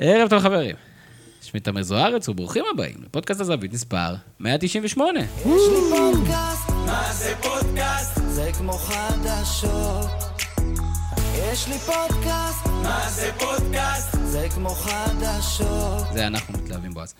ערב 0.00 0.28
טוב 0.28 0.42
חברים. 0.42 0.76
שמי 1.42 1.60
תמר 1.60 1.82
זוארץ 1.82 2.28
וברוכים 2.28 2.64
הבאים 2.74 2.94
לפודקאסט 3.04 3.40
הזווית 3.40 3.72
מספר 3.72 4.14
198. 4.40 5.20
יש 5.20 5.26
לי 5.46 5.80
פודקאסט, 5.90 6.70
מה 6.86 7.12
זה 7.12 7.34
פודקאסט? 7.42 8.20
זה 8.26 8.50
כמו 8.58 8.72
חדשות. 8.72 10.06
יש 11.34 11.68
לי 11.68 11.78
פודקאסט, 11.78 12.66
מה 12.66 13.10
זה 13.10 13.30
פודקאסט? 13.38 14.16
זה 14.24 14.46
כמו 14.54 14.68
חדשות. 14.68 16.12
זה 16.12 16.26
אנחנו 16.26 16.58
מתלהבים 16.58 16.94
בו 16.94 17.02
אז. 17.02 17.14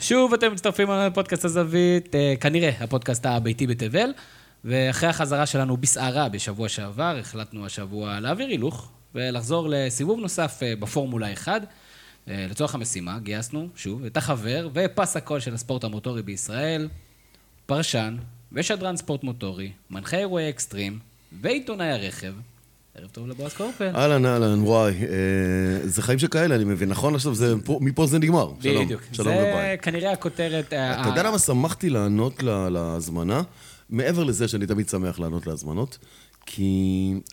שוב 0.00 0.34
אתם 0.34 0.52
מצטרפים 0.52 0.90
אלינו 0.90 1.06
לפודקאסט 1.06 1.44
הזווית, 1.44 2.14
אה, 2.14 2.34
כנראה 2.40 2.70
הפודקאסט 2.80 3.26
הביתי 3.26 3.66
בתבל, 3.66 4.12
ואחרי 4.64 5.08
החזרה 5.08 5.46
שלנו 5.46 5.76
בסערה 5.76 6.28
בשבוע 6.28 6.68
שעבר, 6.68 7.16
החלטנו 7.20 7.66
השבוע 7.66 8.20
להעביר 8.20 8.46
הילוך 8.48 8.88
ולחזור 9.14 9.68
לסיבוב 9.70 10.20
נוסף 10.20 10.62
אה, 10.62 10.74
בפורמולה 10.80 11.32
1. 11.32 11.62
אה, 12.28 12.46
לצורך 12.50 12.74
המשימה 12.74 13.18
גייסנו, 13.18 13.68
שוב, 13.76 14.04
את 14.04 14.16
החבר 14.16 14.68
ופס 14.74 15.16
הקול 15.16 15.40
של 15.40 15.54
הספורט 15.54 15.84
המוטורי 15.84 16.22
בישראל, 16.22 16.88
פרשן 17.66 18.16
ושדרן 18.52 18.96
ספורט 18.96 19.24
מוטורי, 19.24 19.70
מנחה 19.90 20.16
אירועי 20.16 20.48
אקסטרים 20.50 20.98
ועיתונאי 21.40 21.86
הרכב. 21.92 22.32
ערב 22.94 23.08
טוב 23.12 23.28
לבועז 23.28 23.52
קורפל. 23.54 23.90
אהלן, 23.96 24.26
אהלן, 24.26 24.62
וואי. 24.62 24.92
אה, 25.02 25.08
זה 25.88 26.02
חיים 26.02 26.18
שכאלה, 26.18 26.54
אני 26.54 26.64
מבין, 26.64 26.88
נכון? 26.88 27.14
עכשיו 27.14 27.34
זה, 27.34 27.54
פה- 27.64 27.78
מפה 27.82 28.06
זה 28.06 28.18
נגמר. 28.18 28.52
שלום, 28.60 28.84
בדיוק. 28.84 29.02
שלום 29.12 29.28
וביי. 29.36 29.52
זה 29.70 29.82
כנראה 29.82 30.12
הכותרת... 30.12 30.72
אה, 30.72 31.00
אתה 31.00 31.08
יודע 31.08 31.20
ה- 31.20 31.24
למה 31.24 31.38
שמחתי 31.38 31.90
לענות 31.90 32.42
להזמנה? 32.70 33.42
מעבר 33.90 34.24
לזה 34.24 34.48
שאני 34.48 34.66
תמיד 34.66 34.88
שמח 34.88 35.18
לענות 35.18 35.46
להזמנות, 35.46 35.98
כי 36.46 36.74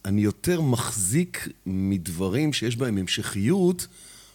אני 0.06 0.22
יותר 0.22 0.62
מחזיק 0.62 1.48
מדברים 1.66 2.54
שיש 2.54 2.76
בהם 2.76 2.98
המשכיות, 2.98 3.88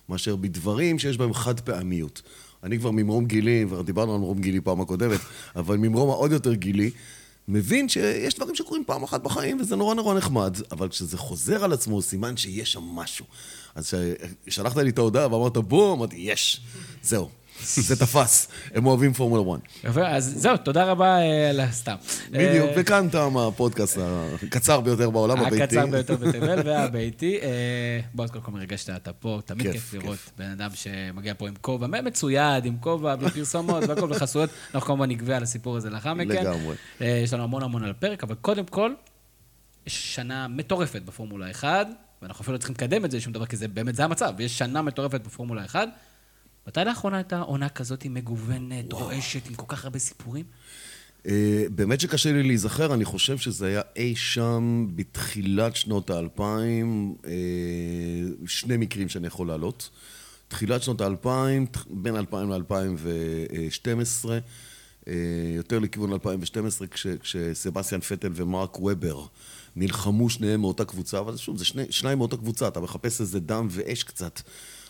מאשר 0.09 0.37
בדברים 0.37 0.99
שיש 0.99 1.17
בהם 1.17 1.35
חד 1.35 1.61
פעמיות. 1.61 2.23
אני 2.63 2.79
כבר 2.79 2.91
ממרום 2.91 3.27
גילי, 3.27 3.65
כבר 3.67 3.83
דיברנו 3.83 4.13
על 4.13 4.19
ממרום 4.19 4.41
גילי 4.41 4.61
פעם 4.61 4.81
הקודמת, 4.81 5.21
אבל 5.57 5.77
ממרום 5.77 6.11
העוד 6.11 6.33
יותר 6.33 6.55
גילי, 6.55 6.91
מבין 7.49 7.89
שיש 7.89 8.35
דברים 8.35 8.55
שקורים 8.55 8.83
פעם 8.87 9.03
אחת 9.03 9.23
בחיים, 9.23 9.61
וזה 9.61 9.77
נורא 9.77 9.95
נורא 9.95 10.15
נחמד, 10.15 10.57
אבל 10.73 10.89
כשזה 10.89 11.19
חוזר 11.19 11.65
על 11.65 11.73
עצמו, 11.73 12.03
סימן 12.03 12.37
שיש 12.37 12.73
שם 12.73 12.83
משהו. 12.83 13.25
אז 13.75 13.95
כששלחת 14.47 14.77
לי 14.77 14.91
את 14.91 14.99
ההודעה 14.99 15.33
ואמרת 15.33 15.57
בוא, 15.57 15.95
אמרתי, 15.95 16.17
יש, 16.17 16.61
זהו, 17.03 17.29
זה 17.65 17.97
תפס, 17.97 18.49
הם 18.75 18.87
אוהבים 18.87 19.13
פורמולה 19.13 19.43
1. 19.53 19.61
יפה, 19.85 20.09
אז 20.09 20.35
זהו, 20.37 20.57
תודה 20.57 20.85
רבה 20.85 21.19
אה, 21.19 21.51
על 21.51 21.61
הסתם. 21.61 21.95
בדיוק, 22.31 22.69
אה, 22.69 22.75
וכאן 22.77 23.09
תם 23.13 23.37
הפודקאסט 23.37 23.99
הקצר 24.43 24.81
ביותר 24.81 25.11
בעולם 25.11 25.39
הביתי. 25.41 25.63
הקצר 25.63 25.87
ביותר 25.87 26.17
בתבל 26.17 26.63
והביתי. 26.65 27.39
אה, 27.43 28.01
בועז, 28.15 28.31
קודם 28.31 28.45
כל 28.45 28.53
מרגש 28.53 28.83
שאתה 28.83 29.13
פה, 29.13 29.41
תמיד 29.45 29.73
כיף. 29.73 29.95
לראות 29.95 30.19
בן 30.39 30.51
אדם 30.51 30.71
שמגיע 30.75 31.35
פה 31.39 31.49
עם 31.49 31.55
כובע 31.61 31.87
מצויד, 31.87 32.65
עם 32.65 32.77
כובע, 32.81 33.17
בלי 33.17 33.31
פרסומות 33.31 33.85
והכל 33.89 34.09
בחסויות. 34.09 34.51
אנחנו 34.75 34.87
כמובן 34.87 35.09
נגבה 35.09 35.37
על 35.37 35.43
הסיפור 35.43 35.77
הזה 35.77 35.91
לאחר 35.91 36.15
מכן. 36.15 36.29
לגמרי. 36.29 36.75
יש 37.01 37.33
לנו 37.33 37.43
המון 37.43 37.63
המון 37.63 37.85
על 37.85 37.91
הפרק, 37.91 38.25
אבל 38.25 38.35
קודם 38.35 38.65
כל, 38.65 38.93
יש 39.87 40.15
שנה 40.15 40.49
מטורפת 40.49 41.03
בפורמולה 41.03 41.51
1, 41.51 41.87
ואנחנו 42.23 42.43
אפילו 42.43 42.53
לא 42.53 42.59
צריכים 42.59 42.75
לקדם 42.75 43.05
את 43.05 43.11
זה 43.11 43.17
לשום 43.17 43.33
דבר, 43.33 43.47
כי 43.47 43.57
זה 43.57 43.69
באמת, 43.69 43.95
זה 43.95 44.05
המצב. 44.05 44.33
יש 44.39 44.59
שנה 44.59 44.83
מטורפת 44.83 45.21
בפורמולה 45.21 45.65
1. 45.65 45.89
מתי 46.69 46.81
לאחרונה 46.87 47.17
הייתה 47.17 47.41
עונה 47.41 47.69
כזאת 47.69 48.07
מגוונת, 48.07 48.93
רועשת, 48.93 49.49
עם 49.49 49.55
כל 49.55 49.65
כך 49.69 49.85
הרבה 49.85 49.99
סיפורים? 49.99 50.45
אה, 51.27 51.65
באמת 51.71 52.01
שקשה 52.01 52.33
לי 52.33 52.43
להיזכר, 52.43 52.95
אני 52.95 53.05
חושב 53.05 53.39
שזה 53.39 53.67
היה 53.67 53.81
אי 53.97 54.17
שם 54.17 54.87
בתחילת 54.95 55.77
שנות 55.77 56.11
האלפיים, 56.11 57.15
אה, 57.27 57.31
שני 58.47 58.77
מקרים 58.77 59.09
שאני 59.09 59.27
יכול 59.27 59.49
להעלות. 59.49 59.91
תחילת 60.49 60.83
שנות 60.83 61.01
האלפיים, 61.01 61.67
בין 61.91 62.17
2000 62.17 62.53
ל-2012, 62.53 64.29
אה, 65.09 65.15
יותר 65.57 65.79
לכיוון 65.79 66.13
2012, 66.13 66.87
כש, 66.87 67.07
כשסבסטיאן 67.07 68.01
פטל 68.01 68.31
ומרק 68.35 68.81
וובר 68.81 69.27
נלחמו 69.77 70.31
שניהם 70.31 70.61
מאותה 70.61 70.85
קבוצה, 70.85 71.19
אבל 71.19 71.37
שוב, 71.37 71.57
זה 71.59 71.65
שני, 71.65 71.85
שניים 71.91 72.19
מאותה 72.19 72.37
קבוצה, 72.37 72.69
אתה 72.69 72.81
מחפש 72.81 73.21
איזה 73.21 73.41
דם 73.41 73.69
ואש 73.71 74.03
קצת. 74.03 74.41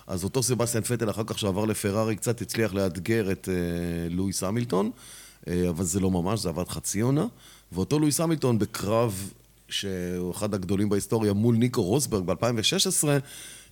אז 0.09 0.25
אותו 0.25 0.43
סבסטיאן 0.43 0.83
פטל, 0.83 1.11
אחר 1.11 1.23
כך 1.27 1.39
שעבר 1.39 1.65
לפרארי, 1.65 2.17
קצת 2.17 2.41
הצליח 2.41 2.75
לאתגר 2.75 3.33
את 3.33 3.49
אה, 3.49 3.55
לואיס 4.11 4.43
המילטון, 4.43 4.91
אה, 5.49 5.69
אבל 5.69 5.85
זה 5.85 6.01
לא 6.01 6.11
ממש, 6.11 6.41
זה 6.41 6.49
עבד 6.49 6.69
חצי 6.69 7.01
עונה. 7.01 7.27
ואותו 7.73 7.99
לואיס 7.99 8.21
המילטון 8.21 8.59
בקרב 8.59 9.31
שהוא 9.69 10.31
אחד 10.31 10.55
הגדולים 10.55 10.89
בהיסטוריה 10.89 11.33
מול 11.33 11.57
ניקו 11.57 11.83
רוסברג 11.83 12.25
ב-2016, 12.25 13.05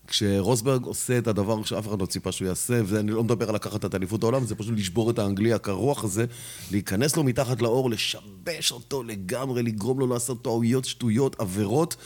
כשרוסברג 0.06 0.84
עושה 0.84 1.19
את 1.19 1.26
הדבר 1.26 1.64
שאף 1.64 1.88
אחד 1.88 2.00
לא 2.00 2.06
ציפה 2.06 2.32
שהוא 2.32 2.48
יעשה, 2.48 2.80
ואני 2.86 3.10
לא 3.10 3.24
מדבר 3.24 3.48
על 3.48 3.54
לקחת 3.54 3.84
את 3.84 3.94
אליפות 3.94 4.22
העולם, 4.22 4.47
זה 4.47 4.54
פשוט 4.54 4.78
לשבור 4.78 5.10
את 5.10 5.18
האנגלי 5.18 5.53
הקרוח 5.53 6.04
הזה, 6.04 6.24
להיכנס 6.70 7.16
לו 7.16 7.24
מתחת 7.24 7.62
לאור, 7.62 7.91
לשבש 7.91 8.72
אותו 8.72 9.03
לגמרי, 9.03 9.62
לגרום 9.62 10.00
לו 10.00 10.06
לעשות 10.06 10.44
טעויות, 10.44 10.84
שטויות, 10.84 11.41
עבירות. 11.41 11.97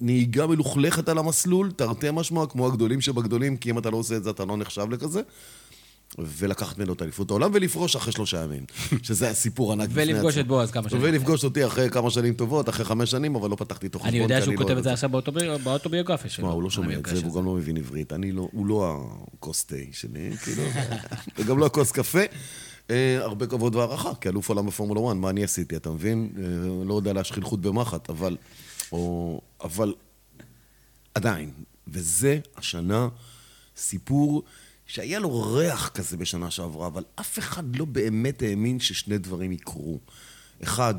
נהיגה 0.00 0.46
מלוכלכת 0.46 1.08
על 1.08 1.18
המסלול, 1.18 1.70
תרתי 1.76 2.06
משמע, 2.12 2.46
כמו 2.46 2.66
הגדולים 2.66 3.00
שבגדולים, 3.00 3.56
כי 3.56 3.70
אם 3.70 3.78
אתה 3.78 3.90
לא 3.90 3.96
עושה 3.96 4.16
את 4.16 4.24
זה 4.24 4.30
אתה 4.30 4.44
לא 4.44 4.56
נחשב 4.56 4.86
לכזה. 4.90 5.20
ולקחת 6.18 6.78
ממנו 6.78 6.92
את 6.92 7.02
אליפות 7.02 7.30
העולם 7.30 7.50
ולפרוש 7.54 7.96
אחרי 7.96 8.12
שלושה 8.12 8.42
ימים, 8.42 8.64
שזה 9.02 9.30
הסיפור 9.30 9.72
ענק 9.72 9.88
בפני 9.88 10.02
עצמו. 10.02 10.14
ולפגוש 10.14 10.38
את 10.38 10.46
בועז 10.46 10.70
כמה 10.70 10.88
שנים 10.90 11.02
ולפגוש 11.02 11.44
אותי 11.44 11.66
אחרי 11.66 11.90
כמה 11.90 12.10
שנים 12.10 12.34
טובות, 12.34 12.68
אחרי 12.68 12.84
חמש 12.84 13.10
שנים, 13.10 13.34
אבל 13.34 13.50
לא 13.50 13.56
פתחתי 13.56 13.86
איתו 13.86 13.98
חשבון. 13.98 14.14
אני 14.14 14.22
יודע 14.22 14.42
שהוא 14.42 14.56
כותב 14.56 14.76
את 14.76 14.82
זה 14.84 14.92
עכשיו 14.92 15.10
באוטובי- 15.10 15.58
באוטוביוגרפיה 15.64 16.30
שלו. 16.30 16.44
תשמע, 16.46 16.54
הוא 16.54 16.62
לא 16.62 16.70
שומע 16.70 16.98
את 16.98 17.06
זה, 17.06 17.20
והוא. 17.22 17.34
גם 17.36 17.46
לא 17.46 17.52
מבין 17.52 17.76
עברית. 17.76 18.12
אני 18.12 18.32
לא, 18.32 18.48
הוא 18.52 18.66
לא 18.66 19.06
הכוס 19.36 19.64
תה 19.64 19.76
שלי, 19.92 20.36
כאילו, 20.36 20.62
וגם 21.38 21.58
לא 21.58 21.66
הכוס 21.66 21.92
קפה. 21.92 22.20
אה, 22.90 23.18
הרבה 23.22 23.46
כבוד 23.46 23.74
והערכה, 23.74 24.14
כאלוף 24.14 24.48
עולם 24.48 24.66
בפורמולה 24.66 25.00
1, 25.08 25.16
מה 25.16 25.30
אני 25.30 25.44
עשיתי, 25.44 25.76
אתה 25.76 25.90
מבין? 25.90 26.28
אה, 26.38 26.42
לא 26.86 26.94
יודע 26.94 27.12
להשחיל 27.12 27.44
חוט 27.44 27.60
במחט, 27.60 28.10
אבל... 28.10 28.36
או, 28.92 29.40
אבל 29.60 29.94
עדיין, 31.14 31.50
וזה 31.88 32.40
השנה 32.56 33.08
סיפור 33.76 34.42
שהיה 34.86 35.18
לו 35.18 35.54
ריח 35.54 35.88
כזה 35.88 36.16
בשנה 36.16 36.50
שעברה, 36.50 36.86
אבל 36.86 37.04
אף 37.14 37.38
אחד 37.38 37.76
לא 37.76 37.84
באמת 37.84 38.42
האמין 38.42 38.80
ששני 38.80 39.18
דברים 39.18 39.52
יקרו. 39.52 39.98
אחד, 40.62 40.94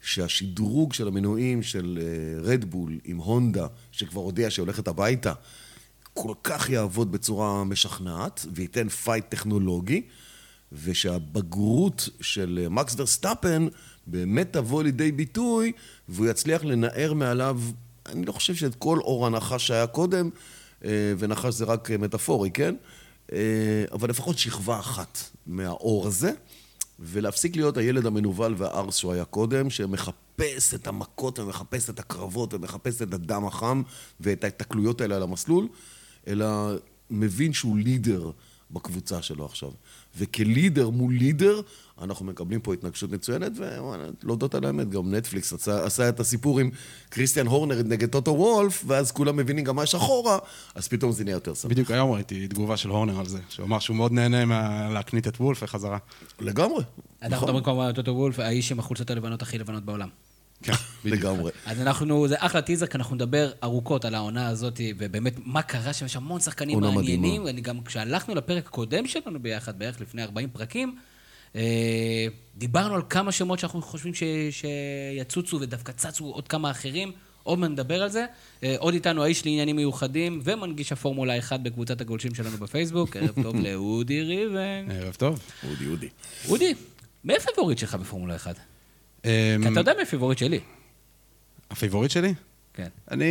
שהשדרוג 0.00 0.92
של 0.92 1.08
המנועים 1.08 1.62
של 1.62 1.98
רדבול 2.42 2.98
עם 3.04 3.16
הונדה, 3.16 3.66
שכבר 3.92 4.20
הודיע 4.20 4.50
שהיא 4.50 4.62
הולכת 4.62 4.88
הביתה, 4.88 5.32
כל 6.14 6.34
כך 6.42 6.70
יעבוד 6.70 7.12
בצורה 7.12 7.64
משכנעת 7.64 8.46
וייתן 8.54 8.88
פייט 8.88 9.24
טכנולוגי, 9.28 10.02
ושהבגרות 10.72 12.08
של 12.20 12.60
אה, 12.62 12.68
מקס 12.68 12.94
ורסטאפן 12.98 13.66
באמת 14.06 14.52
תבוא 14.52 14.82
לידי 14.82 15.12
ביטוי, 15.12 15.72
והוא 16.08 16.26
יצליח 16.26 16.64
לנער 16.64 17.12
מעליו, 17.12 17.60
אני 18.06 18.26
לא 18.26 18.32
חושב 18.32 18.54
שאת 18.54 18.74
כל 18.74 18.98
אור 18.98 19.26
הנחש 19.26 19.66
שהיה 19.66 19.86
קודם, 19.86 20.30
אה, 20.84 20.90
ונחש 21.18 21.54
זה 21.54 21.64
רק 21.64 21.90
אה, 21.90 21.98
מטאפורי, 21.98 22.50
כן? 22.50 22.74
אה, 23.32 23.84
אבל 23.92 24.10
לפחות 24.10 24.38
שכבה 24.38 24.78
אחת 24.78 25.18
מהאור 25.46 26.06
הזה, 26.06 26.32
ולהפסיק 27.00 27.56
להיות 27.56 27.76
הילד 27.76 28.06
המנוול 28.06 28.54
והארס 28.58 28.96
שהוא 28.96 29.12
היה 29.12 29.24
קודם, 29.24 29.70
שמחפש 29.70 30.74
את 30.74 30.86
המכות 30.86 31.38
ומחפש 31.38 31.90
את 31.90 31.98
הקרבות 31.98 32.54
ומחפש 32.54 33.02
את 33.02 33.14
הדם 33.14 33.46
החם 33.46 33.82
ואת 34.20 34.44
ההתקלויות 34.44 35.00
האלה 35.00 35.16
על 35.16 35.22
המסלול, 35.22 35.68
אלא 36.26 36.46
מבין 37.10 37.52
שהוא 37.52 37.78
לידר 37.78 38.30
בקבוצה 38.70 39.22
שלו 39.22 39.44
עכשיו. 39.44 39.70
וכלידר 40.18 40.90
מול 40.90 41.12
לידר, 41.14 41.60
אנחנו 42.02 42.24
מקבלים 42.26 42.60
פה 42.60 42.74
התנגשות 42.74 43.10
מצוינת, 43.10 43.52
ולהודות 43.56 44.54
על 44.54 44.64
האמת, 44.64 44.88
גם 44.90 45.14
נטפליקס 45.14 45.52
עשה, 45.52 45.84
עשה 45.84 46.08
את 46.08 46.20
הסיפור 46.20 46.60
עם 46.60 46.70
כריסטיאן 47.10 47.46
הורנר 47.46 47.82
נגד 47.82 48.08
טוטו 48.08 48.30
וולף, 48.30 48.84
ואז 48.86 49.12
כולם 49.12 49.36
מבינים 49.36 49.64
גם 49.64 49.76
מה 49.76 49.82
יש 49.82 49.94
אחורה, 49.94 50.38
אז 50.74 50.88
פתאום 50.88 51.12
זה 51.12 51.24
נהיה 51.24 51.34
יותר 51.34 51.54
שמח. 51.54 51.70
בדיוק 51.70 51.90
היום 51.90 52.10
ראיתי 52.12 52.48
תגובה 52.48 52.76
של 52.76 52.88
הורנר 52.88 53.18
על 53.20 53.26
זה, 53.26 53.38
שהוא 53.48 53.66
אמר 53.66 53.78
שהוא 53.78 53.96
מאוד 53.96 54.12
נהנה 54.12 54.44
מה- 54.44 54.88
להקנית 54.90 55.28
את 55.28 55.36
וולף 55.40 55.62
וחזרה. 55.62 55.98
לגמרי. 56.40 56.84
אנחנו 57.22 57.36
נכון. 57.36 57.48
מדברים 57.48 57.64
כמובן 57.64 57.84
על 57.86 57.92
טוטו 57.92 58.10
וולף, 58.10 58.38
האיש 58.38 58.72
עם 58.72 58.78
החולצות 58.78 59.10
הלבנות 59.10 59.42
הכי 59.42 59.58
לבנות 59.58 59.84
בעולם. 59.84 60.08
כן. 60.62 60.72
לגמרי. 61.04 61.50
אז 61.66 61.80
אנחנו, 61.80 62.28
זה 62.28 62.36
אחלה 62.38 62.62
טיזר, 62.62 62.86
כי 62.86 62.96
אנחנו 62.96 63.14
נדבר 63.14 63.50
ארוכות 63.64 64.04
על 64.04 64.14
העונה 64.14 64.48
הזאת, 64.48 64.80
ובאמת, 64.98 65.34
מה 65.44 65.62
קרה 65.62 65.92
שם, 65.92 66.06
יש 66.06 66.16
המון 66.16 66.40
שחקנים 66.40 66.74
עונה 66.74 66.90
מעניינים. 66.90 67.30
מדהימה. 67.30 67.50
אני 67.50 67.60
גם, 67.60 67.84
כשהלכנו 67.84 68.34
לפרק 68.34 68.66
הקודם 68.66 69.06
שלנו 69.06 69.42
ביחד, 69.42 69.78
בערך 69.78 70.00
לפני 70.00 70.22
40 70.22 70.48
פרקים, 70.48 70.96
אה, 71.56 72.26
דיברנו 72.56 72.94
על 72.94 73.02
כמה 73.10 73.32
שמות 73.32 73.58
שאנחנו 73.58 73.82
חושבים 73.82 74.14
ש, 74.14 74.22
שיצוצו, 74.50 75.60
ודווקא 75.60 75.92
צצו 75.92 76.24
עוד 76.24 76.48
כמה 76.48 76.70
אחרים. 76.70 77.12
עוד 77.42 77.58
מעט 77.58 77.70
נדבר 77.70 78.02
על 78.02 78.08
זה. 78.08 78.26
אה, 78.62 78.74
עוד 78.78 78.94
איתנו 78.94 79.22
האיש 79.22 79.46
לעניינים 79.46 79.76
מיוחדים, 79.76 80.40
ומנגיש 80.44 80.92
הפורמולה 80.92 81.38
1 81.38 81.60
בקבוצת 81.60 82.00
הגולשים 82.00 82.34
שלנו 82.34 82.56
בפייסבוק. 82.56 83.16
ערב 83.16 83.42
טוב 83.42 83.56
לאודי 83.64 84.22
ריבן. 84.22 84.86
ערב 84.90 85.14
טוב. 85.14 85.40
אודי, 85.68 85.86
אודי. 85.86 86.08
אודי, 86.48 86.74
מי 87.24 87.36
הפייבוריט 87.36 87.78
שלך 87.78 87.94
בפורמולה 87.94 88.36
1? 88.36 88.56
אמ, 89.24 89.30
כי 89.62 89.68
אתה 89.72 89.80
יודע 89.80 89.92
מי 89.96 90.02
הפייבוריט 90.02 90.38
שלי. 90.38 90.60
הפייבוריט 91.70 92.10
שלי? 92.10 92.34
כן. 92.74 92.88
אני... 93.10 93.24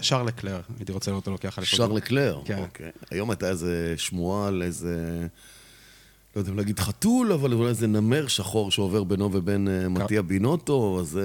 שארל 0.00 0.30
לקלר, 0.30 0.60
הייתי 0.78 0.92
רוצה 0.92 1.10
לראות 1.10 1.22
אותו 1.22 1.30
לוקח 1.30 1.58
אליפות. 1.58 1.76
שארל 1.76 1.92
לקלר. 1.92 2.40
כן. 2.44 2.58
אוקיי. 2.58 2.90
היום 3.10 3.30
הייתה 3.30 3.48
איזה 3.48 3.94
שמועה 3.96 4.48
על 4.48 4.62
איזה... 4.62 5.26
לא 6.36 6.40
יודע 6.40 6.50
אם 6.50 6.56
להגיד 6.56 6.80
חתול, 6.80 7.32
אבל 7.32 7.52
אולי 7.52 7.68
איזה 7.68 7.86
נמר 7.86 8.26
שחור 8.26 8.70
שעובר 8.70 9.04
בינו 9.04 9.32
ובין 9.32 9.68
אה, 9.68 9.88
מתיה 9.88 10.22
בינוטו, 10.22 10.98
אז 11.00 11.18
אה, 11.18 11.22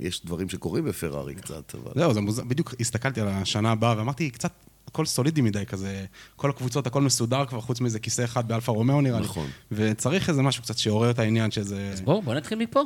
יש 0.00 0.24
דברים 0.24 0.48
שקורים 0.48 0.84
בפרארי 0.84 1.34
קצת, 1.34 1.74
אבל... 1.74 1.92
זהו, 1.94 2.14
זה 2.14 2.20
מוזר. 2.20 2.44
בדיוק 2.44 2.74
הסתכלתי 2.80 3.20
על 3.20 3.28
השנה 3.28 3.72
הבאה 3.72 3.98
ואמרתי, 3.98 4.30
קצת 4.30 4.52
הכל 4.88 5.06
סולידי 5.06 5.40
מדי 5.40 5.66
כזה. 5.66 6.04
כל 6.36 6.50
הקבוצות, 6.50 6.86
הכל 6.86 7.02
מסודר 7.02 7.44
כבר, 7.46 7.60
חוץ 7.60 7.80
מאיזה 7.80 7.98
כיסא 7.98 8.24
אחד 8.24 8.48
באלפה 8.48 8.72
רומאו 8.72 9.00
נראה 9.00 9.18
לי. 9.20 9.24
נכון. 9.24 9.46
וצריך 9.72 10.28
איזה 10.28 10.42
משהו 10.42 10.62
קצת 10.62 10.78
שיעורר 10.78 11.10
את 11.10 11.18
העניין 11.18 11.50
שזה... 11.50 11.90
אז 11.92 12.00
בואו, 12.00 12.22
בואו 12.22 12.36
נתחיל 12.36 12.58
מפה. 12.58 12.80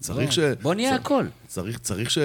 צריך 0.00 0.24
בוא- 0.28 0.30
ש... 0.30 0.38
בוא 0.62 0.74
נהיה 0.74 0.90
צריך- 0.90 1.00
הכל. 1.06 1.24
צריך, 1.46 1.78
צריך 1.78 2.10
ש... 2.10 2.18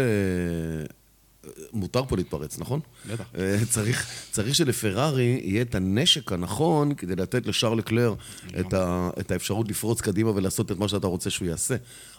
מותר 1.74 2.06
פה 2.06 2.16
להתפרץ, 2.18 2.60
נכון? 2.60 2.80
בטח. 3.10 3.26
אה, 3.38 3.58
צריך, 3.70 4.08
צריך 4.32 4.56
שלפרארי 4.56 5.42
יהיה 5.44 5.62
את 5.62 5.76
הנשק 5.76 6.32
הנכון 6.32 6.94
כדי 6.96 7.16
לתת 7.16 7.46
לשארל 7.48 7.82
לקלר 7.82 8.14
את, 8.60 8.74
ה, 8.74 9.10
את 9.20 9.32
האפשרות 9.32 9.70
לפרוץ 9.70 10.02
קדימה 10.02 10.30
ולעשות 10.30 10.72
את 10.72 10.78
מה 10.78 10.88
שאתה 10.88 11.08
רוצה 11.08 11.30
שהוא 11.30 11.48
יעשה. 11.48 11.76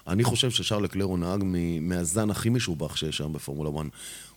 אני 0.08 0.25
חושב 0.25 0.50
ששארל 0.50 0.87
לקלר 0.87 1.05
הוא 1.05 1.19
נהג 1.19 1.41
מ- 1.44 1.88
מהזן 1.88 2.31
הכי 2.31 2.49
משובח 2.50 2.96
שיש 2.96 3.17
שם 3.17 3.32
בפורמולה 3.32 3.70
1. 3.81 3.87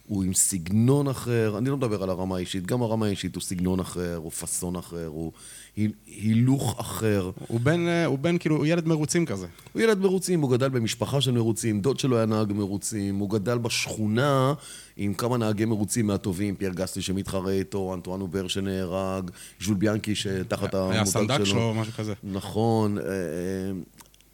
הוא 0.07 0.24
עם 0.24 0.33
סגנון 0.33 1.07
אחר, 1.07 1.56
אני 1.57 1.69
לא 1.69 1.77
מדבר 1.77 2.04
על 2.04 2.09
הרמה 2.09 2.36
האישית, 2.36 2.65
גם 2.65 2.81
הרמה 2.81 3.06
האישית 3.06 3.36
הוא 3.36 3.44
סגנון 3.44 3.80
אחר, 3.80 4.15
הוא 4.15 4.31
פאסון 4.31 4.75
אחר, 4.75 5.06
הוא 5.06 5.31
היל- 5.75 5.92
הילוך 6.07 6.80
אחר. 6.80 7.31
הוא 7.48 7.59
בן, 7.59 7.88
אה, 7.88 8.06
הוא 8.06 8.19
בן, 8.19 8.38
כאילו, 8.38 8.56
הוא 8.56 8.65
ילד 8.65 8.88
מרוצים 8.88 9.25
כזה. 9.25 9.48
הוא 9.74 9.81
ילד 9.81 9.98
מרוצים, 10.00 10.42
הוא 10.42 10.51
גדל 10.51 10.69
במשפחה 10.69 11.21
של 11.21 11.31
מרוצים, 11.31 11.81
דוד 11.81 12.00
שלו 12.00 12.18
היה 12.18 12.25
נהג 12.25 12.54
מרוצים, 12.54 13.15
הוא 13.15 13.30
גדל 13.30 13.57
בשכונה 13.57 14.54
עם 14.98 15.13
כמה 15.13 15.38
נהגי 15.38 15.65
מרוצים 15.65 16.07
מהטובים, 16.07 16.56
פייר 16.56 16.74
גאסלי 16.74 17.02
שמתחרה 17.01 17.51
איתו, 17.51 17.94
אנטואן 17.94 18.21
הובר 18.22 18.48
שנהרג, 18.48 19.31
ז'ול 19.62 19.75
ביאנקי 19.75 20.15
שתחת 20.15 20.74
המותג 20.74 20.92
שלו. 20.92 20.92
היה 20.92 21.06
סנדק 21.06 21.44
שלו, 21.44 21.74
משהו 21.74 21.94
כזה. 21.94 22.13
נכון. 22.24 22.98
אה, 22.98 23.04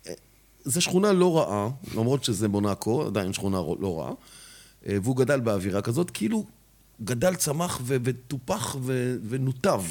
אה, 0.08 0.14
זו 0.66 0.82
שכונה 0.82 1.12
לא 1.14 1.38
רעה, 1.38 1.70
למרות 1.96 2.24
שזה 2.24 2.48
מונאקו, 2.48 3.06
עדיין 3.06 3.34
שכונה 3.34 3.58
לא 3.80 4.00
רעה. 4.00 4.12
אה, 4.88 4.98
והוא 5.04 5.16
גדל 5.16 5.40
באווירה 5.40 5.82
כזאת, 5.82 6.10
כאילו 6.12 6.46
גדל, 7.04 7.36
צמח 7.36 7.80
ו- 7.84 7.98
וטופח 8.04 8.76
ו- 8.82 9.16
ונותב 9.30 9.82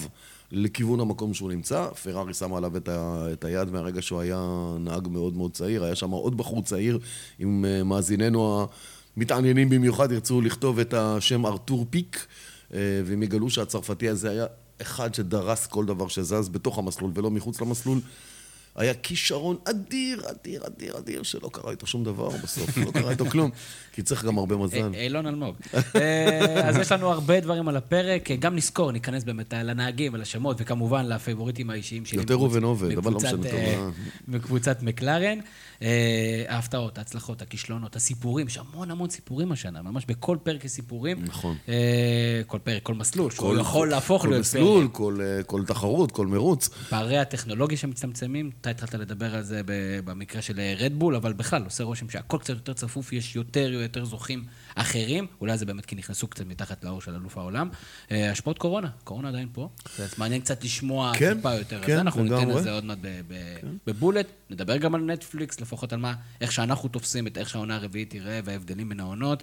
לכיוון 0.50 1.00
המקום 1.00 1.35
שהוא 1.35 1.53
נמצא. 1.53 1.89
פרארי 1.89 2.35
שמה 2.35 2.56
עליו 2.56 2.77
את, 2.77 2.89
ה- 2.89 3.27
את 3.33 3.44
היד 3.44 3.71
מהרגע 3.71 4.03
שהוא 4.03 4.21
היה 4.21 4.47
נהג 4.81 5.09
מאוד 5.09 5.37
מאוד 5.37 5.53
צעיר. 5.53 5.85
היה 5.85 5.94
שם 5.94 6.11
עוד 6.11 6.37
בחור 6.37 6.62
צעיר, 6.62 6.99
אם 7.41 7.65
אה, 7.65 7.83
מאזיננו 7.85 8.67
המתעניינים 9.17 9.69
במיוחד 9.69 10.12
ירצו 10.12 10.41
לכתוב 10.41 10.79
את 10.79 10.94
השם 10.94 11.47
ארתור 11.47 11.87
פיק, 11.91 12.27
אה, 12.75 12.79
והם 13.05 13.23
יגלו 13.23 13.50
שהצרפתי 13.50 14.09
הזה 14.09 14.31
היה 14.31 14.47
אחד 14.83 15.15
שדרס 15.15 15.67
כל 15.67 15.85
דבר 15.85 16.09
שזז 16.09 16.49
בתוך 16.49 16.79
המסלול 16.79 17.11
ולא 17.15 17.31
מחוץ 17.31 17.61
למסלול. 17.61 17.99
היה 18.77 18.95
כישרון 18.95 19.57
אדיר, 19.65 20.23
אדיר, 20.31 20.67
אדיר, 20.67 20.99
אדיר, 20.99 21.23
שלא 21.23 21.51
קרה 21.53 21.71
איתו 21.71 21.87
שום 21.87 22.05
דבר 22.05 22.29
בסוף, 22.29 22.79
לא 22.79 22.91
קרה 22.91 23.11
איתו 23.11 23.27
כלום, 23.27 23.51
כי 23.93 24.03
צריך 24.03 24.25
גם 24.25 24.39
הרבה 24.39 24.57
מזל. 24.57 24.95
אה, 24.95 25.01
אילון 25.01 25.27
אלמוג. 25.27 25.57
אה, 25.97 26.69
אז 26.69 26.77
יש 26.77 26.93
לנו 26.93 27.11
הרבה 27.13 27.41
דברים 27.41 27.69
על 27.69 27.77
הפרק, 27.77 28.31
אה, 28.31 28.37
גם 28.37 28.57
נזכור, 28.57 28.93
ניכנס 28.93 29.25
באמת 29.25 29.55
לנהגים, 29.55 30.15
לשמות, 30.15 30.57
וכמובן 30.61 31.07
לפייבוריטים 31.07 31.71
האישיים 31.71 32.05
שלי. 32.05 32.19
יותר 32.19 32.35
ראובן 32.35 32.63
עובד, 32.63 32.99
אבל 32.99 33.13
לא 33.13 33.17
משנה, 33.17 33.33
טוב, 33.33 33.47
אה. 33.47 33.89
מקבוצת 34.29 34.83
מקלרן. 34.83 35.39
ההפתעות, 36.49 36.99
ההצלחות, 36.99 37.43
הכישלונות, 37.43 37.97
הסיפורים, 37.97 38.47
יש 38.47 38.59
המון 38.59 38.91
המון 38.91 39.11
סיפורים 39.11 39.53
השנה, 39.53 39.83
ממש 39.83 40.07
בכל 40.07 40.37
פרק 40.43 40.65
יש 40.65 40.71
סיפורים. 40.71 41.25
נכון. 41.25 41.57
כל 42.47 42.59
פרק, 42.59 42.83
כל 42.83 42.95
מסלול, 42.95 43.31
שהוא 43.31 43.57
יכול 43.59 43.91
להפוך 43.91 44.23
כל 44.23 44.29
להיות 44.29 44.41
מסלול, 44.41 44.85
פרק. 44.85 44.95
כל, 44.95 45.19
אה, 45.23 45.43
כל 45.43 45.65
תחרות, 45.65 46.13
כל 46.13 46.27
מרוץ. 46.27 46.69
פערי 46.69 47.19
הטכנולוגיה 47.19 47.79
שמצטמצמים, 47.79 48.51
אתה 48.62 48.70
התחלת 48.70 48.94
לדבר 48.94 49.35
על 49.35 49.43
זה 49.43 49.61
במקרה 50.05 50.43
של 50.43 50.61
רדבול, 50.79 51.17
אבל 51.17 51.32
בכלל, 51.32 51.64
עושה 51.64 51.85
רושם 51.85 52.11
שהכל 52.11 52.38
קצת 52.38 52.55
יותר 52.55 52.73
צפוף, 52.73 53.12
יש 53.12 53.37
יותר 53.37 53.73
יותר 53.73 54.05
זוכים 54.05 54.44
אחרים, 54.75 55.26
אולי 55.41 55.59
זה 55.59 55.67
באמת 55.67 55.87
כי 55.87 55.97
נכנסו 55.97 56.26
קצת 56.26 56.47
מתחת 56.47 56.85
לאור 56.85 57.00
של 57.00 57.14
אלוף 57.14 57.38
העולם. 57.38 57.69
אה, 58.11 58.31
השפעות 58.31 58.59
קורונה, 58.59 58.88
קורונה 59.05 59.29
עדיין 59.29 59.49
פה, 59.53 59.69
אז 59.99 60.14
מעניין 60.19 60.41
קצת 60.41 60.64
לשמוע 60.64 61.12
כן, 61.14 61.35
טיפה 61.35 61.55
יותר 61.55 61.82
כן, 61.82 61.94
זה, 61.94 62.00
אנחנו 62.00 62.23
ניתן 62.23 62.37
לגמרי. 62.37 62.55
על 62.56 62.62
זה 62.62 62.73
עוד 62.73 62.85
מעט 62.85 62.99
ב- 63.00 63.23
בבולט, 63.87 64.26
נדבר 64.50 64.76
גם 64.76 64.94
על 64.94 65.00
נטפליקס, 65.00 65.61
לפחות 65.61 65.93
על 65.93 65.99
מה, 65.99 66.15
איך 66.41 66.53
שאנחנו 66.53 66.88
תופסים 66.88 67.26
את 67.26 67.38
איך 67.38 67.49
שהעונה 67.49 67.76
הרביעית 67.76 68.11
תראה 68.11 68.41
וההבדלים 68.44 68.88
בין 68.88 69.00
העונות. 69.00 69.43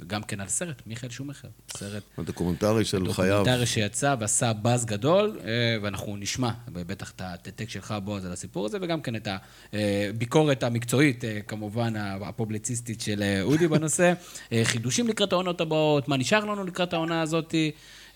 אה, 0.00 0.04
גם 0.06 0.22
כן 0.22 0.40
על 0.40 0.48
סרט, 0.48 0.82
מיכאל 0.86 1.10
שומכר, 1.10 1.48
סרט 1.76 2.02
הדוקומנטרי 2.18 2.84
של 2.84 3.12
חייו. 3.12 3.38
דוקומנטרי 3.38 3.66
שיצא 3.66 4.14
ועשה 4.20 4.52
באז 4.52 4.84
גדול, 4.84 5.38
אה, 5.44 5.48
ואנחנו 5.82 6.16
נשמע 6.16 6.50
בטח 6.72 7.10
את 7.10 7.20
ה 7.20 7.30
take 7.30 7.70
שלך, 7.70 7.94
בועז, 8.04 8.24
על 8.24 8.32
הסיפור 8.32 8.66
הזה, 8.66 8.78
וגם 8.82 9.00
כן 9.02 9.16
את 9.16 9.28
הביקורת 9.72 10.62
המקצועית, 10.62 11.24
אה, 11.24 11.38
כמובן, 11.46 11.92
הפובליציסטית 11.96 13.00
של 13.00 13.22
אה, 13.22 13.42
אודי 13.42 13.68
בנושא. 13.68 14.12
אה, 14.52 14.60
חידושים 14.64 15.08
לקראת 15.08 15.32
העונות 15.32 15.60
הבאות, 15.60 16.08
מה 16.08 16.16
נשאר 16.16 16.44
לנו 16.44 16.64
לקראת 16.64 16.92
העונה 16.92 17.22
הזאת, 17.22 17.54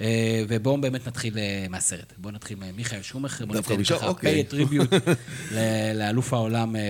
אה, 0.01 0.45
ובואו 0.49 0.81
באמת 0.81 1.09
נתחיל 1.09 1.39
אה, 1.39 1.67
מהסרט. 1.71 2.13
בואו 2.17 2.35
נתחיל 2.35 2.59
ממיכאל 2.61 3.03
שומאכר, 3.03 3.47
בואו 3.47 3.79
משם? 3.79 3.97
ככה 3.97 4.07
אוקיי. 4.07 4.45
a 4.49 4.53
tribute 4.53 5.11
ל- 5.53 5.93
לאלוף 5.99 6.33
העולם 6.33 6.77
אה, 6.77 6.81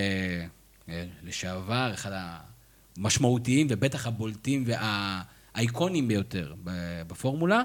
אה, 0.88 1.04
לשעבר, 1.22 1.90
אחד 1.94 2.10
המשמעותיים 2.96 3.66
ובטח 3.70 4.06
הבולטים 4.06 4.64
והאייקונים 4.66 6.08
ביותר 6.08 6.54
בפורמולה. 7.06 7.62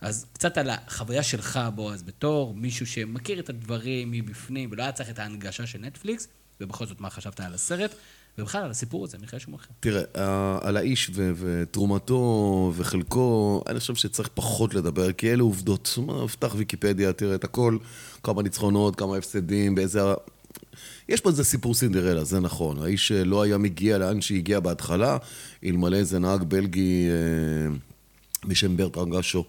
אז 0.00 0.26
קצת 0.32 0.58
על 0.58 0.70
החוויה 0.70 1.22
שלך, 1.22 1.60
בועז, 1.74 2.02
בתור 2.02 2.54
מישהו 2.54 2.86
שמכיר 2.86 3.40
את 3.40 3.48
הדברים 3.48 4.10
מבפנים 4.10 4.68
ולא 4.72 4.82
היה 4.82 4.92
צריך 4.92 5.10
את 5.10 5.18
ההנגשה 5.18 5.66
של 5.66 5.78
נטפליקס, 5.78 6.28
ובכל 6.60 6.86
זאת, 6.86 7.00
מה 7.00 7.10
חשבת 7.10 7.40
על 7.40 7.54
הסרט, 7.54 7.94
ובכלל 8.38 8.64
על 8.64 8.70
הסיפור 8.70 9.04
הזה, 9.04 9.18
מיכאל 9.18 9.38
שומכר. 9.38 9.70
תראה, 9.80 10.02
על 10.62 10.76
האיש 10.76 11.10
ו- 11.14 11.32
ותרומתו 11.36 12.72
וחלקו, 12.76 13.62
אני 13.66 13.80
חושב 13.80 13.94
שצריך 13.94 14.28
פחות 14.34 14.74
לדבר, 14.74 15.12
כי 15.12 15.32
אלה 15.32 15.42
עובדות. 15.42 15.98
מה, 16.06 16.28
פתח 16.28 16.54
ויקיפדיה, 16.56 17.12
תראה 17.12 17.34
את 17.34 17.44
הכל, 17.44 17.78
כמה 18.22 18.42
ניצחונות, 18.42 18.96
כמה 18.96 19.16
הפסדים, 19.16 19.74
באיזה... 19.74 20.00
יש 21.08 21.20
פה 21.20 21.30
איזה 21.30 21.44
סיפור 21.44 21.74
סינדרלה, 21.74 22.24
זה 22.24 22.40
נכון. 22.40 22.82
האיש 22.82 23.12
לא 23.12 23.42
היה 23.42 23.58
מגיע 23.58 23.98
לאן 23.98 24.20
שהגיע 24.20 24.60
בהתחלה, 24.60 25.16
אלמלא 25.64 25.96
איזה 25.96 26.18
נהג 26.18 26.42
בלגי 26.42 27.06
אה, 27.08 27.74
בשם 28.48 28.76
ברטרן 28.76 29.10
גשו, 29.10 29.44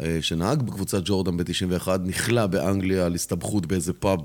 אה, 0.00 0.18
שנהג 0.20 0.62
בקבוצת 0.62 1.02
ג'ורדן 1.04 1.36
ב-91, 1.36 1.88
נכלא 2.04 2.46
באנגליה 2.46 3.06
על 3.06 3.14
הסתבכות 3.14 3.66
באיזה 3.66 3.92
פאב. 3.92 4.20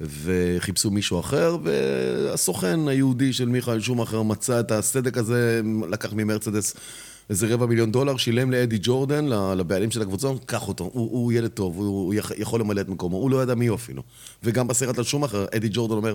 וחיפשו 0.00 0.90
מישהו 0.90 1.20
אחר, 1.20 1.56
והסוכן 1.64 2.88
היהודי 2.88 3.32
של 3.32 3.48
מיכאל 3.48 3.80
שומאכר 3.80 4.22
מצא 4.22 4.60
את 4.60 4.70
הסדק 4.70 5.18
הזה, 5.18 5.60
לקח 5.90 6.12
ממרצדס 6.12 6.74
איזה 7.30 7.54
רבע 7.54 7.66
מיליון 7.66 7.92
דולר, 7.92 8.16
שילם 8.16 8.50
לאדי 8.50 8.78
ג'ורדן, 8.82 9.26
לבעלים 9.56 9.90
של 9.90 10.02
הקבוצה, 10.02 10.28
קח 10.46 10.68
אותו, 10.68 10.84
הוא, 10.84 11.10
הוא 11.10 11.32
ילד 11.32 11.50
טוב, 11.50 11.76
הוא, 11.76 11.86
הוא 11.86 12.14
יכ- 12.14 12.32
יכול 12.38 12.60
למלא 12.60 12.80
את 12.80 12.88
מקומו, 12.88 13.16
הוא 13.16 13.30
לא 13.30 13.42
ידע 13.42 13.54
מי 13.54 13.66
הוא 13.66 13.74
אפילו. 13.76 14.02
וגם 14.42 14.68
בסרט 14.68 14.98
על 14.98 15.04
שומאכר, 15.04 15.46
אדי 15.56 15.68
ג'ורדן 15.72 15.94
אומר, 15.94 16.14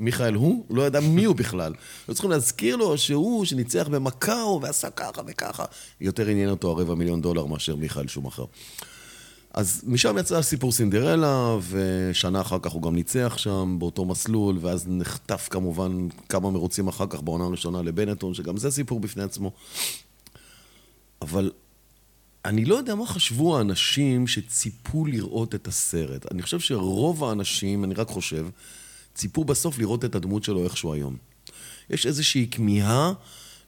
מיכאל 0.00 0.34
הוא? 0.34 0.64
הוא 0.68 0.76
לא 0.76 0.86
ידע 0.86 1.00
מי 1.00 1.24
הוא 1.24 1.36
בכלל. 1.36 1.72
היו 2.08 2.14
צריכים 2.14 2.30
להזכיר 2.30 2.76
לו 2.76 2.98
שהוא, 2.98 3.44
שניצח 3.44 3.88
במקאו 3.90 4.60
ועשה 4.62 4.90
ככה 4.90 5.22
וככה. 5.26 5.64
יותר 6.00 6.26
עניין 6.26 6.50
אותו 6.50 6.70
הרבע 6.70 6.94
מיליון 6.94 7.20
דולר 7.22 7.46
מאשר 7.46 7.76
מיכאל 7.76 8.08
שומאכר. 8.08 8.44
אז 9.54 9.82
משם 9.86 10.18
יצא 10.18 10.42
סיפור 10.42 10.72
סינדרלה, 10.72 11.56
ושנה 11.70 12.40
אחר 12.40 12.56
כך 12.62 12.72
הוא 12.72 12.82
גם 12.82 12.94
ניצח 12.94 13.34
שם 13.36 13.76
באותו 13.78 14.04
מסלול, 14.04 14.58
ואז 14.60 14.84
נחטף 14.88 15.48
כמובן 15.50 16.08
כמה 16.28 16.50
מרוצים 16.50 16.88
אחר 16.88 17.06
כך 17.10 17.22
בעונה 17.22 17.44
הראשונה 17.44 17.82
לבנטון, 17.82 18.34
שגם 18.34 18.56
זה 18.56 18.70
סיפור 18.70 19.00
בפני 19.00 19.22
עצמו. 19.22 19.52
אבל 21.22 21.50
אני 22.44 22.64
לא 22.64 22.74
יודע 22.74 22.94
מה 22.94 23.06
חשבו 23.06 23.58
האנשים 23.58 24.26
שציפו 24.26 25.06
לראות 25.06 25.54
את 25.54 25.68
הסרט. 25.68 26.32
אני 26.32 26.42
חושב 26.42 26.60
שרוב 26.60 27.24
האנשים, 27.24 27.84
אני 27.84 27.94
רק 27.94 28.08
חושב, 28.08 28.46
ציפו 29.14 29.44
בסוף 29.44 29.78
לראות 29.78 30.04
את 30.04 30.14
הדמות 30.14 30.44
שלו 30.44 30.64
איכשהו 30.64 30.92
היום. 30.92 31.16
יש 31.90 32.06
איזושהי 32.06 32.46
כמיהה 32.50 33.12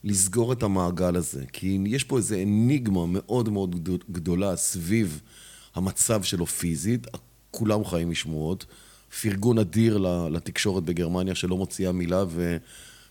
לסגור 0.04 0.52
את 0.52 0.62
המעגל 0.62 1.16
הזה, 1.16 1.44
כי 1.52 1.78
יש 1.86 2.04
פה 2.04 2.16
איזו 2.16 2.34
אניגמה 2.34 3.06
מאוד 3.06 3.48
מאוד 3.48 3.74
גדול- 3.74 3.98
גדולה 4.10 4.56
סביב 4.56 5.20
המצב 5.74 6.22
שלו 6.22 6.46
פיזית, 6.46 7.06
כולם 7.50 7.84
חיים 7.84 8.10
משמועות, 8.10 8.66
פרגון 9.22 9.58
אדיר 9.58 9.98
לתקשורת 10.30 10.84
בגרמניה 10.84 11.34
שלא 11.34 11.56
מוציאה 11.56 11.92
מילה 11.92 12.24
ו... 12.28 12.56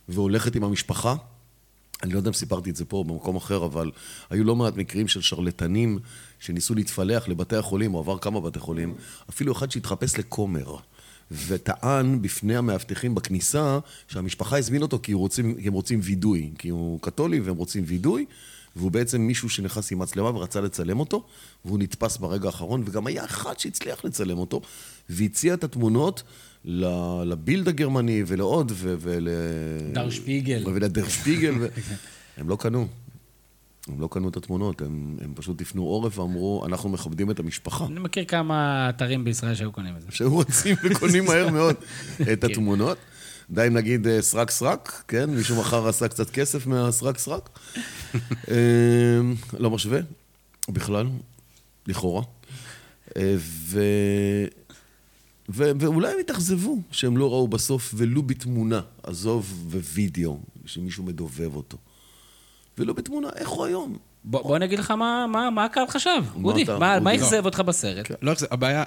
והולכת 0.09 0.55
עם 0.55 0.63
המשפחה. 0.63 1.15
אני 2.03 2.13
לא 2.13 2.17
יודע 2.17 2.29
אם 2.29 2.33
סיפרתי 2.33 2.69
את 2.69 2.75
זה 2.75 2.85
פה 2.85 2.97
או 2.97 3.03
במקום 3.03 3.35
אחר, 3.35 3.65
אבל 3.65 3.91
היו 4.29 4.43
לא 4.43 4.55
מעט 4.55 4.75
מקרים 4.75 5.07
של 5.07 5.21
שרלטנים 5.21 5.99
שניסו 6.39 6.75
להתפלח 6.75 7.27
לבתי 7.27 7.55
החולים, 7.55 7.91
הוא 7.91 7.99
עבר 7.99 8.17
כמה 8.17 8.41
בתי 8.41 8.59
חולים, 8.59 8.95
אפילו 9.29 9.51
אחד 9.53 9.71
שהתחפש 9.71 10.19
לכומר. 10.19 10.75
וטען 11.31 12.21
בפני 12.21 12.55
המאבטחים 12.55 13.15
בכניסה 13.15 13.79
שהמשפחה 14.07 14.57
הזמין 14.57 14.81
אותו 14.81 14.99
כי 15.03 15.13
רוצים, 15.13 15.55
הם 15.63 15.73
רוצים 15.73 15.99
וידוי, 16.03 16.51
כי 16.57 16.69
הוא 16.69 16.99
קתולי 17.01 17.39
והם 17.39 17.55
רוצים 17.55 17.83
וידוי, 17.87 18.25
והוא 18.75 18.91
בעצם 18.91 19.21
מישהו 19.21 19.49
שנכנס 19.49 19.91
עם 19.91 19.99
מצלמה 19.99 20.29
ורצה 20.29 20.61
לצלם 20.61 20.99
אותו, 20.99 21.23
והוא 21.65 21.79
נתפס 21.79 22.17
ברגע 22.17 22.45
האחרון, 22.45 22.83
וגם 22.85 23.07
היה 23.07 23.25
אחד 23.25 23.59
שהצליח 23.59 24.05
לצלם 24.05 24.37
אותו, 24.37 24.61
והציע 25.09 25.53
את 25.53 25.63
התמונות 25.63 26.23
לבילד 26.65 27.67
הגרמני 27.67 28.23
ולעוד, 28.27 28.71
ול... 28.75 29.27
דר 29.93 30.09
שפיגל. 30.09 30.63
ולדר 30.65 31.09
שפיגל, 31.09 31.53
ו... 31.59 31.67
הם 32.37 32.49
לא 32.49 32.55
קנו. 32.55 32.87
הם 33.87 34.01
לא 34.01 34.07
קנו 34.11 34.29
את 34.29 34.37
התמונות, 34.37 34.81
הם, 34.81 35.17
הם 35.21 35.33
פשוט 35.35 35.61
הפנו 35.61 35.83
עורף 35.83 36.19
ואמרו, 36.19 36.65
אנחנו 36.65 36.89
מכבדים 36.89 37.31
את 37.31 37.39
המשפחה. 37.39 37.85
אני 37.85 37.99
מכיר 37.99 38.25
כמה 38.25 38.89
אתרים 38.89 39.23
בישראל 39.23 39.55
שהיו 39.55 39.71
קונים 39.71 39.95
את 39.97 40.01
זה. 40.01 40.07
שהיו 40.11 40.33
רוצים 40.33 40.75
וקונים 40.83 41.25
מהר 41.25 41.49
מאוד 41.57 41.75
את 42.33 42.43
התמונות. 42.43 42.97
די 43.49 43.67
אם 43.67 43.73
נגיד 43.73 44.07
אה, 44.07 44.21
סרק 44.21 44.51
סרק, 44.51 45.03
כן? 45.07 45.29
מישהו 45.29 45.59
מחר 45.59 45.87
עשה 45.87 46.07
קצת 46.07 46.29
כסף 46.29 46.67
מהסרק 46.67 47.17
סרק. 47.17 47.49
אה, 48.51 48.55
לא 49.59 49.69
משווה, 49.69 49.99
בכלל, 50.69 51.07
לכאורה. 51.87 52.23
אה, 53.17 53.35
ו... 53.37 53.81
ו... 55.49 55.71
ואולי 55.79 56.13
הם 56.13 56.19
יתאכזבו 56.19 56.81
שהם 56.91 57.17
לא 57.17 57.29
ראו 57.29 57.47
בסוף 57.47 57.93
ולו 57.97 58.23
בתמונה, 58.23 58.81
עזוב 59.03 59.67
ווידאו, 59.71 60.39
שמישהו 60.65 61.03
מדובב 61.03 61.55
אותו. 61.55 61.77
ולא 62.77 62.93
בתמונה, 62.93 63.29
איך 63.35 63.49
הוא 63.49 63.65
היום? 63.65 63.97
בוא, 64.23 64.41
בוא 64.41 64.55
אני 64.57 64.65
אגיד 64.65 64.79
לך 64.79 64.91
מה, 64.91 65.27
מה, 65.27 65.49
מה 65.49 65.65
הקהל 65.65 65.87
חשב, 65.87 66.23
אודי. 66.43 66.65
מה 66.79 67.15
אכזב 67.15 67.45
אותך 67.45 67.59
בסרט? 67.59 68.07
כן. 68.07 68.13
לא, 68.21 68.33
הבעיה, 68.51 68.83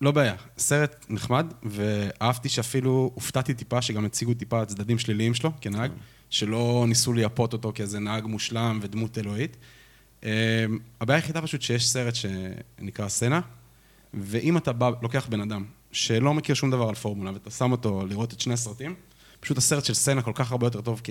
לא 0.00 0.10
בעיה. 0.10 0.34
סרט 0.58 1.06
נחמד, 1.08 1.46
ואהבתי 1.62 2.48
שאפילו, 2.48 3.10
הופתעתי 3.14 3.54
טיפה 3.54 3.82
שגם 3.82 4.04
הציגו 4.04 4.34
טיפה 4.34 4.64
צדדים 4.64 4.98
שליליים 4.98 5.34
שלו 5.34 5.50
כנהג, 5.60 5.90
שלא 6.30 6.84
ניסו 6.88 7.12
לייפות 7.12 7.52
אותו 7.52 7.72
כאיזה 7.74 7.98
נהג 7.98 8.26
מושלם 8.26 8.78
ודמות 8.82 9.18
אלוהית. 9.18 9.56
אמ, 10.22 10.28
הבעיה 11.00 11.18
היחידה 11.18 11.42
פשוט 11.42 11.62
שיש 11.62 11.88
סרט 11.88 12.14
שנקרא 12.14 13.08
סצנה, 13.08 13.40
ואם 14.14 14.56
אתה 14.56 14.72
בא, 14.72 14.90
לוקח 15.02 15.26
בן 15.28 15.40
אדם 15.40 15.64
שלא 15.94 16.34
מכיר 16.34 16.54
שום 16.54 16.70
דבר 16.70 16.88
על 16.88 16.94
פורמולה, 16.94 17.32
ואתה 17.32 17.50
שם 17.50 17.72
אותו 17.72 18.06
לראות 18.06 18.32
את 18.32 18.40
שני 18.40 18.54
הסרטים, 18.54 18.94
פשוט 19.40 19.58
הסרט 19.58 19.84
של 19.84 19.94
סצנה 19.94 20.22
כל 20.22 20.32
כך 20.34 20.52
הרבה 20.52 20.66
יותר 20.66 20.80
טוב, 20.80 21.00
כ... 21.04 21.10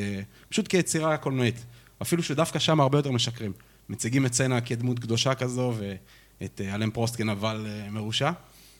פשוט 0.50 0.68
כיצירה 0.68 1.18
קולנועית. 1.18 1.66
אפילו 2.02 2.24
שדווקא 2.24 2.60
שם 2.60 2.80
הרבה 2.80 2.98
יותר 2.98 3.12
משקרים. 3.12 3.54
מציגים 3.90 4.26
את 4.26 4.34
סצנה 4.34 4.62
כדמות 4.62 5.00
קדושה 5.00 5.36
כזו, 5.36 5.74
ואת 5.78 6.62
אה, 6.64 6.76
אלם 6.76 6.92
פרוסט 6.92 7.16
כנבל 7.16 7.66
אה, 7.68 7.90
מרושע. 7.90 8.32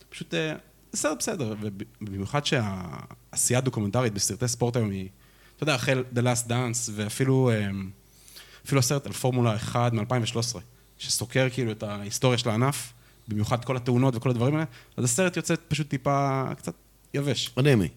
פשוט 0.08 0.34
אה, 0.34 0.54
סרט 0.94 1.18
בסדר, 1.18 1.54
ובמיוחד 1.60 2.40
שהעשייה 2.46 3.58
הדוקומנטרית 3.58 4.12
בסרטי 4.12 4.48
ספורט 4.48 4.76
היום 4.76 4.90
היא, 4.90 5.08
אתה 5.56 5.62
יודע, 5.62 5.74
החל 5.74 6.04
The 6.14 6.18
Last 6.18 6.48
Dance, 6.48 6.90
ואפילו 6.94 7.50
אפילו 8.66 8.78
הסרט 8.78 9.06
על 9.06 9.12
פורמולה 9.12 9.56
1 9.56 9.92
מ-2013, 9.92 10.58
שסוקר 10.98 11.48
כאילו 11.52 11.72
את 11.72 11.82
ההיסטוריה 11.82 12.38
של 12.38 12.50
הענף, 12.50 12.92
במיוחד 13.28 13.64
כל 13.64 13.76
התאונות 13.76 14.16
וכל 14.16 14.30
הדברים 14.30 14.54
האלה, 14.54 14.64
אז 14.96 15.04
הסרט 15.04 15.36
יוצא 15.36 15.54
פשוט 15.68 15.88
טיפה, 15.88 16.44
קצת 16.56 16.74
יבש. 17.14 17.50
אנמי. 17.58 17.88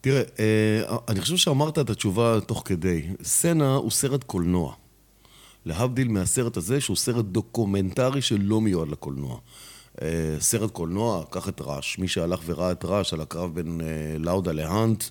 תראה, 0.00 0.22
אה, 0.38 0.96
אני 1.08 1.20
חושב 1.20 1.36
שאמרת 1.36 1.78
את 1.78 1.90
התשובה 1.90 2.40
תוך 2.40 2.62
כדי. 2.64 3.02
סנה 3.22 3.74
הוא 3.74 3.90
סרט 3.90 4.24
קולנוע. 4.24 4.74
להבדיל 5.66 6.08
מהסרט 6.08 6.56
הזה, 6.56 6.80
שהוא 6.80 6.96
סרט 6.96 7.24
דוקומנטרי 7.24 8.22
שלא 8.22 8.60
מיועד 8.60 8.88
לקולנוע. 8.88 9.38
אה, 10.02 10.08
סרט 10.40 10.70
קולנוע, 10.70 11.24
קח 11.30 11.48
את 11.48 11.60
Rush. 11.60 11.98
מי 11.98 12.08
שהלך 12.08 12.40
וראה 12.46 12.72
את 12.72 12.84
Rush 12.84 13.12
על 13.12 13.20
הקרב 13.20 13.54
בין 13.54 13.80
אה, 13.80 14.18
לאודה 14.18 14.52
להאנט, 14.52 15.04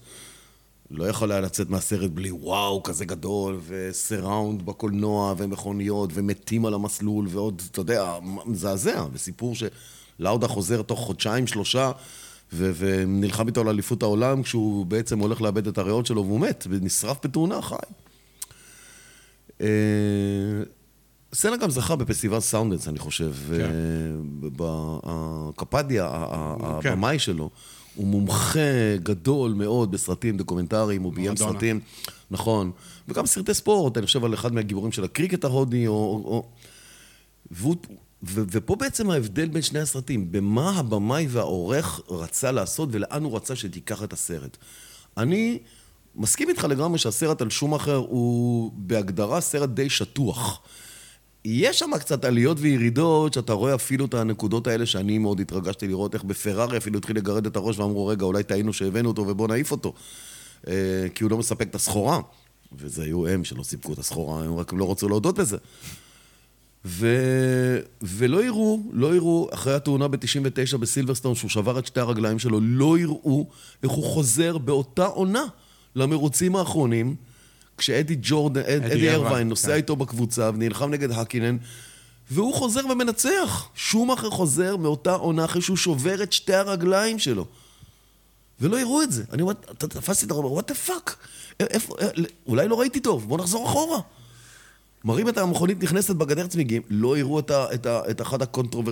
לא 0.94 1.04
יכול 1.04 1.32
היה 1.32 1.42
לצאת 1.42 1.70
מהסרט 1.70 2.12
בלי 2.12 2.32
וואו 2.32 2.84
כזה 2.84 3.06
גדול, 3.06 3.60
ו 3.68 3.79
surround 3.79 4.66
בקולנוע, 4.66 5.34
ומכוניות, 5.38 6.10
ומתים 6.14 6.66
על 6.66 6.74
המסלול, 6.74 7.28
ועוד, 7.30 7.62
אתה 7.72 7.82
יודע, 7.82 8.18
מזעזע. 8.46 9.06
וסיפור 9.14 9.56
שלאודה 9.56 10.48
חוזר 10.48 10.82
תוך 10.82 11.00
חודשיים, 11.00 11.48
שלושה, 11.48 11.92
ונלחם 12.54 13.48
איתו 13.48 13.62
על 13.62 13.70
אליפות 13.70 14.04
העולם, 14.04 14.44
כשהוא 14.44 14.86
בעצם 14.86 15.20
הולך 15.20 15.42
לאבד 15.42 15.68
את 15.68 15.78
הריאות 15.78 16.06
שלו, 16.06 16.26
והוא 16.26 16.40
מת, 16.40 16.68
ונשרף 16.70 17.18
בתאונה, 17.26 17.62
חי. 17.62 17.76
אה, 19.62 19.68
סנה 21.34 21.58
גם 21.58 21.70
זכה 21.70 21.96
בפסטיבל 21.96 22.40
סאנדנס, 22.40 22.88
אני 22.88 23.00
חושב. 23.00 23.34
כן. 23.58 23.72
בקפדיה, 24.40 26.26
כן. 26.82 26.90
הבמאי 26.90 27.20
שלו, 27.20 27.50
הוא 27.96 28.08
מומחה 28.08 28.98
גדול 29.04 29.54
מאוד 29.54 29.92
בסרטים 29.92 30.38
דוקומנטריים, 30.38 31.02
הוא 31.02 31.14
ביים 31.14 31.36
סרטים, 31.36 31.80
נכון. 32.32 32.72
וגם 33.08 33.26
סרטי 33.26 33.54
ספורט, 33.54 33.98
אני 33.98 34.06
חושב 34.06 34.26
על 34.26 34.34
אחד 34.34 34.54
מהגיבורים 34.54 34.92
של 34.92 35.04
הקריקט 35.04 35.44
ההודי, 35.44 35.88
או... 35.88 35.94
או... 35.94 36.50
והוא, 37.52 37.76
ו- 38.24 38.44
ופה 38.52 38.76
בעצם 38.76 39.10
ההבדל 39.10 39.48
בין 39.48 39.62
שני 39.62 39.80
הסרטים, 39.80 40.32
במה 40.32 40.70
הבמאי 40.70 41.28
והעורך 41.30 42.02
רצה 42.10 42.52
לעשות 42.52 42.90
ולאן 42.92 43.24
הוא 43.24 43.36
רצה 43.36 43.56
שתיקח 43.56 44.04
את 44.04 44.14
הסרט. 44.14 44.58
אני 45.18 45.60
מסכים 46.16 46.50
איתך 46.50 46.64
לגמרי 46.64 47.00
שהסרט 47.00 47.42
על 47.42 47.50
שום 47.50 47.74
אחר 47.74 47.96
הוא 47.96 48.72
בהגדרה 48.76 49.42
סרט 49.42 49.70
די 49.70 49.90
שטוח. 49.90 50.62
יש 51.46 51.80
שם 51.80 51.92
קצת 52.00 52.26
עליות 52.26 52.58
וירידות, 52.60 53.34
שאתה 53.34 53.54
רואה 53.54 53.76
אפילו 53.76 54.06
את 54.06 54.14
הנקודות 54.14 54.68
האלה 54.68 54.86
שאני 54.86 55.18
מאוד 55.18 55.40
התרגשתי 55.40 55.88
לראות 55.88 56.14
איך 56.14 56.24
בפרארי 56.24 56.78
אפילו 56.78 56.98
התחיל 56.98 57.18
לגרד 57.18 57.46
את 57.46 57.56
הראש 57.56 57.80
ואמרו, 57.80 58.08
רגע, 58.08 58.26
אולי 58.26 58.44
טעינו 58.44 58.74
שהבאנו 58.74 59.10
אותו 59.10 59.28
ובוא 59.28 59.48
נעיף 59.48 59.72
אותו. 59.72 59.94
אה, 60.68 60.74
כי 61.16 61.24
הוא 61.24 61.32
לא 61.32 61.38
מספק 61.38 61.68
את 61.70 61.76
הסחורה. 61.76 62.20
וזה 62.78 63.04
היו 63.04 63.28
הם 63.28 63.44
שלא 63.44 63.64
סיפקו 63.64 63.94
את 63.94 64.00
הסחורה, 64.00 64.44
הם 64.44 64.56
רק 64.56 64.74
לא 64.74 64.92
רצו 64.92 65.10
להודות 65.10 65.40
בזה. 65.40 65.58
ו... 66.86 67.08
ולא 68.02 68.44
יראו, 68.44 68.80
לא 68.92 69.16
יראו, 69.16 69.50
אחרי 69.54 69.74
התאונה 69.74 70.08
ב-99 70.08 70.78
בסילברסטון, 70.78 71.36
שהוא 71.36 71.50
שבר 71.50 71.80
את 71.80 71.86
שתי 71.86 72.00
הרגליים 72.00 72.40
שלו, 72.40 72.60
לא 72.62 72.98
יראו 72.98 73.48
איך 73.84 73.92
הוא 73.92 74.04
חוזר 74.06 74.58
באותה 74.58 75.06
עונה 75.06 75.44
למרוצים 75.96 76.56
האחרונים, 76.56 77.16
כשאדי 77.78 78.18
ג'ורדן, 78.22 78.62
אדי, 78.62 78.94
אדי 78.94 79.12
ארווין 79.12 79.50
נוסע 79.50 79.68
כן. 79.68 79.74
איתו 79.74 79.96
בקבוצה 79.96 80.50
ונלחם 80.54 80.90
נגד 80.90 81.12
האקינן, 81.12 81.58
והוא 82.32 82.54
חוזר 82.54 82.82
ומנצח. 82.92 83.70
שום 83.76 84.12
אחר 84.12 84.30
חוזר 84.30 84.78
מאותה 84.78 85.14
עונה 85.14 85.46
אחרי 85.46 85.62
שהוא 85.62 85.78
שובר 85.78 86.24
את 86.24 86.34
שתי 86.34 86.54
הרגליים 86.54 87.20
שלו. 87.20 87.46
ולא 88.62 88.80
יראו 88.80 89.02
את 89.02 89.12
זה. 89.12 89.24
אני 89.32 89.42
אומר, 89.42 89.54
תפסתי 89.78 90.26
את 90.26 90.32
הרוב, 90.32 90.46
what 90.46 90.68
the 90.68 90.76
fuck? 90.76 91.16
אולי 92.48 92.68
לא 92.68 92.80
ראיתי 92.80 93.00
טוב, 93.00 93.28
בוא 93.28 93.38
נחזור 93.38 93.66
אחורה. 93.66 94.00
מראים 95.06 95.30
את 95.30 95.38
המכונית 95.38 95.84
נכנסת 95.84 96.16
בגדר 96.16 96.48
צמיגים, 96.48 96.82
לא 96.90 97.18
יראו 97.18 97.40
את, 97.40 97.52
ה, 97.52 97.74
את, 97.74 97.86
ה, 97.86 98.02
את 98.10 98.22
אחד 98.22 98.38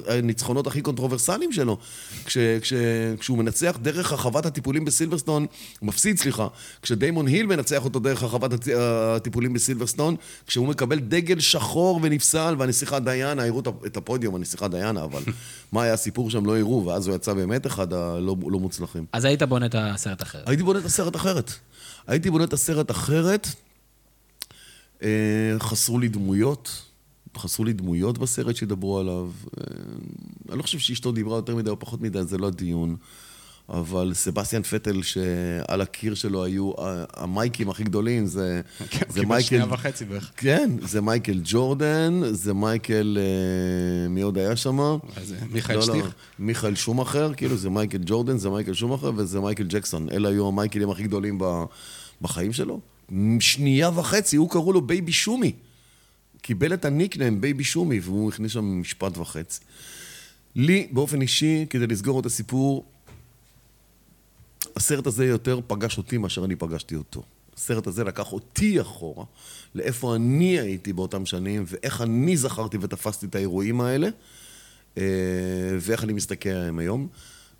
הניצחונות 0.07 0.67
הכי 0.67 0.81
קונטרוברסליים 0.81 1.51
שלו. 1.51 1.77
כש, 2.25 2.37
כש, 2.61 2.73
כשהוא 3.19 3.37
מנצח 3.37 3.77
דרך 3.81 4.11
הרחבת 4.11 4.45
הטיפולים 4.45 4.85
בסילברסטון, 4.85 5.45
הוא 5.79 5.87
מפסיד, 5.87 6.17
סליחה, 6.17 6.47
כשדיימון 6.81 7.27
היל 7.27 7.45
מנצח 7.45 7.85
אותו 7.85 7.99
דרך 7.99 8.23
הרחבת 8.23 8.51
הטיפולים 8.77 9.53
בסילברסטון, 9.53 10.15
כשהוא 10.47 10.67
מקבל 10.67 10.99
דגל 10.99 11.39
שחור 11.39 11.99
ונפסל, 12.03 12.55
והנסיכה 12.59 12.99
דיאנה, 12.99 13.45
יראו 13.45 13.59
את 13.85 13.97
הפודיום, 13.97 14.35
הנסיכה 14.35 14.67
דיאנה, 14.67 15.03
אבל 15.03 15.21
מה 15.71 15.83
היה 15.83 15.93
הסיפור 15.93 16.29
שם 16.29 16.45
לא 16.45 16.59
יראו, 16.59 16.85
ואז 16.85 17.07
הוא 17.07 17.15
יצא 17.15 17.33
באמת 17.33 17.67
אחד 17.67 17.93
הלא 17.93 18.35
לא 18.47 18.59
מוצלחים. 18.59 19.05
אז 19.13 19.25
היית 19.25 19.43
בונה 19.43 19.65
את 19.65 19.75
הסרט 19.77 20.21
אחרת. 20.21 20.47
הייתי 20.47 20.63
בונה 20.63 20.79
את 20.79 20.85
הסרט 20.85 21.15
אחרת. 21.15 21.51
הייתי 22.07 22.29
בונה 22.29 22.43
את 22.43 22.53
הסרט 22.53 22.91
אחרת. 22.91 23.47
אה, 25.03 25.59
חסרו 25.59 25.99
לי 25.99 26.07
דמויות, 26.07 26.81
חסרו 27.37 27.65
לי 27.65 27.73
דמויות 27.73 28.17
בסרט 28.17 28.55
שידברו 28.55 28.99
עליו. 28.99 29.31
אה, 29.57 29.63
אני 30.49 30.57
לא 30.57 30.63
חושב 30.63 30.79
שאשתו 30.79 31.11
דיברה 31.11 31.35
יותר 31.35 31.55
מדי 31.55 31.69
או 31.69 31.79
פחות 31.79 32.01
מדי, 32.01 32.23
זה 32.23 32.37
לא 32.37 32.47
הדיון. 32.47 32.95
אבל 33.69 34.11
סבסטיאן 34.13 34.63
פטל, 34.63 35.01
שעל 35.01 35.81
הקיר 35.81 36.13
שלו 36.13 36.43
היו 36.43 36.71
המייקים 37.13 37.69
הכי 37.69 37.83
גדולים, 37.83 38.25
זה, 38.25 38.61
כן, 38.89 39.05
זה 39.09 39.25
מייקל... 39.25 39.47
שנייה 39.47 39.65
וחצי 39.69 40.05
בערך. 40.05 40.31
כן, 40.37 40.69
זה 40.81 41.01
מייקל 41.01 41.39
ג'ורדן, 41.43 42.21
זה 42.31 42.53
מייקל... 42.53 43.17
אה, 43.21 44.09
מי 44.09 44.21
עוד 44.21 44.37
היה 44.37 44.55
שם? 44.55 44.97
מיכאל 45.51 45.75
לא, 45.75 45.81
שטיך? 45.81 46.05
לא, 46.05 46.11
מיכאל 46.39 46.75
שומאכר, 46.75 47.33
כאילו 47.33 47.57
זה 47.57 47.69
מייקל 47.69 48.01
ג'ורדן, 48.05 48.37
זה 48.37 48.49
מייקל 48.49 48.73
שומאכר 48.73 49.11
וזה 49.15 49.39
מייקל 49.39 49.65
ג'קסון. 49.67 50.09
אלה 50.09 50.29
היו 50.29 50.47
המייקלים 50.47 50.89
הכי 50.89 51.03
גדולים 51.03 51.39
בחיים 52.21 52.53
שלו. 52.53 52.79
שנייה 53.39 53.89
וחצי, 53.95 54.35
הוא 54.35 54.49
קראו 54.49 54.73
לו 54.73 54.81
בייבי 54.81 55.11
שומי. 55.11 55.53
קיבל 56.41 56.73
את 56.73 56.85
ה 56.85 56.92
nickname 56.92 57.41
בייבי 57.41 57.63
שומי, 57.63 57.99
והוא 57.99 58.29
הכניס 58.29 58.51
שם 58.51 58.81
משפט 58.81 59.17
וחצי. 59.17 59.59
לי, 60.55 60.87
באופן 60.91 61.21
אישי, 61.21 61.65
כדי 61.69 61.87
לסגור 61.87 62.19
את 62.19 62.25
הסיפור, 62.25 62.85
הסרט 64.75 65.07
הזה 65.07 65.25
יותר 65.25 65.59
פגש 65.67 65.97
אותי 65.97 66.17
מאשר 66.17 66.45
אני 66.45 66.55
פגשתי 66.55 66.95
אותו. 66.95 67.23
הסרט 67.55 67.87
הזה 67.87 68.03
לקח 68.03 68.33
אותי 68.33 68.81
אחורה, 68.81 69.25
לאיפה 69.75 70.15
אני 70.15 70.59
הייתי 70.59 70.93
באותם 70.93 71.25
שנים, 71.25 71.63
ואיך 71.67 72.01
אני 72.01 72.37
זכרתי 72.37 72.77
ותפסתי 72.81 73.25
את 73.25 73.35
האירועים 73.35 73.81
האלה, 73.81 74.09
אה, 74.97 75.03
ואיך 75.79 76.03
אני 76.03 76.13
מסתכל 76.13 76.49
עליהם 76.49 76.79
היום. 76.79 77.07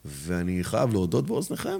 ואני 0.05 0.63
חייב 0.63 0.93
להודות 0.93 1.25
באוזניכם, 1.25 1.79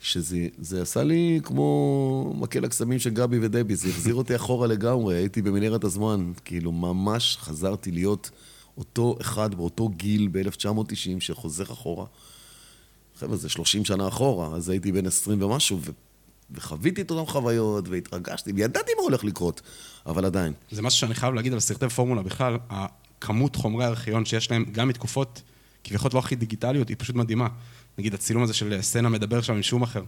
שזה 0.00 0.48
זה 0.58 0.82
עשה 0.82 1.04
לי 1.04 1.40
כמו 1.44 2.34
מקל 2.38 2.64
הקסמים 2.64 2.98
של 2.98 3.10
גבי 3.10 3.38
ודבי, 3.42 3.76
זה 3.76 3.88
החזיר 3.88 4.14
אותי 4.14 4.36
אחורה 4.36 4.66
לגמרי, 4.66 5.16
הייתי 5.16 5.42
במנהרת 5.42 5.84
הזמן, 5.84 6.32
כאילו 6.44 6.72
ממש 6.72 7.36
חזרתי 7.40 7.90
להיות 7.90 8.30
אותו 8.78 9.16
אחד 9.20 9.54
באותו 9.54 9.88
גיל 9.88 10.28
ב-1990 10.32 11.20
שחוזר 11.20 11.64
אחורה. 11.64 12.06
חבר'ה, 13.18 13.36
זה 13.36 13.48
30 13.48 13.84
שנה 13.84 14.08
אחורה, 14.08 14.56
אז 14.56 14.68
הייתי 14.68 14.92
בן 14.92 15.06
20 15.06 15.42
ומשהו, 15.42 15.78
ו... 15.80 15.90
וחוויתי 16.50 17.02
את 17.02 17.10
אותן 17.10 17.30
חוויות, 17.32 17.88
והתרגשתי, 17.88 18.52
וידעתי 18.52 18.92
מה 18.96 19.02
הולך 19.02 19.24
לקרות, 19.24 19.60
אבל 20.06 20.24
עדיין. 20.24 20.52
זה 20.70 20.82
משהו 20.82 20.98
שאני 20.98 21.14
חייב 21.14 21.34
להגיד 21.34 21.52
על 21.52 21.60
סרטי 21.60 21.88
פורמולה 21.88 22.22
בכלל, 22.22 22.58
הכמות 22.70 23.56
חומרי 23.56 23.84
ארכיון 23.84 24.24
שיש 24.24 24.50
להם, 24.50 24.64
גם 24.72 24.88
מתקופות 24.88 25.42
כביכול 25.84 26.10
לא 26.14 26.18
הכי 26.18 26.36
דיגיטליות, 26.36 26.88
היא 26.88 26.96
פשוט 26.98 27.16
מדהימה. 27.16 27.48
נגיד 27.98 28.14
הצילום 28.14 28.42
הזה 28.42 28.54
של 28.54 28.82
סצנה 28.82 29.08
מדבר 29.08 29.40
שם 29.40 29.52
עם 29.54 29.62
שום 29.62 29.82
אחר, 29.82 30.02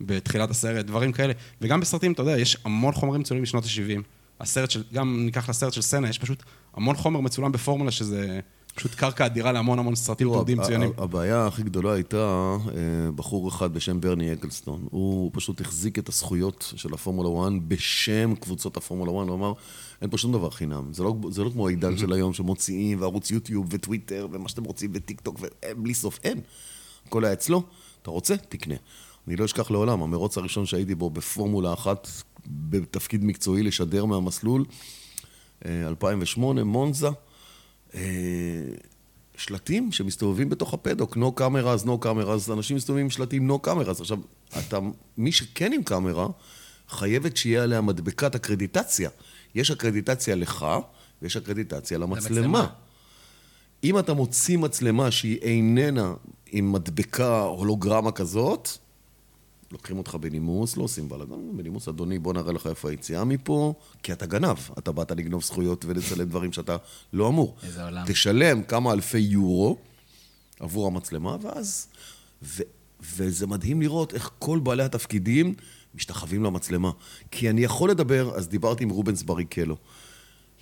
בתחילת 0.00 0.50
הסרט, 0.50 0.86
דברים 0.86 1.12
כאלה. 1.12 1.32
וגם 1.60 1.80
בסרטים, 1.80 2.12
אתה 2.12 2.22
יודע, 2.22 2.38
יש 2.38 2.56
המון 2.64 2.92
חומרים 2.92 3.20
מצולמים 3.20 3.42
משנות 3.42 3.64
ה-70. 3.64 4.02
הסרט 4.40 4.70
של, 4.70 4.82
גם 4.92 5.24
ניקח 5.24 5.48
לסרט 5.48 5.72
של 5.72 5.82
סצנה, 5.82 6.08
יש 6.08 6.18
פשוט 6.18 6.42
המון 6.74 6.96
חומר 6.96 7.20
מצולם 7.20 7.52
בפורמולה 7.52 7.90
שזה... 7.90 8.40
פשוט 8.74 8.94
קרקע 8.94 9.26
אדירה 9.26 9.52
להמון 9.52 9.78
המון 9.78 9.94
סרטים 9.94 10.28
תעודים 10.28 10.58
מצוינים. 10.58 10.92
הבעיה 10.98 11.46
הכי 11.46 11.62
גדולה 11.62 11.92
הייתה 11.92 12.16
אה, 12.16 13.12
בחור 13.14 13.48
אחד 13.48 13.74
בשם 13.74 14.00
ברני 14.00 14.32
אקלסטון. 14.32 14.86
הוא 14.90 15.30
פשוט 15.34 15.60
החזיק 15.60 15.98
את 15.98 16.08
הזכויות 16.08 16.72
של 16.76 16.94
הפורמולה 16.94 17.48
1 17.48 17.52
בשם 17.68 18.34
קבוצות 18.40 18.76
הפורמולה 18.76 19.10
1, 19.22 19.28
הוא 19.28 19.36
אמר, 19.36 19.52
אין 20.02 20.10
פה 20.10 20.18
שום 20.18 20.32
דבר 20.32 20.50
חינם. 20.50 20.92
זה 20.92 21.02
לא, 21.02 21.14
זה 21.30 21.44
לא 21.44 21.50
כמו 21.50 21.66
העידן 21.68 21.96
של 21.96 22.12
היום 22.12 22.32
שמוציאים, 22.32 23.00
וערוץ 23.00 23.30
יוטיוב, 23.30 23.66
וטוויטר, 23.70 24.28
ומה 24.32 24.48
שאתם 24.48 24.64
רוצים, 24.64 24.90
וטיק 24.94 25.20
טוק, 25.20 25.40
ובלי 25.40 25.94
סוף, 25.94 26.18
אין. 26.24 26.40
הכל 27.08 27.24
היה 27.24 27.32
אצלו, 27.32 27.62
אתה 28.02 28.10
רוצה? 28.10 28.36
תקנה. 28.36 28.74
אני 29.28 29.36
לא 29.36 29.44
אשכח 29.44 29.70
לעולם, 29.70 30.02
המרוץ 30.02 30.38
הראשון 30.38 30.66
שהייתי 30.66 30.94
בו 30.94 31.10
בפורמולה 31.10 31.72
אחת, 31.72 32.08
בתפקיד 32.46 33.24
מקצועי 33.24 33.62
לשדר 33.62 34.04
מהמסלול, 34.04 34.64
2008, 35.66 36.60
אה, 36.60 36.64
מונזה. 36.64 37.08
אה, 37.94 38.00
שלטים 39.36 39.92
שמסתובבים 39.92 40.48
בתוך 40.48 40.74
הפדוק, 40.74 41.16
no 41.16 41.40
cameras, 41.40 41.86
no 41.86 42.04
cameras, 42.04 42.52
אנשים 42.52 42.76
מסתובבים 42.76 43.04
עם 43.04 43.10
שלטים 43.10 43.50
no 43.50 43.66
cameras. 43.66 44.00
עכשיו, 44.00 44.18
אתה, 44.58 44.78
מי 45.18 45.32
שכן 45.32 45.72
עם 45.72 45.82
קאמרה, 45.82 46.26
חייבת 46.88 47.36
שיהיה 47.36 47.62
עליה 47.62 47.80
מדבקת 47.80 48.34
אקרדיטציה. 48.34 49.10
יש 49.54 49.70
אקרדיטציה 49.70 50.34
לך, 50.34 50.66
ויש 51.22 51.36
אקרדיטציה 51.36 51.98
למצלמה. 51.98 52.36
למצלמה. 52.36 52.66
אם 53.84 53.98
אתה 53.98 54.14
מוציא 54.14 54.58
מצלמה 54.58 55.10
שהיא 55.10 55.38
איננה 55.42 56.14
עם 56.46 56.72
מדבקה 56.72 57.40
הולוגרמה 57.40 58.12
כזאת, 58.12 58.68
לוקחים 59.72 59.98
אותך 59.98 60.14
בנימוס, 60.14 60.76
לא 60.76 60.82
עושים 60.82 61.08
בלאגן, 61.08 61.56
בנימוס, 61.56 61.88
אדוני, 61.88 62.18
בוא 62.18 62.32
נראה 62.34 62.52
לך 62.52 62.66
איפה 62.66 62.90
היציאה 62.90 63.24
מפה, 63.24 63.74
כי 64.02 64.12
אתה 64.12 64.26
גנב. 64.26 64.56
אתה 64.78 64.92
באת 64.92 65.10
לגנוב 65.10 65.42
זכויות 65.42 65.84
ולצלם 65.84 66.28
דברים 66.28 66.52
שאתה 66.52 66.76
לא 67.12 67.28
אמור. 67.28 67.56
איזה 67.62 67.84
עולם. 67.84 68.04
תשלם 68.06 68.62
כמה 68.62 68.92
אלפי 68.92 69.18
יורו 69.18 69.76
עבור 70.60 70.86
המצלמה, 70.86 71.36
ואז... 71.40 71.88
ו, 72.42 72.62
וזה 73.00 73.46
מדהים 73.46 73.82
לראות 73.82 74.14
איך 74.14 74.30
כל 74.38 74.58
בעלי 74.58 74.82
התפקידים 74.82 75.54
משתחווים 75.94 76.44
למצלמה. 76.44 76.90
כי 77.30 77.50
אני 77.50 77.60
יכול 77.60 77.90
לדבר, 77.90 78.36
אז 78.36 78.48
דיברתי 78.48 78.84
עם 78.84 78.90
רובנס 78.90 79.22
בריקלו. 79.22 79.76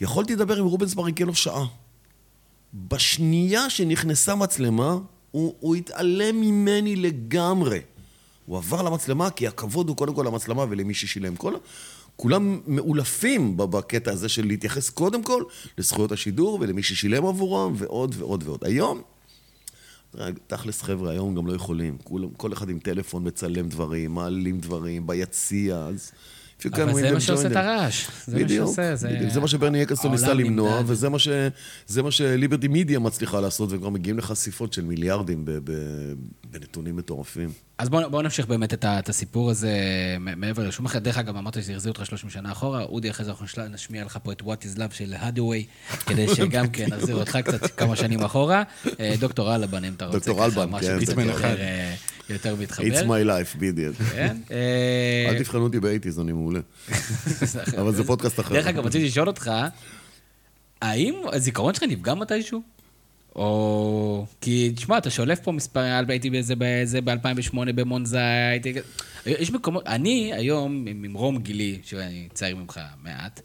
יכולתי 0.00 0.34
לדבר 0.34 0.56
עם 0.56 0.64
רובנס 0.64 0.94
בריקלו 0.94 1.34
שעה. 1.34 1.66
בשנייה 2.76 3.70
שנכנסה 3.70 4.34
מצלמה, 4.34 4.98
הוא, 5.30 5.54
הוא 5.60 5.74
התעלם 5.74 6.40
ממני 6.40 6.96
לגמרי. 6.96 7.80
הוא 8.46 8.56
עבר 8.56 8.82
למצלמה, 8.82 9.30
כי 9.30 9.46
הכבוד 9.46 9.88
הוא 9.88 9.96
קודם 9.96 10.14
כל 10.14 10.24
למצלמה 10.26 10.64
ולמי 10.68 10.94
ששילם. 10.94 11.36
כל... 11.36 11.54
כולם 12.16 12.60
מאולפים 12.66 13.56
בקטע 13.56 14.12
הזה 14.12 14.28
של 14.28 14.46
להתייחס 14.46 14.90
קודם 14.90 15.22
כל 15.22 15.42
לזכויות 15.78 16.12
השידור 16.12 16.58
ולמי 16.60 16.82
ששילם 16.82 17.26
עבורם 17.26 17.72
ועוד 17.76 18.14
ועוד 18.18 18.42
ועוד. 18.46 18.64
היום, 18.64 19.02
תכלס 20.46 20.82
חבר'ה, 20.82 21.10
היום 21.10 21.34
גם 21.34 21.46
לא 21.46 21.52
יכולים. 21.52 21.98
כל 22.36 22.52
אחד 22.52 22.68
עם 22.68 22.78
טלפון 22.78 23.26
מצלם 23.26 23.68
דברים, 23.68 24.14
מעלים 24.14 24.60
דברים, 24.60 25.06
ביציע, 25.06 25.76
אז... 25.76 26.12
אבל 26.64 26.94
זה 26.94 27.12
מה 27.12 27.20
שעושה 27.20 27.48
את 27.48 27.56
הרעש. 27.56 28.06
זה 28.26 28.42
מה 28.42 28.48
שעושה, 28.48 28.96
זה... 28.96 29.08
בדיוק, 29.08 29.32
זה 29.32 29.40
מה 29.40 29.48
שברני 29.48 29.82
אקסטון 29.82 30.10
ניסה 30.10 30.34
למנוע, 30.34 30.82
וזה 30.86 31.08
מה, 31.08 31.18
ש... 31.18 31.28
מה 32.02 32.10
שליברטי 32.10 32.68
מידיה 32.68 32.98
מצליחה 32.98 33.40
לעשות, 33.40 33.72
וכבר 33.72 33.88
מגיעים 33.88 34.18
לחשיפות 34.18 34.72
של 34.72 34.84
מיליארדים 34.84 35.44
בנתונים 36.50 36.96
מטורפים. 36.96 37.50
אז 37.78 37.88
בואו 37.88 38.10
בוא 38.10 38.22
נמשיך 38.22 38.46
באמת 38.46 38.74
את, 38.74 38.84
את 38.84 39.08
הסיפור 39.08 39.50
הזה 39.50 39.70
מעבר 40.18 40.68
לשום 40.68 40.86
אחר. 40.86 40.98
דרך 40.98 41.18
אגב, 41.18 41.36
אמרת 41.36 41.54
שזה 41.54 41.72
החזיר 41.72 41.92
אותך 41.92 42.06
30 42.06 42.30
שנה 42.30 42.52
אחורה. 42.52 42.82
אודי, 42.82 43.10
אחרי 43.10 43.24
זה 43.24 43.30
אנחנו 43.30 43.46
נשמיע 43.70 44.04
לך 44.04 44.18
פה 44.22 44.32
את 44.32 44.42
What 44.42 44.44
is 44.44 44.78
Love 44.78 44.94
של 44.94 45.14
הדווי, 45.18 45.66
כדי 46.06 46.28
שגם 46.36 46.68
כן 46.68 46.86
נחזיר 46.90 47.16
אותך 47.16 47.38
קצת 47.44 47.66
כמה 47.76 47.96
שנים 47.96 48.20
אחורה. 48.20 48.62
אה, 49.00 49.14
דוקטור 49.18 49.54
אלבן, 49.54 49.84
אם 49.84 49.92
אתה 49.92 50.06
רוצה. 50.06 50.18
דוקטור 50.18 50.44
אלבן, 50.44 50.80
כן, 50.80 51.04
זה 51.04 51.14
יותר, 52.30 52.56
מתחבר. 52.56 52.86
It's 52.86 53.04
my 53.04 53.26
life, 53.26 53.58
בדיוק. 53.58 53.96
כן. 53.96 54.36
אה, 54.50 55.26
אל 55.28 55.38
תבחנו 55.38 55.62
אותי 55.62 55.80
באייטיז, 55.80 56.20
אני 56.20 56.32
מעולה. 56.32 56.60
אבל 57.80 57.94
זה 57.94 58.04
פודקאסט 58.04 58.40
אחר. 58.40 58.54
דרך 58.54 58.66
אגב, 58.66 58.86
רציתי 58.86 59.04
לשאול 59.04 59.28
אותך, 59.28 59.50
האם 60.82 61.14
הזיכרון 61.32 61.74
שלך 61.74 61.82
נפגע 61.82 62.14
מתישהו? 62.14 62.62
או... 63.36 64.26
כי, 64.40 64.72
תשמע, 64.76 64.98
אתה 64.98 65.10
שולף 65.10 65.40
פה 65.40 65.52
מספר, 65.52 66.04
הייתי 66.08 66.30
באיזה, 66.30 66.56
באיזה 66.56 67.00
ב-2008 67.00 67.72
במונזה, 67.74 68.48
הייתי... 68.50 68.74
יש 69.26 69.50
מקומות, 69.50 69.86
אני 69.86 70.32
היום, 70.34 70.84
ממרום 70.84 71.38
גילי, 71.38 71.80
שאני 71.82 72.28
צעיר 72.34 72.56
ממך 72.56 72.80
מעט, 73.02 73.40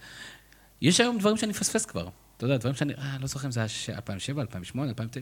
יש 0.82 1.00
היום 1.00 1.18
דברים 1.18 1.38
שאני 1.38 1.50
מפספס 1.50 1.86
כבר. 1.86 2.08
אתה 2.38 2.46
יודע, 2.46 2.58
דברים 2.58 2.76
שאני, 2.76 2.94
אה, 2.94 3.18
לא 3.20 3.28
זוכר 3.28 3.46
אם 3.46 3.52
זה 3.52 3.60
היה 3.60 3.68
2007, 3.96 4.42
2008, 4.42 4.90
2009. 4.90 5.20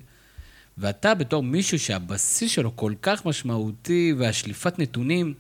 ואתה 0.80 1.16
בתור 1.16 1.44
מישהו 1.44 1.80
שהבסיס 1.80 2.52
שלו 2.52 2.76
כל 2.76 2.94
כך 3.02 3.26
משמעותי, 3.26 4.14
והשליפת 4.18 4.80
נתונים, 4.80 5.34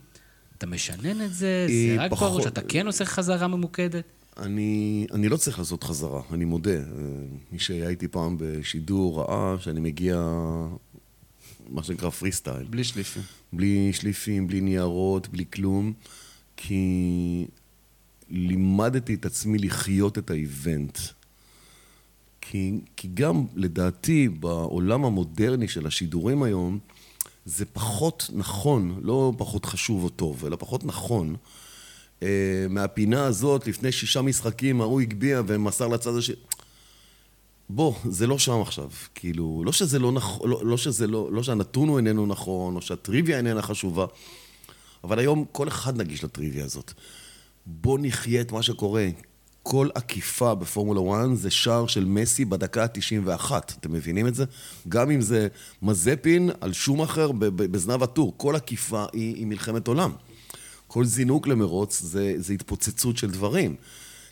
אתה 0.57 0.67
משנן 0.67 1.21
את 1.21 1.33
זה? 1.33 1.67
זה 1.67 1.95
רק 2.03 2.11
פחות... 2.11 2.37
פה, 2.37 2.43
שאתה 2.43 2.61
כן 2.61 2.87
עושה 2.87 3.05
חזרה 3.05 3.47
ממוקדת? 3.47 4.03
אני, 4.37 5.07
אני 5.11 5.29
לא 5.29 5.37
צריך 5.37 5.59
לעשות 5.59 5.83
חזרה, 5.83 6.21
אני 6.33 6.45
מודה. 6.45 6.71
אה, 6.71 6.83
מי 7.51 7.59
שהיה 7.59 7.89
איתי 7.89 8.07
פעם 8.07 8.35
בשידור 8.39 9.19
ראה 9.19 9.59
שאני 9.59 9.79
מגיע, 9.79 10.15
מה 11.69 11.83
שנקרא 11.83 12.09
פרי 12.09 12.31
סטייל. 12.31 12.67
בלי 12.69 12.83
שליפים. 12.83 13.23
בלי 13.53 13.93
שליפים, 13.93 14.47
בלי 14.47 14.61
ניירות, 14.61 15.27
בלי 15.27 15.45
כלום, 15.53 15.93
כי 16.57 17.45
לימדתי 18.29 19.13
את 19.13 19.25
עצמי 19.25 19.57
לחיות 19.57 20.17
את 20.17 20.29
האיבנט. 20.29 20.97
כי, 22.51 22.71
כי 22.95 23.07
גם, 23.13 23.45
לדעתי, 23.55 24.29
בעולם 24.29 25.05
המודרני 25.05 25.67
של 25.67 25.87
השידורים 25.87 26.43
היום, 26.43 26.79
זה 27.45 27.65
פחות 27.65 28.29
נכון, 28.33 28.99
לא 29.01 29.33
פחות 29.37 29.65
חשוב 29.65 30.03
או 30.03 30.09
טוב, 30.09 30.45
אלא 30.45 30.55
פחות 30.55 30.85
נכון. 30.85 31.35
אה, 32.23 32.65
מהפינה 32.69 33.25
הזאת, 33.25 33.67
לפני 33.67 33.91
שישה 33.91 34.21
משחקים, 34.21 34.81
ההוא 34.81 35.01
הגביה 35.01 35.41
ומסר 35.47 35.87
לצד 35.87 36.17
השני. 36.17 36.35
בוא, 37.69 37.93
זה 38.05 38.27
לא 38.27 38.39
שם 38.39 38.61
עכשיו. 38.61 38.89
כאילו, 39.15 39.61
לא 39.65 39.71
שזה 39.71 39.99
לא 39.99 40.11
נכון, 40.11 40.49
לא, 40.49 40.65
לא 40.65 40.77
שזה 40.77 41.07
לא, 41.07 41.29
לא 41.31 41.43
שהנתון 41.43 41.89
הוא 41.89 41.97
איננו 41.97 42.25
נכון, 42.25 42.75
או 42.75 42.81
שהטריוויה 42.81 43.37
איננה 43.37 43.61
חשובה, 43.61 44.05
אבל 45.03 45.19
היום 45.19 45.45
כל 45.51 45.67
אחד 45.67 45.97
נגיש 45.97 46.23
לטריוויה 46.23 46.65
הזאת. 46.65 46.93
בוא 47.65 47.99
נחיה 48.01 48.41
את 48.41 48.51
מה 48.51 48.63
שקורה. 48.63 49.07
כל 49.63 49.89
עקיפה 49.95 50.55
בפורמולה 50.55 51.25
1 51.25 51.35
זה 51.35 51.49
שער 51.49 51.87
של 51.87 52.05
מסי 52.05 52.45
בדקה 52.45 52.83
ה-91. 52.83 53.51
אתם 53.79 53.93
מבינים 53.93 54.27
את 54.27 54.35
זה? 54.35 54.45
גם 54.89 55.11
אם 55.11 55.21
זה 55.21 55.47
מזפין 55.81 56.49
על 56.61 56.73
שום 56.73 57.01
אחר 57.01 57.31
בזנב 57.31 58.03
הטור, 58.03 58.33
כל 58.37 58.55
עקיפה 58.55 59.05
היא, 59.13 59.35
היא 59.35 59.45
מלחמת 59.45 59.87
עולם. 59.87 60.11
כל 60.87 61.05
זינוק 61.05 61.47
למרוץ 61.47 62.01
זה, 62.01 62.33
זה 62.37 62.53
התפוצצות 62.53 63.17
של 63.17 63.31
דברים. 63.31 63.75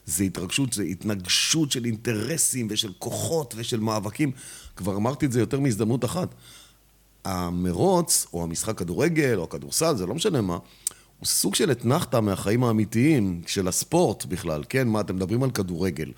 זה 0.05 0.23
התרגשות, 0.23 0.73
זה 0.73 0.83
התנגשות 0.83 1.71
של 1.71 1.85
אינטרסים 1.85 2.67
ושל 2.69 2.93
כוחות 2.99 3.53
ושל 3.57 3.79
מאבקים. 3.79 4.31
כבר 4.75 4.95
אמרתי 4.95 5.25
את 5.25 5.31
זה 5.31 5.39
יותר 5.39 5.59
מהזדמנות 5.59 6.05
אחת. 6.05 6.35
המרוץ, 7.25 8.27
או 8.33 8.43
המשחק 8.43 8.77
כדורגל, 8.77 9.37
או 9.37 9.43
הכדורסל, 9.43 9.95
זה 9.95 10.05
לא 10.05 10.15
משנה 10.15 10.41
מה, 10.41 10.57
הוא 11.19 11.27
סוג 11.27 11.55
של 11.55 11.71
אתנחתא 11.71 12.19
מהחיים 12.19 12.63
האמיתיים, 12.63 13.41
של 13.47 13.67
הספורט 13.67 14.25
בכלל, 14.25 14.63
כן? 14.69 14.87
מה, 14.87 15.01
אתם 15.01 15.15
מדברים 15.15 15.43
על 15.43 15.51
כדורגל. 15.51 16.11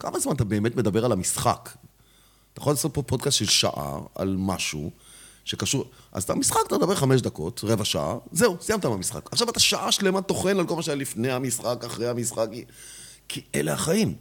כמה 0.00 0.18
זמן 0.18 0.34
אתה 0.34 0.44
באמת 0.44 0.76
מדבר 0.76 1.04
על 1.04 1.12
המשחק? 1.12 1.70
אתה 2.52 2.60
יכול 2.60 2.72
לעשות 2.72 2.94
פה 2.94 3.02
פודקאסט 3.02 3.38
של 3.38 3.46
שעה 3.46 3.98
על 4.14 4.36
משהו, 4.38 4.90
שקשור... 5.44 5.84
אז 6.12 6.22
את 6.22 6.30
המשחק 6.30 6.60
אתה 6.66 6.78
מדבר 6.78 6.94
חמש 6.94 7.20
דקות, 7.20 7.60
רבע 7.64 7.84
שעה, 7.84 8.16
זהו, 8.32 8.56
סיימת 8.60 8.84
במשחק. 8.84 9.28
עכשיו 9.32 9.50
אתה 9.50 9.60
שעה 9.60 9.92
שלמה 9.92 10.22
טוחן 10.22 10.58
על 10.58 10.66
כל 10.66 10.76
מה 10.76 10.82
שהיה 10.82 10.96
לפני 10.96 11.32
המשחק, 11.32 11.84
אחרי 11.86 12.08
המשחק, 12.08 12.46
כי 13.28 13.42
אלה 13.54 13.72
החיים. 13.72 14.14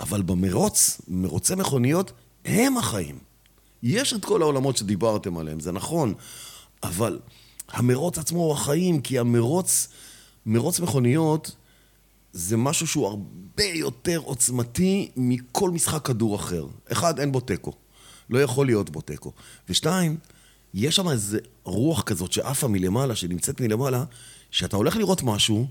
אבל 0.00 0.22
במרוץ, 0.22 1.00
מרוצי 1.08 1.54
מכוניות, 1.54 2.12
הם 2.44 2.76
החיים. 2.76 3.18
יש 3.82 4.14
את 4.14 4.24
כל 4.24 4.42
העולמות 4.42 4.76
שדיברתם 4.76 5.38
עליהם, 5.38 5.60
זה 5.60 5.72
נכון, 5.72 6.14
אבל 6.82 7.18
המרוץ 7.68 8.18
עצמו 8.18 8.38
הוא 8.38 8.52
החיים, 8.52 9.00
כי 9.00 9.18
המרוץ, 9.18 9.88
מרוץ 10.46 10.80
מכוניות, 10.80 11.56
זה 12.32 12.56
משהו 12.56 12.86
שהוא 12.86 13.06
הרבה 13.06 13.64
יותר 13.64 14.18
עוצמתי 14.18 15.10
מכל 15.16 15.70
משחק 15.70 16.06
כדור 16.06 16.36
אחר. 16.36 16.66
אחד, 16.92 17.20
אין 17.20 17.32
בו 17.32 17.40
תיקו. 17.40 17.72
לא 18.30 18.38
יכול 18.42 18.66
להיות 18.66 18.90
בו 18.90 19.00
תיקו. 19.00 19.32
ושתיים, 19.68 20.16
יש 20.74 20.96
שם 20.96 21.08
איזה 21.08 21.38
רוח 21.64 22.02
כזאת 22.02 22.32
שעפה 22.32 22.68
מלמעלה, 22.68 23.16
שנמצאת 23.16 23.60
מלמעלה, 23.60 24.04
שאתה 24.50 24.76
הולך 24.76 24.96
לראות 24.96 25.22
משהו, 25.22 25.66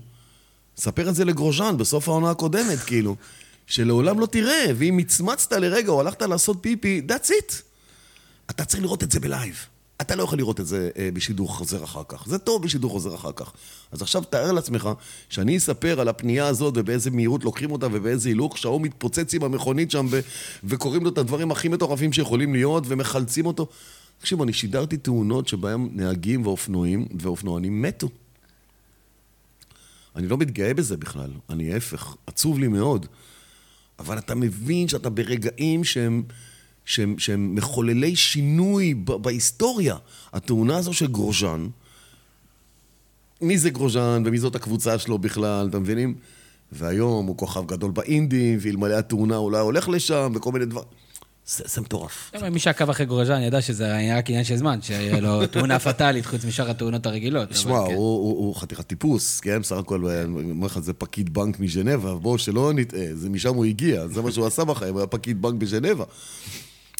ספר 0.76 1.08
את 1.08 1.14
זה 1.14 1.24
לגרוז'אן 1.24 1.76
בסוף 1.76 2.08
העונה 2.08 2.30
הקודמת, 2.30 2.78
כאילו, 2.78 3.16
שלעולם 3.66 4.20
לא 4.20 4.26
תראה, 4.26 4.64
ואם 4.76 4.96
מצמצת 4.96 5.52
לרגע 5.52 5.92
או 5.92 6.00
הלכת 6.00 6.22
לעשות 6.22 6.56
פיפי, 6.60 7.02
that's 7.08 7.28
it. 7.28 7.54
אתה 8.50 8.64
צריך 8.64 8.82
לראות 8.82 9.02
את 9.02 9.12
זה 9.12 9.20
בלייב. 9.20 9.66
אתה 10.00 10.16
לא 10.16 10.22
יכול 10.22 10.38
לראות 10.38 10.60
את 10.60 10.66
זה 10.66 10.90
אה, 10.98 11.08
בשידור 11.14 11.48
חוזר 11.56 11.84
אחר 11.84 12.02
כך. 12.08 12.26
זה 12.26 12.38
טוב 12.38 12.62
בשידור 12.62 12.90
חוזר 12.90 13.14
אחר 13.14 13.32
כך. 13.32 13.52
אז 13.92 14.02
עכשיו 14.02 14.22
תאר 14.24 14.52
לעצמך 14.52 14.88
שאני 15.28 15.56
אספר 15.56 16.00
על 16.00 16.08
הפנייה 16.08 16.46
הזאת 16.46 16.74
ובאיזה 16.76 17.10
מהירות 17.10 17.44
לוקחים 17.44 17.70
אותה 17.70 17.86
ובאיזה 17.92 18.28
הילוך, 18.28 18.58
שההוא 18.58 18.80
מתפוצץ 18.80 19.34
עם 19.34 19.44
המכונית 19.44 19.90
שם 19.90 20.06
ו- 20.10 20.20
וקוראים 20.64 21.04
לו 21.04 21.10
את 21.10 21.18
הדברים 21.18 21.50
הכי 21.50 21.68
מטורפים 21.68 22.12
שיכולים 22.12 22.52
להיות 22.52 22.84
ומחלצים 22.86 23.46
אותו. 23.46 23.66
תקשיבו, 24.18 24.44
אני 24.44 24.52
שידרתי 24.52 24.96
תאונות 24.96 25.48
שבהם 25.48 25.88
נהגים 25.92 26.46
ואופנועים 26.46 27.06
ואופנוענים 27.20 27.82
מתו. 27.82 28.08
אני 30.16 30.28
לא 30.28 30.36
מתגאה 30.36 30.74
בזה 30.74 30.96
בכלל, 30.96 31.30
אני 31.50 31.72
ההפך, 31.72 32.16
עצוב 32.26 32.58
לי 32.58 32.68
מאוד. 32.68 33.06
אבל 33.98 34.18
אתה 34.18 34.34
מבין 34.34 34.88
שאתה 34.88 35.10
ברגעים 35.10 35.84
שהם, 35.84 36.22
שהם, 36.88 37.18
שהם 37.18 37.54
מחוללי 37.54 38.16
שינוי 38.16 38.94
ב- 38.94 39.12
בהיסטוריה. 39.12 39.96
התאונה 40.32 40.76
הזו 40.76 40.92
של 40.92 41.06
גרוז'אן, 41.06 41.68
מי 43.40 43.58
זה 43.58 43.70
גרוז'אן 43.70 44.22
ומי 44.26 44.38
זאת 44.38 44.54
הקבוצה 44.54 44.98
שלו 44.98 45.18
בכלל, 45.18 45.66
אתם 45.70 45.80
מבינים? 45.80 46.14
והיום 46.72 47.26
הוא 47.26 47.36
כוכב 47.36 47.66
גדול 47.66 47.90
באינדי, 47.90 48.56
ואלמלא 48.60 48.94
התאונה 48.94 49.36
אולי 49.36 49.58
הולך 49.58 49.88
לשם, 49.88 50.32
וכל 50.34 50.52
מיני 50.52 50.64
דברים. 50.64 50.88
זה, 51.46 51.64
זה 51.66 51.80
מטורף. 51.80 52.30
מי 52.52 52.58
שעקב 52.58 52.90
אחרי 52.90 53.06
גורז'אן 53.06 53.42
ידע 53.42 53.62
שזה 53.62 53.94
היה 53.94 54.18
רק 54.18 54.30
עניין 54.30 54.44
של 54.44 54.56
זמן, 54.56 54.82
שיהיה 54.82 55.20
לו 55.20 55.46
תאונה 55.52 55.78
פטאלית 55.78 56.26
חוץ 56.26 56.44
משאר 56.44 56.70
התאונות 56.70 57.06
הרגילות. 57.06 57.56
שמע, 57.56 57.70
כן. 57.70 57.76
הוא, 57.76 57.94
הוא, 57.94 58.38
הוא 58.38 58.56
חתיכת 58.56 58.86
טיפוס, 58.86 59.40
כן? 59.40 59.60
בסך 59.60 59.76
הכל, 59.76 60.06
אני 60.06 60.50
אומר 60.50 60.66
לך, 60.66 60.78
זה 60.78 60.92
פקיד 60.92 61.34
בנק 61.34 61.60
מז'נבה, 61.60 62.14
בואו, 62.14 62.38
שלא 62.38 62.72
נטעה, 62.72 63.14
זה 63.14 63.28
משם 63.30 63.54
הוא 63.54 63.64
הגיע, 63.64 64.06
זה 64.08 64.22
מה 64.22 64.32
שהוא 64.32 64.46
עשה 64.46 64.64
בחיים, 64.64 64.92
הוא 64.92 65.00
היה 65.00 65.06
פקיד 65.06 65.42
בנק 65.42 65.54
בז'נבה. 65.54 66.04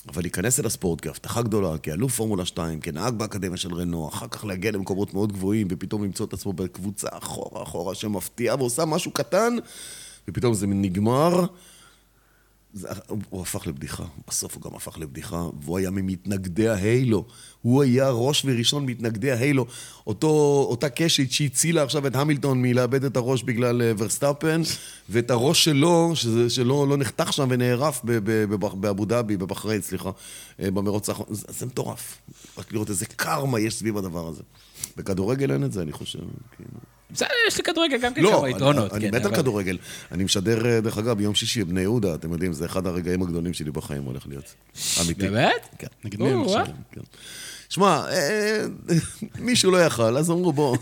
אבל 0.08 0.22
להיכנס 0.22 0.60
אל 0.60 0.66
הספורט 0.66 1.06
כהבטחה 1.06 1.42
גדולה, 1.42 1.78
כאלוף 1.78 2.16
פורמולה 2.16 2.44
2, 2.44 2.80
כנהג 2.80 3.14
באקדמיה 3.14 3.56
של 3.56 3.74
רנו, 3.74 4.08
אחר 4.08 4.28
כך 4.28 4.44
להגיע 4.44 4.70
למקומות 4.70 5.14
מאוד 5.14 5.32
גבוהים, 5.32 5.66
ופתאום 5.70 6.04
למצוא 6.04 6.26
את 6.26 6.32
עצמו 6.32 6.52
בקבוצה 6.52 7.08
אחורה 7.10 7.62
אחורה 7.62 7.94
שמפתיעה 7.94 8.56
ועושה 8.56 8.84
משהו 8.84 9.10
קטן, 9.10 9.56
ופתאום 10.28 10.54
זה 10.54 10.66
נגמר. 10.66 11.44
זה, 12.72 12.88
הוא, 13.30 13.42
הפך 13.42 13.66
לבדיחה, 13.66 14.04
בסוף 14.28 14.54
הוא 14.54 14.62
גם 14.62 14.76
הפך 14.76 14.98
לבדיחה, 14.98 15.48
והוא 15.62 15.78
היה 15.78 15.90
ממתנגדי 15.90 16.68
ההיילו. 16.68 17.24
הוא 17.62 17.82
היה 17.82 18.10
ראש 18.10 18.42
וראשון 18.44 18.86
מתנגדי 18.86 19.32
ההיילו. 19.32 19.66
אותו, 20.06 20.28
אותה 20.70 20.88
קשת 20.88 21.30
שהצילה 21.30 21.82
עכשיו 21.82 22.06
את 22.06 22.16
המילטון 22.16 22.62
מלאבד 22.62 23.04
את 23.04 23.16
הראש 23.16 23.42
בגלל 23.42 23.82
אה, 23.82 23.92
ורסטאפן, 23.98 24.62
ואת 25.08 25.30
הראש 25.30 25.64
שלו, 25.64 26.10
שזה, 26.14 26.50
שלא 26.50 26.88
לא 26.88 26.96
נחתך 26.96 27.32
שם 27.32 27.48
ונערף 27.50 28.00
באבו 28.74 29.04
דאבי, 29.04 29.36
בבחריין, 29.36 29.82
סליחה, 29.82 30.10
אה, 30.60 30.70
במרוץ 30.70 31.08
האחרון. 31.08 31.34
זה, 31.34 31.46
זה 31.48 31.66
מטורף. 31.66 32.18
רק 32.58 32.72
לראות 32.72 32.90
איזה 32.90 33.06
קרמה 33.06 33.60
יש 33.60 33.74
סביב 33.74 33.96
הדבר 33.96 34.28
הזה. 34.28 34.42
בכדורגל 34.96 35.52
אין 35.52 35.64
את 35.64 35.72
זה, 35.72 35.82
אני 35.82 35.92
חושב. 35.92 36.18
כאילו. 36.56 36.97
בסדר, 37.10 37.28
יש 37.48 37.56
לי 37.56 37.62
כדורגל 37.64 37.96
גם 38.02 38.14
כן 38.14 38.22
לא, 38.22 38.30
כמה 38.30 38.46
אני- 38.46 38.50
יתרונות. 38.56 38.92
אני 38.92 39.00
כן, 39.10 39.14
מת 39.16 39.24
על 39.24 39.26
אבל- 39.32 39.36
כדורגל. 39.36 39.78
אני 40.12 40.24
משדר, 40.24 40.66
אה, 40.66 40.80
דרך 40.80 40.98
אגב, 40.98 41.18
ביום 41.18 41.34
שישי 41.34 41.64
בבני 41.64 41.80
יהודה, 41.80 42.14
אתם 42.14 42.32
יודעים, 42.32 42.52
זה 42.52 42.66
אחד 42.66 42.86
הרגעים 42.86 43.22
הגדולים 43.22 43.52
שלי 43.54 43.70
בחיים 43.70 44.02
הולך 44.02 44.26
להיות. 44.26 44.54
אמיתי. 45.06 45.28
באמת? 45.28 45.68
כן. 45.78 45.86
נגד 46.04 46.20
מי 46.20 46.30
הם 46.30 46.42
עכשיו? 46.42 46.66
כן. 46.92 47.00
שמע, 47.68 48.04
אה, 48.10 48.64
מישהו 49.38 49.70
לא 49.70 49.84
יכל, 49.84 50.16
אז 50.16 50.30
אמרו 50.30 50.52
בוא. 50.52 50.76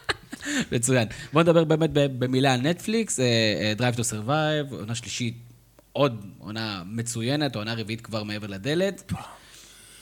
מצוין. 0.72 1.08
בוא 1.32 1.42
נדבר 1.42 1.64
באמת 1.64 1.90
במילה 1.92 2.54
על 2.54 2.60
נטפליקס, 2.60 3.20
אה, 3.20 3.24
אה, 3.80 3.90
Drive 3.90 3.96
to 3.96 4.00
Survive, 4.00 4.74
עונה 4.74 4.94
שלישית, 4.94 5.34
עוד 5.92 6.24
עונה 6.38 6.82
מצוינת, 6.86 7.56
עונה 7.56 7.74
רביעית 7.74 8.00
כבר 8.00 8.22
מעבר 8.22 8.46
לדלת. 8.46 9.12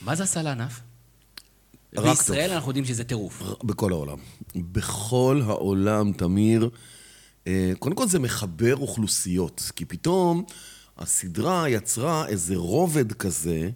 מה 0.00 0.14
זה 0.14 0.22
עשה 0.22 0.42
לענף? 0.42 0.80
בישראל 1.92 2.46
טוב. 2.46 2.54
אנחנו 2.54 2.70
יודעים 2.70 2.84
שזה 2.84 3.04
טירוף. 3.04 3.42
בכל 3.64 3.92
העולם. 3.92 4.18
בכל 4.56 5.42
העולם, 5.44 6.12
תמיר. 6.12 6.70
אה, 7.46 7.72
קודם 7.78 7.94
כל 7.94 8.08
זה 8.08 8.18
מחבר 8.18 8.76
אוכלוסיות, 8.76 9.70
כי 9.76 9.84
פתאום 9.84 10.44
הסדרה 10.98 11.68
יצרה 11.68 12.28
איזה 12.28 12.56
רובד 12.56 13.12
כזה. 13.12 13.70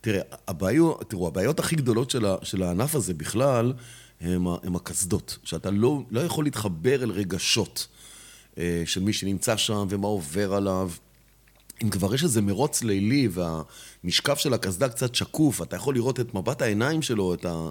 תראה, 0.00 0.20
הבעיות, 0.48 1.10
תראו, 1.10 1.26
הבעיות 1.26 1.58
הכי 1.58 1.76
גדולות 1.76 2.10
של, 2.10 2.26
ה, 2.26 2.36
של 2.42 2.62
הענף 2.62 2.94
הזה 2.94 3.14
בכלל, 3.14 3.72
הם, 4.20 4.46
הם 4.46 4.76
הקסדות. 4.76 5.38
שאתה 5.44 5.70
לא, 5.70 6.02
לא 6.10 6.20
יכול 6.20 6.44
להתחבר 6.44 7.02
אל 7.02 7.10
רגשות 7.10 7.88
אה, 8.58 8.82
של 8.86 9.02
מי 9.02 9.12
שנמצא 9.12 9.56
שם 9.56 9.86
ומה 9.90 10.06
עובר 10.06 10.54
עליו. 10.54 10.90
אם 11.82 11.90
כבר 11.90 12.14
יש 12.14 12.24
איזה 12.24 12.42
מרוץ 12.42 12.82
לילי 12.82 13.28
והמשקף 13.30 14.38
של 14.38 14.54
הקסדה 14.54 14.88
קצת 14.88 15.14
שקוף, 15.14 15.62
אתה 15.62 15.76
יכול 15.76 15.94
לראות 15.94 16.20
את 16.20 16.34
מבט 16.34 16.62
העיניים 16.62 17.02
שלו, 17.02 17.34
את 17.34 17.44
ה... 17.44 17.68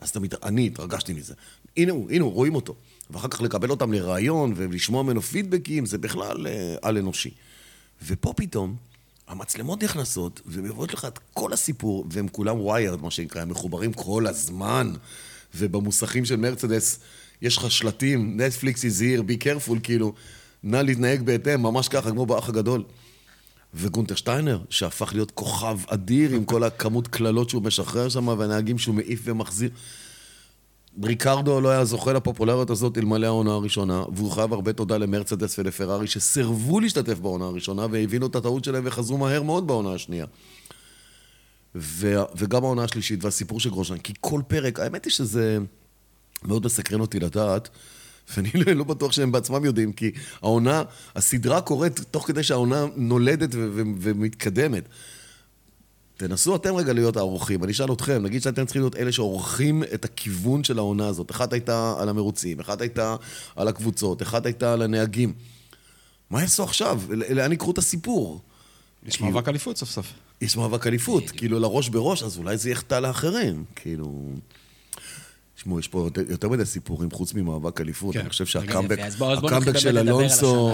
אז 0.00 0.10
אתה 0.10 0.20
מת... 0.20 0.44
אני 0.44 0.66
התרגשתי 0.66 1.12
מזה. 1.12 1.34
הנה 1.76 1.92
הוא, 1.92 2.10
הנה 2.10 2.24
הוא, 2.24 2.32
רואים 2.32 2.54
אותו. 2.54 2.74
ואחר 3.10 3.28
כך 3.28 3.40
לקבל 3.40 3.70
אותם 3.70 3.92
לראיון 3.92 4.52
ולשמוע 4.56 5.02
ממנו 5.02 5.22
פידבקים, 5.22 5.86
זה 5.86 5.98
בכלל 5.98 6.46
אה, 6.46 6.74
על-אנושי. 6.82 7.30
ופה 8.06 8.32
פתאום, 8.36 8.76
המצלמות 9.28 9.82
נכנסות, 9.82 10.40
ומביאות 10.46 10.94
לך 10.94 11.04
את 11.04 11.18
כל 11.32 11.52
הסיפור, 11.52 12.06
והם 12.10 12.28
כולם 12.28 12.60
וויירד, 12.60 13.02
מה 13.02 13.10
שנקרא, 13.10 13.42
הם 13.42 13.48
מחוברים 13.48 13.92
כל 13.92 14.26
הזמן. 14.26 14.92
ובמוסכים 15.54 16.24
של 16.24 16.36
מרצדס, 16.36 16.98
יש 17.42 17.56
לך 17.56 17.70
שלטים, 17.70 18.40
נטפליקס 18.40 18.84
הזהיר, 18.84 19.22
בי 19.22 19.36
קרפול, 19.36 19.78
כאילו, 19.82 20.12
נא 20.62 20.76
להתנהג 20.76 21.22
בהתאם, 21.22 21.62
ממש 21.62 21.88
ככה, 21.88 22.10
כמו 22.10 22.26
באח 22.26 22.48
הגדול. 22.48 22.84
וגונטר 23.74 24.14
שטיינר, 24.14 24.58
שהפך 24.70 25.14
להיות 25.14 25.30
כוכב 25.30 25.78
אדיר 25.86 26.30
עם 26.34 26.44
כל 26.44 26.64
הכמות 26.64 27.08
קללות 27.08 27.50
שהוא 27.50 27.62
משחרר 27.62 28.08
שם, 28.08 28.28
והנהגים 28.28 28.78
שהוא 28.78 28.94
מעיף 28.94 29.20
ומחזיר. 29.24 29.70
ריקרדו 31.02 31.60
לא 31.60 31.68
היה 31.68 31.84
זוכה 31.84 32.12
לפופולריות 32.12 32.70
הזאת 32.70 32.98
אלמלא 32.98 33.26
העונה 33.26 33.52
הראשונה, 33.52 34.04
והוא 34.14 34.30
חייב 34.30 34.52
הרבה 34.52 34.72
תודה 34.72 34.98
למרצדס 34.98 35.58
ולפרארי 35.58 36.06
שסירבו 36.06 36.80
להשתתף 36.80 37.18
בעונה 37.18 37.44
הראשונה 37.44 37.86
והבינו 37.90 38.26
את 38.26 38.36
הטעות 38.36 38.64
שלהם 38.64 38.82
וחזרו 38.86 39.18
מהר 39.18 39.42
מאוד 39.42 39.66
בעונה 39.66 39.92
השנייה. 39.92 40.26
ו- 41.74 42.22
וגם 42.36 42.64
העונה 42.64 42.84
השלישית 42.84 43.24
והסיפור 43.24 43.60
של 43.60 43.70
גרושן, 43.70 43.98
כי 43.98 44.12
כל 44.20 44.40
פרק, 44.48 44.80
האמת 44.80 45.04
היא 45.04 45.10
שזה 45.12 45.58
מאוד 46.44 46.64
מסקרן 46.64 47.00
אותי 47.00 47.20
לדעת, 47.20 47.68
ואני 48.36 48.50
לא, 48.54 48.72
לא 48.72 48.84
בטוח 48.84 49.12
שהם 49.12 49.32
בעצמם 49.32 49.64
יודעים, 49.64 49.92
כי 49.92 50.10
העונה, 50.42 50.82
הסדרה 51.16 51.60
קורית 51.60 52.00
תוך 52.10 52.26
כדי 52.26 52.42
שהעונה 52.42 52.84
נולדת 52.96 53.54
ו- 53.54 53.68
ו- 53.74 53.82
ומתקדמת. 54.00 54.88
תנסו 56.16 56.56
אתם 56.56 56.74
רגע 56.74 56.92
להיות 56.92 57.16
העורכים, 57.16 57.64
אני 57.64 57.72
אשאל 57.72 57.92
אתכם, 57.92 58.22
נגיד 58.22 58.42
שאתם 58.42 58.64
צריכים 58.64 58.82
להיות 58.82 58.96
אלה 58.96 59.12
שעורכים 59.12 59.82
את 59.94 60.04
הכיוון 60.04 60.64
של 60.64 60.78
העונה 60.78 61.06
הזאת. 61.06 61.30
אחת 61.30 61.52
הייתה 61.52 61.94
על 61.98 62.08
המרוצים, 62.08 62.60
אחת 62.60 62.80
הייתה 62.80 63.16
על 63.56 63.68
הקבוצות, 63.68 64.22
אחת 64.22 64.46
הייתה 64.46 64.72
על 64.72 64.82
הנהגים. 64.82 65.32
מה 66.30 66.40
יעשו 66.40 66.62
עכשיו? 66.62 67.00
לאן 67.10 67.52
יקחו 67.52 67.70
את 67.70 67.78
הסיפור? 67.78 68.40
יש 69.06 69.16
כאילו- 69.16 69.30
מאבק 69.30 69.48
אליפות 69.48 69.76
סוף 69.76 69.90
סוף. 69.90 70.12
יש 70.40 70.56
מאבק 70.56 70.86
אליפות, 70.86 71.30
כאילו 71.30 71.58
לראש 71.58 71.88
בראש, 71.88 72.22
אז 72.22 72.38
אולי 72.38 72.56
זה 72.56 72.70
יחטא 72.70 72.94
לאחרים, 72.94 73.64
כאילו... 73.76 74.30
תשמעו, 75.62 75.78
יש 75.78 75.88
פה 75.88 76.08
יותר- 76.28 76.48
מדי 76.48 76.64
סיפורים 76.64 77.10
חוץ 77.10 77.34
ממאבק 77.34 77.80
אליפות, 77.80 78.14
כן. 78.14 78.20
אני 78.20 78.28
חושב 78.28 78.46
שהקאמבק 78.46 78.98
בואו 79.18 79.40
בואו 79.40 79.46
הקאמבק 79.54 79.78
של 79.78 79.98
אלונסו. 79.98 80.72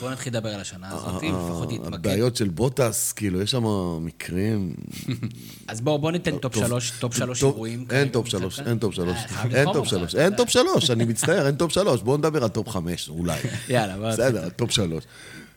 בואו 0.00 0.10
נתחיל 0.10 0.32
לדבר 0.32 0.48
על 0.48 0.60
השנה 0.60 0.88
הזאת, 0.90 1.22
לפחות 1.22 1.72
נתמקד. 1.72 1.94
הבעיות 1.94 2.36
של 2.36 2.48
בוטאס, 2.48 3.12
כאילו, 3.12 3.42
יש 3.42 3.50
שם 3.50 3.64
מקרים... 4.00 4.74
אז 5.68 5.80
בואו 5.80 5.98
בואו 5.98 6.12
ניתן 6.12 6.38
טופ 6.38 6.56
שלוש, 6.56 6.90
טופ 6.90 7.14
שלוש 7.14 7.42
אירועים. 7.42 7.78
אין 7.80 7.86
כרגע 7.88 8.12
טופ 8.12 8.28
שלוש, 8.28 8.56
כאן. 8.56 8.66
אין 8.66 8.78
טופ 8.78 8.94
שלוש. 8.94 9.24
אה, 9.24 9.44
אין 9.60 9.72
טופ 9.72 9.88
שלוש, 9.88 10.14
אין. 10.14 10.36
טופ 10.36 10.48
שלוש, 10.50 10.90
אני 10.90 11.04
מצטער, 11.04 11.46
אין 11.46 11.56
טופ 11.56 11.72
שלוש. 11.72 12.02
בואו 12.02 12.16
נדבר 12.16 12.42
על 12.42 12.48
טופ 12.48 12.68
חמש, 12.68 13.08
אולי. 13.08 13.38
יאללה, 13.68 13.96
בוא 13.98 14.08
נתחיל. 14.08 14.24
בסדר, 14.24 14.48
top 14.48 14.70
שלוש. 14.70 15.04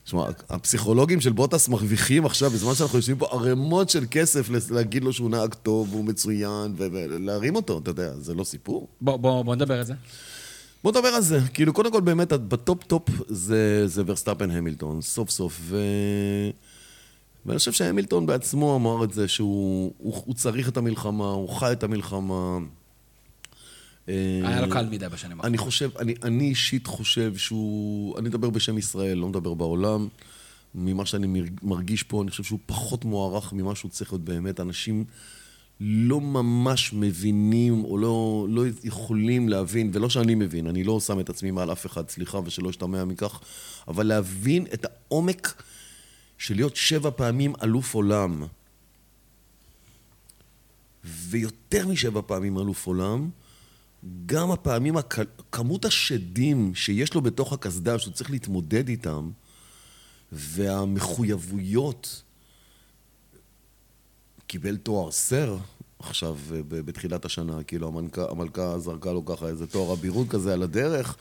תשמע, 0.06 0.24
הפסיכולוגים 0.50 1.20
של 1.20 1.32
בוטאס 1.32 1.68
מרוויחים 1.68 2.26
עכשיו, 2.26 2.50
בזמן 2.50 2.74
שאנחנו 2.74 2.98
יושבים 2.98 3.18
פה, 3.18 3.26
ערימות 3.32 3.90
של 3.90 4.04
כסף 4.10 4.48
להגיד 4.70 5.04
לו 5.04 5.12
שהוא 5.12 5.30
נהג 5.30 5.54
טוב, 5.54 5.88
והוא 5.94 6.04
מצוין, 6.04 6.74
ולהרים 6.76 7.56
אותו, 7.56 7.78
אתה 7.78 7.90
יודע, 7.90 8.12
זה 8.20 8.34
לא 8.34 8.44
סיפור. 8.44 8.88
בואו 9.00 9.18
בואו- 9.18 9.44
בואו 9.44 9.54
נדבר 9.54 9.78
על 9.78 9.84
זה. 9.84 9.94
בוא 10.84 10.92
נדבר 10.92 11.08
על 11.08 11.22
זה. 11.22 11.40
כאילו, 11.54 11.72
קודם 11.72 11.92
כל, 11.92 12.00
באמת, 12.00 12.32
ב 12.32 12.41
top-top 12.41 13.02
זה, 13.28 13.82
זה 13.86 14.02
ורסטאפן 14.06 14.50
המילטון, 14.50 15.02
סוף 15.02 15.30
סוף. 15.30 15.58
ו... 15.62 15.78
ואני 17.46 17.58
חושב 17.58 17.72
שהמילטון 17.72 18.26
בעצמו 18.26 18.76
אמר 18.76 19.04
את 19.04 19.12
זה, 19.12 19.28
שהוא 19.28 19.92
הוא, 19.98 20.22
הוא 20.26 20.34
צריך 20.34 20.68
את 20.68 20.76
המלחמה, 20.76 21.30
הוא 21.30 21.48
חי 21.48 21.72
את 21.72 21.82
המלחמה. 21.82 22.58
היה 24.06 24.60
לו 24.60 24.72
קל 24.72 24.88
מדי 24.88 25.08
בשנים 25.08 25.40
אני 25.40 25.58
חושב, 25.58 25.90
אני, 25.98 26.14
אני 26.22 26.44
אישית 26.44 26.86
חושב 26.86 27.36
שהוא, 27.36 28.18
אני 28.18 28.28
מדבר 28.28 28.50
בשם 28.50 28.78
ישראל, 28.78 29.18
לא 29.18 29.28
מדבר 29.28 29.54
בעולם. 29.54 30.08
ממה 30.74 31.06
שאני 31.06 31.42
מרגיש 31.62 32.02
פה, 32.02 32.22
אני 32.22 32.30
חושב 32.30 32.42
שהוא 32.42 32.58
פחות 32.66 33.04
מוערך 33.04 33.52
ממה 33.52 33.74
שהוא 33.74 33.90
צריך 33.90 34.12
להיות 34.12 34.24
באמת. 34.24 34.60
אנשים 34.60 35.04
לא 35.80 36.20
ממש 36.20 36.92
מבינים 36.92 37.84
או 37.84 37.98
לא, 37.98 38.46
לא 38.50 38.62
יכולים 38.84 39.48
להבין, 39.48 39.90
ולא 39.92 40.10
שאני 40.10 40.34
מבין, 40.34 40.66
אני 40.66 40.84
לא 40.84 41.00
שם 41.00 41.20
את 41.20 41.30
עצמי 41.30 41.50
מעל 41.50 41.72
אף 41.72 41.86
אחד, 41.86 42.08
סליחה, 42.08 42.40
ושלא 42.44 42.70
אשתמע 42.70 43.04
מכך, 43.04 43.40
אבל 43.88 44.06
להבין 44.06 44.66
את 44.74 44.86
העומק 44.88 45.62
של 46.38 46.54
להיות 46.54 46.76
שבע 46.76 47.10
פעמים 47.10 47.52
אלוף 47.62 47.94
עולם, 47.94 48.42
ויותר 51.04 51.88
משבע 51.88 52.20
פעמים 52.26 52.58
אלוף 52.58 52.86
עולם, 52.86 53.30
גם 54.26 54.50
הפעמים, 54.50 54.94
כמות 55.52 55.84
השדים 55.84 56.74
שיש 56.74 57.14
לו 57.14 57.20
בתוך 57.20 57.52
הקסדה, 57.52 57.98
שהוא 57.98 58.14
צריך 58.14 58.30
להתמודד 58.30 58.88
איתם, 58.88 59.30
והמחויבויות, 60.32 62.22
קיבל 64.46 64.76
תואר 64.76 65.10
סר 65.10 65.56
עכשיו 65.98 66.36
אה, 66.54 66.60
בתחילת 66.62 67.24
השנה, 67.24 67.62
כאילו 67.62 67.88
המלכה, 67.88 68.30
המלכה 68.30 68.78
זרקה 68.78 69.12
לו 69.12 69.24
ככה 69.24 69.48
איזה 69.48 69.66
תואר 69.66 69.92
אבירות 69.92 70.28
כזה 70.28 70.52
על 70.52 70.62
הדרך. 70.62 71.16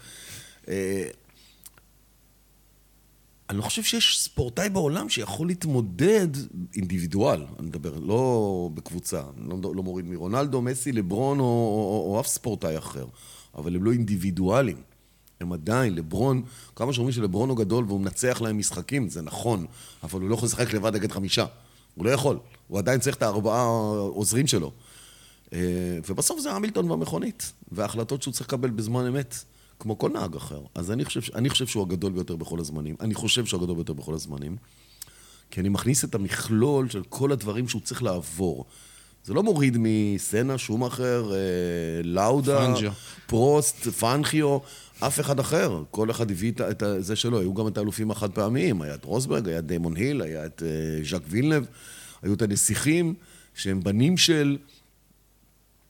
אני 3.49 3.57
לא 3.57 3.63
חושב 3.63 3.83
שיש 3.83 4.19
ספורטאי 4.21 4.69
בעולם 4.69 5.09
שיכול 5.09 5.47
להתמודד 5.47 6.27
אינדיבידואל, 6.75 7.41
אני 7.59 7.67
מדבר, 7.67 7.99
לא 7.99 8.69
בקבוצה, 8.73 9.21
לא, 9.37 9.75
לא 9.75 9.83
מוריד 9.83 10.05
מרונלדו, 10.05 10.61
מסי, 10.61 10.91
לברון 10.91 11.39
או, 11.39 11.43
או, 11.43 12.05
או, 12.07 12.13
או 12.15 12.19
אף 12.19 12.27
ספורטאי 12.27 12.77
אחר, 12.77 13.05
אבל 13.55 13.75
הם 13.75 13.83
לא 13.83 13.91
אינדיבידואלים. 13.91 14.81
הם 15.39 15.53
עדיין, 15.53 15.95
לברון, 15.95 16.41
כמה 16.75 16.93
שאומרים 16.93 17.11
שלברון 17.11 17.49
הוא 17.49 17.57
גדול 17.57 17.85
והוא 17.87 17.99
מנצח 17.99 18.41
להם 18.41 18.57
משחקים, 18.57 19.09
זה 19.09 19.21
נכון, 19.21 19.65
אבל 20.03 20.21
הוא 20.21 20.29
לא 20.29 20.35
יכול 20.35 20.45
לשחק 20.47 20.73
לבד 20.73 20.95
נגד 20.95 21.11
חמישה. 21.11 21.45
הוא 21.95 22.05
לא 22.05 22.09
יכול. 22.09 22.39
הוא 22.67 22.79
עדיין 22.79 22.99
צריך 22.99 23.15
את 23.15 23.21
הארבעה 23.21 23.65
עוזרים 24.07 24.47
שלו. 24.47 24.71
אה, 25.53 25.59
ובסוף 26.09 26.39
זה 26.39 26.51
המילטון 26.51 26.91
והמכונית, 26.91 27.51
וההחלטות 27.71 28.21
שהוא 28.21 28.33
צריך 28.33 28.47
לקבל 28.47 28.69
בזמן 28.69 29.07
אמת, 29.07 29.35
כמו 29.79 29.97
כל 29.97 30.09
נהג 30.09 30.35
אחר. 30.35 30.61
אז 30.75 30.91
אני 30.91 31.05
חושב, 31.05 31.35
אני 31.35 31.49
חושב 31.49 31.67
שהוא 31.67 31.83
הגדול 31.83 32.11
ביותר 32.11 32.35
בכל 32.35 32.59
הזמנים. 32.59 32.95
אני 32.99 33.13
חושב 33.13 33.45
שהוא 33.45 33.61
הגדול 33.61 33.75
ביותר 33.75 33.93
בכל 33.93 34.13
הזמנים, 34.13 34.55
כי 35.51 35.61
אני 35.61 35.69
מכניס 35.69 36.03
את 36.03 36.15
המכלול 36.15 36.89
של 36.89 37.03
כל 37.09 37.31
הדברים 37.31 37.67
שהוא 37.67 37.81
צריך 37.81 38.03
לעבור. 38.03 38.65
זה 39.25 39.33
לא 39.33 39.43
מוריד 39.43 39.77
מסצנה, 39.79 40.57
שומאחר, 40.57 41.31
אה, 41.33 41.37
לאודה, 42.03 42.75
פנג'ו. 42.75 42.89
פרוסט, 43.27 43.87
פנחיו, 43.87 44.57
אף 44.99 45.19
אחד 45.19 45.39
אחר. 45.39 45.83
כל 45.91 46.11
אחד 46.11 46.31
הביא 46.31 46.51
את 46.71 46.83
זה 46.99 47.15
שלו. 47.15 47.39
היו 47.39 47.53
גם 47.53 47.67
את 47.67 47.77
האלופים 47.77 48.11
החד 48.11 48.31
פעמיים. 48.31 48.81
היה 48.81 48.95
את 48.95 49.05
רוסברג, 49.05 49.47
היה 49.49 49.59
את 49.59 49.65
דיימון 49.65 49.95
היל, 49.95 50.21
היה 50.21 50.45
את 50.45 50.63
אה, 50.65 51.03
ז'אק 51.03 51.21
וילנב, 51.27 51.65
היו 52.21 52.33
את 52.33 52.41
הנסיכים, 52.41 53.13
שהם 53.53 53.83
בנים 53.83 54.17
של... 54.17 54.57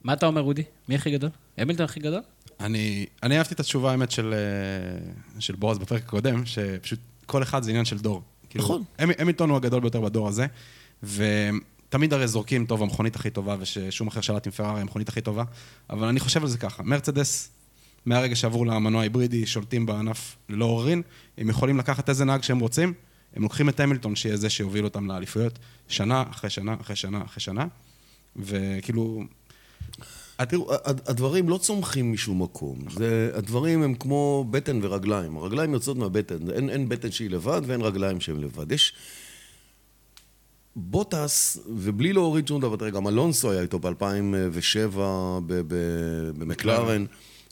מה 0.03 0.13
אתה 0.13 0.25
אומר, 0.25 0.41
אודי? 0.41 0.63
מי 0.89 0.95
הכי 0.95 1.11
גדול? 1.11 1.29
המילטון 1.57 1.85
הכי 1.85 1.99
גדול? 1.99 2.21
אני, 2.59 3.05
אני 3.23 3.37
אהבתי 3.37 3.53
את 3.53 3.59
התשובה, 3.59 3.91
האמת, 3.91 4.11
של, 4.11 4.33
אה, 4.33 5.39
של 5.39 5.55
בועז 5.55 5.77
בפרק 5.77 6.03
הקודם, 6.03 6.45
שפשוט 6.45 6.99
כל 7.25 7.43
אחד 7.43 7.63
זה 7.63 7.69
עניין 7.69 7.85
של 7.85 7.97
דור. 7.97 8.21
כאילו, 8.49 8.63
נכון. 8.63 8.83
כאילו, 8.97 9.13
המילטון 9.17 9.49
הוא 9.49 9.57
הגדול 9.57 9.79
ביותר 9.79 10.01
בדור 10.01 10.27
הזה, 10.27 10.45
ותמיד 11.03 12.13
הרי 12.13 12.27
זורקים, 12.27 12.65
טוב, 12.65 12.83
המכונית 12.83 13.15
הכי 13.15 13.29
טובה, 13.29 13.55
וששום 13.59 14.07
אחר 14.07 14.21
שלט 14.21 14.47
עם 14.47 14.51
פרארי, 14.51 14.81
המכונית 14.81 15.09
הכי 15.09 15.21
טובה, 15.21 15.43
אבל 15.89 16.07
אני 16.07 16.19
חושב 16.19 16.41
על 16.41 16.47
זה 16.47 16.57
ככה, 16.57 16.83
מרצדס 16.83 17.51
מהרגע 18.05 18.35
שעברו 18.35 18.65
למנוע 18.65 19.01
היברידי, 19.01 19.45
שולטים 19.45 19.85
בענף 19.85 20.35
ללא 20.49 20.65
עוררין, 20.65 21.01
הם 21.37 21.49
יכולים 21.49 21.77
לקחת 21.77 22.09
איזה 22.09 22.25
נהג 22.25 22.43
שהם 22.43 22.59
רוצים, 22.59 22.93
הם 23.35 23.43
לוקחים 23.43 23.69
את 23.69 23.79
המילטון, 23.79 24.15
שיהיה 24.15 24.37
זה 24.37 24.49
שיוביל 24.49 24.83
אותם 24.83 25.07
לאליפויות, 25.07 25.59
שנה 25.87 26.23
אחרי 26.29 26.49
שנה 26.49 26.75
אחרי 26.81 26.95
שנה 26.95 27.23
אחרי 27.25 27.41
שנה, 27.41 27.65
וכאילו... 28.35 29.23
תראו, 30.43 30.71
הדברים 30.85 31.49
לא 31.49 31.57
צומחים 31.57 32.13
משום 32.13 32.41
מקום. 32.41 32.79
זה, 32.89 33.31
הדברים 33.33 33.83
הם 33.83 33.95
כמו 33.95 34.45
בטן 34.51 34.79
ורגליים. 34.81 35.37
הרגליים 35.37 35.73
יוצאות 35.73 35.97
מהבטן. 35.97 36.51
אין, 36.51 36.69
אין 36.69 36.89
בטן 36.89 37.11
שהיא 37.11 37.29
לבד 37.29 37.61
ואין 37.65 37.81
רגליים 37.81 38.21
שהן 38.21 38.39
לבד. 38.41 38.71
יש... 38.71 38.93
בוטס, 40.75 41.57
ובלי 41.67 42.13
להוריד 42.13 42.47
שום 42.47 42.61
דבר, 42.61 42.75
תראה, 42.75 42.89
גם 42.89 43.07
אלונסו 43.07 43.51
היה 43.51 43.61
איתו 43.61 43.79
ב-2007 43.79 44.97
במקלרן. 46.37 47.05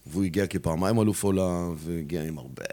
והוא 0.06 0.24
הגיע 0.24 0.48
כפעמיים 0.48 1.00
אלוף 1.00 1.24
עולם, 1.24 1.74
והגיע 1.78 2.24
עם 2.24 2.38
הרבה, 2.38 2.64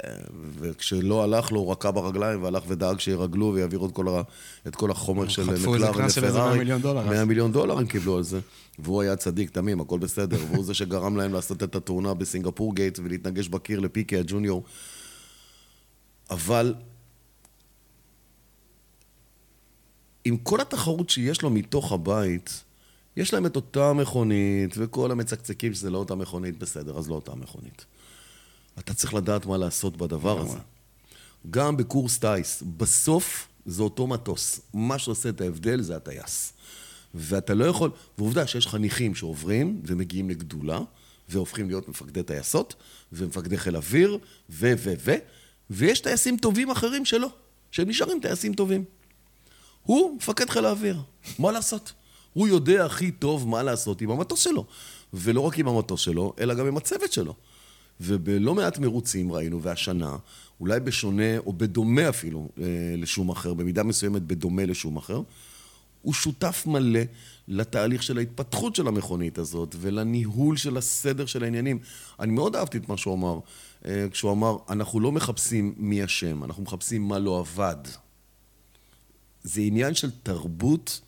וכשלא 0.59 1.23
הלך 1.25 1.53
לו, 1.53 1.61
הוא 1.61 1.73
רקע 1.73 1.91
ברגליים 1.91 2.43
והלך 2.43 2.63
ודאג 2.69 3.01
שירגלו 3.01 3.53
ויעביר 3.55 3.85
את 3.85 3.93
כל, 3.93 4.09
ה, 4.09 4.23
את 4.67 4.77
כל 4.77 4.91
החומר 4.91 5.29
של 5.29 5.43
מקלר 5.43 5.55
ופרארי. 5.55 5.79
חטפו 5.79 5.87
איזה 5.87 5.99
קנס 5.99 6.13
של 6.13 6.25
איזה 6.25 6.39
100 6.39 6.55
מיליון 6.55 6.81
דולר. 6.81 7.09
100 7.09 7.25
מיליון 7.25 7.53
דולר 7.53 7.79
הם 7.79 7.87
קיבלו 7.87 8.17
על 8.17 8.23
זה. 8.23 8.41
והוא 8.79 9.03
היה 9.03 9.17
צדיק 9.17 9.51
תמים, 9.51 9.81
הכל 9.81 9.99
בסדר. 9.99 10.39
והוא 10.51 10.65
זה 10.65 10.75
שגרם 10.75 11.17
להם 11.17 11.33
לעשות 11.33 11.63
את 11.63 11.77
התאונה 11.77 12.15
בסינגפור 12.15 12.75
גייט 12.75 12.99
ולהתנגש 12.99 13.49
בקיר 13.49 13.81
לפיקי 13.81 14.17
הג'וניור. 14.17 14.65
אבל 16.31 16.75
עם 20.25 20.37
כל 20.37 20.61
התחרות 20.61 21.11
שיש 21.11 21.43
לו 21.43 21.51
מתוך 21.51 21.93
הבית, 21.93 22.65
יש 23.17 23.35
להם 23.35 23.47
את 23.47 23.57
אותה 23.57 23.93
מכונית, 23.93 24.75
וכל 24.77 25.11
המצקצקים 25.11 25.75
שזה 25.75 25.91
לא 25.91 25.99
אותה 25.99 26.15
מכונית, 26.15 26.59
בסדר, 26.59 26.99
אז 26.99 27.09
לא 27.09 27.15
אותה 27.15 27.35
מכונית. 27.35 27.85
אתה 28.79 28.95
צריך 28.95 29.15
לדעת 29.15 29.47
מה 29.47 29.59
לעשות 29.59 29.97
בדבר 29.97 30.41
הזה. 30.41 30.59
גם 31.51 31.77
בקורס 31.77 32.19
טיס, 32.19 32.63
בסוף 32.77 33.49
זה 33.67 33.83
אותו 33.83 34.07
מטוס. 34.07 34.61
מה 34.75 34.99
שעושה 34.99 35.29
את 35.29 35.41
ההבדל 35.41 35.83
זה 35.83 35.97
הטייס. 35.97 36.53
ואתה 37.15 37.55
לא 37.55 37.65
יכול, 37.65 37.91
ועובדה 38.19 38.47
שיש 38.47 38.67
חניכים 38.67 39.15
שעוברים 39.15 39.83
ומגיעים 39.85 40.31
לגדולה, 40.31 40.81
והופכים 41.29 41.69
להיות 41.69 41.89
מפקדי 41.89 42.23
טייסות, 42.23 42.75
ומפקדי 43.13 43.59
חיל 43.59 43.77
אוויר, 43.77 44.19
ו... 44.51 44.73
ו... 44.79 44.93
ו... 44.99 45.15
ויש 45.71 46.01
טייסים 46.01 46.37
טובים 46.37 46.71
אחרים 46.71 47.05
שלא, 47.05 47.29
שהם 47.71 47.89
נשארים 47.89 48.21
טייסים 48.23 48.55
טובים. 48.55 48.85
הוא 49.83 50.17
מפקד 50.17 50.51
חיל 50.51 50.65
האוויר, 50.65 51.01
מה 51.39 51.53
לעשות? 51.53 51.93
הוא 52.33 52.49
יודע 52.49 52.85
הכי 52.85 53.11
טוב 53.11 53.49
מה 53.49 53.63
לעשות 53.63 54.01
עם 54.01 54.11
המטוס 54.11 54.41
שלו. 54.41 54.67
ולא 55.15 55.41
רק 55.41 55.59
עם 55.59 55.69
המטוס 55.69 56.01
שלו, 56.01 56.33
אלא 56.41 56.55
גם 56.55 56.67
עם 56.67 56.77
הצוות 56.77 57.13
שלו. 57.13 57.35
ובלא 58.01 58.55
מעט 58.55 58.79
מרוצים 58.79 59.33
ראינו, 59.33 59.63
והשנה, 59.63 60.17
אולי 60.61 60.81
בשונה, 60.81 61.39
או 61.39 61.53
בדומה 61.53 62.09
אפילו 62.09 62.49
אה, 62.59 62.65
לשום 62.97 63.31
אחר, 63.31 63.55
במידה 63.55 63.83
מסוימת 63.83 64.23
בדומה 64.23 64.65
לשום 64.65 64.97
אחר, 64.97 65.23
הוא 66.03 66.15
שותף 66.15 66.65
מלא 66.67 67.01
לתהליך 67.49 68.03
של 68.03 68.19
ההתפתחות 68.19 68.77
של 68.77 68.89
המכונית 68.89 69.39
הזאת, 69.39 69.77
ולניהול 69.81 70.57
של 70.57 70.77
הסדר 70.77 71.27
של 71.27 71.45
העניינים. 71.45 71.79
אני 72.21 72.33
מאוד 72.33 72.57
אהבתי 72.57 72.79
את 72.79 72.89
מה 72.89 72.97
שהוא 72.97 73.15
אמר, 73.15 73.39
אה, 73.85 74.07
כשהוא 74.11 74.33
אמר, 74.33 74.57
אנחנו 74.69 75.01
לא 75.01 75.13
מחפשים 75.13 75.75
מי 75.77 76.05
אשם, 76.05 76.45
אנחנו 76.45 76.63
מחפשים 76.63 77.09
מה 77.09 77.19
לא 77.19 77.39
עבד. 77.39 77.77
זה 79.43 79.61
עניין 79.61 79.95
של 79.95 80.11
תרבות 80.23 81.01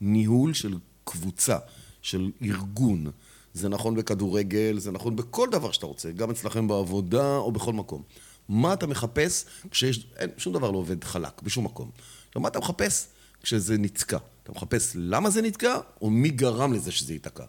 ניהול 0.00 0.54
של 0.54 0.74
קבוצה, 1.04 1.58
של 2.02 2.30
ארגון. 2.42 3.10
זה 3.54 3.68
נכון 3.68 3.94
בכדורגל, 3.94 4.78
זה 4.78 4.92
נכון 4.92 5.16
בכל 5.16 5.48
דבר 5.52 5.72
שאתה 5.72 5.86
רוצה, 5.86 6.12
גם 6.12 6.30
אצלכם 6.30 6.68
בעבודה 6.68 7.36
או 7.36 7.52
בכל 7.52 7.72
מקום. 7.72 8.02
מה 8.48 8.72
אתה 8.72 8.86
מחפש 8.86 9.44
כשיש... 9.70 10.06
אין, 10.16 10.30
שום 10.36 10.52
דבר 10.52 10.70
לא 10.70 10.78
עובד 10.78 11.04
חלק, 11.04 11.42
בשום 11.42 11.64
מקום. 11.64 11.90
עכשיו, 12.28 12.42
מה 12.42 12.48
אתה 12.48 12.58
מחפש 12.58 13.08
כשזה 13.42 13.78
נתקע? 13.78 14.18
אתה 14.42 14.52
מחפש 14.52 14.92
למה 14.94 15.30
זה 15.30 15.42
נתקע, 15.42 15.78
או 16.00 16.10
מי 16.10 16.30
גרם 16.30 16.72
לזה 16.72 16.92
שזה 16.92 17.12
ייתקע. 17.12 17.44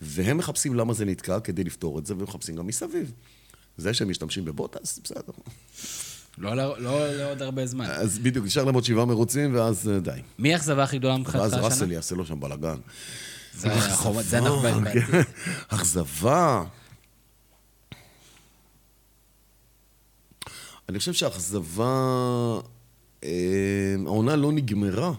והם 0.00 0.36
מחפשים 0.38 0.74
למה 0.74 0.94
זה 0.94 1.04
נתקע 1.04 1.40
כדי 1.40 1.64
לפתור 1.64 1.98
את 1.98 2.06
זה, 2.06 2.14
ומחפשים 2.14 2.56
גם 2.56 2.66
מסביב. 2.66 3.12
זה 3.76 3.94
שהם 3.94 4.10
משתמשים 4.10 4.44
בבוטס, 4.44 4.98
בסדר. 5.04 5.32
לא, 6.38 6.56
לא, 6.56 6.78
לא, 6.78 7.16
לא 7.16 7.30
עוד 7.30 7.42
הרבה 7.42 7.66
זמן. 7.66 7.84
אז 7.84 8.18
בדיוק, 8.18 8.46
נשאר 8.46 8.64
להם 8.64 8.74
עוד 8.74 8.84
שבעה 8.84 9.04
מרוצים, 9.04 9.54
ואז 9.54 9.88
אה, 9.88 10.00
די. 10.00 10.20
מי 10.38 10.54
האכזבה 10.54 10.82
הכי 10.82 10.98
גדולה 10.98 11.16
מבחינתך 11.16 11.46
השנה? 11.46 11.62
ואז 11.62 11.72
ראסל 11.72 11.92
יעשה 11.92 12.14
לו 12.14 12.26
שם 12.26 12.40
בלאגן. 12.40 12.76
זה 13.54 13.72
אנחנו 13.72 14.60
באים 14.60 14.84
בעתיד. 14.84 15.02
אכזבה. 15.68 16.64
אני 20.88 20.98
חושב 20.98 21.12
שהאכזבה... 21.12 21.86
אה, 23.24 23.94
העונה 24.06 24.36
לא 24.36 24.52
נגמרה, 24.52 25.12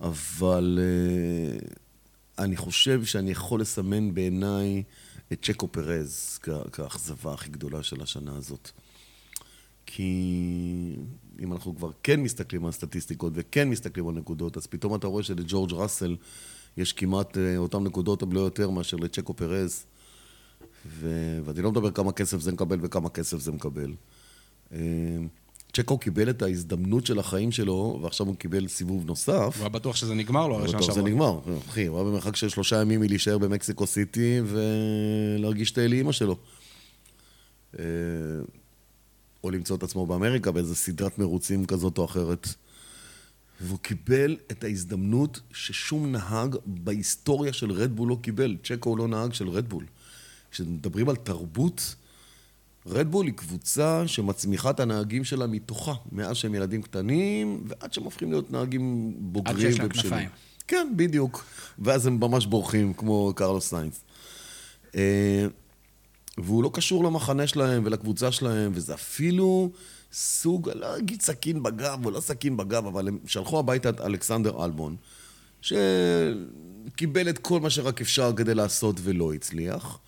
אבל 0.00 0.78
אה, 0.80 1.58
אני 2.44 2.56
חושב 2.56 3.04
שאני 3.04 3.30
יכול 3.30 3.60
לסמן 3.60 4.14
בעיניי 4.14 4.82
את 5.32 5.44
צ'קו 5.44 5.68
פרז 5.68 6.38
כאכזבה 6.72 7.32
הכי 7.32 7.50
גדולה 7.50 7.82
של 7.82 8.02
השנה 8.02 8.36
הזאת. 8.36 8.70
כי 9.90 10.96
אם 11.42 11.52
אנחנו 11.52 11.76
כבר 11.76 11.90
כן 12.02 12.20
מסתכלים 12.20 12.66
על 12.66 12.72
סטטיסטיקות 12.72 13.32
וכן 13.36 13.68
מסתכלים 13.68 14.08
על 14.08 14.14
נקודות, 14.14 14.56
אז 14.56 14.66
פתאום 14.66 14.94
אתה 14.94 15.06
רואה 15.06 15.22
שלג'ורג' 15.22 15.72
ראסל 15.72 16.16
יש 16.76 16.92
כמעט 16.92 17.38
אה, 17.38 17.56
אותן 17.56 17.84
נקודות, 17.84 18.22
אם 18.22 18.32
לא 18.32 18.40
יותר, 18.40 18.70
מאשר 18.70 18.96
לצ'קו 18.96 19.34
פרז. 19.34 19.84
ו... 20.86 21.38
ואני 21.44 21.62
לא 21.62 21.70
מדבר 21.70 21.90
כמה 21.90 22.12
כסף 22.12 22.40
זה 22.40 22.52
מקבל 22.52 22.78
וכמה 22.82 23.08
כסף 23.08 23.38
זה 23.38 23.52
מקבל. 23.52 23.94
אה, 24.72 24.78
צ'קו 25.72 25.98
קיבל 25.98 26.30
את 26.30 26.42
ההזדמנות 26.42 27.06
של 27.06 27.18
החיים 27.18 27.52
שלו, 27.52 27.98
ועכשיו 28.02 28.26
הוא 28.26 28.36
קיבל 28.36 28.68
סיבוב 28.68 29.06
נוסף. 29.06 29.52
הוא 29.56 29.60
היה 29.60 29.68
בטוח 29.68 29.96
שזה 29.96 30.14
נגמר 30.14 30.48
לו, 30.48 30.54
הרי 30.54 30.68
שנה 30.68 30.78
בטוח 30.78 30.90
זה 30.90 30.94
שעברה. 30.94 31.10
נגמר. 31.10 31.40
אחי, 31.68 31.86
הוא 31.86 31.96
היה 31.96 32.04
במרחק 32.04 32.36
של 32.36 32.48
שלושה 32.48 32.80
ימים 32.80 33.00
מלהישאר 33.00 33.38
במקסיקו 33.38 33.86
סיטי 33.86 34.40
ולהרגיש 34.46 35.70
את 35.70 35.78
האלי 35.78 35.96
אימא 35.96 36.12
שלו. 36.12 36.36
אה, 39.38 39.44
או 39.44 39.50
למצוא 39.50 39.76
את 39.76 39.82
עצמו 39.82 40.06
באמריקה 40.06 40.50
באיזה 40.50 40.74
סדרת 40.74 41.18
מרוצים 41.18 41.66
כזאת 41.66 41.98
או 41.98 42.04
אחרת. 42.04 42.48
והוא 43.60 43.78
קיבל 43.78 44.36
את 44.50 44.64
ההזדמנות 44.64 45.40
ששום 45.52 46.12
נהג 46.12 46.56
בהיסטוריה 46.66 47.52
של 47.52 47.72
רדבול 47.72 48.08
לא 48.08 48.18
קיבל. 48.22 48.56
צ'קו 48.64 48.90
הוא 48.90 48.98
לא 48.98 49.08
נהג 49.08 49.32
של 49.32 49.48
רדבול. 49.48 49.84
כשמדברים 50.50 51.08
על 51.08 51.16
תרבות, 51.16 51.94
רדבול 52.86 53.26
היא 53.26 53.34
קבוצה 53.34 54.02
שמצמיחה 54.06 54.70
את 54.70 54.80
הנהגים 54.80 55.24
שלה 55.24 55.46
מתוכה, 55.46 55.94
מאז 56.12 56.36
שהם 56.36 56.54
ילדים 56.54 56.82
קטנים, 56.82 57.64
ועד 57.66 57.92
שהם 57.92 58.04
הופכים 58.04 58.30
להיות 58.30 58.50
נהגים 58.50 59.14
בוגרים. 59.18 59.58
שיש 59.58 59.78
להם. 59.78 59.88
כנפיים. 59.88 60.28
כן, 60.68 60.92
בדיוק. 60.96 61.44
ואז 61.78 62.06
הם 62.06 62.20
ממש 62.20 62.46
בורחים, 62.46 62.92
כמו 62.92 63.32
קרלוס 63.36 63.68
סיינס. 63.68 64.04
והוא 66.44 66.62
לא 66.62 66.70
קשור 66.74 67.04
למחנה 67.04 67.46
שלהם 67.46 67.82
ולקבוצה 67.86 68.32
שלהם, 68.32 68.72
וזה 68.74 68.94
אפילו 68.94 69.70
סוג, 70.12 70.70
לא 70.74 70.96
אגיד 70.96 71.22
סכין 71.22 71.62
בגב 71.62 72.06
או 72.06 72.10
לא 72.10 72.20
סכין 72.20 72.56
בגב, 72.56 72.86
אבל 72.86 73.08
הם 73.08 73.18
שלחו 73.26 73.58
הביתה 73.58 73.88
את 73.88 74.00
אלכסנדר 74.00 74.64
אלבון, 74.64 74.96
שקיבל 75.62 77.28
את 77.28 77.38
כל 77.38 77.60
מה 77.60 77.70
שרק 77.70 78.00
אפשר 78.00 78.32
כדי 78.36 78.54
לעשות 78.54 78.96
ולא 79.02 79.34
הצליח. 79.34 79.98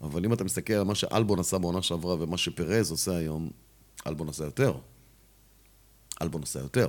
אבל 0.00 0.24
אם 0.24 0.32
אתה 0.32 0.44
מסתכל 0.44 0.72
על 0.72 0.84
מה 0.84 0.94
שאלבון 0.94 1.40
עשה 1.40 1.58
בעונה 1.58 1.82
שעברה 1.82 2.14
ומה 2.20 2.38
שפרז 2.38 2.90
עושה 2.90 3.16
היום, 3.16 3.50
אלבון 4.06 4.28
עשה 4.28 4.44
יותר. 4.44 4.74
אלבון 6.22 6.42
עשה 6.42 6.58
יותר. 6.58 6.88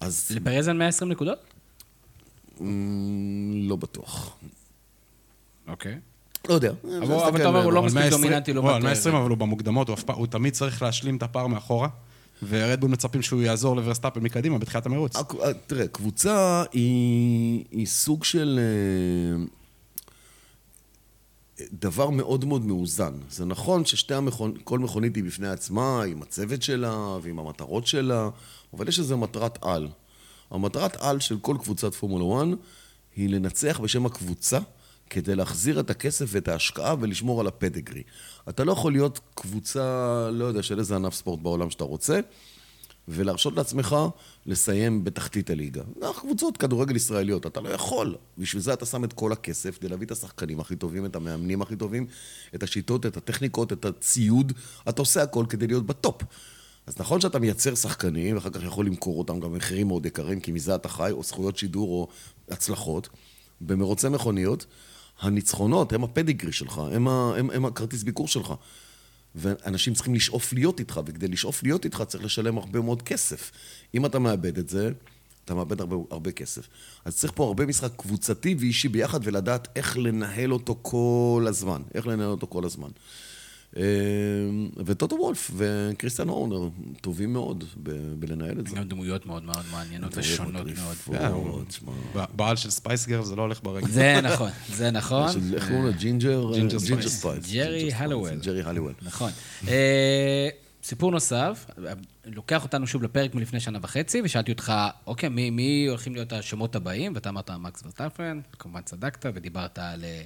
אז 0.00 0.30
לפרז 0.30 0.68
אין 0.68 0.78
120 0.78 1.10
נקודות? 1.10 1.38
מ, 2.60 3.68
לא 3.68 3.76
בטוח. 3.76 4.36
אוקיי. 5.68 5.98
לא 6.48 6.54
יודע. 6.54 6.72
אבל 7.02 7.36
אתה 7.36 7.48
אומר, 7.48 7.64
הוא 7.64 7.72
לא 7.72 7.82
מספיק 7.82 8.00
120 8.00 8.22
דומיננטי 8.22 8.50
הוא 8.50 8.54
לעומת... 8.54 8.74
על 8.74 8.82
120, 8.82 9.14
אבל 9.14 9.30
הוא 9.30 9.38
במוקדמות, 9.38 9.88
הוא 9.88 9.96
הוא 10.14 10.26
תמיד 10.26 10.52
צריך 10.52 10.82
להשלים 10.82 11.16
את 11.16 11.22
הפער 11.22 11.46
מאחורה, 11.46 11.88
ורדבול 12.48 12.90
מצפים 12.90 13.22
שהוא 13.22 13.42
יעזור 13.42 13.76
לוורסטאפן 13.76 14.20
מקדימה 14.20 14.58
בתחילת 14.58 14.86
המרוץ. 14.86 15.16
אה, 15.16 15.22
תראה, 15.66 15.88
קבוצה 15.88 16.64
היא, 16.72 17.64
היא 17.70 17.86
סוג 17.86 18.24
של 18.24 18.60
אה, 18.62 19.44
דבר 21.72 22.10
מאוד 22.10 22.44
מאוד 22.44 22.64
מאוזן. 22.64 23.12
זה 23.30 23.44
נכון 23.44 23.84
ששתי 23.84 24.14
המכונ... 24.14 24.52
כל 24.64 24.78
מכונית 24.78 25.16
היא 25.16 25.24
בפני 25.24 25.48
עצמה, 25.48 26.02
עם 26.04 26.22
הצוות 26.22 26.62
שלה 26.62 27.16
ועם 27.22 27.38
המטרות 27.38 27.86
שלה, 27.86 28.28
אבל 28.74 28.88
יש 28.88 28.98
איזו 28.98 29.18
מטרת 29.18 29.58
על. 29.62 29.88
המטרת 30.50 30.96
על 30.96 31.20
של 31.20 31.38
כל 31.38 31.56
קבוצת 31.62 31.94
פורמולה 31.94 32.52
1 32.52 32.58
היא 33.16 33.28
לנצח 33.28 33.80
בשם 33.82 34.06
הקבוצה 34.06 34.58
כדי 35.10 35.34
להחזיר 35.36 35.80
את 35.80 35.90
הכסף 35.90 36.26
ואת 36.28 36.48
ההשקעה 36.48 36.94
ולשמור 37.00 37.40
על 37.40 37.46
הפדגרי. 37.46 38.02
אתה 38.48 38.64
לא 38.64 38.72
יכול 38.72 38.92
להיות 38.92 39.20
קבוצה, 39.34 40.28
לא 40.32 40.44
יודע, 40.44 40.62
של 40.62 40.78
איזה 40.78 40.96
ענף 40.96 41.14
ספורט 41.14 41.40
בעולם 41.40 41.70
שאתה 41.70 41.84
רוצה, 41.84 42.20
ולהרשות 43.08 43.56
לעצמך 43.56 43.96
לסיים 44.46 45.04
בתחתית 45.04 45.50
הליגה. 45.50 45.82
אנחנו 46.02 46.22
קבוצות 46.22 46.56
כדורגל 46.56 46.96
ישראליות, 46.96 47.46
אתה 47.46 47.60
לא 47.60 47.68
יכול. 47.68 48.16
בשביל 48.38 48.62
זה 48.62 48.72
אתה 48.72 48.86
שם 48.86 49.04
את 49.04 49.12
כל 49.12 49.32
הכסף, 49.32 49.78
כדי 49.78 49.88
להביא 49.88 50.06
את 50.06 50.10
השחקנים 50.10 50.60
הכי 50.60 50.76
טובים, 50.76 51.06
את 51.06 51.16
המאמנים 51.16 51.62
הכי 51.62 51.76
טובים, 51.76 52.06
את 52.54 52.62
השיטות, 52.62 53.06
את 53.06 53.16
הטכניקות, 53.16 53.72
את 53.72 53.84
הציוד, 53.84 54.52
אתה 54.88 55.02
עושה 55.02 55.22
הכל 55.22 55.44
כדי 55.48 55.66
להיות 55.66 55.86
בטופ. 55.86 56.22
אז 56.86 56.94
נכון 57.00 57.20
שאתה 57.20 57.38
מייצר 57.38 57.74
שחקנים, 57.74 58.34
ואחר 58.34 58.50
כך 58.50 58.62
יכול 58.62 58.86
למכור 58.86 59.18
אותם 59.18 59.40
גם 59.40 59.52
במחירים 59.52 59.88
מאוד 59.88 60.06
יקרים, 60.06 60.40
כי 60.40 60.52
מזה 60.52 60.74
אתה 60.74 60.88
חי, 60.88 61.10
או 61.10 61.22
זכויות 61.22 61.56
שידור 61.56 61.88
או 61.88 62.08
הצלחות. 62.50 63.08
במרוצי 63.60 64.08
מכוניות, 64.08 64.66
הניצחונות 65.20 65.92
הם 65.92 66.04
הפדיגרי 66.04 66.52
שלך, 66.52 66.80
הם, 66.92 67.08
ה, 67.08 67.32
הם, 67.36 67.50
הם 67.50 67.64
הכרטיס 67.64 68.02
ביקור 68.02 68.28
שלך. 68.28 68.54
ואנשים 69.34 69.94
צריכים 69.94 70.14
לשאוף 70.14 70.52
להיות 70.52 70.80
איתך, 70.80 71.00
וכדי 71.06 71.28
לשאוף 71.28 71.62
להיות 71.62 71.84
איתך 71.84 72.02
צריך 72.06 72.24
לשלם 72.24 72.58
הרבה 72.58 72.80
מאוד 72.80 73.02
כסף. 73.02 73.50
אם 73.94 74.06
אתה 74.06 74.18
מאבד 74.18 74.58
את 74.58 74.68
זה, 74.68 74.90
אתה 75.44 75.54
מאבד 75.54 75.80
הרבה, 75.80 75.96
הרבה 76.10 76.32
כסף. 76.32 76.68
אז 77.04 77.16
צריך 77.16 77.32
פה 77.36 77.44
הרבה 77.44 77.66
משחק 77.66 77.90
קבוצתי 77.96 78.56
ואישי 78.58 78.88
ביחד, 78.88 79.20
ולדעת 79.22 79.68
איך 79.76 79.98
לנהל 79.98 80.52
אותו 80.52 80.78
כל 80.82 81.46
הזמן. 81.48 81.82
איך 81.94 82.06
לנהל 82.06 82.28
אותו 82.28 82.46
כל 82.46 82.64
הזמן. 82.64 82.88
אה, 83.76 83.82
וטוטו 84.76 85.16
וולף 85.16 85.50
וקריסטיאן 85.56 86.28
הורנר 86.28 86.68
טובים 87.00 87.32
מאוד 87.32 87.64
בלנהל 88.18 88.60
את 88.60 88.66
זה. 88.66 88.76
גם 88.76 88.88
דמויות 88.88 89.26
מאוד 89.26 89.44
מאוד 89.44 89.64
מעניינות 89.72 90.18
ושונות 90.18 90.66
מאוד. 91.08 91.66
ב- 92.16 92.24
בעל 92.36 92.56
של 92.56 92.70
Spice 92.70 93.06
Girl 93.06 93.22
זה 93.22 93.36
לא 93.36 93.42
הולך 93.42 93.60
ברגל. 93.62 93.88
זה 93.88 94.20
נכון, 94.22 94.50
זה 94.74 94.90
נכון. 94.90 95.28
איך 95.54 95.68
קוראים 95.68 95.84
לו? 95.84 95.92
Ginger? 95.98 96.52
Ginger 96.54 96.78
Ginger 96.86 97.08
Spice. 97.08 97.52
ג'רי. 97.52 97.92
הלוול. 97.92 98.34
ג'רי 98.42 98.62
הלוול. 98.62 98.92
נכון. 99.02 99.30
אה, 99.68 100.48
סיפור 100.82 101.10
נוסף, 101.10 101.66
לוקח 102.26 102.64
אותנו 102.64 102.86
שוב 102.86 103.02
לפרק 103.02 103.34
מלפני 103.34 103.60
שנה 103.60 103.78
וחצי, 103.82 104.20
ושאלתי 104.24 104.52
אותך, 104.52 104.72
אוקיי, 105.06 105.28
מי, 105.28 105.50
מי 105.50 105.86
הולכים 105.88 106.14
להיות 106.14 106.32
השמות 106.32 106.76
הבאים? 106.76 107.12
ואתה 107.14 107.28
אמרת 107.28 107.50
מקס 107.50 107.82
ורסטאפן, 107.84 108.40
כמובן 108.58 108.82
צדקת, 108.82 109.26
ודיברת 109.34 109.78
על 109.78 110.04
אה, 110.04 110.22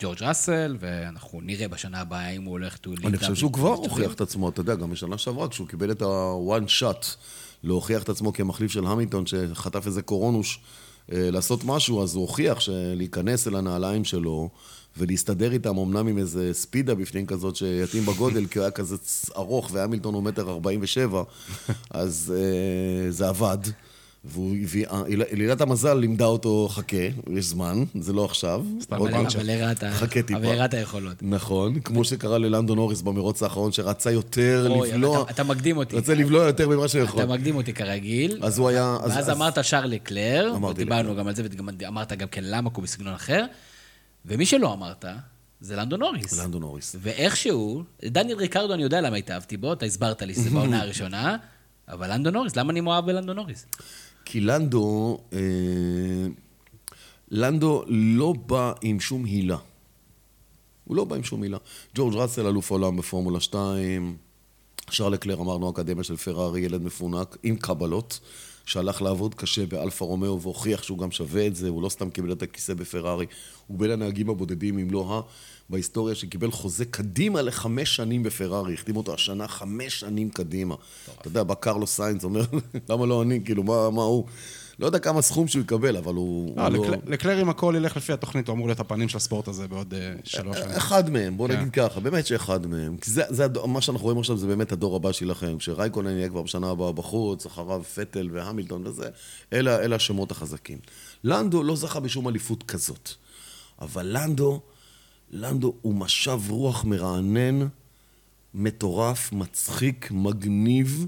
ג'ורג' 0.00 0.22
ראסל, 0.22 0.76
ואנחנו 0.80 1.40
נראה 1.40 1.68
בשנה 1.68 2.00
הבאה 2.00 2.30
אם 2.30 2.42
הוא 2.42 2.52
הולך 2.52 2.74
to 2.74 2.88
lead 3.00 3.06
אני 3.06 3.18
חושב 3.18 3.34
שהוא 3.34 3.52
כבר 3.52 3.74
הוכיח 3.74 4.12
את 4.12 4.20
עצמו, 4.20 4.48
אתה 4.48 4.60
יודע, 4.60 4.74
גם 4.74 4.90
בשנה 4.90 5.18
שעברה, 5.18 5.48
כשהוא 5.48 5.68
קיבל 5.68 5.90
את 5.90 6.02
ה-one 6.02 6.80
shot 6.80 7.06
להוכיח 7.62 8.02
את 8.02 8.08
עצמו 8.08 8.32
כמחליף 8.32 8.70
של 8.70 8.86
המילטון, 8.86 9.26
שחטף 9.26 9.86
איזה 9.86 10.02
קורונוש, 10.02 10.60
אה, 11.12 11.30
לעשות 11.30 11.64
משהו, 11.64 12.02
אז 12.02 12.14
הוא 12.14 12.22
הוכיח 12.22 12.60
שלהיכנס 12.60 13.48
אל 13.48 13.56
הנעליים 13.56 14.04
שלו 14.04 14.48
ולהסתדר 14.96 15.52
איתם, 15.52 15.78
אמנם 15.78 16.06
עם 16.06 16.18
איזה 16.18 16.54
ספידה 16.54 16.94
בפנים 16.94 17.26
כזאת 17.26 17.56
שיתאים 17.56 18.06
בגודל, 18.06 18.46
כי 18.46 18.58
הוא 18.58 18.64
היה 18.64 18.70
כזה 18.70 18.96
ארוך 19.36 19.70
והמילטון 19.72 20.14
הוא 20.14 20.22
מטר 20.22 20.50
ארבעים 20.50 20.80
ושבע, 20.82 21.22
אז 21.90 22.34
אה, 22.36 23.10
זה 23.10 23.28
עבד. 23.28 23.58
הביא, 24.26 24.86
אה, 24.86 25.02
המזל 25.60 25.94
לימדה 25.94 26.24
אותו, 26.24 26.68
חכה, 26.70 26.96
יש 27.32 27.44
זמן, 27.44 27.84
זה 28.00 28.12
לא 28.12 28.24
עכשיו. 28.24 28.64
סתם 28.80 28.96
אבל 28.96 29.14
הראת- 29.50 29.84
חכה 29.92 30.22
טיפה. 30.22 30.36
אבל 30.38 30.46
הראת 30.46 30.74
היכולות. 30.74 31.16
נכון, 31.22 31.80
כמו 31.80 32.04
שקרה 32.04 32.38
ללנדון 32.38 32.78
אוריס 32.78 33.02
במרוץ 33.02 33.42
האחרון, 33.42 33.72
שרצה 33.72 34.10
יותר 34.10 34.68
לבלוע, 34.68 35.22
אתה- 35.30 35.42
מקדים 35.44 35.76
אותי. 35.76 35.96
רצה 35.96 36.14
לבלוע 36.14 36.44
יותר 36.46 36.68
ממה 36.68 36.88
שיכול. 36.88 37.22
אתה 37.22 37.32
מקדים 37.32 37.56
אותי 37.56 37.72
כרגיל. 37.72 38.38
אז 38.42 38.58
הוא 38.58 38.68
היה... 38.68 38.96
אז- 39.02 39.10
ואז 39.16 39.30
אז- 39.30 39.36
אמרת 39.36 39.64
שרלי 39.64 39.98
קלר, 39.98 40.52
לקלר. 40.68 41.14
גם 41.14 41.28
על 41.28 41.34
זה, 41.34 41.42
ואמרת 41.80 42.12
גם 42.12 42.28
כן 42.28 42.44
למה 42.44 42.70
הוא 42.74 42.82
בסגנון 42.82 43.14
אחר, 43.14 43.44
ומי 44.26 44.46
שלא 44.46 44.72
אמרת, 44.72 45.04
זה 45.60 45.76
לנדון 45.76 46.00
נוריס. 46.00 46.38
לנדון 46.38 46.62
אוריס. 46.62 46.96
ואיכשהו, 47.00 47.82
דניאל 48.04 48.38
ריקרדו, 48.38 48.74
אני 48.74 48.82
יודע 48.82 49.00
למה 49.00 49.16
התאהבתי 49.16 49.56
בו, 49.56 49.72
אתה 49.72 49.86
הסברת 49.86 50.22
לי 50.22 50.34
שזה 50.34 50.50
בעונה 50.54 50.82
הראשונה, 50.82 51.36
אבל 51.88 52.12
לנדו 52.12 52.32
נוריס, 52.34 52.56
למה 52.56 52.72
אני 52.72 52.80
מאוהב 52.80 53.06
בלנדו 53.06 53.36
נוריס? 53.36 53.66
כי 54.24 54.40
לנדו, 54.40 55.18
אה, 55.32 55.38
לנדו 57.30 57.84
לא 57.88 58.34
בא 58.46 58.72
עם 58.82 59.00
שום 59.00 59.24
הילה. 59.24 59.56
הוא 60.84 60.96
לא 60.96 61.04
בא 61.04 61.16
עם 61.16 61.24
שום 61.24 61.42
הילה. 61.42 61.58
ג'ורג' 61.94 62.14
ראסל, 62.14 62.46
אלוף 62.46 62.70
עולם 62.70 62.96
בפורמולה 62.96 63.40
2, 63.40 64.16
שארל 64.90 65.16
לקלר, 65.16 65.40
אמרנו, 65.40 65.70
אקדמיה 65.70 66.04
של 66.04 66.16
פרארי, 66.16 66.60
ילד 66.60 66.82
מפונק, 66.82 67.36
עם 67.42 67.56
קבלות, 67.56 68.20
שהלך 68.66 69.02
לעבוד 69.02 69.34
קשה 69.34 69.66
באלפה 69.66 70.04
רומאו 70.04 70.40
והוכיח 70.40 70.82
שהוא 70.82 70.98
גם 70.98 71.10
שווה 71.10 71.46
את 71.46 71.56
זה, 71.56 71.68
הוא 71.68 71.82
לא 71.82 71.88
סתם 71.88 72.10
קיבל 72.10 72.32
את 72.32 72.42
הכיסא 72.42 72.74
בפרארי, 72.74 73.26
הוא 73.66 73.78
בין 73.78 73.90
הנהגים 73.90 74.30
הבודדים, 74.30 74.78
אם 74.78 74.90
לא 74.90 75.18
ה... 75.18 75.20
בהיסטוריה 75.70 76.14
שקיבל 76.14 76.50
חוזה 76.50 76.84
קדימה 76.84 77.42
לחמש 77.42 77.96
שנים 77.96 78.22
בפרארי, 78.22 78.74
החתים 78.74 78.96
אותו 78.96 79.14
השנה 79.14 79.48
חמש 79.48 80.00
שנים 80.00 80.30
קדימה. 80.30 80.74
אתה 81.20 81.28
יודע, 81.28 81.42
בא 81.42 81.54
קרלוס 81.54 81.96
סיינס, 81.96 82.24
אומר, 82.24 82.44
למה 82.90 83.06
לא 83.06 83.22
אני, 83.22 83.40
כאילו, 83.44 83.62
מה, 83.62 83.90
מה 83.90 84.02
הוא? 84.02 84.24
לא 84.78 84.86
יודע 84.86 84.98
כמה 84.98 85.22
סכום 85.22 85.48
שהוא 85.48 85.62
יקבל, 85.62 85.96
אבל 85.96 86.14
הוא... 86.14 86.56
לא, 86.56 86.76
הוא 86.76 86.86
לא... 86.86 86.96
לקלר- 87.06 87.42
אם 87.42 87.48
הכל 87.48 87.74
ילך 87.76 87.96
לפי 87.96 88.12
התוכנית, 88.12 88.48
הוא 88.48 88.54
אמור 88.54 88.66
להיות 88.66 88.80
הפנים 88.80 89.08
של 89.08 89.16
הספורט 89.16 89.48
הזה 89.48 89.68
בעוד 89.68 89.94
אה, 89.94 90.14
שלוש 90.24 90.58
שנים. 90.58 90.70
אחד 90.70 91.10
מהם, 91.10 91.36
בוא 91.36 91.48
כן. 91.48 91.56
נגיד 91.60 91.72
ככה, 91.72 92.00
באמת 92.00 92.26
שאחד 92.26 92.66
מהם. 92.66 92.96
כי 92.96 93.10
זה, 93.10 93.22
זה 93.28 93.44
הדור, 93.44 93.68
מה 93.68 93.80
שאנחנו 93.80 94.04
רואים 94.04 94.18
עכשיו 94.18 94.36
זה 94.36 94.46
באמת 94.46 94.72
הדור 94.72 94.96
הבא 94.96 95.12
שיילחם. 95.12 95.58
כשרייקונן 95.58 96.10
יהיה 96.16 96.28
כבר 96.28 96.42
בשנה 96.42 96.70
הבאה 96.70 96.92
בחוץ, 96.92 97.46
אחריו 97.46 97.82
פטל 97.94 98.28
והמילטון 98.32 98.86
וזה, 98.86 99.08
אלה, 99.52 99.78
אלה 99.78 99.96
השמות 99.96 100.30
החזקים. 100.30 100.78
לנדו 101.24 101.62
לא 101.62 101.76
זכה 101.76 102.00
בשום 102.00 102.28
אליפות 102.28 102.62
כזאת. 102.62 103.10
אבל 103.80 104.06
לנדו, 104.10 104.60
לנדו 105.36 105.74
הוא 105.82 105.94
משב 105.94 106.40
רוח 106.48 106.84
מרענן 106.84 107.66
מטורף, 108.54 109.32
מצחיק, 109.32 110.08
מגניב. 110.10 111.06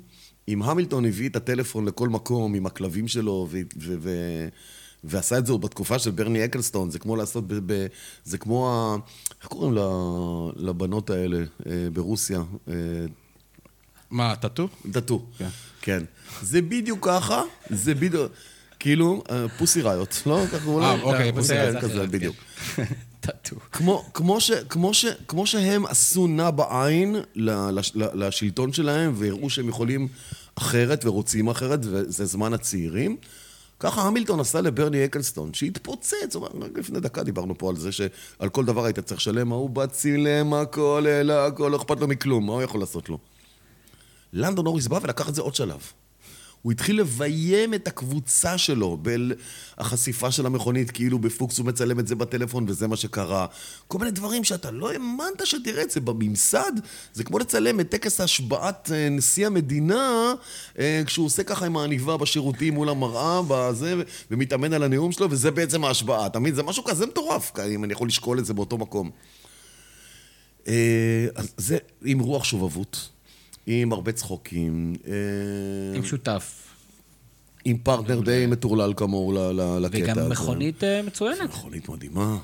אם 0.48 0.62
המילטון 0.62 1.04
הביא 1.04 1.28
את 1.28 1.36
הטלפון 1.36 1.84
לכל 1.84 2.08
מקום 2.08 2.54
עם 2.54 2.66
הכלבים 2.66 3.08
שלו, 3.08 3.48
ו- 3.50 3.58
ו- 3.78 3.94
ו- 4.00 4.48
ועשה 5.04 5.38
את 5.38 5.46
זה 5.46 5.52
בתקופה 5.56 5.98
של 5.98 6.10
ברני 6.10 6.44
אקלסטון, 6.44 6.90
זה 6.90 6.98
כמו 6.98 7.16
לעשות, 7.16 7.46
ב- 7.48 7.72
ב- 7.72 7.86
זה 8.24 8.38
כמו, 8.38 8.70
ה- 8.70 8.96
איך 9.40 9.48
קוראים 9.48 9.74
ל- 9.74 10.68
לבנות 10.68 11.10
האלה 11.10 11.38
אה, 11.66 11.88
ברוסיה? 11.92 12.42
אה, 12.68 12.74
מה, 14.10 14.36
טאטו? 14.36 14.68
דתו. 14.86 15.24
כן. 15.38 15.48
כן. 15.80 16.02
זה 16.42 16.62
בדיוק 16.62 17.06
ככה, 17.08 17.42
זה 17.70 17.94
בדיוק, 17.94 18.32
כאילו, 18.78 19.22
אה, 19.30 19.48
פוסי 19.48 19.82
ראיות, 19.82 20.22
לא? 20.26 20.40
ככה 20.52 20.68
אה? 20.70 21.02
אוקיי, 21.02 21.30
כן, 21.32 21.36
פוסי 21.36 21.48
כן, 21.54 21.60
ראיות, 21.60 21.82
כזה, 21.84 22.06
בדיוק. 22.06 22.36
טאטו. 23.20 23.56
כמו, 23.72 24.04
כמו, 24.14 24.40
ש, 24.40 24.50
כמו, 24.50 24.94
ש, 24.94 25.06
כמו 25.28 25.46
שהם 25.46 25.86
עשו 25.86 26.26
נע 26.26 26.50
בעין 26.50 27.16
לשלטון 27.94 28.72
שלהם 28.72 29.12
והראו 29.16 29.50
שהם 29.50 29.68
יכולים 29.68 30.08
אחרת 30.54 31.04
ורוצים 31.04 31.48
אחרת, 31.48 31.80
וזה 31.82 32.24
זמן 32.26 32.54
הצעירים, 32.54 33.16
ככה 33.80 34.02
המילטון 34.02 34.40
עשה 34.40 34.60
לברני 34.60 35.04
אקלסטון, 35.04 35.54
שהתפוצץ, 35.54 36.36
רק 36.36 36.78
לפני 36.78 37.00
דקה 37.00 37.22
דיברנו 37.22 37.58
פה 37.58 37.70
על 37.70 37.76
זה 37.76 37.92
שעל 37.92 38.48
כל 38.52 38.64
דבר 38.64 38.84
היית 38.84 38.98
צריך 38.98 39.20
לשלם, 39.20 39.52
ההוא 39.52 39.70
בא 39.70 39.86
צילם 39.86 40.54
הכל, 40.54 41.04
העלה 41.08 41.46
הכל, 41.46 41.68
לא 41.72 41.76
אכפת 41.76 42.00
לו 42.00 42.08
מכלום, 42.08 42.46
מה 42.46 42.52
הוא 42.52 42.62
יכול 42.62 42.80
לעשות 42.80 43.08
לו? 43.08 43.18
לנדון 44.32 44.64
נוריס 44.64 44.86
בא 44.86 44.98
ולקח 45.02 45.28
את 45.28 45.34
זה 45.34 45.42
עוד 45.42 45.54
שלב. 45.54 45.80
הוא 46.62 46.72
התחיל 46.72 47.00
לביים 47.00 47.74
את 47.74 47.88
הקבוצה 47.88 48.58
שלו 48.58 48.98
בחשיפה 49.78 50.30
של 50.30 50.46
המכונית, 50.46 50.90
כאילו 50.90 51.18
בפוקס 51.18 51.58
הוא 51.58 51.66
מצלם 51.66 52.00
את 52.00 52.06
זה 52.06 52.14
בטלפון 52.14 52.64
וזה 52.68 52.88
מה 52.88 52.96
שקרה. 52.96 53.46
כל 53.88 53.98
מיני 53.98 54.10
דברים 54.10 54.44
שאתה 54.44 54.70
לא 54.70 54.90
האמנת 54.90 55.40
שתראה 55.44 55.82
את 55.82 55.90
זה 55.90 56.00
בממסד. 56.00 56.72
זה 57.12 57.24
כמו 57.24 57.38
לצלם 57.38 57.80
את 57.80 57.88
טקס 57.90 58.20
השבעת 58.20 58.90
אה, 58.94 59.08
נשיא 59.08 59.46
המדינה, 59.46 60.34
אה, 60.78 61.02
כשהוא 61.06 61.26
עושה 61.26 61.42
ככה 61.42 61.66
עם 61.66 61.76
העניבה 61.76 62.16
בשירותים 62.16 62.74
מול 62.74 62.88
המראה, 62.88 63.40
בזה, 63.48 63.94
ומתאמן 64.30 64.72
על 64.72 64.82
הנאום 64.82 65.12
שלו, 65.12 65.30
וזה 65.30 65.50
בעצם 65.50 65.84
ההשבעה. 65.84 66.26
אתה 66.26 66.38
מבין? 66.38 66.54
זה 66.54 66.62
משהו 66.62 66.84
כזה 66.84 67.06
מטורף, 67.06 67.52
אם 67.68 67.84
אני 67.84 67.92
יכול 67.92 68.08
לשקול 68.08 68.38
את 68.38 68.44
זה 68.46 68.54
באותו 68.54 68.78
מקום. 68.78 69.10
אה, 70.68 71.26
אז 71.34 71.54
זה 71.56 71.78
עם 72.04 72.18
רוח 72.18 72.44
שובבות, 72.44 73.08
עם 73.66 73.92
הרבה 73.92 74.12
צחוקים. 74.12 74.94
אה, 75.06 75.96
עם 75.96 76.04
שותף. 76.04 76.62
עם 77.64 77.78
פרטנר 77.78 78.20
די 78.20 78.46
מטורלל 78.48 78.92
כמוהו 78.96 79.32
לקטע 79.80 80.12
הזה. 80.12 80.22
וגם 80.22 80.30
מכונית 80.30 80.84
אה, 80.84 81.02
מצוינת. 81.02 81.50
מכונית 81.50 81.88
מדהימה. 81.88 82.38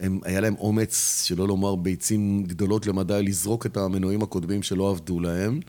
הם, 0.00 0.20
היה 0.24 0.40
להם 0.40 0.54
אומץ, 0.58 1.24
שלא 1.26 1.48
לומר 1.48 1.74
ביצים 1.74 2.44
גדולות 2.44 2.86
למדי, 2.86 3.22
לזרוק 3.22 3.66
את 3.66 3.76
המנועים 3.76 4.22
הקודמים 4.22 4.62
שלא 4.62 4.90
עבדו 4.90 5.20
להם, 5.20 5.60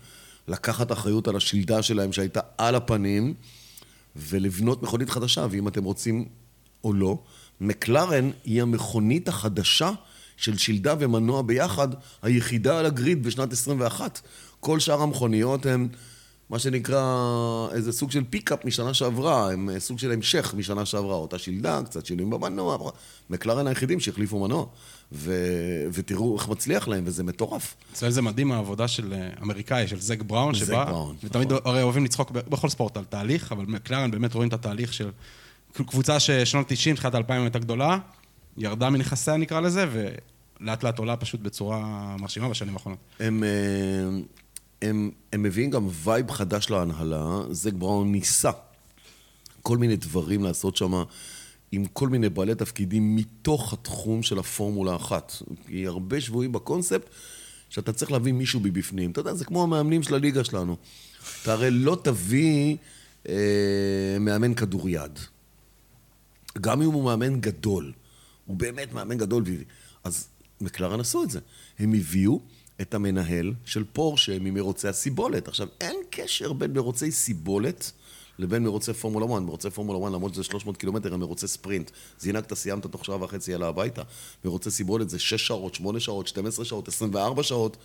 לקחת 0.48 0.92
אחריות 0.92 1.28
על 1.28 1.36
השלדה 1.36 1.82
שלהם 1.82 2.14
שהייתה 2.14 2.40
על 2.58 2.76
הפנים, 2.76 3.34
ולבנות 4.16 4.84
מכונית 4.84 5.10
חדשה, 5.10 5.48
ואם 5.52 5.68
אתם 5.68 5.84
רוצים 5.84 6.26
או 6.84 6.94
לא, 6.94 7.18
מקלרן 7.62 8.32
היא 8.44 8.62
המכונית 8.62 9.28
החדשה 9.28 9.92
של 10.38 10.58
שלדה 10.58 10.96
ומנוע 11.00 11.42
ביחד, 11.42 11.88
היחידה 12.22 12.80
על 12.80 12.86
הגריד 12.86 13.24
בשנת 13.24 13.54
21. 13.54 14.22
כל 14.62 14.80
שאר 14.80 15.02
המכוניות 15.02 15.66
הן 15.66 15.88
מה 16.50 16.60
שנקרא 16.60 17.04
איזה 17.72 17.92
סוג 17.92 18.12
של 18.12 18.24
פיקאפ 18.30 18.66
משנה 18.66 18.94
שעברה, 18.94 19.52
הם 19.52 19.70
אה, 19.70 19.80
סוג 19.80 20.00
של 20.00 20.12
המשך 20.12 20.54
משנה 20.58 20.86
שעברה, 20.86 21.16
אותה 21.16 21.38
שלדה, 21.38 21.82
קצת 21.86 22.06
שינויים 22.06 22.30
במנוע, 22.30 22.92
מקלרן 23.30 23.68
היחידים 23.68 24.00
שהחליפו 24.00 24.40
מנוע. 24.40 24.66
ו... 25.12 25.34
ותראו 25.94 26.38
איך 26.38 26.50
מצליח 26.50 26.88
להם, 26.88 27.04
וזה 27.08 27.24
מטורף. 27.24 27.76
אצלנו 27.94 28.12
זה 28.12 28.22
מדהים 28.22 28.52
העבודה 28.52 28.88
של 28.88 29.14
אה, 29.14 29.30
אמריקאי, 29.42 29.88
של 29.88 30.00
זק 30.00 30.22
בראון, 30.22 30.54
זק 30.54 30.66
שבא, 30.66 30.86
בראון, 30.86 31.16
ותמיד 31.24 31.54
נכון. 31.54 31.62
הרי 31.66 31.84
אוהבים 31.84 32.06
לצחוק 32.06 32.32
בכל 32.32 32.70
ספורט 32.70 32.98
על 32.98 33.04
תהליך, 33.04 33.52
אבל 33.52 33.66
מקלרן 33.66 34.12
באמת 34.12 34.34
רואים 34.34 34.50
את 34.50 34.54
התהליך 34.54 34.94
של 34.94 35.10
קבוצה 35.74 36.20
ששנות 36.20 36.68
90, 36.70 36.96
תחילת 36.96 37.16
2000 37.16 37.42
הייתה 37.42 37.60
גדולה, 37.60 37.98
ירדה 38.58 38.90
מנכסיה 38.90 39.38
נקרא 39.38 39.60
לזה, 39.60 39.86
ולאט 39.92 40.84
לאט 40.84 41.00
עולה 41.00 41.18
פשוט 41.18 41.40
בצורה 41.40 42.16
מרשימה 42.20 42.50
בשנים 42.50 42.74
האחרונות. 42.74 43.00
הם, 43.20 43.44
אה, 43.44 43.50
הם, 44.82 45.12
הם 45.34 45.44
מביאים 45.44 45.70
גם 45.70 45.88
vibe 46.04 46.32
חדש 46.32 46.70
להנהלה, 46.70 47.42
זק 47.52 47.74
בראון 47.74 48.12
ניסה 48.12 48.52
כל 49.62 49.78
מיני 49.78 49.96
דברים 49.96 50.44
לעשות 50.44 50.76
שם 50.76 51.04
עם 51.72 51.86
כל 51.86 52.10
מיני 52.10 52.30
בעלי 52.30 52.56
תפקידים 52.56 53.16
מתוך 53.16 53.74
התחום 53.74 54.24
של 54.24 54.40
הפורמולה 54.40 54.96
אחת. 54.96 55.34
כי 55.68 55.88
הרבה 55.88 56.22
שבויים 56.22 56.52
בקונספט 56.52 57.10
שאתה 57.70 57.94
צריך 57.94 58.12
להביא 58.12 58.34
מישהו 58.34 58.60
מבפנים. 58.60 59.12
אתה 59.12 59.20
יודע, 59.20 59.34
זה 59.34 59.46
כמו 59.46 59.64
המאמנים 59.64 60.04
של 60.04 60.16
הליגה 60.16 60.44
שלנו. 60.44 60.78
אתה 61.42 61.54
הרי 61.54 61.72
לא 61.72 61.98
תביא 62.04 62.78
אה, 63.30 64.18
מאמן 64.20 64.54
כדוריד. 64.54 65.20
גם 66.62 66.82
אם 66.82 66.92
הוא 66.92 67.06
מאמן 67.06 67.40
גדול, 67.40 67.94
הוא 68.46 68.58
באמת 68.58 68.94
מאמן 68.94 69.18
גדול, 69.18 69.44
אז 70.04 70.28
מקלרן 70.62 71.00
עשו 71.00 71.24
את 71.24 71.30
זה. 71.30 71.40
הם 71.80 71.94
הביאו 71.94 72.42
את 72.82 72.94
המנהל 72.94 73.54
של 73.66 73.84
פורשה 73.94 74.38
ממרוצי 74.40 74.88
הסיבולת. 74.88 75.48
עכשיו, 75.48 75.68
אין 75.82 75.96
קשר 76.10 76.54
בין 76.54 76.74
מרוצי 76.74 77.12
סיבולת 77.12 77.92
לבין 78.40 78.64
מרוצי 78.64 78.94
פורמולה 78.94 79.26
1. 79.26 79.42
מרוצי 79.42 79.70
פורמולה 79.70 80.00
1, 80.08 80.14
למרות 80.14 80.34
שזה 80.34 80.44
300 80.44 80.78
קילומטר, 80.78 81.14
הם 81.14 81.20
מרוצי 81.20 81.48
ספרינט. 81.48 81.92
זינקת, 82.20 82.54
סיימת 82.54 82.86
תוך 82.86 83.06
שעה 83.06 83.24
וחצי, 83.24 83.52
יאללה 83.52 83.68
הביתה. 83.68 84.02
מרוצי 84.46 84.72
סיבולת 84.72 85.10
זה 85.10 85.20
6 85.20 85.48
שעות, 85.48 85.76
8 85.76 86.00
שעות, 86.00 86.28
12 86.28 86.66
שעות, 86.66 86.88
24 86.88 87.44
שעות. 87.44 87.78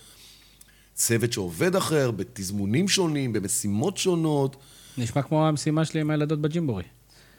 צוות 0.95 1.33
שעובד 1.33 1.75
אחר, 1.75 2.11
בתזמונים 2.11 2.87
שונים, 2.87 3.33
במשימות 3.33 3.97
שונות. 3.97 4.55
נשמע 4.97 5.21
כמו 5.21 5.47
המשימה 5.47 5.85
שלי 5.85 6.01
עם 6.01 6.09
הילדות 6.09 6.41
בג'ימבורי. 6.41 6.83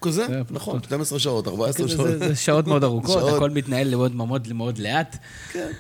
כזה, 0.03 0.27
זה 0.27 0.43
נכון, 0.51 0.83
12 0.83 1.19
שעות, 1.19 1.49
14 1.49 1.87
זה- 1.89 1.95
שעות. 1.97 2.09
זה 2.19 2.37
שעות 2.37 2.67
מאוד 2.67 2.85
ארוכות. 2.85 3.33
הכל 3.37 3.51
מתנהל 3.51 3.91
מאוד 3.91 4.15
מאוד 4.55 4.79
לאט. 4.79 5.17
כן. 5.53 5.73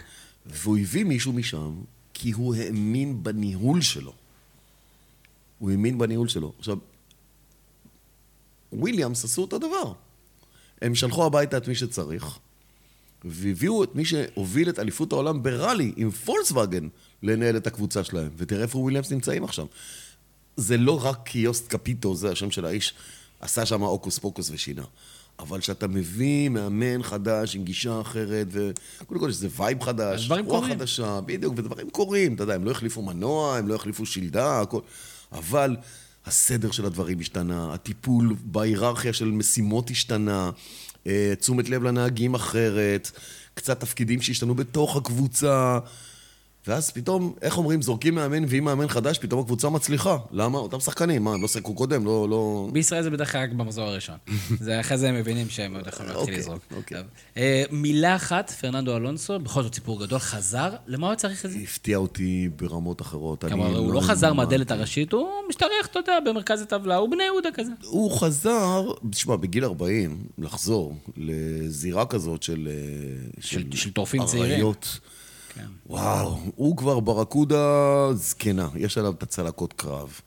והוא 0.49 0.79
הביא 0.79 1.05
מישהו 1.05 1.33
משם, 1.33 1.75
כי 2.15 2.31
הוא 2.31 2.55
האמין 2.55 3.23
בניהול 3.23 3.81
שלו. 3.81 4.13
הוא 5.59 5.71
האמין 5.71 5.99
בניהול 5.99 6.29
שלו. 6.29 6.53
עכשיו, 6.59 6.79
וויליאמס 8.73 9.25
עשו 9.25 9.43
אותו 9.43 9.59
דבר. 9.59 9.93
הם 10.83 10.95
שלחו 10.95 11.27
הביתה 11.27 11.57
את 11.57 11.69
מי 11.69 11.75
שצריך, 11.75 12.39
והביאו 13.25 13.85
את 13.85 13.95
מי 13.95 14.05
שהוביל 14.05 14.69
את 14.69 14.79
אליפות 14.79 15.13
העולם 15.13 15.43
בראלי 15.43 15.93
עם 15.97 16.11
פולקסווגן 16.11 16.89
לנהל 17.23 17.57
את 17.57 17.67
הקבוצה 17.67 18.05
שלהם. 18.05 18.31
ותראה 18.37 18.63
איפה 18.63 18.79
וויליאמס 18.79 19.13
נמצאים 19.13 19.45
עכשיו. 19.45 19.67
זה 20.57 20.77
לא 20.77 21.05
רק 21.05 21.23
יוסט 21.25 21.69
קפיטו, 21.69 22.15
זה 22.15 22.31
השם 22.31 22.51
של 22.51 22.65
האיש, 22.65 22.95
עשה 23.41 23.67
שם 23.67 23.83
הוקוס 23.83 24.19
פוקוס 24.19 24.51
ושינה. 24.51 24.85
אבל 25.39 25.61
כשאתה 25.61 25.89
מביא 25.89 26.49
מאמן 26.49 27.03
חדש 27.03 27.57
עם 27.57 27.65
גישה 27.65 28.01
אחרת, 28.01 28.47
וקודם 28.51 29.21
כל 29.21 29.29
יש 29.29 29.35
איזה 29.35 29.49
vibe 29.57 29.83
חדש, 29.83 30.31
רוח 30.31 30.41
קורים. 30.47 30.79
חדשה, 30.79 31.21
בדיוק, 31.21 31.55
ודברים 31.57 31.91
קורים, 31.91 32.35
אתה 32.35 32.43
יודע, 32.43 32.55
הם 32.55 32.65
לא 32.65 32.71
החליפו 32.71 33.03
מנוע, 33.03 33.57
הם 33.57 33.69
לא 33.69 33.75
החליפו 33.75 34.07
שלדה, 34.07 34.61
הכל. 34.61 34.81
אבל 35.33 35.77
הסדר 36.27 36.71
של 36.71 36.87
הדברים 36.87 37.21
השתנה, 37.21 37.75
הטיפול 37.75 38.37
בהיררכיה 38.45 39.13
של 39.13 39.31
משימות 39.31 39.91
השתנה, 39.91 40.51
אה, 41.07 41.33
תשומת 41.41 41.69
לב 41.69 41.83
לנהגים 41.83 42.35
אחרת, 42.35 43.11
קצת 43.55 43.81
תפקידים 43.81 44.23
שהשתנו 44.23 44.55
בתוך 44.55 44.97
הקבוצה. 44.97 45.79
ואז 46.69 46.91
פתאום, 46.91 47.35
איך 47.43 47.59
אומרים, 47.59 47.83
זורקים 47.83 48.15
מאמן 48.15 48.45
ועם 48.49 48.65
מאמן 48.65 48.89
חדש, 48.89 49.19
פתאום 49.19 49.41
הקבוצה 49.41 49.69
מצליחה. 49.69 50.17
למה? 50.33 50.59
אותם 50.59 50.81
שחקנים, 50.81 51.25
מה, 51.25 51.35
הם 51.35 51.43
לא 51.43 51.49
שיחקו 51.49 51.75
קודם? 51.75 52.05
לא, 52.05 52.29
לא... 52.31 52.69
בישראל 52.73 53.03
זה 53.03 53.11
בדרך 53.11 53.33
כלל 53.33 53.41
רק 53.43 53.53
במחזור 53.53 53.85
הראשון. 53.85 54.15
זה 54.61 54.81
אחרי 54.81 54.99
זה 54.99 55.09
הם 55.09 55.15
מבינים 55.15 55.49
שהם 55.49 55.77
עוד 55.77 55.87
יכולים 55.87 56.09
להתחיל 56.09 56.25
אוקיי, 56.25 56.39
לזרוק. 56.39 56.63
אוקיי. 56.77 57.03
אה, 57.37 57.63
מילה 57.71 58.17
אחת, 58.17 58.51
פרננדו 58.51 58.97
אלונסו, 58.97 59.39
בכל 59.39 59.63
זאת 59.63 59.75
סיפור 59.75 60.01
גדול, 60.01 60.19
חזר, 60.19 60.71
למה 60.87 61.07
הוא 61.09 61.15
צריך 61.15 61.45
את 61.45 61.51
זה? 61.51 61.59
הפתיע 61.59 61.97
אותי 61.97 62.49
ברמות 62.57 63.01
אחרות. 63.03 63.45
כלומר, 63.45 63.77
הוא 63.77 63.93
לא 63.93 64.01
חזר 64.01 64.27
האמנתי. 64.27 64.45
מהדלת 64.47 64.71
הראשית, 64.71 65.13
הוא 65.13 65.29
משתרך, 65.49 65.89
אתה 65.91 65.99
יודע, 65.99 66.19
במרכז 66.27 66.63
הטבלה, 66.63 66.97
הוא 66.97 67.11
בני 67.11 67.23
יהודה 67.25 67.49
כזה. 67.55 67.73
הוא 67.85 68.11
חזר, 68.21 68.91
תשמע, 69.11 69.37
בגיל 69.37 69.65
40, 69.65 70.17
לחזור 70.39 70.95
לזירה 71.17 72.07
כזאת 72.07 72.43
של... 72.43 72.69
אה, 72.71 73.29
של- 73.41 73.65
של 73.73 73.91
טורפים 73.93 74.25
צעירים. 74.25 74.73
כן. 75.59 75.67
וואו, 75.87 76.41
הוא 76.57 76.77
כבר 76.77 77.01
ברקודה 77.01 78.09
זקנה, 78.15 78.69
יש 78.77 78.99
עליו 78.99 79.13
את 79.13 79.23
הצלקות 79.23 79.73
קרב. 79.73 80.21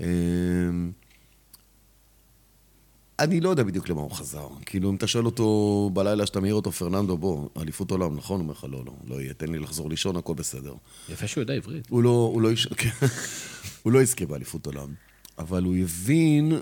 אמ, 0.00 0.92
אני 3.18 3.40
לא 3.40 3.48
יודע 3.48 3.62
בדיוק 3.62 3.88
למה 3.88 4.00
הוא 4.00 4.10
חזר. 4.10 4.48
כאילו, 4.66 4.90
אם 4.90 4.94
אתה 4.94 5.06
שואל 5.06 5.26
אותו 5.26 5.90
בלילה 5.92 6.26
שאתה 6.26 6.40
מעיר 6.40 6.54
אותו, 6.54 6.72
פרננדו, 6.72 7.16
בוא, 7.16 7.48
אליפות 7.56 7.90
עולם, 7.90 8.16
נכון? 8.16 8.40
הוא 8.40 8.42
אומר 8.44 8.52
לך, 8.52 8.64
לא, 8.64 8.82
לא, 8.86 8.92
לא 9.06 9.20
יהיה, 9.20 9.34
תן 9.34 9.52
לי 9.52 9.58
לחזור 9.58 9.90
לישון, 9.90 10.16
הכל 10.16 10.34
בסדר. 10.34 10.74
יפה 11.08 11.26
שהוא 11.26 11.42
יודע 11.42 11.54
עברית. 11.54 11.86
הוא 11.88 12.02
לא, 12.02 12.30
הוא 12.32 12.42
לא, 12.42 12.52
יש... 12.52 12.66
כן. 12.66 12.90
הוא 13.82 13.92
לא 13.92 14.02
יזכה 14.02 14.26
באליפות 14.26 14.66
עולם, 14.66 14.88
אבל 15.38 15.64
הוא 15.64 15.76
הבין, 15.76 16.52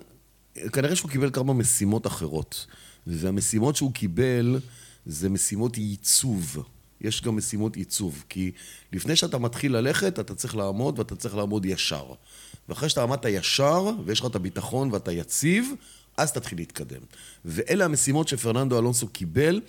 כנראה 0.72 0.96
שהוא 0.96 1.10
קיבל 1.10 1.30
כמה 1.30 1.52
משימות 1.52 2.06
אחרות. 2.06 2.66
והמשימות 3.06 3.76
שהוא 3.76 3.92
קיבל 3.92 4.60
זה 5.06 5.28
משימות 5.28 5.78
ייצוב 5.78 6.64
יש 7.00 7.22
גם 7.22 7.36
משימות 7.36 7.76
עיצוב. 7.76 8.24
כי 8.28 8.52
לפני 8.92 9.16
שאתה 9.16 9.38
מתחיל 9.38 9.76
ללכת, 9.76 10.18
אתה 10.18 10.34
צריך 10.34 10.56
לעמוד 10.56 10.98
ואתה 10.98 11.16
צריך 11.16 11.34
לעמוד 11.34 11.64
ישר. 11.64 12.04
ואחרי 12.68 12.88
שאתה 12.88 13.02
עמדת 13.02 13.24
ישר, 13.24 13.90
ויש 14.04 14.20
לך 14.20 14.26
את 14.26 14.34
הביטחון 14.34 14.92
ואתה 14.92 15.12
יציב, 15.12 15.72
אז 16.16 16.32
תתחיל 16.32 16.58
להתקדם. 16.58 17.00
ואלה 17.44 17.84
המשימות 17.84 18.28
שפרננדו 18.28 18.78
אלונסו 18.78 19.08
קיבל 19.08 19.60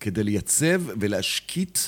כדי 0.00 0.24
לייצב 0.24 0.82
ולהשקיט 1.00 1.78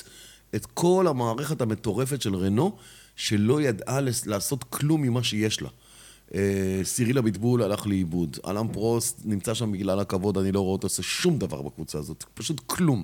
את 0.55 0.65
כל 0.65 1.07
המערכת 1.09 1.61
המטורפת 1.61 2.21
של 2.21 2.35
רנו, 2.35 2.77
שלא 3.15 3.61
ידעה 3.61 3.99
לעשות 4.25 4.63
כלום 4.63 5.01
ממה 5.01 5.23
שיש 5.23 5.61
לה. 5.61 5.69
אה, 6.35 6.81
סיריל 6.83 7.17
אביטבול 7.17 7.63
הלך 7.63 7.87
לאיבוד. 7.87 8.37
אלן 8.47 8.67
פרוסט 8.73 9.21
נמצא 9.25 9.53
שם 9.53 9.71
בגלל 9.71 9.99
הכבוד, 9.99 10.37
אני 10.37 10.51
לא 10.51 10.59
רואה 10.59 10.71
אותו 10.71 10.85
עושה 10.85 11.03
שום 11.03 11.37
דבר 11.39 11.61
בקבוצה 11.61 11.97
הזאת. 11.97 12.23
פשוט 12.33 12.61
כלום. 12.65 13.03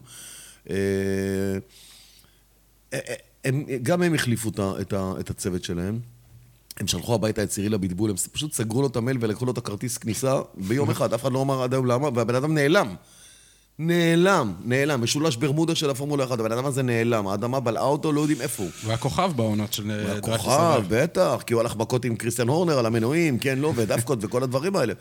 אה, 2.94 3.00
אה, 3.10 3.16
הם, 3.46 3.64
גם 3.84 4.02
הם 4.02 4.14
החליפו 4.14 4.52
את 5.20 5.30
הצוות 5.30 5.64
שלהם. 5.64 6.00
הם 6.80 6.88
שלחו 6.88 7.16
הביתה 7.16 7.44
את 7.44 7.52
סיריל 7.52 7.74
אביטבול, 7.74 8.10
הם 8.10 8.16
פשוט 8.32 8.54
סגרו 8.54 8.82
לו 8.82 8.88
את 8.88 8.96
המייל 8.96 9.18
ולקחו 9.22 9.46
לו 9.46 9.52
את 9.52 9.58
הכרטיס 9.58 9.98
כניסה 9.98 10.40
ביום 10.56 10.90
אחד, 10.90 11.14
אף 11.14 11.22
אחד 11.22 11.32
לא 11.32 11.42
אמר 11.42 11.64
עד 11.64 11.74
היום 11.74 11.86
למה, 11.86 12.10
והבן 12.16 12.36
אדם 12.36 12.54
נעלם. 12.54 12.96
נעלם, 13.80 14.54
נעלם, 14.66 15.02
משולש 15.02 15.36
ברמודה 15.36 15.76
של 15.76 15.90
הפורמולה 15.90 16.24
1, 16.24 16.40
הבן 16.40 16.52
אדם 16.52 16.66
הזה 16.66 16.84
נעלם, 16.84 17.28
האדמה 17.28 17.60
בלעה 17.60 17.84
אותו, 17.84 18.12
לא 18.12 18.22
יודעים 18.22 18.42
איפה 18.42 18.64
הוא. 18.64 18.72
הוא 18.84 18.90
היה 18.90 18.98
כוכב 18.98 19.32
בעונות 19.36 19.74
של 19.74 19.88
Drive 19.88 20.02
to 20.02 20.07
Survive. 20.07 20.30
הוא 20.30 20.32
היה 20.32 20.38
כוכב, 20.38 20.84
בטח, 20.90 21.44
כי 21.46 21.54
הוא 21.54 21.62
הלך 21.62 21.76
מכות 21.76 22.06
עם 22.06 22.16
קריסטיאן 22.16 22.48
הורנר 22.48 22.80
על 22.80 22.86
המנועים, 22.86 23.40
כן, 23.40 23.60
לא, 23.60 23.74
ודווקות 23.76 24.20
וכל 24.22 24.44
הדברים 24.44 24.76
האלה. 24.76 24.94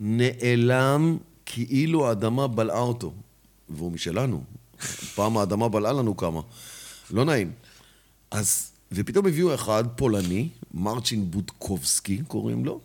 נעלם 0.00 1.16
כאילו 1.46 2.08
האדמה 2.08 2.46
בלעה 2.46 2.80
אותו. 2.80 3.12
והוא 3.68 3.92
משלנו. 3.92 4.42
פעם 5.14 5.38
האדמה 5.38 5.68
בלעה 5.68 5.92
לנו 5.92 6.16
כמה. 6.16 6.40
לא 7.10 7.24
נעים. 7.24 7.52
אז, 8.30 8.70
ופתאום 8.92 9.26
הביאו 9.26 9.54
אחד, 9.54 9.84
פולני, 9.96 10.48
מרצ'ין 10.74 11.30
בודקובסקי 11.30 12.22
קוראים 12.28 12.64
לו, 12.64 12.80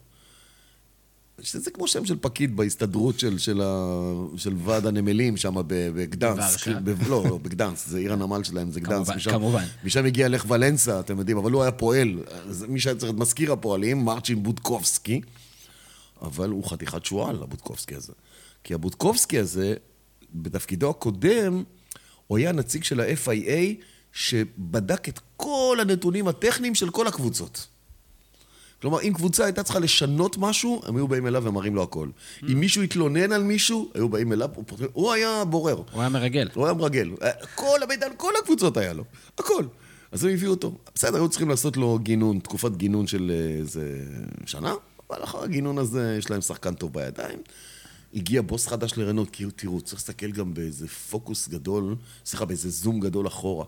שזה 1.42 1.72
כמו 1.72 1.88
שם 1.88 2.06
של 2.06 2.18
פקיד 2.22 2.56
בהסתדרות 2.58 3.20
של, 3.20 3.38
של, 3.38 3.62
ה, 3.62 4.12
של 4.38 4.54
ועד 4.58 4.86
הנמלים 4.86 5.38
שם 5.38 5.56
בגדנס. 5.68 6.68
ב, 6.68 7.08
לא, 7.08 7.24
לא, 7.30 7.38
בגדנס, 7.38 7.88
זה 7.88 7.98
עיר 7.98 8.14
הנמל 8.14 8.44
שלהם, 8.44 8.72
זה 8.72 8.80
גדנס. 8.80 9.08
כמובן, 9.08 9.16
משם, 9.16 9.32
כמובן. 9.32 9.64
משם 9.84 10.06
הגיע 10.06 10.30
לך 10.30 10.46
ולנסה, 10.50 11.00
אתם 11.00 11.20
יודעים, 11.20 11.38
אבל 11.38 11.52
הוא 11.52 11.62
היה 11.62 11.72
פועל. 11.72 12.20
מי 12.68 12.80
שהיה 12.80 12.96
צריך 12.96 13.12
את 13.12 13.18
מזכיר 13.18 13.52
הפועלים, 13.52 14.06
מרצ'ין 14.06 14.44
בודקובסקי, 14.44 15.22
אבל 16.22 16.50
הוא 16.50 16.70
חתיכת 16.70 17.06
שועל, 17.06 17.44
הבודקובסקי 17.44 17.96
הזה. 17.96 18.14
כי 18.64 18.74
הבודקובסקי 18.74 19.40
הזה, 19.40 19.74
בתפקידו 20.34 20.90
הקודם, 20.90 21.64
הוא 22.28 22.38
היה 22.38 22.52
נציג 22.52 22.84
של 22.84 23.00
ה-FIA, 23.00 23.84
שבדק 24.14 25.10
את 25.10 25.20
כל 25.38 25.78
הנתונים 25.82 26.28
הטכניים 26.28 26.76
של 26.76 26.90
כל 26.90 27.08
הקבוצות. 27.08 27.68
כלומר, 28.82 29.02
אם 29.02 29.14
קבוצה 29.14 29.46
הייתה 29.46 29.64
צריכה 29.64 29.80
לשנות 29.80 30.38
משהו, 30.38 30.82
הם 30.86 30.96
היו 30.96 31.08
באים 31.08 31.28
אליו 31.28 31.44
ומראים 31.44 31.76
לו 31.76 31.84
הכל. 31.84 32.10
אם 32.44 32.60
מישהו 32.60 32.82
התלונן 32.82 33.32
על 33.32 33.44
מישהו, 33.44 33.92
היו 33.94 34.10
באים 34.10 34.34
אליו, 34.34 34.50
הוא 34.94 35.12
היה 35.12 35.46
בורר. 35.46 35.76
הוא 35.92 36.02
היה 36.02 36.10
מרגל. 36.10 36.50
הוא 36.54 36.66
היה 36.66 36.74
מרגל. 36.74 37.10
כל 37.56 37.80
המידע 37.84 38.06
על 38.06 38.14
כל 38.18 38.34
הקבוצות 38.42 38.78
היה 38.78 38.94
לו, 38.94 39.04
הכל. 39.38 39.64
אז 40.12 40.24
הם 40.24 40.34
הביאו 40.34 40.52
אותו. 40.52 40.78
בסדר, 40.96 41.16
היו 41.16 41.30
צריכים 41.30 41.50
לעשות 41.50 41.78
לו 41.78 42.00
גינון, 42.00 42.40
תקופת 42.40 42.72
גינון 42.72 43.08
של 43.08 43.32
איזה 43.60 44.06
שנה, 44.46 44.74
אבל 45.10 45.24
אחר 45.24 45.44
הגינון 45.44 45.78
הזה 45.78 46.16
יש 46.20 46.30
להם 46.30 46.42
שחקן 46.42 46.74
טוב 46.74 46.94
בידיים. 46.94 47.40
הגיע 48.14 48.42
בוס 48.42 48.68
חדש 48.68 48.98
לרנו, 48.98 49.30
כי 49.30 49.46
תראו, 49.56 49.82
צריך 49.82 50.02
להסתכל 50.02 50.32
גם 50.32 50.54
באיזה 50.54 50.88
פוקוס 50.88 51.48
גדול, 51.48 51.96
סליחה, 52.26 52.46
באיזה 52.46 52.70
זום 52.70 53.00
גדול 53.00 53.28
אחורה. 53.28 53.66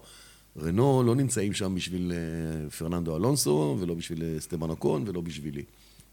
רנו 0.61 1.03
לא 1.03 1.15
נמצאים 1.15 1.53
שם 1.53 1.75
בשביל 1.75 2.11
אה, 2.11 2.69
פרננדו 2.69 3.15
אלונסו, 3.15 3.77
ולא 3.79 3.93
בשביל 3.93 4.23
אה, 4.23 4.39
סטבן 4.39 4.69
אוקון, 4.69 5.03
ולא 5.07 5.21
בשבילי. 5.21 5.63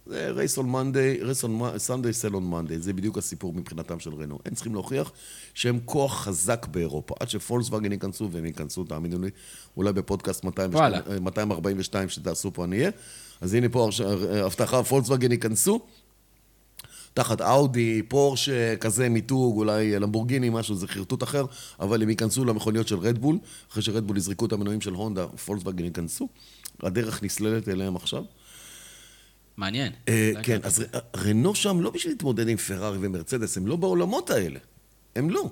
זה 0.06 0.30
race 0.30 0.58
on 0.58 0.70
Monday, 0.70 1.18
race 1.22 1.44
on 1.44 1.78
Sunday, 1.78 2.12
sell 2.12 2.34
on 2.34 2.50
Monday, 2.50 2.78
זה 2.78 2.92
בדיוק 2.92 3.18
הסיפור 3.18 3.52
מבחינתם 3.52 4.00
של 4.00 4.14
רנו. 4.14 4.38
הם 4.44 4.54
צריכים 4.54 4.74
להוכיח 4.74 5.12
שהם 5.54 5.78
כוח 5.84 6.24
חזק 6.24 6.66
באירופה. 6.70 7.14
עד 7.20 7.30
שפולקסווגן 7.30 7.92
ייכנסו, 7.92 8.28
והם 8.30 8.44
ייכנסו, 8.44 8.84
תאמינו 8.84 9.18
לי, 9.18 9.30
אולי 9.76 9.92
בפודקאסט 9.92 10.44
242 10.44 12.08
שתעשו 12.08 12.52
פה 12.52 12.64
אני 12.64 12.76
אהיה. 12.78 12.90
אז 13.40 13.54
הנה 13.54 13.68
פה 13.68 13.88
הבטחה, 14.44 14.82
פולקסווגן 14.82 15.32
ייכנסו. 15.32 15.80
תחת 17.14 17.40
אאודי, 17.40 18.02
פורשה, 18.08 18.76
כזה 18.76 19.08
מיתוג, 19.08 19.56
אולי 19.56 19.98
למבורגיני, 19.98 20.50
משהו, 20.50 20.74
זה 20.74 20.88
חרטוט 20.88 21.22
אחר, 21.22 21.44
אבל 21.80 22.02
הם 22.02 22.08
ייכנסו 22.08 22.44
למכוניות 22.44 22.88
של 22.88 22.98
רדבול, 22.98 23.38
אחרי 23.70 23.82
שרדבול 23.82 24.16
יזרקו 24.16 24.46
את 24.46 24.52
המנועים 24.52 24.80
של 24.80 24.92
הונדה, 24.92 25.26
פולקסווגן 25.26 25.84
ייכנסו. 25.84 26.28
הדרך 26.82 27.22
נסללת 27.22 27.68
אליהם 27.68 27.96
עכשיו. 27.96 28.24
מעניין. 29.56 29.92
אה, 30.08 30.32
כן, 30.42 30.60
אז 30.62 30.84
רנו 31.16 31.54
שם 31.54 31.80
לא 31.80 31.90
בשביל 31.90 32.12
להתמודד 32.12 32.48
עם 32.48 32.56
פרארי 32.56 32.98
ומרצדס, 33.00 33.56
הם 33.56 33.66
לא 33.66 33.76
בעולמות 33.76 34.30
האלה. 34.30 34.58
הם 35.16 35.30
לא. 35.30 35.50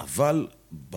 אבל 0.00 0.46
ב... 0.90 0.96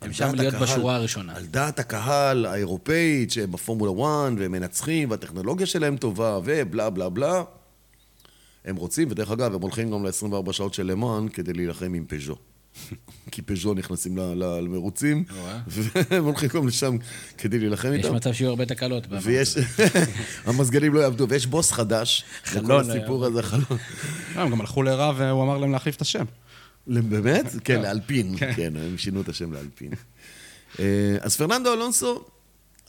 הם 0.00 0.12
שם 0.12 0.34
להיות 0.34 0.54
הקהל, 0.54 0.66
בשורה 0.66 0.96
הראשונה. 0.96 1.36
על 1.36 1.46
דעת 1.46 1.78
הקהל 1.78 2.46
האירופאית, 2.46 3.30
שהם 3.30 3.52
בפורמולה 3.52 3.92
1 4.26 4.32
והם 4.38 4.52
מנצחים, 4.52 5.10
והטכנולוגיה 5.10 5.66
שלהם 5.66 5.96
טובה, 5.96 6.38
ובלה 6.44 6.90
בלה 6.90 7.08
בלה, 7.08 7.42
הם 8.64 8.76
רוצים, 8.76 9.08
ודרך 9.10 9.30
אגב, 9.30 9.54
הם 9.54 9.60
הולכים 9.60 9.90
גם 9.90 10.06
ל-24 10.06 10.52
שעות 10.52 10.74
של 10.74 10.86
למאן 10.86 11.28
כדי 11.28 11.52
להילחם 11.52 11.94
עם 11.94 12.04
פז'ו. 12.08 12.36
כי 13.32 13.42
פז'ו 13.42 13.74
נכנסים 13.74 14.18
למרוצים, 14.18 15.24
והם 15.66 16.24
הולכים 16.24 16.48
גם 16.54 16.68
לשם 16.68 16.96
כדי 17.38 17.58
להילחם 17.58 17.92
איתם. 17.92 18.08
יש 18.08 18.14
מצב 18.14 18.32
שיהיו 18.32 18.50
הרבה 18.50 18.66
תקלות. 18.66 19.06
ויש... 19.22 19.56
המזגנים 20.46 20.94
לא 20.94 21.00
יעבדו, 21.00 21.28
ויש 21.28 21.46
בוס 21.46 21.72
חדש. 21.72 22.24
חלון. 22.44 22.90
הסיפור 22.90 23.24
הזה, 23.24 23.42
חלון. 23.42 23.64
אה, 24.36 24.42
הם 24.42 24.50
גם 24.50 24.60
הלכו 24.60 24.82
לרע 24.82 25.12
והוא 25.16 25.42
אמר 25.42 25.58
להם 25.58 25.72
להחליף 25.72 25.96
את 25.96 26.00
השם. 26.00 26.24
באמת? 26.86 27.46
כן, 27.64 27.82
לאלפין. 27.82 28.36
כן. 28.38 28.52
כן, 28.56 28.72
הם 28.76 28.98
שינו 28.98 29.20
את 29.20 29.28
השם 29.28 29.52
לאלפין. 29.52 29.90
אה, 30.78 31.16
אז 31.20 31.36
פרננדו 31.36 31.72
אלונסו, 31.72 32.24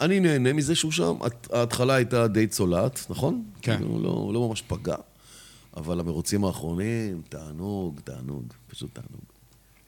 אני 0.02 0.20
נהנה 0.20 0.54
מזה 0.54 0.76
שהוא 0.76 0.92
שם. 0.92 1.14
ההתחלה 1.54 1.96
הייתה 1.96 2.28
די 2.28 2.48
צולעת, 2.48 3.06
נכון? 3.10 3.44
כן. 3.62 3.82
הוא 3.84 4.04
לא, 4.04 4.32
לא 4.34 4.48
ממש 4.48 4.64
פגע. 4.68 4.96
אבל 5.78 6.00
המרוצים 6.00 6.46
האחרונים, 6.46 7.22
תענוג, 7.30 8.00
תענוג, 8.04 8.44
פשוט 8.68 8.90
תענוג. 8.96 9.22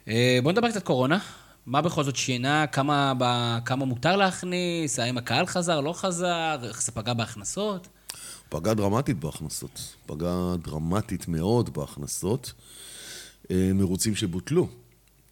אה, 0.08 0.40
בוא 0.44 0.52
נדבר 0.52 0.70
קצת 0.72 0.84
קורונה. 0.84 1.20
מה 1.66 1.82
בכל 1.82 2.04
זאת 2.04 2.16
שינה? 2.16 2.68
כמה, 2.68 3.14
כמה 3.66 3.86
מותר 3.86 4.16
להכניס? 4.16 5.00
האם 5.00 5.18
הקהל 5.18 5.46
חזר, 5.46 5.80
לא 5.82 5.94
חזר? 5.94 6.58
איך 6.64 6.82
זה 6.84 6.92
פגע 6.92 7.14
בהכנסות? 7.14 7.88
פגע 8.50 8.74
דרמטית 8.74 9.20
בהכנסות. 9.20 9.96
פגע 10.06 10.56
דרמטית 10.64 11.28
מאוד 11.28 11.74
בהכנסות. 11.74 12.54
אה, 13.52 13.72
מרוצים 13.74 14.16
שבוטלו. 14.16 14.68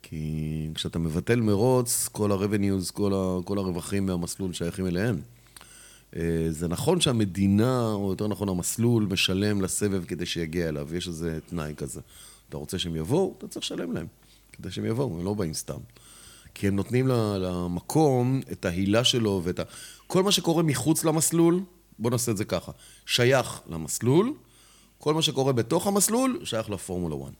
כי 0.03 0.69
כשאתה 0.75 0.99
מבטל 0.99 1.41
מרוץ, 1.41 2.09
כל 2.11 2.31
ה-revenues, 2.31 2.91
כל, 2.93 3.13
ה- 3.13 3.43
כל 3.45 3.57
הרווחים 3.57 4.05
מהמסלול 4.05 4.53
שייכים 4.53 4.87
אליהם. 4.87 5.21
אה, 6.15 6.21
זה 6.49 6.67
נכון 6.67 7.01
שהמדינה, 7.01 7.91
או 7.93 8.09
יותר 8.09 8.27
נכון 8.27 8.49
המסלול, 8.49 9.07
משלם 9.09 9.61
לסבב 9.61 10.05
כדי 10.05 10.25
שיגיע 10.25 10.69
אליו, 10.69 10.95
יש 10.95 11.07
איזה 11.07 11.39
תנאי 11.45 11.73
כזה. 11.77 12.01
אתה 12.49 12.57
רוצה 12.57 12.79
שהם 12.79 12.95
יבואו, 12.95 13.35
אתה 13.37 13.47
צריך 13.47 13.65
לשלם 13.65 13.91
להם, 13.91 14.07
כדי 14.53 14.71
שהם 14.71 14.85
יבואו, 14.85 15.19
הם 15.19 15.25
לא 15.25 15.33
באים 15.33 15.53
סתם. 15.53 15.79
כי 16.53 16.67
הם 16.67 16.75
נותנים 16.75 17.07
למקום 17.07 18.41
את 18.51 18.65
ההילה 18.65 19.03
שלו 19.03 19.41
ואת 19.43 19.59
ה... 19.59 19.63
כל 20.07 20.23
מה 20.23 20.31
שקורה 20.31 20.63
מחוץ 20.63 21.03
למסלול, 21.03 21.59
בוא 21.99 22.11
נעשה 22.11 22.31
את 22.31 22.37
זה 22.37 22.45
ככה, 22.45 22.71
שייך 23.05 23.61
למסלול, 23.69 24.33
כל 24.97 25.13
מה 25.13 25.21
שקורה 25.21 25.53
בתוך 25.53 25.87
המסלול, 25.87 26.39
שייך 26.43 26.69
לפורמולה 26.69 27.15
1, 27.23 27.33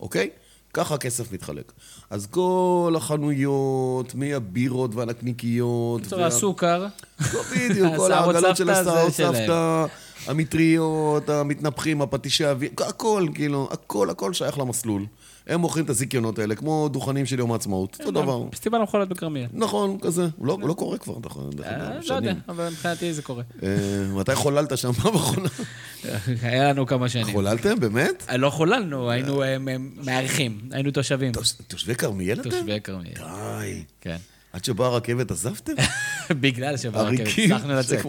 אוקיי? 0.00 0.30
ככה 0.78 0.94
הכסף 0.94 1.32
מתחלק. 1.32 1.72
אז 2.10 2.26
כל 2.26 2.94
החנויות, 2.96 4.14
מהבירות 4.14 4.94
והנקניקיות... 4.94 6.00
בקיצור, 6.00 6.24
הסוכר. 6.24 6.86
לא, 7.34 7.40
בדיוק, 7.56 7.96
כל 7.96 8.12
העגלות 8.14 8.56
של 8.56 8.70
הסעות 8.70 9.12
סבתא, 9.12 9.86
המטריות, 10.26 11.28
המתנפחים, 11.28 12.02
הפטישי 12.02 12.44
אוויר, 12.44 12.70
הכל, 12.78 13.26
כאילו, 13.34 13.68
הכל, 13.72 14.10
הכל 14.10 14.32
שייך 14.32 14.58
למסלול. 14.58 15.06
הם 15.48 15.60
מוכרים 15.60 15.84
את 15.84 15.90
הזיכיונות 15.90 16.38
האלה, 16.38 16.54
כמו 16.54 16.88
דוכנים 16.92 17.26
של 17.26 17.38
יום 17.38 17.52
העצמאות, 17.52 17.96
אותו 18.00 18.10
דבר. 18.10 18.44
פסטיבל 18.50 18.78
המכולות 18.78 19.08
בכרמיאל. 19.08 19.46
נכון, 19.52 19.98
כזה. 19.98 20.28
לא, 20.42 20.58
לא 20.62 20.74
קורה 20.74 20.98
כבר, 20.98 21.18
נכון. 21.22 21.50
לא 22.08 22.14
יודע, 22.14 22.32
אבל 22.48 22.68
מבחינתי 22.68 23.14
זה 23.14 23.22
קורה. 23.22 23.42
אה, 23.62 23.68
מתי 24.14 24.34
חוללת 24.34 24.78
שם 24.78 24.92
פעם 24.92 25.14
אחרונה? 25.14 25.48
היה 26.42 26.68
לנו 26.68 26.86
כמה 26.86 27.08
שנים. 27.08 27.32
חוללתם, 27.32 27.80
באמת? 27.80 28.24
אה, 28.28 28.36
לא 28.36 28.50
חוללנו, 28.50 29.10
היינו 29.10 29.42
מארחים, 29.96 30.60
היינו 30.72 30.90
תושבים. 30.90 31.32
תושבי 31.68 31.94
כרמיאל 31.94 32.40
אתם? 32.40 32.50
תושבי 32.50 32.80
כרמיאל. 32.80 33.14
די. 33.14 33.84
כן. 34.00 34.16
עד 34.52 34.64
שבאה 34.64 34.86
הרכבת 34.86 35.30
עזבתם? 35.30 35.72
בגלל 36.40 36.76
שבאה 36.76 37.02
הרכבת, 37.02 37.28
הצלחנו 37.38 37.72
לצאת. 37.74 38.04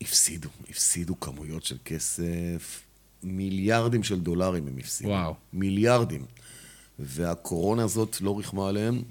הפסידו, 0.00 0.48
הפסידו 0.70 1.20
כמויות 1.20 1.64
של 1.64 1.76
כסף. 1.84 2.82
מיליארדים 3.22 4.02
של 4.02 4.20
דולרים 4.20 4.66
הם 4.66 4.78
הפסידו. 4.78 5.10
וואו. 5.10 5.34
מיליארדים. 5.52 6.24
והקורונה 6.98 7.84
הזאת 7.84 8.20
לא 8.20 8.38
ריחמה 8.38 8.68
עליהם, 8.68 9.02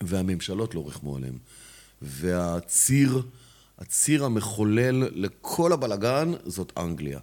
והממשלות 0.00 0.74
לא 0.74 0.84
ריחמו 0.86 1.16
עליהם. 1.16 1.38
והציר, 2.02 3.22
הציר 3.78 4.24
המחולל 4.24 5.08
לכל 5.14 5.72
הבלגן 5.72 6.32
זאת 6.46 6.72
אנגליה. 6.76 7.18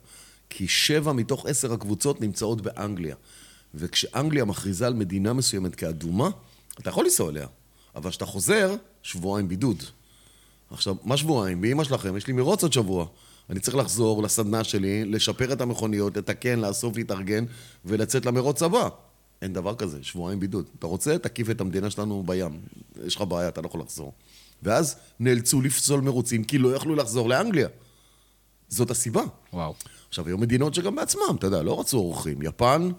כי 0.50 0.68
שבע 0.68 1.14
מתוך 1.14 1.46
עשר 1.46 1.74
הקבוצות 1.74 2.22
נמצאות 2.22 2.62
באנגליה. 2.62 3.16
וכשאנגליה 3.76 4.46
מכריזה 4.46 4.88
על 4.88 4.94
מדינה 4.94 5.34
מסוימת 5.34 5.76
כאדומה, 5.76 6.30
אתה 6.80 6.90
יכול 6.90 7.06
לנסוע 7.06 7.30
אליה, 7.30 7.48
אבל 7.96 8.10
כשאתה 8.10 8.26
חוזר, 8.26 8.76
שבועיים 9.04 9.48
בידוד. 9.48 9.84
עכשיו, 10.72 10.96
מה 11.04 11.18
שבועיים? 11.18 11.62
באמא 11.62 11.84
שלכם, 11.84 12.18
יש 12.18 12.28
לי 12.28 12.34
מרוץ 12.34 12.64
עוד 12.64 12.74
שבוע. 12.74 13.06
אני 13.50 13.60
צריך 13.60 13.78
לחזור 13.78 14.24
לסדנה 14.24 14.64
שלי, 14.64 15.06
לשפר 15.06 15.54
את 15.54 15.62
המכוניות, 15.62 16.18
לתקן, 16.18 16.60
לאסוף, 16.60 16.96
להתארגן 16.98 17.46
ולצאת 17.86 18.26
למרוץ 18.26 18.64
הבא. 18.64 18.90
אין 19.42 19.54
דבר 19.54 19.76
כזה, 19.76 19.98
שבועיים 20.02 20.40
בידוד. 20.40 20.66
אתה 20.80 20.88
רוצה, 20.88 21.18
תקיף 21.18 21.50
את 21.50 21.62
המדינה 21.62 21.90
שלנו 21.90 22.24
בים. 22.26 22.60
יש 23.06 23.16
לך 23.16 23.22
בעיה, 23.22 23.48
אתה 23.48 23.62
לא 23.62 23.68
יכול 23.68 23.82
לחזור. 23.82 24.14
ואז 24.64 24.96
נאלצו 25.20 25.62
לפסול 25.62 26.02
מרוצים 26.02 26.44
כי 26.44 26.58
לא 26.58 26.76
יכלו 26.76 26.96
לחזור 26.96 27.30
לאנגליה. 27.30 27.68
זאת 28.70 28.92
הסיבה. 28.92 29.22
וואו. 29.54 29.74
עכשיו, 30.10 30.28
היו 30.28 30.38
מדינות 30.38 30.74
שגם 30.74 30.96
בעצמם, 30.96 31.36
אתה 31.40 31.48
יודע, 31.48 31.64
לא 31.64 31.80
רצו 31.80 31.98
אורחים. 31.98 32.42
יפן, 32.42 32.90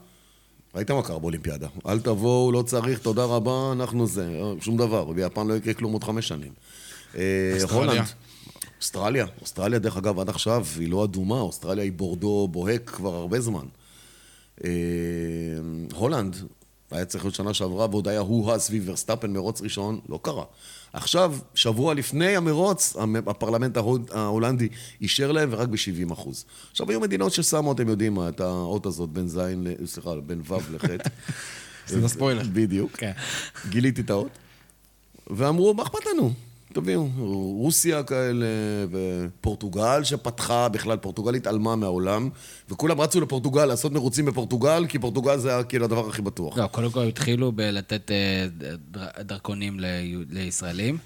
ראית 0.74 0.90
מה 0.90 1.03
קרה 1.03 1.18
באולימפיאדה. 1.18 1.68
אל 1.86 2.01
תבואו, 2.01 2.53
לא 2.53 2.62
צריך, 2.62 2.98
תודה 2.98 3.24
רבה, 3.24 3.72
אנחנו 3.72 4.07
זה, 4.07 4.40
שום 4.61 4.76
דבר. 4.76 5.05
ביפן 5.05 5.46
לא 5.46 5.55
יקרה 5.55 5.74
כלום 5.74 5.92
עוד 5.92 6.05
חמש 6.05 6.28
שנים. 6.28 6.53
אה. 7.16 7.57
הולנד. 7.70 8.05
אוסטרליה. 8.80 9.26
אוסטרליה, 9.40 9.78
דרך 9.78 9.96
אגב, 9.96 10.18
עד 10.20 10.28
עכשיו 10.28 10.66
היא 10.78 10.88
לא 10.90 11.04
אדומה, 11.04 11.40
אוסטרליה 11.40 11.84
היא 11.84 11.92
בורדו 11.92 12.48
בוהק 12.50 12.90
כבר 12.90 13.14
הרבה 13.14 13.40
זמן. 13.40 13.64
אה, 14.64 14.70
הולנד, 15.94 16.36
היה 16.90 17.04
צריך 17.04 17.24
להיות 17.24 17.34
שנה 17.34 17.54
שעברה, 17.54 17.86
ועוד 17.90 18.08
היה 18.08 18.20
הוא-הא 18.20 18.58
סביב 18.58 18.82
ורסטאפן 18.86 19.32
מרוץ 19.32 19.62
ראשון, 19.62 20.00
לא 20.08 20.18
קרה. 20.22 20.44
עכשיו, 20.92 21.34
שבוע 21.54 21.94
לפני 21.94 22.36
המרוץ, 22.36 22.96
המ- 22.96 23.16
הפרלמנט 23.28 23.76
ההולנדי 24.10 24.68
אישר 25.00 25.32
להם, 25.32 25.48
ורק 25.52 25.68
ב-70 25.68 26.12
אחוז. 26.12 26.44
עכשיו, 26.70 26.90
היו 26.90 27.00
מדינות 27.00 27.32
ששמו, 27.32 27.72
אתם 27.72 27.88
יודעים 27.88 28.14
מה, 28.14 28.28
את 28.28 28.40
האות 28.40 28.86
הזאת 28.86 29.08
בין 29.10 29.28
זין, 29.28 29.64
ל- 29.66 29.86
סליחה, 29.86 30.14
בין 30.26 30.40
ו' 30.48 30.54
לח'. 30.72 30.84
עשית 31.86 32.06
ספוילר. 32.06 32.42
בדיוק. 32.52 32.90
כן. 32.96 33.12
גיליתי 33.70 34.00
את 34.00 34.10
האות. 34.10 34.30
ואמרו, 35.30 35.74
מה 35.74 35.82
אכפת 35.82 36.06
לנו? 36.14 36.32
תביאו, 36.72 37.08
רוסיה 37.58 38.02
כאלה, 38.02 38.46
ופורטוגל 38.90 40.04
שפתחה, 40.04 40.68
בכלל 40.68 40.96
פורטוגל 40.96 41.34
התעלמה 41.34 41.76
מהעולם, 41.76 42.28
וכולם 42.68 43.00
רצו 43.00 43.20
לפורטוגל 43.20 43.64
לעשות 43.66 43.92
מרוצים 43.92 44.24
בפורטוגל, 44.24 44.86
כי 44.88 44.98
פורטוגל 44.98 45.38
זה 45.38 45.50
היה 45.54 45.62
כאילו 45.64 45.84
הדבר 45.84 46.08
הכי 46.08 46.22
בטוח. 46.22 46.58
לא, 46.58 46.66
קודם 46.66 46.90
כל 46.90 47.04
התחילו 47.04 47.52
בלתת 47.52 48.10
אה, 48.10 48.46
דר- 48.90 49.08
דרכונים 49.22 49.76
לישראלים, 50.30 50.98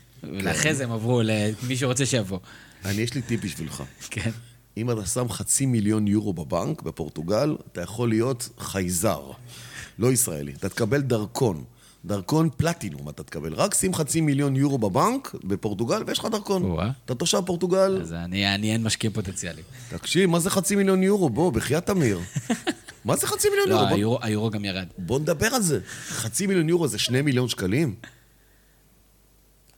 ואחרי 0.44 0.74
זה 0.74 0.84
הם 0.84 0.92
עברו 0.92 1.22
למי 1.24 1.76
שרוצה 1.76 2.06
שיבוא. 2.06 2.38
אני, 2.84 3.00
יש 3.02 3.14
לי 3.14 3.22
טיפ 3.22 3.44
בשבילך. 3.44 3.82
כן. 4.10 4.30
אם 4.76 4.90
אתה 4.90 5.06
שם 5.06 5.28
חצי 5.28 5.66
מיליון 5.66 6.08
יורו 6.08 6.32
בבנק, 6.32 6.82
בפורטוגל, 6.82 7.56
אתה 7.72 7.82
יכול 7.82 8.08
להיות 8.08 8.48
חייזר, 8.58 9.20
לא 9.98 10.12
ישראלי. 10.12 10.52
אתה 10.52 10.68
תקבל 10.68 11.00
דרכון. 11.00 11.64
דרכון 12.04 12.48
פלטינום 12.56 13.08
אתה 13.08 13.22
תקבל. 13.22 13.54
רק 13.54 13.74
שים 13.74 13.94
חצי 13.94 14.20
מיליון 14.20 14.56
יורו 14.56 14.78
בבנק, 14.78 15.34
בפורטוגל, 15.44 16.02
ויש 16.06 16.18
לך 16.18 16.24
דרכון. 16.32 16.62
אתה 17.04 17.14
תושב 17.14 17.40
פורטוגל, 17.46 17.98
אז 18.02 18.12
אני 18.12 18.54
אני 18.54 18.72
אין 18.72 18.82
משקיע 18.82 19.10
פוטנציאלי. 19.10 19.62
תקשיב, 19.90 20.30
מה 20.30 20.40
זה 20.40 20.50
חצי 20.50 20.76
מיליון 20.76 21.02
יורו? 21.02 21.30
בוא, 21.30 21.52
בחייאת 21.52 21.86
תמיר. 21.86 22.20
מה 23.04 23.16
זה 23.16 23.26
חצי 23.26 23.48
מיליון 23.48 23.68
לא, 23.68 23.74
יורו? 23.74 23.88
בוא- 23.88 23.96
היורו- 23.96 24.18
היורו 24.22 24.50
גם 24.50 24.64
ירד. 24.64 24.86
בוא 24.98 25.18
נדבר 25.20 25.46
על 25.46 25.62
זה. 25.62 25.80
חצי 26.08 26.46
מיליון 26.46 26.68
יורו 26.68 26.88
זה 26.88 26.98
שני 26.98 27.22
מיליון 27.22 27.48
שקלים? 27.48 27.94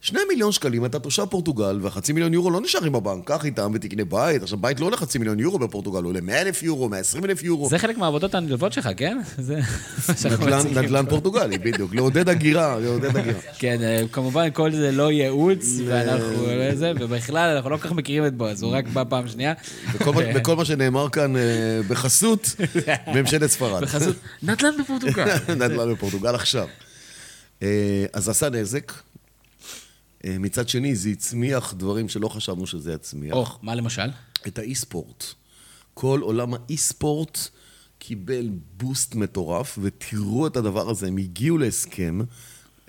שני 0.06 0.20
מיליון 0.28 0.52
שקלים, 0.52 0.84
אתה 0.84 0.98
תושב 0.98 1.24
פורטוגל, 1.24 1.78
והחצי 1.82 2.12
מיליון 2.12 2.34
יורו 2.34 2.50
לא 2.50 2.60
נשארים 2.60 2.92
בבנק. 2.92 3.26
קח 3.26 3.44
איתם 3.44 3.70
ותקנה 3.74 4.04
בית. 4.04 4.42
עכשיו, 4.42 4.58
בית 4.58 4.80
לא 4.80 4.86
עולה 4.86 4.96
חצי 4.96 5.18
מיליון 5.18 5.40
יורו 5.40 5.58
בפורטוגל, 5.58 5.98
הוא 6.02 6.08
עולה 6.08 6.20
100 6.20 6.40
אלף 6.42 6.62
יורו, 6.62 6.88
120 6.88 7.24
אלף 7.24 7.42
יורו. 7.42 7.68
זה 7.68 7.78
חלק 7.78 7.98
מהעבודות 7.98 8.34
הנלוות 8.34 8.72
שלך, 8.72 8.88
כן? 8.96 9.18
זה 9.38 9.54
נדל"ן- 10.24 10.58
מציגים. 10.58 10.78
נדל"ן 10.78 11.06
פורטוגלי, 11.08 11.58
בדיוק. 11.58 11.94
לעודד 11.94 12.28
הגירה, 12.28 12.78
לעודד 12.78 13.16
הגירה. 13.16 13.38
כן, 13.58 13.78
אה, 13.82 14.02
כמובן 14.12 14.48
כל 14.52 14.72
זה 14.72 14.92
לא 14.92 15.12
ייעוץ, 15.12 15.66
ואנחנו 15.86 16.46
לא 16.46 16.74
זה, 16.74 16.92
ובכלל 17.00 17.56
אנחנו 17.56 17.70
לא 17.70 17.76
כל 17.76 17.88
כך 17.88 17.92
מכירים 17.92 18.26
את 18.26 18.34
בועז, 18.34 18.62
הוא 18.62 18.72
רק 18.72 18.88
בא 18.88 19.02
פעם 19.08 19.28
שנייה. 19.28 19.52
וכל 20.34 20.56
מה- 20.56 20.64
שנאמר 20.64 21.08
כאן 21.08 21.36
אה, 21.36 21.42
בחסות 21.88 22.56
ממשלת 23.14 23.50
ספרד. 23.50 23.82
בחסות 23.82 24.16
נדל"ן 24.42 24.70
בפורטוגל. 24.80 25.24
נדל"ן 25.60 25.92
בפורטוגל 25.94 26.34
עכשיו. 26.34 26.66
אה, 27.62 27.68
אז 28.12 28.28
עשה 28.28 28.50
נזק. 28.50 28.92
אה, 30.26 30.38
מצד 30.38 30.68
שני, 30.68 30.94
זה 30.94 31.08
הצמיח 31.08 31.74
דברים 31.74 32.08
שלא 32.08 32.28
חשבנו 32.28 32.66
שזה 32.66 32.92
יצמיח. 32.92 33.34
אוח, 33.34 33.58
מה 33.62 33.74
למשל? 33.74 34.10
את 34.46 34.58
האי-ספורט. 34.58 35.24
כל 35.94 36.20
עולם 36.22 36.54
האי-ספורט 36.54 37.38
קיבל 37.98 38.50
בוסט 38.76 39.14
מטורף, 39.14 39.78
ותראו 39.82 40.46
את 40.46 40.56
הדבר 40.56 40.90
הזה, 40.90 41.06
הם 41.06 41.16
הגיעו 41.16 41.58
להסכם 41.58 42.20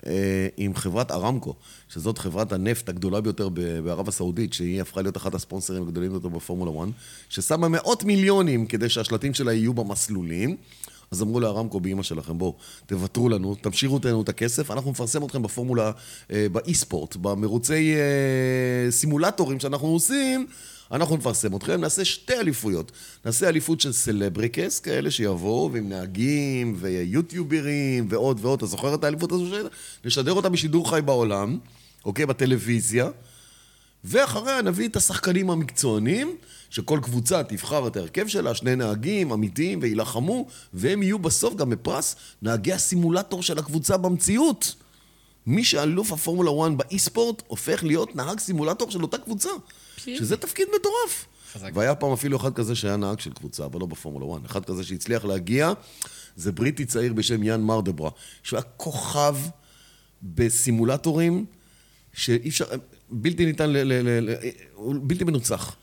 אה, 0.06 0.48
עם 0.56 0.74
חברת 0.74 1.10
ארמקו, 1.10 1.54
שזאת 1.88 2.18
חברת 2.18 2.52
הנפט 2.52 2.88
הגדולה 2.88 3.20
ביותר 3.20 3.48
בערב 3.84 4.08
הסעודית, 4.08 4.52
שהיא 4.52 4.80
הפכה 4.80 5.02
להיות 5.02 5.16
אחת 5.16 5.34
הספונסרים 5.34 5.82
הגדולים 5.82 6.10
ביותר 6.10 6.28
בפורמולה 6.28 6.84
1, 6.84 6.98
ששמה 7.28 7.68
מאות 7.68 8.04
מיליונים 8.04 8.66
כדי 8.66 8.88
שהשלטים 8.88 9.34
שלה 9.34 9.52
יהיו 9.52 9.74
במסלולים. 9.74 10.56
אז 11.10 11.22
אמרו 11.22 11.40
לארמקו, 11.40 11.80
באמא 11.80 12.02
שלכם, 12.02 12.38
בואו, 12.38 12.54
תוותרו 12.86 13.28
לנו, 13.28 13.54
תמשיכו 13.54 13.98
לנו 14.04 14.22
את 14.22 14.28
הכסף, 14.28 14.70
אנחנו 14.70 14.90
נפרסם 14.90 15.24
אתכם 15.24 15.42
בפורמולה, 15.42 15.90
אה, 16.32 16.46
באי-ספורט, 16.52 17.16
במרוצי 17.16 17.94
אה, 17.94 18.90
סימולטורים 18.90 19.60
שאנחנו 19.60 19.88
עושים, 19.88 20.46
אנחנו 20.92 21.16
נפרסם 21.16 21.56
אתכם, 21.56 21.80
נעשה 21.80 22.04
שתי 22.04 22.34
אליפויות. 22.34 22.92
נעשה 23.24 23.48
אליפות 23.48 23.80
של 23.80 23.92
סלבריקס, 23.92 24.80
כאלה 24.80 25.10
שיבואו, 25.10 25.70
ועם 25.72 25.88
נהגים, 25.88 26.76
ויוטיוברים, 26.78 28.06
ועוד 28.10 28.38
ועוד. 28.42 28.58
אתה 28.58 28.66
זוכר 28.66 28.94
את 28.94 29.04
האליפות 29.04 29.32
הזו? 29.32 29.56
נשדר 30.04 30.32
אותה 30.32 30.48
בשידור 30.48 30.90
חי 30.90 31.00
בעולם, 31.04 31.58
אוקיי? 32.04 32.26
בטלוויזיה. 32.26 33.10
ואחריה 34.04 34.62
נביא 34.62 34.88
את 34.88 34.96
השחקנים 34.96 35.50
המקצוענים, 35.50 36.36
שכל 36.70 37.00
קבוצה 37.02 37.42
תבחר 37.44 37.86
את 37.86 37.96
ההרכב 37.96 38.26
שלה, 38.26 38.54
שני 38.54 38.76
נהגים 38.76 39.32
אמיתיים 39.32 39.78
ויילחמו, 39.82 40.46
והם 40.72 41.02
יהיו 41.02 41.18
בסוף 41.18 41.54
גם 41.54 41.70
בפרס 41.70 42.16
נהגי 42.42 42.72
הסימולטור 42.72 43.42
של 43.42 43.58
הקבוצה 43.58 43.96
במציאות. 43.96 44.74
מי 45.46 45.64
שאלוף 45.64 46.12
הפורמולה 46.12 46.50
1 46.72 46.76
באי-ספורט 46.76 47.42
הופך 47.46 47.84
להיות 47.84 48.16
נהג 48.16 48.38
סימולטור 48.38 48.90
של 48.90 49.02
אותה 49.02 49.18
קבוצה, 49.18 49.48
שזה 49.96 50.36
תפקיד 50.36 50.68
מטורף. 50.80 51.26
חזק. 51.52 51.70
והיה 51.74 51.94
פעם 51.94 52.12
אפילו 52.12 52.36
אחד 52.36 52.54
כזה 52.54 52.74
שהיה 52.74 52.96
נהג 52.96 53.20
של 53.20 53.32
קבוצה, 53.32 53.64
אבל 53.64 53.80
לא 53.80 53.86
בפורמולה 53.86 54.36
1. 54.36 54.46
אחד 54.46 54.64
כזה 54.64 54.84
שהצליח 54.84 55.24
להגיע, 55.24 55.72
זה 56.36 56.52
בריטי 56.52 56.84
צעיר 56.84 57.12
בשם 57.12 57.42
יאן 57.42 57.60
מרדברה, 57.60 58.10
שהוא 58.42 58.56
היה 58.56 58.64
כוכב 58.76 59.36
בסימולטורים 60.22 61.46
שאי 62.12 62.48
אפשר, 62.48 62.64
בלתי 63.10 63.46
ניתן, 63.46 63.70
ל, 63.70 63.76
ל, 63.76 63.92
ל, 63.92 64.30
ל, 64.30 64.34
בלתי 64.98 65.24
מנוצח. 65.24 65.76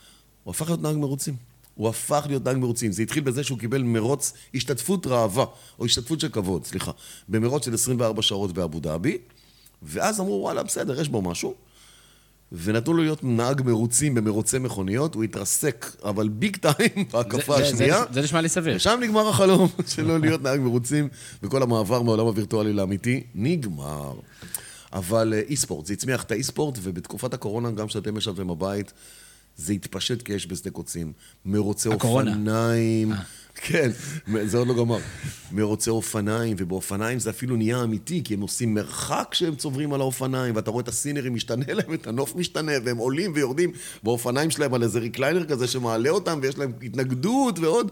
הוא 0.46 0.52
הפך 0.52 0.68
להיות 0.68 0.82
נהג 0.82 0.96
מרוצים. 0.98 1.36
הוא 1.76 1.89
הפך 1.89 2.24
להיות 2.28 2.46
נהג 2.46 2.58
מרוצים. 2.58 2.91
זה 2.91 3.02
התחיל 3.04 3.24
בזה 3.24 3.43
שהוא 3.43 3.60
קיבל 3.60 3.82
מרוץ, 3.84 4.34
השתתפות 4.56 5.08
ראווה, 5.08 5.46
או 5.80 5.86
השתתפות 5.86 6.20
של 6.20 6.30
כבוד, 6.30 6.66
סליחה, 6.66 6.91
במרוץ 7.30 7.66
של 7.66 7.74
24 7.74 8.22
שעות 8.22 8.52
באבו 8.52 8.80
דאבי, 8.80 9.18
ואז 9.84 10.20
אמרו, 10.20 10.39
וואלה, 10.41 10.64
בסדר, 10.64 11.02
יש 11.02 11.10
בו 11.10 11.22
משהו. 11.22 11.54
ונתנו 12.52 12.93
לו 12.93 13.04
להיות 13.04 13.24
נהג 13.24 13.62
מרוצים 13.66 14.16
במרוצי 14.16 14.60
מכוניות, 14.60 15.16
הוא 15.16 15.24
התרסק, 15.24 15.96
אבל 16.04 16.30
ביג 16.30 16.58
טיים 16.58 17.06
בהקפה 17.14 17.58
זה- 17.58 17.64
השנייה. 17.64 18.00
זה- 18.08 18.14
זה 18.14 18.22
נשמע 18.22 18.41
לי 18.41 18.50
סביר. 18.50 18.76
ושם 18.76 19.00
נגמר 19.04 19.30
החלום 19.30 19.68
שלו 19.96 20.18
להיות 20.18 20.41
נהג 20.41 20.60
מרוצים, 20.60 21.08
וכל 21.43 21.64
המעבר 21.64 22.02
מהעולם 22.02 22.26
הווירטואלי 22.26 22.74
לאמיתי 22.74 23.24
נגמר. 23.36 24.14
אבל 24.93 25.34
אה, 25.34 25.41
אי-ספורט, 25.50 25.86
זה 25.86 25.93
הצמיח 25.93 26.24
את 26.24 26.32
האי-ספורט, 26.32 26.78
ובתקופת 26.82 27.34
הקורונה, 27.34 27.72
גם 27.72 27.88
כשאתם 27.88 28.18
ישבתם 28.18 28.48
בבית, 28.48 28.93
זה 29.58 29.74
התפשט 29.74 30.22
כאש 30.26 30.47
בשדה 30.47 30.72
קוצים. 30.72 31.14
מרוצי 31.45 31.89
הקורונה. 31.89 32.32
אופניים, 32.32 33.12
אה. 33.12 33.18
כן, 33.56 33.91
זה 34.43 34.58
עוד 34.58 34.68
לא 34.68 34.74
גמר. 34.74 34.97
מרוצי 35.51 35.89
אופניים, 35.89 36.56
ובאופניים 36.60 37.20
זה 37.20 37.30
אפילו 37.30 37.56
נהיה 37.56 37.84
אמיתי, 37.84 38.22
כי 38.24 38.34
הם 38.34 38.41
עושים 38.41 38.74
מרחק 38.74 39.28
כשהם 39.32 39.56
צוברים 39.56 39.93
על 39.93 40.01
האופניים, 40.01 40.56
ואתה 40.56 40.72
רואה 40.72 40.82
את 40.82 40.88
הסינרים 40.88 41.34
משתנה 41.34 41.74
להם, 41.74 41.93
את 41.93 42.08
הנוף 42.08 42.36
משתנה, 42.36 42.72
והם 42.84 42.97
עולים 42.97 43.32
ויורדים 43.36 43.72
באופניים 44.03 44.51
שלהם 44.51 44.74
על 44.74 44.84
איזה 44.84 44.99
ריקליינר 44.99 45.45
כזה 45.45 45.68
שמעלה 45.68 46.10
אותם, 46.10 46.39
ויש 46.41 46.58
להם 46.58 46.74
התנגדות 46.82 47.60
ועוד. 47.60 47.91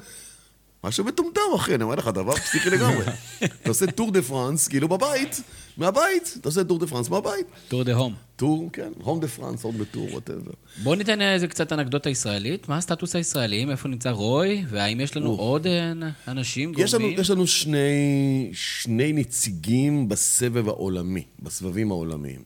משהו 0.84 1.05
מטומטם, 1.05 1.41
אחי, 1.55 1.75
אני 1.75 1.84
אומר 1.84 1.95
לך, 1.95 2.07
דבר 2.07 2.36
פסיכי 2.36 2.69
לגמרי. 2.69 3.05
אתה 3.43 3.69
עושה 3.69 3.91
טור 3.91 4.11
דה 4.11 4.21
פרנס, 4.21 4.67
כאילו 4.67 4.88
בבית, 4.88 5.41
מהבית, 5.77 6.38
אתה 6.39 6.49
עושה 6.49 6.63
טור 6.63 6.79
דה 6.79 6.88
פרנס 6.88 7.09
מהבית. 7.09 7.45
Tour 7.68 7.84
de 7.84 7.93
Home. 7.93 8.14
Tour, 8.36 8.70
כן, 8.73 8.91
Home 9.03 9.20
de 9.20 9.28
France, 9.28 9.64
Home 9.64 9.78
de 9.78 9.86
Tour, 9.86 10.07
whatever. 10.11 10.51
בואו 10.84 10.95
ניתן 10.95 11.21
איזה 11.21 11.47
קצת 11.47 11.73
אנקדוטה 11.73 12.09
ישראלית. 12.09 12.69
מה 12.69 12.77
הסטטוס 12.77 13.15
הישראלי? 13.15 13.65
איפה 13.71 13.88
נמצא 13.88 14.09
רוי? 14.09 14.65
והאם 14.69 14.99
יש 14.99 15.17
לנו 15.17 15.31
עוד 15.31 15.67
אה, 15.67 15.91
אנשים, 16.27 16.73
גורמים? 16.73 17.19
יש 17.19 17.29
לנו 17.29 17.47
שני, 17.47 18.49
שני 18.53 19.13
נציגים 19.13 20.09
בסבב 20.09 20.67
העולמי, 20.67 21.23
בסבבים 21.39 21.91
העולמיים. 21.91 22.41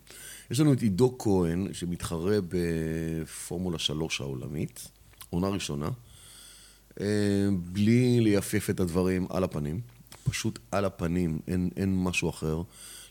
יש 0.52 0.60
לנו 0.60 0.74
את 0.74 0.82
עידו 0.82 1.16
כהן, 1.20 1.68
שמתחרה 1.74 2.38
בפורמולה 2.50 3.80
3 3.80 4.22
העולמית, 4.22 4.88
עונה 5.30 5.48
ראשונה, 5.48 5.86
אה, 5.86 5.92
בלי 7.52 8.20
לייפות 8.20 8.70
את 8.70 8.80
הדברים 8.80 9.28
על 9.30 9.44
הפנים, 9.44 9.82
פשוט 10.24 10.60
על 10.72 10.86
הפנים, 10.86 11.40
אין, 11.48 11.70
אין 11.78 12.04
משהו 12.04 12.30
אחר. 12.30 12.62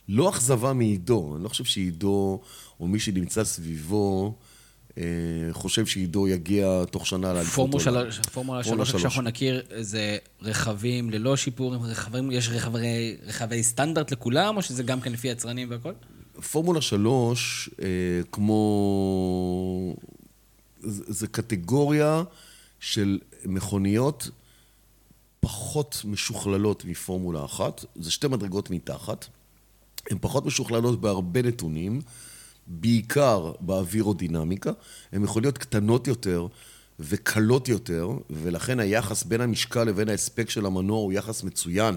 לא 0.08 0.28
אכזבה 0.28 0.72
מעידו, 0.72 1.36
אני 1.36 1.44
לא 1.44 1.48
חושב 1.48 1.64
שעידו, 1.64 2.40
או 2.80 2.86
מי 2.86 2.98
שנמצא 2.98 3.44
סביבו, 3.44 4.34
אה, 4.98 5.02
חושב 5.52 5.86
שעידו 5.86 6.28
יגיע 6.28 6.84
תוך 6.90 7.06
שנה 7.06 7.32
לאליפות 7.32 7.54
פורמולה. 7.54 7.82
שלוש, 7.84 8.18
פורמולה 8.18 8.62
פורמולה 8.62 8.84
שלוש, 8.84 8.90
שלוש. 8.90 9.02
שאנחנו 9.02 9.22
נכיר, 9.22 9.62
זה 9.80 10.16
רכבים 10.42 11.10
ללא 11.10 11.36
שיפורים, 11.36 11.82
רכבים, 11.82 12.30
יש 12.30 12.48
רכבי, 12.48 13.16
רכבי 13.26 13.62
סטנדרט 13.62 14.12
לכולם, 14.12 14.56
או 14.56 14.62
שזה 14.62 14.82
גם 14.82 15.00
כן 15.00 15.12
לפי 15.12 15.28
יצרנים 15.28 15.70
והכל? 15.70 15.92
פורמולה 16.50 16.80
3, 16.80 17.70
אה, 17.82 17.86
כמו... 18.32 19.96
זה 20.80 21.04
זה 21.06 21.26
קטגוריה 21.26 22.22
של 22.80 23.18
מכוניות 23.44 24.30
פחות 25.40 26.02
משוכללות 26.04 26.84
מפורמולה 26.84 27.44
1. 27.44 27.84
זה 27.96 28.10
שתי 28.10 28.28
מדרגות 28.28 28.70
מתחת. 28.70 29.26
הן 30.10 30.18
פחות 30.20 30.46
משוכללות 30.46 31.00
בהרבה 31.00 31.42
נתונים, 31.42 32.00
בעיקר 32.66 33.52
באווירודינמיקה. 33.60 34.70
הן 35.12 35.22
להיות 35.42 35.58
קטנות 35.58 36.08
יותר 36.08 36.46
וקלות 37.00 37.68
יותר, 37.68 38.08
ולכן 38.30 38.80
היחס 38.80 39.24
בין 39.24 39.40
המשקל 39.40 39.84
לבין 39.84 40.08
ההספק 40.08 40.50
של 40.50 40.66
המנוע 40.66 40.98
הוא 40.98 41.12
יחס 41.12 41.42
מצוין. 41.42 41.96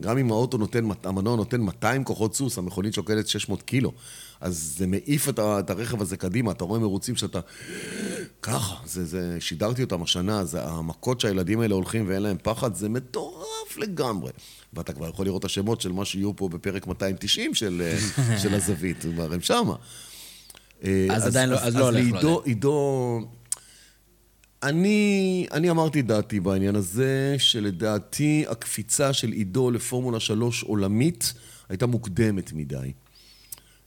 גם 0.00 0.18
אם 0.18 0.30
האוטו 0.30 0.58
נותן, 0.58 0.88
המנוע 1.04 1.36
נותן 1.36 1.60
200 1.60 2.04
כוחות 2.04 2.34
סוס, 2.34 2.58
המכונית 2.58 2.94
שוקלת 2.94 3.28
600 3.28 3.62
קילו. 3.62 3.92
אז 4.44 4.74
זה 4.78 4.86
מעיף 4.86 5.28
את, 5.28 5.38
ה- 5.38 5.58
את 5.60 5.70
הרכב 5.70 6.02
הזה 6.02 6.16
קדימה, 6.16 6.52
אתה 6.52 6.64
רואה 6.64 6.80
מרוצים 6.80 7.16
שאתה... 7.16 7.40
ככה, 8.42 8.74
זה, 8.86 9.04
זה, 9.04 9.36
שידרתי 9.40 9.82
אותם 9.82 10.02
השנה, 10.02 10.44
זה 10.44 10.64
המכות 10.64 11.20
שהילדים 11.20 11.60
האלה 11.60 11.74
הולכים 11.74 12.04
ואין 12.08 12.22
להם 12.22 12.36
פחד, 12.42 12.74
זה 12.74 12.88
מטורף 12.88 13.76
לגמרי. 13.76 14.30
ואתה 14.72 14.92
כבר 14.92 15.08
יכול 15.08 15.26
לראות 15.26 15.40
את 15.40 15.44
השמות 15.44 15.80
של 15.80 15.92
מה 15.92 16.04
שיהיו 16.04 16.36
פה 16.36 16.48
בפרק 16.48 16.86
290 16.86 17.54
של, 17.54 17.82
אה, 17.84 17.98
של 18.38 18.54
הזווית, 18.54 18.96
כבר 19.14 19.32
הם 19.32 19.40
שמה. 19.40 19.74
אה, 20.84 21.06
אז 21.10 21.26
עדיין 21.26 21.48
לא- 21.48 21.56
אז 21.58 21.76
לא 21.76 21.84
הולך 21.84 21.94
לעידו, 21.96 22.16
עדיין. 22.18 22.38
עידו... 22.44 23.20
אני, 24.62 25.46
אני 25.52 25.70
אמרתי 25.70 26.00
את 26.00 26.06
דעתי 26.06 26.40
בעניין 26.40 26.76
הזה, 26.76 27.34
שלדעתי 27.38 28.44
הקפיצה 28.48 29.12
של 29.12 29.32
עידו 29.32 29.70
לפורמולה 29.70 30.20
3 30.20 30.62
עולמית 30.62 31.34
הייתה 31.68 31.86
מוקדמת 31.86 32.52
מדי. 32.52 32.92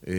אה, 0.08 0.14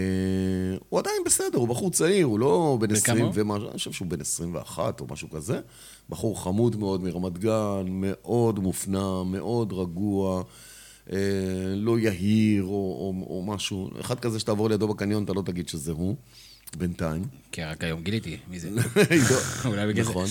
הוא 0.89 1.01
עדיין 1.01 1.16
בסדר, 1.26 1.59
הוא 1.59 1.68
בחור 1.68 1.91
צעיר, 1.91 2.26
הוא 2.26 2.39
לא 2.39 2.76
בן 2.81 2.87
וכמה 2.87 2.99
20 2.99 3.24
הוא? 3.24 3.33
ומשהו, 3.35 3.68
אני 3.68 3.79
חושב 3.79 3.93
שהוא 3.93 4.09
בן 4.09 4.20
21 4.20 5.01
או 5.01 5.07
משהו 5.11 5.31
כזה. 5.31 5.61
בחור 6.09 6.43
חמוד 6.43 6.76
מאוד 6.76 7.03
מרמת 7.03 7.39
גן, 7.39 7.87
מאוד 7.89 8.59
מופנם, 8.59 9.24
מאוד 9.33 9.72
רגוע, 9.72 10.43
אה, 11.12 11.18
לא 11.76 11.99
יהיר 11.99 12.64
או, 12.64 12.68
או, 12.70 13.14
או 13.31 13.45
משהו. 13.47 13.91
אחד 14.01 14.20
כזה 14.20 14.39
שתעבור 14.39 14.68
לידו 14.68 14.89
בקניון, 14.89 15.24
אתה 15.24 15.33
לא 15.33 15.43
תגיד 15.43 15.68
שזה 15.68 15.93
הוא, 15.93 16.14
בינתיים. 16.76 17.22
כי 17.53 17.64
רק 17.64 17.85
היום 17.85 18.03
גיליתי 18.03 18.37
מי 18.49 18.61
זה. 18.61 18.68
אולי 19.64 19.87
בגלל 19.87 20.05
זה. 20.05 20.11
נכון. 20.11 20.26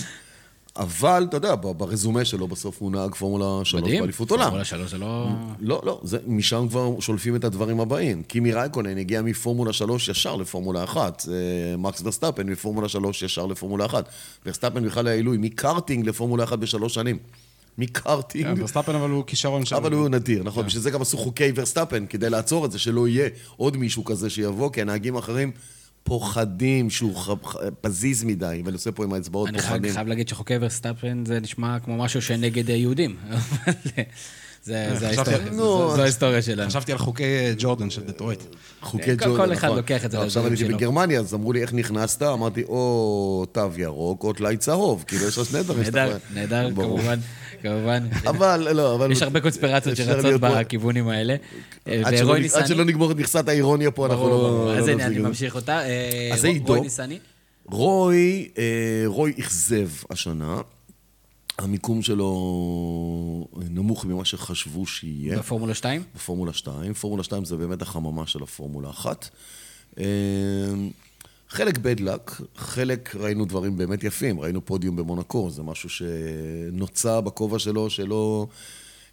אבל, 0.78 1.26
אתה 1.28 1.36
יודע, 1.36 1.54
ברזומה 1.76 2.24
שלו 2.24 2.48
בסוף 2.48 2.76
הוא 2.78 2.92
נהג 2.92 3.14
פורמולה 3.14 3.64
3 3.64 3.82
מדהים. 3.82 4.00
באליפות 4.00 4.30
עולם. 4.30 4.42
פורמולה 4.42 4.64
שלוש 4.64 4.90
זה 4.90 4.98
לא... 4.98 5.28
לא, 5.60 5.82
לא, 5.84 6.00
זה, 6.02 6.18
משם 6.26 6.66
כבר 6.68 7.00
שולפים 7.00 7.36
את 7.36 7.44
הדברים 7.44 7.80
הבאים. 7.80 8.22
קימי 8.22 8.52
רייקונן 8.52 8.98
הגיע 8.98 9.22
מפורמולה 9.22 9.72
3 9.72 10.08
ישר 10.08 10.36
לפורמולה 10.36 10.84
1. 10.84 11.26
אה, 11.28 11.76
מקס 11.76 12.02
ורסטאפן 12.04 12.46
מפורמולה 12.46 12.88
3 12.88 13.22
ישר 13.22 13.46
לפורמולה 13.46 13.86
1. 13.86 14.08
ורסטאפן 14.46 14.86
בכלל 14.86 15.06
היה 15.06 15.16
עילוי 15.16 15.36
מקארטינג 15.40 16.06
לפורמולה 16.06 16.44
1 16.44 16.58
בשלוש 16.58 16.94
שנים. 16.94 17.18
מקארטינג. 17.78 18.58
ורסטאפן 18.60 18.94
אבל 18.94 19.10
הוא 19.10 19.24
כישרון 19.26 19.64
שם. 19.64 19.76
אבל 19.76 19.92
הוא 19.92 20.08
נדיר, 20.08 20.42
נכון. 20.42 20.66
בשביל 20.66 20.82
זה 20.82 20.90
גם 20.90 21.02
עשו 21.02 21.18
חוקי 21.18 21.52
ורסטאפן, 21.54 22.06
כדי 22.06 22.30
לעצור 22.30 22.66
את 22.66 22.72
זה, 22.72 22.78
שלא 22.78 23.08
יהיה 23.08 23.28
עוד 23.56 23.76
מישהו 23.76 24.04
כזה 24.04 24.30
שיבוא, 24.30 24.72
כי 24.72 24.80
הנהגים 24.80 25.16
האחרים 25.16 25.52
פוחדים 26.08 26.90
שהוא 26.90 27.36
פזיז 27.80 28.24
מדי, 28.24 28.62
ואני 28.64 28.74
עושה 28.74 28.92
פה 28.92 29.04
עם 29.04 29.12
האצבעות 29.12 29.48
אני 29.48 29.58
חייב, 29.58 29.72
פוחדים. 29.72 29.94
חייב 29.94 30.06
להגיד 30.08 30.28
שחוקי 30.28 30.54
ורסטאפן 30.60 31.24
זה 31.26 31.40
נשמע 31.40 31.78
כמו 31.80 31.96
משהו 31.98 32.22
שנגד 32.22 32.68
יהודים. 32.68 33.16
אבל 34.90 34.98
זה, 34.98 35.06
ההיסטוריה, 36.02 36.40
זו, 36.40 36.46
שלנו. 36.46 36.68
חשבתי 36.70 36.92
על 36.92 36.98
חוקי 36.98 37.24
אה, 37.24 37.52
ג'ורדן 37.58 37.90
של 37.90 38.02
דטרויט. 38.04 38.42
חוקי 38.82 39.04
כל- 39.18 39.24
ג'ורדן, 39.26 39.44
כל 39.46 39.52
אחד 39.52 39.66
נכון. 39.66 39.76
לוקח 39.78 40.04
את 40.04 40.10
זה 40.10 40.20
עכשיו 40.20 40.26
לדברים 40.42 40.46
אני 40.46 40.60
הייתי 40.62 40.68
שלו. 40.68 40.76
בגרמניה, 40.78 41.20
אז 41.20 41.34
אמרו 41.34 41.52
לי, 41.52 41.62
איך 41.62 41.72
נכנסת? 41.74 42.22
אמרתי, 42.22 42.62
או 42.62 43.44
תו 43.52 43.68
ירוק 43.76 44.24
או 44.24 44.32
טלאי 44.32 44.56
צהוב. 44.56 45.04
כאילו, 45.06 45.28
יש 45.28 45.38
לך 45.38 45.44
שני 45.46 45.62
דברים 45.62 45.84
שאתה 45.84 46.06
נהדר, 46.34 46.68
נהדר. 46.68 46.70
כמובן, 46.82 47.18
כמובן. 47.62 48.06
אבל, 48.26 48.68
לא, 48.72 48.94
אבל... 48.94 49.12
יש 49.12 49.22
הרבה 49.22 49.40
קונספירציות 49.40 49.96
שרצות 49.96 50.40
בכיוונים 50.40 51.08
האלה. 51.08 51.36
עד 51.86 52.14
ורוי 52.22 52.48
שלא- 52.66 52.84
נגמור 52.84 53.12
את 53.12 53.16
מכסת 53.16 53.48
האירוניה 53.48 53.90
פה, 53.90 54.06
אנחנו 54.06 54.28
לא... 54.28 54.42
לא 54.74 54.78
אז 54.78 54.88
הנה, 54.88 55.06
אני. 55.06 55.18
ממשיך 55.18 55.54
אותה. 55.54 55.80
אה, 55.80 56.30
אז 56.32 56.40
זה 56.40 56.48
עידו. 56.48 56.66
רוי 56.72 56.80
ניסני. 56.80 57.18
רוי, 57.70 58.48
אה, 58.58 58.64
רוי 59.06 59.32
אכזב 59.40 59.88
השנה. 60.10 60.60
המיקום 61.58 62.02
שלו 62.02 62.28
נמוך 63.70 64.04
ממה 64.04 64.24
שחשבו 64.24 64.86
שיהיה. 64.86 65.38
בפורמולה 65.38 65.74
2. 65.74 66.02
בפורמולה 66.14 66.52
2. 66.52 66.94
פורמולה 66.94 67.22
2 67.22 67.44
זה 67.44 67.56
באמת 67.56 67.82
החממה 67.82 68.26
של 68.26 68.42
הפורמולה 68.42 68.90
1. 68.90 69.28
אה, 69.98 70.04
חלק 71.48 71.76
bad 71.76 72.00
luck, 72.00 72.42
חלק 72.56 73.16
ראינו 73.16 73.44
דברים 73.44 73.76
באמת 73.76 74.04
יפים. 74.04 74.40
ראינו 74.40 74.64
פודיום 74.64 74.96
במונקו, 74.96 75.50
זה 75.50 75.62
משהו 75.62 75.88
שנוצע 75.88 77.20
בכובע 77.20 77.58
שלו, 77.58 77.90
שלא... 77.90 78.46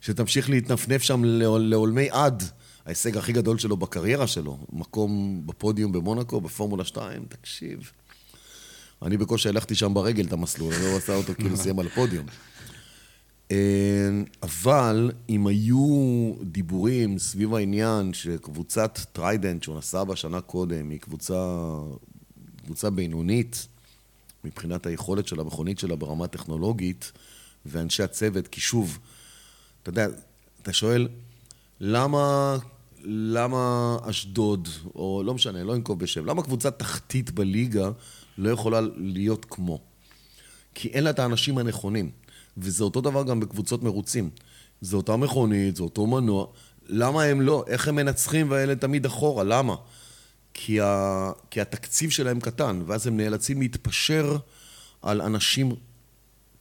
שתמשיך 0.01 0.49
להתנפנף 0.49 1.01
שם 1.01 1.21
לעול- 1.25 1.61
לעולמי 1.61 2.07
עד. 2.11 2.43
ההישג 2.85 3.17
הכי 3.17 3.33
גדול 3.33 3.57
שלו 3.57 3.77
בקריירה 3.77 4.27
שלו, 4.27 4.57
מקום 4.73 5.41
בפודיום 5.45 5.91
במונקו, 5.91 6.41
בפורמולה 6.41 6.83
2, 6.83 7.25
תקשיב. 7.29 7.91
אני 9.01 9.17
בקושי 9.17 9.49
הלכתי 9.49 9.75
שם 9.75 9.93
ברגל 9.93 10.25
את 10.25 10.33
המסלול, 10.33 10.73
אני 10.73 10.83
לא 10.83 10.97
עשה 10.97 11.15
אותו 11.15 11.33
כאילו 11.39 11.57
סיים 11.57 11.79
על 11.79 11.87
הפודיום. 11.87 12.25
אה, 13.51 14.21
אבל 14.43 15.11
אם 15.29 15.47
היו 15.47 16.33
דיבורים 16.41 17.19
סביב 17.19 17.55
העניין 17.55 18.13
שקבוצת 18.13 18.99
טריידנט 19.11 19.63
שהוא 19.63 19.77
נסע 19.77 20.03
בה 20.03 20.15
שנה 20.15 20.41
קודם 20.41 20.89
היא 20.89 20.99
קבוצה, 20.99 21.57
קבוצה 22.65 22.89
בינונית 22.89 23.67
מבחינת 24.43 24.85
היכולת 24.85 25.27
של 25.27 25.39
המכונית 25.39 25.79
שלה 25.79 25.95
ברמה 25.95 26.27
טכנולוגית 26.27 27.11
ואנשי 27.65 28.03
הצוות, 28.03 28.47
כי 28.47 28.61
שוב, 28.61 28.99
אתה 29.81 29.89
יודע, 29.89 30.07
אתה 30.61 30.73
שואל, 30.73 31.07
למה, 31.79 32.57
למה 33.03 33.97
אשדוד, 34.09 34.67
או 34.95 35.21
לא 35.25 35.33
משנה, 35.33 35.63
לא 35.63 35.75
אנקוב 35.75 35.99
בשם, 35.99 36.25
למה 36.25 36.43
קבוצה 36.43 36.71
תחתית 36.71 37.31
בליגה 37.31 37.89
לא 38.37 38.49
יכולה 38.49 38.81
להיות 38.95 39.45
כמו? 39.49 39.79
כי 40.75 40.87
אין 40.87 41.03
לה 41.03 41.09
את 41.09 41.19
האנשים 41.19 41.57
הנכונים. 41.57 42.11
וזה 42.57 42.83
אותו 42.83 43.01
דבר 43.01 43.23
גם 43.23 43.39
בקבוצות 43.39 43.83
מרוצים. 43.83 44.29
זה 44.81 44.95
אותה 44.95 45.15
מכונית, 45.15 45.75
זה 45.75 45.83
אותו 45.83 46.07
מנוע. 46.07 46.47
למה 46.87 47.23
הם 47.23 47.41
לא? 47.41 47.63
איך 47.67 47.87
הם 47.87 47.95
מנצחים 47.95 48.51
והאלה 48.51 48.75
תמיד 48.75 49.05
אחורה? 49.05 49.43
למה? 49.43 49.75
כי, 50.53 50.81
ה... 50.81 51.31
כי 51.51 51.61
התקציב 51.61 52.09
שלהם 52.09 52.39
קטן, 52.39 52.81
ואז 52.85 53.07
הם 53.07 53.17
נאלצים 53.17 53.61
להתפשר 53.61 54.37
על 55.01 55.21
אנשים 55.21 55.75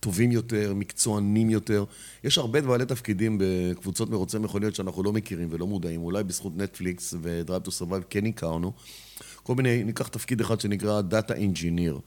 טובים 0.00 0.32
יותר, 0.32 0.74
מקצוענים 0.74 1.50
יותר. 1.50 1.84
יש 2.24 2.38
הרבה 2.38 2.60
בעלי 2.60 2.86
תפקידים 2.86 3.38
בקבוצות 3.40 4.10
מרוצי 4.10 4.38
מכוניות 4.38 4.74
שאנחנו 4.74 5.02
לא 5.02 5.12
מכירים 5.12 5.48
ולא 5.50 5.66
מודעים. 5.66 6.02
אולי 6.02 6.24
בזכות 6.24 6.52
נטפליקס 6.56 7.14
ו-Drive 7.22 7.66
to 7.66 7.70
Survive 7.70 8.04
כן 8.10 8.26
הכרנו. 8.26 8.72
כל 9.44 9.54
מיני, 9.54 9.84
ניקח 9.84 10.08
תפקיד 10.08 10.40
אחד 10.40 10.60
שנקרא 10.60 11.02
Data 11.10 11.32
Engineer. 11.32 12.00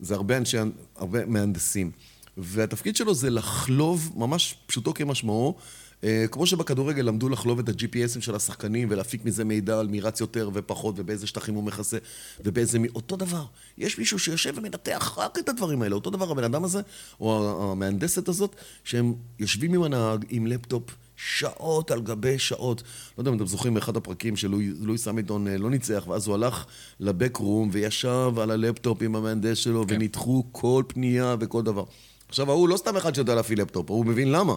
זה 0.00 0.14
הרבה 0.14 0.36
אנשי, 0.36 0.56
הרבה 0.96 1.26
מהנדסים. 1.26 1.90
והתפקיד 2.36 2.96
שלו 2.96 3.14
זה 3.14 3.30
לחלוב, 3.30 4.12
ממש 4.16 4.54
פשוטו 4.66 4.94
כמשמעו, 4.94 5.56
אה, 6.04 6.24
כמו 6.30 6.46
שבכדורגל 6.46 7.02
למדו 7.02 7.28
לחלוב 7.28 7.58
את 7.58 7.68
ה-GPSים 7.68 8.20
של 8.20 8.34
השחקנים 8.34 8.88
ולהפיק 8.90 9.24
מזה 9.24 9.44
מידע 9.44 9.78
על 9.78 9.88
מי 9.88 10.00
רץ 10.00 10.20
יותר 10.20 10.50
ופחות 10.54 10.94
ובאיזה 10.98 11.26
שטחים 11.26 11.54
הוא 11.54 11.64
מכסה 11.64 11.98
ובאיזה 12.40 12.78
מי... 12.78 12.88
אותו 12.94 13.16
דבר. 13.16 13.44
יש 13.78 13.98
מישהו 13.98 14.18
שיושב 14.18 14.52
ומנתח 14.56 15.18
רק 15.18 15.38
את 15.38 15.48
הדברים 15.48 15.82
האלה. 15.82 15.94
אותו 15.94 16.10
דבר 16.10 16.30
הבן 16.30 16.44
אדם 16.44 16.64
הזה, 16.64 16.80
או 17.20 17.72
המהנדסת 17.72 18.28
הזאת, 18.28 18.56
שהם 18.84 19.14
יושבים 19.38 19.74
עם 19.74 19.82
הנהג, 19.82 20.24
עם 20.28 20.46
לפטופ, 20.46 20.82
שעות 21.16 21.90
על 21.90 22.00
גבי 22.00 22.38
שעות. 22.38 22.82
לא 23.18 23.20
יודע 23.20 23.30
אם 23.30 23.36
אתם 23.36 23.46
זוכרים 23.46 23.74
מאחד 23.74 23.96
הפרקים 23.96 24.36
שלואיס 24.36 25.08
המילטון 25.08 25.48
אה, 25.48 25.58
לא 25.58 25.70
ניצח, 25.70 26.04
ואז 26.08 26.26
הוא 26.26 26.34
הלך 26.34 26.64
ל 27.00 27.08
back 27.08 27.38
room 27.38 27.68
וישב 27.72 28.32
על 28.40 28.50
הלפטופ 28.50 29.02
עם 29.02 29.16
המהנדס 29.16 29.58
שלו, 29.58 29.84
כן. 29.88 29.94
וניתחו 29.94 30.44
כל 30.52 30.82
פנייה 30.86 31.36
וכל 31.40 31.62
דבר. 31.62 31.84
עכשיו, 32.28 32.50
ההוא 32.50 32.68
לא 32.68 32.76
סתם 32.76 32.96
אחד 32.96 33.14
שיודע 33.14 33.34
להפעיל 33.34 33.62
לפטופ, 33.62 33.90
הוא 33.90 34.06
מבין 34.06 34.32
למה. 34.32 34.54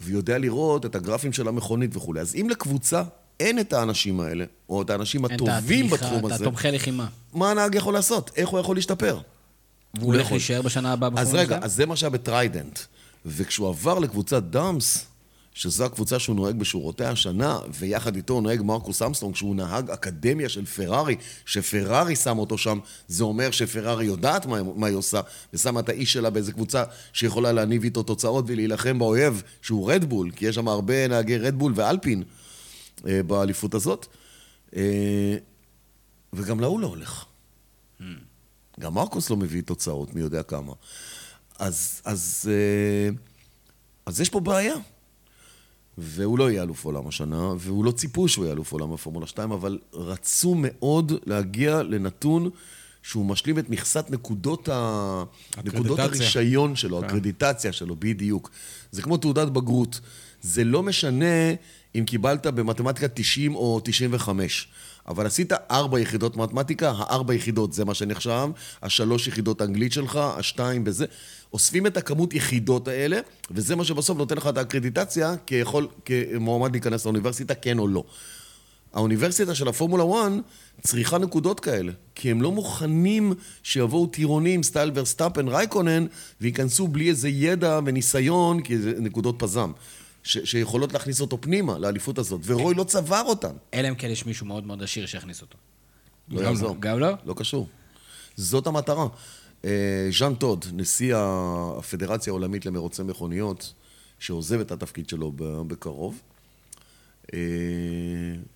ויודע 0.00 0.38
לראות 0.38 0.86
את 0.86 0.94
הגרפים 0.94 1.32
של 1.32 1.48
המכונית 1.48 1.96
וכולי. 1.96 2.20
אז 2.20 2.34
אם 2.34 2.46
לקבוצה 2.50 3.02
אין 3.40 3.58
את 3.58 3.72
האנשים 3.72 4.20
האלה, 4.20 4.44
או 4.68 4.82
את 4.82 4.90
האנשים 4.90 5.24
הטובים 5.24 5.90
בתחום 5.90 6.24
הזה... 6.24 6.34
את 6.34 6.40
התומכי 6.40 6.70
לחימה. 6.70 7.06
מה 7.34 7.50
הנהג 7.50 7.74
יכול 7.74 7.94
לעשות? 7.94 8.30
איך 8.36 8.48
הוא 8.48 8.60
יכול 8.60 8.76
להשתפר? 8.76 9.18
והוא 9.94 10.14
הולך 10.14 10.30
להישאר 10.30 10.62
בשנה 10.62 10.92
הבאה 10.92 11.10
בפורמולה? 11.10 11.40
אז 11.42 11.46
רגע, 11.46 11.58
אז 11.62 11.74
זה 11.74 11.86
מה 11.86 11.96
שהיה 11.96 12.10
בטריידנט. 12.10 12.78
וכשהוא 13.26 13.68
עבר 13.68 13.98
לקבוצת 13.98 14.42
דאמס, 14.42 15.06
שזו 15.56 15.84
הקבוצה 15.84 16.18
שהוא 16.18 16.36
נוהג 16.36 16.58
בשורותיה 16.58 17.10
השנה, 17.10 17.58
ויחד 17.78 18.16
איתו 18.16 18.40
נוהג 18.40 18.62
מרקוס 18.62 19.02
אמסטרונג, 19.02 19.36
שהוא 19.36 19.56
נהג 19.56 19.90
אקדמיה 19.90 20.48
של 20.48 20.66
פרארי, 20.66 21.16
שפרארי 21.46 22.16
שם 22.16 22.38
אותו 22.38 22.58
שם, 22.58 22.78
זה 23.08 23.24
אומר 23.24 23.50
שפרארי 23.50 24.04
יודעת 24.04 24.46
מה, 24.46 24.62
מה 24.62 24.86
היא 24.86 24.96
עושה, 24.96 25.20
ושמה 25.54 25.80
את 25.80 25.88
האיש 25.88 26.12
שלה 26.12 26.30
באיזה 26.30 26.52
קבוצה 26.52 26.84
שיכולה 27.12 27.52
להניב 27.52 27.84
איתו 27.84 28.02
תוצאות 28.02 28.44
ולהילחם 28.48 28.98
באויב, 28.98 29.42
שהוא 29.62 29.92
רדבול, 29.92 30.30
כי 30.30 30.46
יש 30.46 30.54
שם 30.54 30.68
הרבה 30.68 31.08
נהגי 31.08 31.38
רדבול 31.38 31.72
ואלפין 31.76 32.22
אה, 33.06 33.22
באליפות 33.22 33.74
הזאת. 33.74 34.06
אה, 34.76 35.36
וגם 36.32 36.60
להוא 36.60 36.80
לא 36.80 36.86
הולך. 36.86 37.24
Hmm. 38.00 38.04
גם 38.80 38.94
מרקוס 38.94 39.30
לא 39.30 39.36
מביא 39.36 39.62
תוצאות, 39.62 40.14
מי 40.14 40.20
יודע 40.20 40.42
כמה. 40.42 40.72
אז, 41.58 42.00
אז, 42.04 42.50
אה, 42.52 43.14
אז 44.06 44.20
יש 44.20 44.30
פה 44.30 44.40
בעיה. 44.40 44.74
והוא 45.98 46.38
לא 46.38 46.50
יהיה 46.50 46.62
אלוף 46.62 46.84
עולם 46.84 47.08
השנה, 47.08 47.52
והוא 47.58 47.84
לא 47.84 47.90
ציפו 47.90 48.28
שהוא 48.28 48.44
יהיה 48.44 48.54
אלוף 48.54 48.72
עולם 48.72 48.92
בפורמולה 48.92 49.26
2, 49.26 49.52
אבל 49.52 49.78
רצו 49.92 50.54
מאוד 50.58 51.12
להגיע 51.26 51.82
לנתון 51.82 52.50
שהוא 53.02 53.26
משלים 53.26 53.58
את 53.58 53.70
מכסת 53.70 54.10
נקודות, 54.10 54.68
ה... 54.68 55.24
נקודות 55.64 55.98
הרישיון 55.98 56.76
שלו, 56.76 57.00
כן. 57.00 57.04
הקרדיטציה 57.04 57.72
שלו, 57.72 57.96
בדיוק. 57.98 58.50
זה 58.90 59.02
כמו 59.02 59.16
תעודת 59.16 59.48
בגרות. 59.48 60.00
זה 60.42 60.64
לא 60.64 60.82
משנה 60.82 61.54
אם 61.94 62.04
קיבלת 62.04 62.46
במתמטיקה 62.46 63.08
90 63.08 63.54
או 63.54 63.80
95. 63.84 64.68
אבל 65.08 65.26
עשית 65.26 65.52
ארבע 65.52 66.00
יחידות 66.00 66.36
מתמטיקה, 66.36 66.92
הארבע 66.96 67.34
יחידות 67.34 67.72
זה 67.72 67.84
מה 67.84 67.94
שנחשב, 67.94 68.48
השלוש 68.82 69.28
יחידות 69.28 69.62
אנגלית 69.62 69.92
שלך, 69.92 70.16
השתיים 70.16 70.84
בזה. 70.84 71.06
אוספים 71.52 71.86
את 71.86 71.96
הכמות 71.96 72.34
יחידות 72.34 72.88
האלה, 72.88 73.20
וזה 73.50 73.76
מה 73.76 73.84
שבסוף 73.84 74.18
נותן 74.18 74.36
לך 74.36 74.46
את 74.46 74.58
האקרדיטציה 74.58 75.34
כיכול, 75.46 75.88
כמועמד 76.04 76.72
להיכנס 76.72 77.04
לאוניברסיטה, 77.04 77.54
כן 77.54 77.78
או 77.78 77.88
לא. 77.88 78.04
האוניברסיטה 78.94 79.54
של 79.54 79.68
הפורמולה 79.68 80.04
1 80.26 80.32
צריכה 80.82 81.18
נקודות 81.18 81.60
כאלה, 81.60 81.92
כי 82.14 82.30
הם 82.30 82.42
לא 82.42 82.52
מוכנים 82.52 83.32
שיבואו 83.62 84.06
טירונים, 84.06 84.62
סטייל 84.62 84.90
ורסטאפן, 84.94 85.48
רייקונן, 85.48 86.06
וייכנסו 86.40 86.88
בלי 86.88 87.08
איזה 87.08 87.28
ידע 87.28 87.80
וניסיון, 87.86 88.62
כי 88.62 88.78
זה 88.78 88.92
נקודות 88.98 89.34
פזם. 89.38 89.72
ש- 90.22 90.38
שיכולות 90.44 90.92
להכניס 90.92 91.20
אותו 91.20 91.40
פנימה, 91.40 91.78
לאליפות 91.78 92.18
הזאת, 92.18 92.40
ורוי 92.44 92.74
לא 92.74 92.84
צבר 92.84 93.22
אותן. 93.26 93.52
אלא 93.74 93.88
אם 93.88 93.94
כן 93.94 94.08
יש 94.10 94.26
מישהו 94.26 94.46
מאוד 94.46 94.66
מאוד 94.66 94.82
עשיר 94.82 95.06
שיכניס 95.06 95.42
אותו. 95.42 95.58
לא 96.28 96.40
יעזור. 96.40 96.76
גם 96.80 96.98
לא? 96.98 97.08
לא 97.24 97.34
קשור. 97.36 97.68
זאת 98.36 98.66
המטרה. 98.66 99.06
אה, 99.64 100.08
ז'אן 100.18 100.34
טוד, 100.34 100.64
נשיא 100.72 101.14
הפדרציה 101.16 102.30
העולמית 102.30 102.66
למרוצי 102.66 103.02
מכוניות, 103.02 103.72
שעוזב 104.18 104.60
את 104.60 104.72
התפקיד 104.72 105.08
שלו 105.08 105.32
בקרוב, 105.66 106.20
אה, 107.34 107.38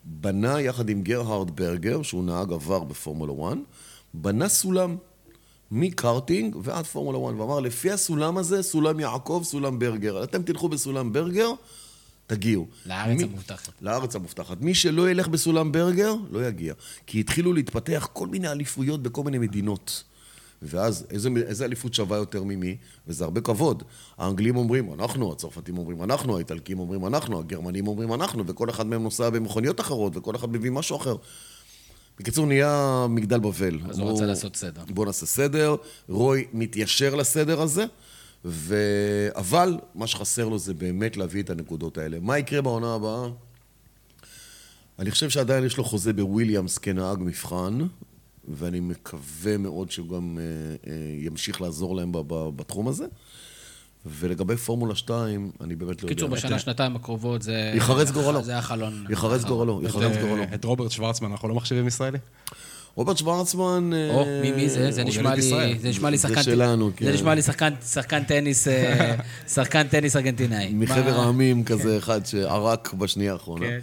בנה 0.05 0.61
יחד 0.61 0.89
עם 0.89 1.03
גרהרד 1.03 1.57
ברגר, 1.57 2.03
שהוא 2.03 2.25
נהג 2.25 2.53
עבר 2.53 2.85
בפורמולה 2.85 3.33
1, 3.53 3.59
בנה 4.15 4.49
סולם 4.49 4.97
מקארטינג 5.71 6.57
ועד 6.63 6.85
פורמולה 6.85 7.19
1, 7.35 7.41
ואמר, 7.41 7.61
לפי 7.61 7.91
הסולם 7.91 8.39
הזה, 8.39 8.63
סולם 8.63 9.01
יעקב, 9.01 9.43
סולם 9.45 9.79
ברגר. 9.79 10.25
אתם 10.25 10.43
תלכו 10.43 10.69
בסולם 10.69 11.13
ברגר, 11.13 11.51
תגיעו. 12.27 12.67
לארץ 12.87 13.17
מי... 13.17 13.23
המובטחת. 13.23 13.73
לארץ 13.83 14.17
המובטחת. 14.17 14.61
מי 14.61 14.75
שלא 14.75 15.11
ילך 15.11 15.29
בסולם 15.29 15.73
ברגר, 15.73 16.15
לא 16.31 16.47
יגיע. 16.47 16.75
כי 17.07 17.21
התחילו 17.21 17.53
להתפתח 17.53 18.09
כל 18.13 18.27
מיני 18.27 18.49
אליפויות 18.49 19.03
בכל 19.03 19.25
מיני 19.25 19.39
מדינות. 19.39 20.05
ואז 20.63 21.07
איזה, 21.11 21.29
איזה 21.47 21.65
אליפות 21.65 21.95
שווה 21.95 22.17
יותר 22.17 22.43
ממי? 22.43 22.77
וזה 23.07 23.25
הרבה 23.25 23.41
כבוד. 23.41 23.83
האנגלים 24.19 24.57
אומרים 24.57 24.93
אנחנו, 24.93 25.33
הצרפתים 25.33 25.79
אומרים 25.79 26.03
אנחנו, 26.03 26.37
האיטלקים 26.37 26.79
אומרים 26.79 27.07
אנחנו, 27.07 27.39
הגרמנים 27.39 27.89
אומרים 27.89 28.13
אנחנו, 28.13 28.47
וכל 28.47 28.71
אחד 28.71 28.87
מהם 28.87 29.03
נוסע 29.03 29.31
במכוניות 29.31 29.81
אחרות, 29.81 30.17
וכל 30.17 30.37
אחד 30.37 30.51
מביא 30.51 30.71
משהו 30.71 30.97
אחר. 30.97 31.17
בקיצור, 32.19 32.47
נהיה 32.47 33.07
מגדל 33.11 33.39
בבל. 33.39 33.79
אז 33.89 33.99
הוא 33.99 34.11
רצה 34.11 34.27
לעשות 34.27 34.57
סדר. 34.57 34.83
בוא 34.89 35.07
נעשה 35.07 35.27
סדר. 35.27 35.77
רוי 36.09 36.47
מתיישר 36.53 37.15
לסדר 37.15 37.63
הזה, 37.63 37.85
ו... 38.45 38.77
אבל 39.35 39.79
מה 39.95 40.07
שחסר 40.07 40.49
לו 40.49 40.59
זה 40.59 40.75
באמת 40.75 41.17
להביא 41.17 41.43
את 41.43 41.51
הנקודות 41.51 41.99
האלה. 41.99 42.19
מה 42.21 42.39
יקרה 42.39 42.63
בעונה 42.63 42.95
הבאה? 42.95 43.29
אני 44.99 45.11
חושב 45.11 45.31
שעדיין 45.31 45.65
יש 45.65 45.77
לו 45.77 45.85
חוזה 45.85 46.13
בוויליאמס 46.13 46.79
כנהג 46.79 47.19
מבחן, 47.21 47.79
ואני 48.55 48.81
מקווה 48.81 49.57
מאוד 49.59 49.91
שהוא 49.91 50.09
גם 50.09 50.39
אה, 50.39 50.93
אה, 50.93 50.97
ימשיך 51.19 51.61
לעזור 51.61 51.97
להם 51.97 52.13
בתחום 52.57 52.89
הזה. 52.89 53.05
ולגבי 54.07 54.57
פורמולה 54.57 54.95
2, 54.95 55.51
אני 55.61 55.77
באמת 55.77 56.03
לא 56.03 56.09
יודע. 56.09 56.15
קיצור, 56.15 56.29
בשנה, 56.29 56.59
שנתיים 56.59 56.97
הקרובות 56.97 57.43
זה... 57.43 57.73
יחרץ 57.75 58.11
גורלו. 58.11 58.43
זה 58.43 58.59
החלון. 58.59 59.07
יחרץ 59.11 59.45
גורלו, 59.45 59.81
יחרץ 59.85 60.17
גורלו. 60.23 60.43
את 60.55 60.65
רוברט 60.65 60.91
שוורצמן 60.91 61.31
אנחנו 61.31 61.49
לא 61.49 61.55
מחשיבים 61.55 61.87
ישראלי? 61.87 62.19
רוברט 62.95 63.17
שוורצמן... 63.17 63.91
או, 64.11 64.25
מי 64.43 64.53
מי 64.53 64.69
זה? 64.69 64.93
זה 64.93 65.05
נשמע 65.05 65.35
לי... 65.35 65.43
זה 65.81 65.89
נשמע 65.89 66.11
לי 66.11 66.19
שחקן... 66.19 66.35
זה 66.35 66.43
שלנו, 66.43 66.91
כן. 66.97 67.05
זה 67.05 67.13
נשמע 67.13 67.35
לי 67.35 67.43
שחקן 67.83 68.25
טניס, 68.25 68.69
שחקן 69.55 69.89
טניס 69.89 70.17
ארגנטינאי. 70.17 70.73
מחבר 70.75 71.21
העמים 71.21 71.65
כזה 71.65 71.99
אחד 71.99 72.27
שערק 72.27 72.95
בשנייה 72.95 73.33
האחרונה. 73.33 73.67
כן. 73.67 73.79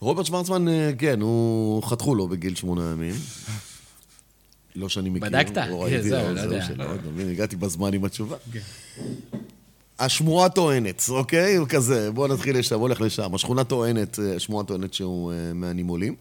רוברט 0.00 0.26
שוורצמן, 0.26 0.64
כן, 0.98 1.20
הוא 1.20 1.82
חתכו 1.82 2.14
לו 2.14 2.28
בגיל 2.28 2.54
שמונה 2.54 2.90
ימים. 2.92 3.14
לא 4.76 4.88
שאני 4.88 5.10
מכיר. 5.10 5.28
בדקת? 5.28 5.54
כן, 5.54 6.00
זהו, 6.00 6.34
לא 6.34 6.40
יודע. 6.40 6.66
הגעתי 7.30 7.56
בזמן 7.56 7.94
עם 7.94 8.04
התשובה. 8.04 8.36
כן. 8.52 8.60
השמועה 9.98 10.48
טוענת, 10.48 11.02
אוקיי? 11.08 11.56
הוא 11.56 11.68
כזה, 11.68 12.10
בואו 12.10 12.34
נתחיל 12.34 12.58
לשם, 12.58 12.76
בואו 12.76 12.88
נלך 12.88 13.00
לשם. 13.00 13.34
השכונה 13.34 13.64
טוענת, 13.64 14.18
אה, 14.18 14.36
השמועה 14.36 14.64
טוענת 14.64 14.94
שהוא 14.94 15.32
uh, 15.32 15.54
מהנימולים. 15.54 16.14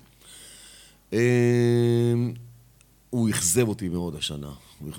אה, 1.12 1.16
הוא 3.10 3.30
אכזב 3.30 3.68
אותי 3.68 3.90
מאוד 3.90 4.16
השנה. 4.16 4.52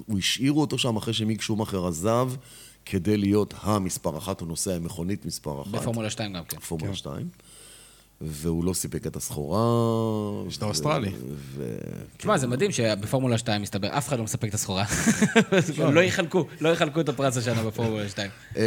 הוא 0.06 0.18
השאירו 0.18 0.60
אותו 0.60 0.78
שם 0.78 0.96
אחרי 0.96 1.14
שמיק 1.14 1.40
שומאכר 1.40 1.86
עזב, 1.86 2.30
כדי 2.84 3.16
להיות 3.16 3.54
המספר 3.60 4.18
אחת, 4.18 4.40
הוא 4.40 4.48
נוסע 4.48 4.76
עם 4.76 4.84
מכונית 4.84 5.26
מספר 5.26 5.62
אחת. 5.62 5.70
בפורמולה 5.70 6.10
2 6.10 6.32
גם 6.32 6.44
כן. 6.44 6.58
פורמולה 6.58 6.94
2. 6.94 7.16
כן. 7.16 7.26
והוא 8.24 8.64
לא 8.64 8.72
סיפק 8.72 9.06
את 9.06 9.16
הסחורה. 9.16 10.48
יש 10.48 10.56
את 10.56 10.62
האוסטרלי. 10.62 11.10
תשמע, 12.16 12.38
זה 12.38 12.46
מדהים 12.46 12.72
שבפורמולה 12.72 13.38
2 13.38 13.62
מסתבר, 13.62 13.88
אף 13.98 14.08
אחד 14.08 14.18
לא 14.18 14.24
מספק 14.24 14.48
את 14.48 14.54
הסחורה. 14.54 14.84
לא 15.78 16.00
יחלקו, 16.00 16.46
לא 16.60 16.68
יחלקו 16.68 17.00
את 17.00 17.08
הפרס 17.08 17.36
השנה 17.36 17.64
בפורמולה 17.64 18.08
2. 18.08 18.30
אה, 18.56 18.62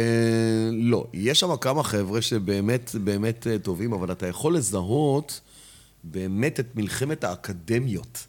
לא, 0.72 1.06
יש 1.12 1.40
שם 1.40 1.56
כמה 1.56 1.82
חבר'ה 1.82 2.22
שבאמת 2.22 2.90
באמת 3.04 3.46
אה, 3.46 3.58
טובים, 3.58 3.92
אבל 3.92 4.12
אתה 4.12 4.26
יכול 4.26 4.56
לזהות 4.56 5.40
באמת 6.04 6.60
את 6.60 6.66
מלחמת 6.74 7.24
האקדמיות. 7.24 8.26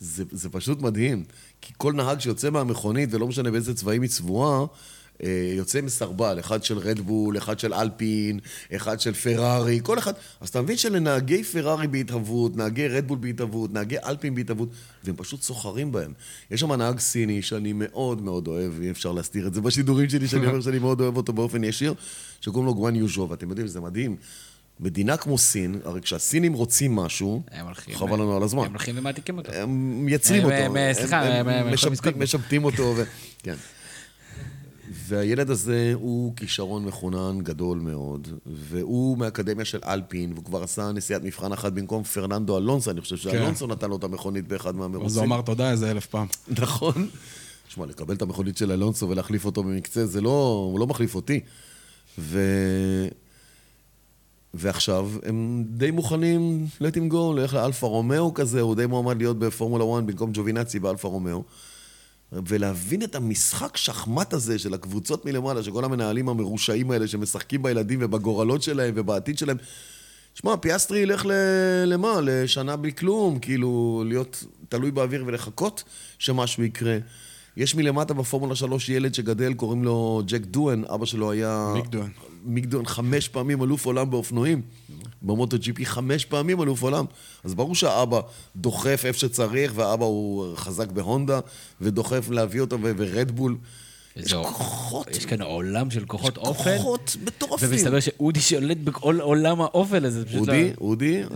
זה 0.00 0.48
פשוט 0.50 0.82
מדהים. 0.82 1.24
כי 1.60 1.72
כל 1.76 1.92
נהג 1.92 2.20
שיוצא 2.20 2.50
מהמכונית, 2.50 3.14
ולא 3.14 3.26
משנה 3.26 3.50
באיזה 3.50 3.74
צבעים 3.74 4.02
היא 4.02 4.10
צבועה, 4.10 4.66
יוצא 5.56 5.80
מסרבל, 5.80 6.38
אחד 6.38 6.64
של 6.64 6.78
רדבול, 6.78 7.38
אחד 7.38 7.58
של 7.58 7.74
אלפין, 7.74 8.40
אחד 8.76 9.00
של 9.00 9.14
פרארי, 9.14 9.80
כל 9.82 9.98
אחד. 9.98 10.12
אז 10.40 10.48
אתה 10.48 10.62
מבין 10.62 10.76
שלנהגי 10.76 11.44
פרארי 11.44 11.86
בהתהוות, 11.86 12.56
נהגי 12.56 12.88
רדבול 12.88 13.18
בהתהוות, 13.18 13.72
נהגי 13.72 13.96
אלפין 14.04 14.34
בהתהוות, 14.34 14.68
והם 15.04 15.16
פשוט 15.16 15.42
סוחרים 15.42 15.92
בהם. 15.92 16.12
יש 16.50 16.60
שם 16.60 16.72
נהג 16.72 16.98
סיני 16.98 17.42
שאני 17.42 17.72
מאוד 17.72 18.22
מאוד 18.22 18.48
אוהב, 18.48 18.72
אי 18.82 18.90
אפשר 18.90 19.12
להסתיר 19.12 19.46
את 19.46 19.54
זה 19.54 19.60
בשידורים 19.60 20.08
שלי, 20.08 20.28
שאני 20.28 20.46
אומר 20.46 20.60
שאני 20.60 20.78
מאוד 20.78 21.00
אוהב 21.00 21.16
אותו 21.16 21.32
באופן 21.32 21.64
ישיר, 21.64 21.94
שקוראים 22.40 22.66
לו 22.66 22.74
גואן 22.74 22.96
יוז'ו, 22.96 23.26
ואתם 23.30 23.50
יודעים, 23.50 23.66
זה 23.66 23.80
מדהים. 23.80 24.16
מדינה 24.80 25.16
כמו 25.16 25.38
סין, 25.38 25.80
הרי 25.84 26.00
כשהסינים 26.00 26.52
רוצים 26.52 26.96
משהו, 26.96 27.42
חבל 27.92 28.12
לנו 28.12 28.36
על 28.36 28.42
הזמן. 28.42 28.64
הם 28.64 28.70
הולכים 28.70 28.98
ומעתיקים 28.98 29.38
אותו. 29.38 29.52
הם 29.52 30.04
מייצרים 30.04 30.44
אותו. 30.44 30.74
סליחה, 30.92 31.22
הם 31.22 32.22
משבטים 32.22 32.64
אותו, 32.64 32.94
כן. 33.42 33.54
והילד 35.10 35.50
הזה 35.50 35.92
הוא 35.94 36.36
כישרון 36.36 36.84
מחונן 36.84 37.38
גדול 37.42 37.78
מאוד, 37.78 38.28
והוא 38.46 39.18
מהאקדמיה 39.18 39.64
של 39.64 39.78
אלפין, 39.86 40.32
והוא 40.32 40.44
כבר 40.44 40.62
עשה 40.62 40.92
נסיעת 40.92 41.22
מבחן 41.24 41.52
אחת 41.52 41.72
במקום 41.72 42.02
פרננדו 42.02 42.58
אלונסו, 42.58 42.90
אני 42.90 43.00
חושב 43.00 43.16
שאלונסו 43.16 43.66
נתן 43.66 43.90
לו 43.90 43.96
את 43.96 44.04
המכונית 44.04 44.48
באחד 44.48 44.76
מהמרוצים. 44.76 45.06
אז 45.06 45.16
הוא 45.16 45.24
אמר 45.24 45.42
תודה 45.42 45.70
איזה 45.70 45.90
אלף 45.90 46.06
פעם. 46.06 46.26
נכון. 46.58 47.08
תשמע, 47.68 47.86
לקבל 47.86 48.14
את 48.14 48.22
המכונית 48.22 48.56
של 48.56 48.72
אלונסו 48.72 49.08
ולהחליף 49.08 49.44
אותו 49.44 49.62
במקצה, 49.62 50.06
זה 50.06 50.20
לא, 50.20 50.68
הוא 50.72 50.80
לא 50.80 50.86
מחליף 50.86 51.14
אותי. 51.14 51.40
ו... 52.18 52.40
ועכשיו 54.54 55.10
הם 55.22 55.64
די 55.68 55.90
מוכנים 55.90 56.66
let 56.82 56.94
him 56.94 57.12
go, 57.12 57.36
ללכת 57.36 57.54
לאלפה 57.54 57.86
רומאו 57.86 58.34
כזה, 58.34 58.60
הוא 58.60 58.76
די 58.76 58.86
מועמד 58.86 59.16
להיות 59.18 59.38
בפורמולה 59.38 59.84
1 59.98 60.04
במקום 60.04 60.30
ג'ובינצי 60.32 60.78
באלפה 60.78 61.08
רומאו. 61.08 61.42
ולהבין 62.32 63.02
את 63.02 63.14
המשחק 63.14 63.76
שחמט 63.76 64.32
הזה 64.32 64.58
של 64.58 64.74
הקבוצות 64.74 65.24
מלמעלה, 65.24 65.62
של 65.62 65.72
כל 65.72 65.84
המנהלים 65.84 66.28
המרושעים 66.28 66.90
האלה 66.90 67.08
שמשחקים 67.08 67.62
בילדים 67.62 67.98
ובגורלות 68.02 68.62
שלהם 68.62 68.94
ובעתיד 68.96 69.38
שלהם. 69.38 69.56
שמע, 70.34 70.56
פיאסטרי 70.56 70.98
ילך 70.98 71.26
ל... 71.26 71.32
למה? 71.86 72.20
לשנה 72.22 72.76
בלי 72.76 72.92
כלום, 72.92 73.38
כאילו, 73.38 74.04
להיות 74.06 74.44
תלוי 74.68 74.90
באוויר 74.90 75.24
ולחכות 75.26 75.84
שמשהו 76.18 76.62
יקרה. 76.62 76.98
יש 77.56 77.74
מלמטה 77.74 78.14
בפורמולה 78.14 78.54
3 78.54 78.88
ילד 78.88 79.14
שגדל, 79.14 79.54
קוראים 79.54 79.84
לו 79.84 80.22
ג'ק 80.26 80.40
דואן, 80.40 80.82
אבא 80.84 81.06
שלו 81.06 81.30
היה... 81.30 81.72
מיק 81.74 81.86
דואן. 81.86 82.08
מיק 82.44 82.64
דואן, 82.64 82.86
חמש 82.86 83.28
פעמים 83.28 83.62
אלוף 83.62 83.86
עולם 83.86 84.10
באופנואים. 84.10 84.62
במוטו 85.22 85.58
ג'י 85.58 85.72
פי 85.72 85.86
חמש 85.86 86.24
פעמים 86.24 86.62
אלוף 86.62 86.82
עולם. 86.82 87.04
אז 87.44 87.54
ברור 87.54 87.74
שהאבא 87.74 88.20
דוחף 88.56 89.02
איפה 89.04 89.18
שצריך, 89.18 89.72
והאבא 89.74 90.04
הוא 90.04 90.56
חזק 90.56 90.90
בהונדה, 90.92 91.40
ודוחף 91.80 92.30
להביא 92.30 92.60
אותו, 92.60 92.76
ו- 92.82 92.92
ורדבול. 92.96 93.56
יש 94.26 94.32
איזה- 94.32 94.44
כוחות. 94.44 95.16
יש 95.16 95.26
כאן 95.26 95.42
עולם 95.42 95.90
של 95.90 96.04
כוחות 96.04 96.36
אופל. 96.36 96.76
כוחות 96.76 97.16
מטורפים. 97.24 97.68
ומסתבר 97.70 98.00
שאודי 98.00 98.40
שולט 98.40 98.76
בכל 98.76 99.20
עולם 99.20 99.60
האופל 99.60 100.04
הזה. 100.04 100.20
זה 100.20 100.26
פשוט 100.26 100.48
לא- 100.48 100.54
אודי, 100.80 100.80
אודי, 100.80 101.22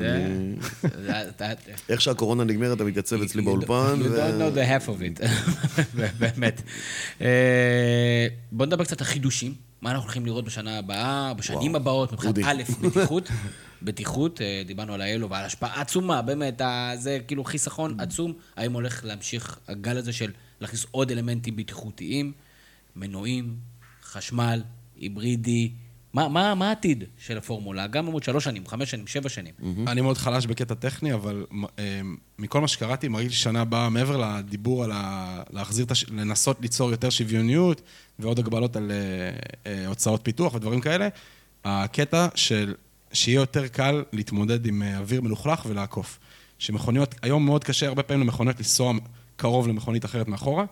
איך 1.89 2.01
שהקורונה 2.01 2.45
נגמרת, 2.45 2.76
אתה 2.76 2.85
מתייצב 2.85 3.22
אצלי 3.22 3.43
You 3.43 3.45
באולפן. 3.45 3.97
don't- 4.01 4.05
You 4.05 4.09
don't 4.09 4.12
know 4.41 4.59
the 4.59 4.85
half 4.85 4.89
of 4.89 5.22
it, 5.22 5.26
באמת. 6.20 6.62
אה, 7.20 8.26
בוא 8.53 8.66
נדבר 8.66 8.85
קצת 8.85 9.01
על 9.01 9.07
חידושים. 9.07 9.55
מה 9.82 9.91
אנחנו 9.91 10.05
הולכים 10.05 10.26
לראות 10.26 10.45
בשנה 10.45 10.78
הבאה, 10.78 11.35
בשנים. 11.35 11.76
הבאות, 11.76 12.12
מבחינת 12.12 12.28
אודי. 12.39 12.43
א', 12.47 12.62
בטיחות. 12.82 13.28
בטיחות, 13.82 14.41
אה, 14.41 14.62
דיברנו 14.66 14.95
על 14.95 15.01
האלו 15.01 15.30
ועל 15.30 15.45
השפעה 15.45 15.80
עצומה, 15.80 16.22
באמת, 16.22 16.61
זה 16.99 17.18
כאילו 17.26 17.45
חיסכון 17.45 18.01
עצום. 18.01 18.32
האם 18.57 18.72
הולך 18.72 19.01
להמשיך 19.05 19.59
הגל 19.68 19.97
הזה 19.97 20.12
של 20.12 20.30
להכניס 20.61 20.87
עוד 20.91 21.11
אלמנטים 21.11 21.57
בטיחותיים, 21.57 22.32
מנועים, 22.97 23.57
חשמל, 24.03 24.62
היברידי, 24.97 25.72
מה, 26.14 26.28
מה, 26.28 26.55
מה 26.55 26.68
העתיד 26.68 27.05
של 27.18 27.38
הפורמולה? 27.38 27.86
גם 27.86 28.07
בעוד 28.07 28.22
שלוש 28.22 28.45
שנים, 28.45 28.66
חמש 28.66 28.90
שנים, 28.90 29.07
שבע 29.07 29.28
שנים. 29.28 29.55
אני 29.86 30.01
מאוד 30.01 30.18
חלש 30.18 30.47
בקטע 30.47 30.74
טכני, 30.74 31.14
אבל 31.14 31.47
אה, 31.78 32.01
מכל 32.38 32.61
מה 32.61 32.68
שקראתי, 32.68 33.09
מרגיש 33.09 33.30
לי 33.30 33.36
שנה 33.36 33.61
הבאה, 33.61 33.90
מעבר 33.90 34.16
לדיבור 34.16 34.84
על 34.84 34.90
ה... 34.95 35.42
להחזיר 35.51 35.84
את 35.84 35.90
הש... 35.90 36.05
לנסות 36.11 36.61
ליצור 36.61 36.90
יותר 36.90 37.11
שוויוניות 37.11 37.82
ועוד 38.18 38.38
הגבלות 38.38 38.76
על 38.76 38.90
אה, 38.90 38.97
אה, 39.72 39.86
הוצאות 39.86 40.20
פיתוח 40.24 40.55
ודברים 40.55 40.80
כאלה, 40.80 41.09
הקטע 41.64 42.28
של 42.34 42.74
שיהיה 43.12 43.36
יותר 43.36 43.66
קל 43.68 44.03
להתמודד 44.12 44.66
עם 44.66 44.82
אוויר 44.82 45.20
מלוכלך 45.20 45.66
ולעקוף. 45.66 46.18
שמכוניות, 46.59 47.14
היום 47.22 47.45
מאוד 47.45 47.64
קשה 47.64 47.86
הרבה 47.88 48.03
פעמים 48.03 48.22
למכוניות 48.22 48.59
לנסוע 48.59 48.92
קרוב 49.36 49.68
למכונית 49.68 50.05
אחרת 50.05 50.28
מאחורה. 50.28 50.64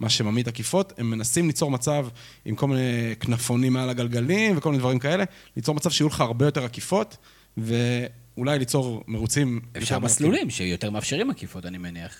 מה 0.00 0.08
שממית 0.08 0.48
עקיפות, 0.48 0.92
הם 0.98 1.10
מנסים 1.10 1.46
ליצור 1.46 1.70
מצב 1.70 2.06
עם 2.44 2.56
כל 2.56 2.68
מיני 2.68 3.14
כנפונים 3.20 3.72
מעל 3.72 3.90
הגלגלים 3.90 4.58
וכל 4.58 4.70
מיני 4.70 4.80
דברים 4.80 4.98
כאלה, 4.98 5.24
ליצור 5.56 5.74
מצב 5.74 5.90
שיהיו 5.90 6.08
לך 6.08 6.20
הרבה 6.20 6.44
יותר 6.44 6.64
עקיפות, 6.64 7.16
ואולי 7.56 8.58
ליצור 8.58 9.04
מרוצים... 9.06 9.60
אפשר 9.76 9.98
מסלולים 9.98 10.50
שיותר 10.50 10.90
מאפשרים 10.90 11.30
עקיפות, 11.30 11.66
אני 11.66 11.78
מניח. 11.78 12.16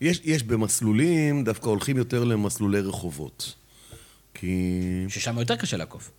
יש, 0.00 0.20
יש 0.24 0.42
במסלולים, 0.42 1.44
דווקא 1.44 1.68
הולכים 1.68 1.96
יותר 1.96 2.24
למסלולי 2.24 2.80
רחובות. 2.80 3.54
כי... 4.34 5.04
ששם 5.08 5.38
יותר 5.38 5.56
קשה 5.56 5.76
לעקוף. 5.76 6.10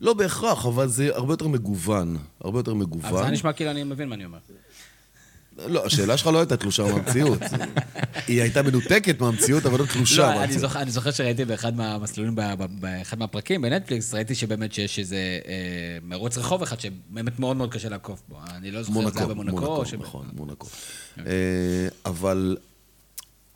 לא 0.00 0.14
בהכרח, 0.14 0.66
אבל 0.66 0.88
זה 0.88 1.08
הרבה 1.14 1.32
יותר 1.32 1.48
מגוון. 1.48 2.16
הרבה 2.40 2.58
יותר 2.58 2.70
אבל 2.72 2.80
מגוון. 2.80 3.24
זה 3.24 3.30
נשמע 3.30 3.52
כאילו 3.52 3.70
אני 3.70 3.84
מבין 3.84 4.08
מה 4.08 4.14
אני 4.14 4.24
אומר. 4.24 4.38
לא, 5.66 5.86
השאלה 5.86 6.16
שלך 6.16 6.26
לא 6.26 6.38
הייתה 6.38 6.56
תלושה 6.56 6.82
מהמציאות. 6.82 7.40
היא 8.28 8.42
הייתה 8.42 8.62
מנותקת 8.62 9.20
מהמציאות, 9.20 9.66
אבל 9.66 9.78
לא 9.78 9.84
תלושה 9.92 10.22
לא, 10.22 10.30
אני 10.30 10.38
מהמציאות. 10.38 10.60
זוכר, 10.60 10.82
אני 10.82 10.90
זוכר 10.90 11.10
שראיתי 11.10 11.44
באחד 11.44 11.76
מהמסלולים, 11.76 12.34
באחד 12.80 13.18
מהפרקים 13.18 13.62
בנטפליקס, 13.62 14.14
ראיתי 14.14 14.34
שבאמת 14.34 14.72
שיש 14.72 14.98
איזה 14.98 15.16
אה, 15.48 15.98
מרוץ 16.02 16.38
רחוב 16.38 16.62
אחד 16.62 16.80
שבאמת 16.80 17.38
מאוד 17.38 17.56
מאוד 17.56 17.72
קשה 17.72 17.88
לעקוף 17.88 18.22
בו. 18.28 18.36
אני 18.50 18.70
לא 18.70 18.82
זוכר 18.82 19.00
אם 19.00 19.10
זה 19.10 19.18
היה 19.18 19.28
במונקו. 19.28 19.60
מונקו, 19.60 19.96
נכון, 19.98 20.26
מונקו. 20.32 20.66
אה, 21.18 21.88
אבל 22.06 22.56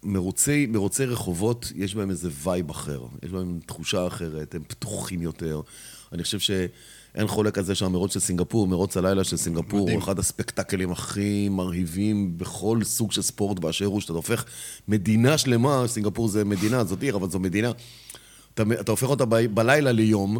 מרוצי, 0.03 0.67
מרוצי 0.67 1.05
רחובות, 1.05 1.73
יש 1.77 1.95
בהם 1.95 2.11
איזה 2.11 2.31
וייב 2.45 2.71
אחר. 2.71 3.01
יש 3.23 3.31
בהם 3.31 3.59
תחושה 3.67 4.07
אחרת, 4.07 4.55
הם 4.55 4.63
פתוחים 4.69 5.23
יותר. 5.23 5.61
אני 6.13 6.23
חושב 6.23 6.39
שאין 7.15 7.27
חולק 7.27 7.59
על 7.59 7.65
זה 7.65 7.75
שהמרוץ 7.75 8.15
של 8.15 8.21
סינגפור, 8.21 8.69
מרוץ 8.69 8.97
הלילה 8.97 9.25
של 9.25 9.37
סינגפור, 9.37 9.83
מדהים. 9.83 9.99
הוא 9.99 10.05
אחד 10.05 10.19
הספקטקלים 10.19 10.93
הכי 10.93 11.49
מרהיבים 11.49 12.39
בכל 12.39 12.79
סוג 12.85 13.13
של 13.13 13.23
ספורט 13.23 13.59
באשר 13.59 13.85
הוא, 13.85 14.01
שאתה 14.01 14.13
הופך 14.13 14.45
מדינה 14.89 15.39
שלמה, 15.39 15.85
סינגפור 15.87 16.29
זה 16.29 16.45
מדינה, 16.45 16.85
זאת 16.85 17.03
עיר, 17.03 17.17
אבל 17.17 17.31
זו 17.31 17.39
מדינה. 17.39 17.71
אתה, 18.55 18.63
אתה 18.81 18.91
הופך 18.91 19.07
אותה 19.09 19.25
ב, 19.25 19.47
בלילה 19.55 19.93
ליום, 19.93 20.39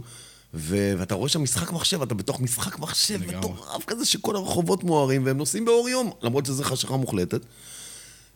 ו, 0.55 0.95
ואתה 0.99 1.15
רואה 1.15 1.29
שם 1.29 1.43
משחק 1.43 1.73
מחשב, 1.73 2.03
אתה 2.03 2.15
בתוך 2.15 2.41
משחק 2.41 2.79
מחשב. 2.79 3.37
מטורף 3.37 3.85
כזה 3.87 4.05
שכל 4.05 4.37
הרחובות 4.37 4.85
מוארים, 4.85 5.27
והם 5.27 5.37
נוסעים 5.37 5.65
באור 5.65 5.89
יום, 5.89 6.11
למרות 6.23 6.47
שזו 6.47 6.65
חשיכה 6.65 6.97
מוחלטת. 6.97 7.41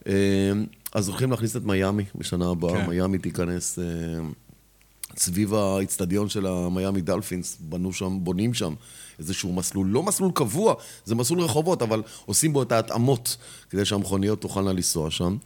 אה, 0.06 0.12
אז 0.92 1.08
הולכים 1.08 1.30
להכניס 1.30 1.56
את 1.56 1.64
מיאמי 1.64 2.04
בשנה 2.14 2.50
הבאה, 2.50 2.72
כן. 2.72 2.82
כן. 2.82 2.90
מיאמי 2.90 3.18
תיכנס 3.18 3.78
אה, 3.78 3.84
סביב 5.18 5.54
האיצטדיון 5.54 6.28
של 6.28 6.46
המיאמי 6.46 7.00
דלפינס, 7.00 7.56
בנו 7.60 7.92
שם, 7.92 8.18
בונים 8.24 8.54
שם 8.54 8.74
איזשהו 9.18 9.52
מסלול, 9.52 9.86
לא 9.86 10.02
מסלול 10.02 10.30
קבוע, 10.34 10.74
זה 11.04 11.14
מסלול 11.14 11.40
רחובות, 11.40 11.82
אבל 11.82 12.02
עושים 12.26 12.52
בו 12.52 12.62
את 12.62 12.72
ההתאמות 12.72 13.36
כדי 13.70 13.84
שהמכוניות 13.84 14.40
תוכלנה 14.40 14.72
לנסוע 14.72 15.10
שם. 15.10 15.36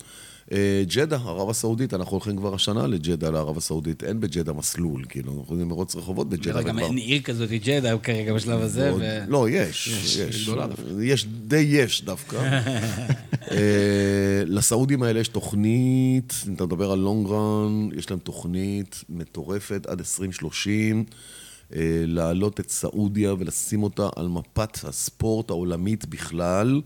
אה, 0.52 0.82
ג'דה, 0.94 1.16
ערב 1.16 1.50
הסעודית, 1.50 1.94
אנחנו 1.94 2.12
הולכים 2.12 2.36
כבר 2.36 2.54
השנה 2.54 2.86
לג'דה, 2.86 3.30
לערב 3.30 3.56
הסעודית. 3.56 4.04
אין 4.04 4.20
בג'דה 4.20 4.52
מסלול, 4.52 5.04
כאילו, 5.08 5.32
אנחנו 5.32 5.44
הולכים 5.48 5.68
מרוץ 5.68 5.96
רחובות 5.96 6.28
בג'דה. 6.28 6.62
גם 6.62 6.78
אין 6.78 6.96
עיר 6.96 7.22
כזאת, 7.22 7.50
ג'דה, 7.50 7.98
כרגע 7.98 8.34
בשלב 8.34 8.60
הזה. 8.60 8.92
לא, 9.28 9.48
יש, 9.48 9.88
יש. 9.88 10.50
יש, 11.00 11.26
די 11.26 11.56
יש 11.56 12.04
דווקא. 12.04 12.36
אה, 13.50 14.42
לסעודים 14.46 15.02
האלה 15.02 15.20
יש 15.20 15.28
תוכנית, 15.28 16.34
אם 16.48 16.54
אתה 16.54 16.66
מדבר 16.66 16.92
על 16.92 16.98
long 16.98 17.26
run, 17.28 17.88
יש 17.98 18.10
להם 18.10 18.18
תוכנית 18.18 19.04
מטורפת 19.08 19.86
עד 19.88 19.98
2030, 19.98 21.04
אה, 21.74 21.80
להעלות 22.06 22.60
את 22.60 22.70
סעודיה 22.70 23.34
ולשים 23.38 23.82
אותה 23.82 24.08
על 24.16 24.28
מפת 24.28 24.84
הספורט 24.84 25.50
העולמית 25.50 26.06
בכלל. 26.06 26.80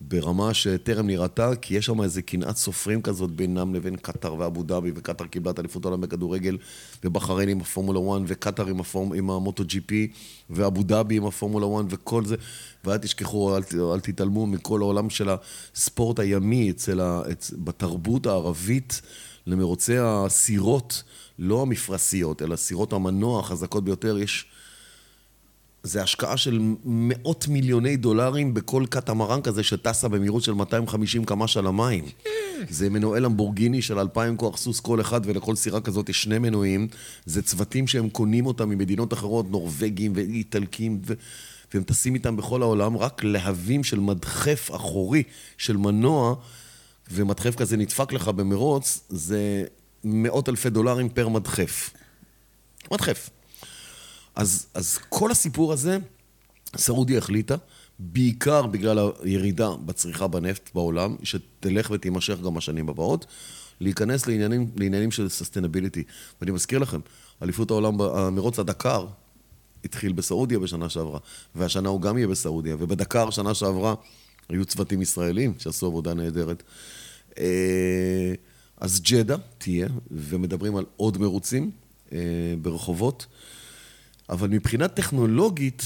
ברמה 0.00 0.54
שטרם 0.54 1.06
נראתה, 1.06 1.56
כי 1.56 1.74
יש 1.74 1.86
שם 1.86 2.02
איזה 2.02 2.22
קנאת 2.22 2.56
סופרים 2.56 3.02
כזאת 3.02 3.30
בינם 3.30 3.74
לבין 3.74 3.96
קטאר 3.96 4.34
ואבו 4.34 4.62
דאבי, 4.62 4.92
וקטאר 4.94 5.26
קיבלה 5.26 5.50
את 5.50 5.58
אליפות 5.58 5.84
העולם 5.84 6.00
בכדורגל, 6.00 6.56
ובחריין 7.04 7.48
עם 7.48 7.60
הפורמולה 7.60 8.16
1, 8.16 8.24
וקטאר 8.26 8.66
עם, 8.66 8.80
הפורמ... 8.80 9.12
עם 9.12 9.30
המוטו 9.30 9.64
ג'י 9.64 9.80
פי, 9.80 10.08
ואבו 10.50 10.82
דאבי 10.82 11.16
עם 11.16 11.26
הפורמולה 11.26 11.66
1, 11.80 11.84
וכל 11.88 12.24
זה. 12.24 12.36
ואל 12.84 12.98
תשכחו, 12.98 13.56
אל, 13.56 13.62
אל 13.94 14.00
תתעלמו 14.00 14.46
מכל 14.46 14.80
העולם 14.80 15.10
של 15.10 15.28
הספורט 15.74 16.18
הימי, 16.18 16.70
אצל 16.70 17.00
ה... 17.00 17.22
אצ... 17.32 17.52
בתרבות 17.58 18.26
הערבית, 18.26 19.00
למרוצי 19.46 19.98
הסירות, 19.98 21.02
לא 21.38 21.62
המפרשיות, 21.62 22.42
אלא 22.42 22.56
סירות 22.56 22.92
המנוע 22.92 23.40
החזקות 23.40 23.84
ביותר, 23.84 24.18
יש... 24.18 24.46
זה 25.86 26.02
השקעה 26.02 26.36
של 26.36 26.60
מאות 26.84 27.48
מיליוני 27.48 27.96
דולרים 27.96 28.54
בכל 28.54 28.84
קטמרן 28.90 29.40
כזה 29.42 29.62
שטסה 29.62 30.08
במהירות 30.08 30.42
של 30.42 30.52
250 30.52 31.24
קמ"ש 31.24 31.56
על 31.56 31.66
המים. 31.66 32.04
זה 32.68 32.90
מנועי 32.90 33.20
למבורגיני 33.20 33.82
של 33.82 33.98
2,000 33.98 34.36
כוח 34.36 34.56
סוס 34.56 34.80
כל 34.80 35.00
אחד, 35.00 35.20
ולכל 35.24 35.56
סירה 35.56 35.80
כזאת 35.80 36.08
יש 36.08 36.22
שני 36.22 36.38
מנועים. 36.38 36.88
זה 37.26 37.42
צוותים 37.42 37.86
שהם 37.86 38.08
קונים 38.08 38.46
אותם 38.46 38.68
ממדינות 38.68 39.12
אחרות, 39.12 39.50
נורבגים 39.50 40.12
ואיטלקים, 40.14 41.00
ו... 41.06 41.14
והם 41.74 41.82
טסים 41.82 42.14
איתם 42.14 42.36
בכל 42.36 42.62
העולם, 42.62 42.96
רק 42.96 43.24
להבים 43.24 43.84
של 43.84 44.00
מדחף 44.00 44.70
אחורי 44.74 45.22
של 45.58 45.76
מנוע, 45.76 46.34
ומדחף 47.10 47.54
כזה 47.54 47.76
נדפק 47.76 48.12
לך 48.12 48.28
במרוץ, 48.28 49.00
זה 49.08 49.64
מאות 50.04 50.48
אלפי 50.48 50.70
דולרים 50.70 51.08
פר 51.08 51.28
מדחף. 51.28 51.90
מדחף. 52.92 53.30
אז, 54.36 54.66
אז 54.74 54.98
כל 55.08 55.30
הסיפור 55.30 55.72
הזה, 55.72 55.98
סעודיה 56.76 57.18
החליטה, 57.18 57.56
בעיקר 57.98 58.66
בגלל 58.66 58.98
הירידה 59.22 59.70
בצריכה 59.84 60.28
בנפט 60.28 60.70
בעולם, 60.74 61.16
שתלך 61.22 61.90
ותימשך 61.90 62.38
גם 62.44 62.54
בשנים 62.54 62.88
הבאות, 62.88 63.26
להיכנס 63.80 64.26
לעניינים, 64.26 64.70
לעניינים 64.76 65.10
של 65.10 65.28
סוסטנביליטי. 65.28 66.02
ואני 66.40 66.50
מזכיר 66.50 66.78
לכם, 66.78 67.00
אליפות 67.42 67.70
העולם, 67.70 67.96
מרוץ 68.32 68.58
הדקר, 68.58 69.06
התחיל 69.84 70.12
בסעודיה 70.12 70.58
בשנה 70.58 70.88
שעברה, 70.88 71.18
והשנה 71.54 71.88
הוא 71.88 72.00
גם 72.00 72.18
יהיה 72.18 72.28
בסעודיה, 72.28 72.76
ובדקר 72.78 73.30
שנה 73.30 73.54
שעברה 73.54 73.94
היו 74.48 74.64
צוותים 74.64 75.02
ישראלים 75.02 75.54
שעשו 75.58 75.86
עבודה 75.86 76.14
נהדרת. 76.14 76.62
אה, 77.38 78.34
אז 78.76 79.00
ג'דה 79.00 79.36
תהיה, 79.58 79.88
ומדברים 80.10 80.76
על 80.76 80.84
עוד 80.96 81.18
מרוצים 81.18 81.70
אה, 82.12 82.18
ברחובות, 82.62 83.26
אבל 84.30 84.48
מבחינה 84.48 84.88
טכנולוגית, 84.88 85.82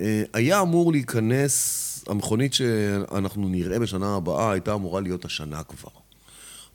אה, 0.00 0.22
היה 0.32 0.60
אמור 0.60 0.92
להיכנס, 0.92 1.82
המכונית 2.08 2.54
שאנחנו 2.54 3.48
נראה 3.48 3.78
בשנה 3.78 4.16
הבאה 4.16 4.52
הייתה 4.52 4.74
אמורה 4.74 5.00
להיות 5.00 5.24
השנה 5.24 5.62
כבר. 5.62 5.90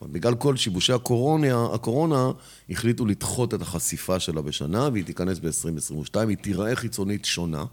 אבל 0.01 0.09
בגלל 0.11 0.35
כל 0.35 0.57
שיבושי 0.57 0.93
הקורונה, 0.93 1.65
הקורונה, 1.73 2.31
החליטו 2.69 3.05
לדחות 3.05 3.53
את 3.53 3.61
החשיפה 3.61 4.19
שלה 4.19 4.41
בשנה, 4.41 4.89
והיא 4.93 5.05
תיכנס 5.05 5.39
ב-2022, 5.39 6.19
היא 6.27 6.37
תיראה 6.37 6.75
חיצונית 6.75 7.25
שונה. 7.25 7.65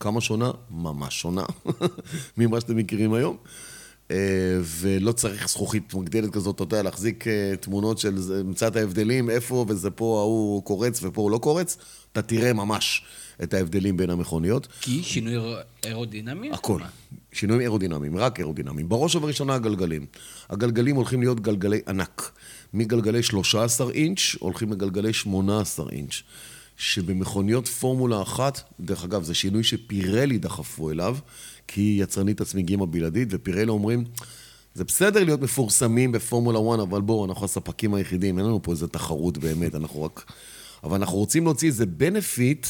כמה 0.00 0.20
שונה? 0.20 0.50
ממש 0.70 1.20
שונה 1.20 1.44
ממה 2.38 2.60
שאתם 2.60 2.76
מכירים 2.76 3.14
היום. 3.14 3.36
אה, 4.10 4.16
ולא 4.62 5.12
צריך 5.12 5.48
זכוכית 5.48 5.94
מגדלת 5.94 6.30
כזאת, 6.30 6.56
אתה 6.56 6.62
יודע, 6.62 6.82
להחזיק 6.82 7.26
אה, 7.26 7.56
תמונות 7.60 7.98
של 7.98 8.42
מצאת 8.44 8.76
ההבדלים, 8.76 9.30
איפה 9.30 9.64
וזה 9.68 9.90
פה 9.90 10.18
ההוא 10.20 10.64
קורץ 10.64 11.00
ופה 11.02 11.22
הוא 11.22 11.30
לא 11.30 11.38
קורץ, 11.38 11.76
אתה 12.12 12.22
תראה 12.22 12.52
ממש 12.52 13.02
את 13.42 13.54
ההבדלים 13.54 13.96
בין 13.96 14.10
המכוניות. 14.10 14.68
כי 14.80 15.02
שינוי 15.02 15.54
אירודינמי? 15.84 16.50
הכל. 16.52 16.80
שינויים 17.32 17.62
אירודינמיים, 17.62 18.16
רק 18.16 18.38
אירודינמיים. 18.38 18.88
בראש 18.88 19.16
ובראשונה 19.16 19.54
הגלגלים. 19.54 20.06
הגלגלים 20.50 20.96
הולכים 20.96 21.20
להיות 21.20 21.40
גלגלי 21.40 21.80
ענק. 21.88 22.32
מגלגלי 22.74 23.22
13 23.22 23.90
אינץ' 23.90 24.36
הולכים 24.38 24.72
לגלגלי 24.72 25.12
18 25.12 25.86
אינץ'. 25.92 26.22
שבמכוניות 26.76 27.68
פורמולה 27.68 28.22
אחת, 28.22 28.72
דרך 28.80 29.04
אגב, 29.04 29.22
זה 29.22 29.34
שינוי 29.34 29.64
שפירלי 29.64 30.38
דחפו 30.38 30.90
אליו, 30.90 31.16
כי 31.68 31.80
היא 31.80 32.02
יצרנית 32.02 32.40
הצמיגים 32.40 32.82
הבלעדית, 32.82 33.28
ופירלי 33.30 33.68
אומרים, 33.68 34.04
זה 34.74 34.84
בסדר 34.84 35.24
להיות 35.24 35.40
מפורסמים 35.40 36.12
בפורמולה 36.12 36.58
1, 36.74 36.88
אבל 36.88 37.00
בואו, 37.00 37.24
אנחנו 37.24 37.44
הספקים 37.44 37.94
היחידים, 37.94 38.38
אין 38.38 38.46
לנו 38.46 38.62
פה 38.62 38.72
איזה 38.72 38.88
תחרות 38.88 39.38
באמת, 39.38 39.74
אנחנו 39.74 40.02
רק... 40.02 40.32
אבל 40.84 40.96
אנחנו 40.96 41.18
רוצים 41.18 41.44
להוציא 41.44 41.68
איזה 41.68 41.86
בנפיט 41.86 42.66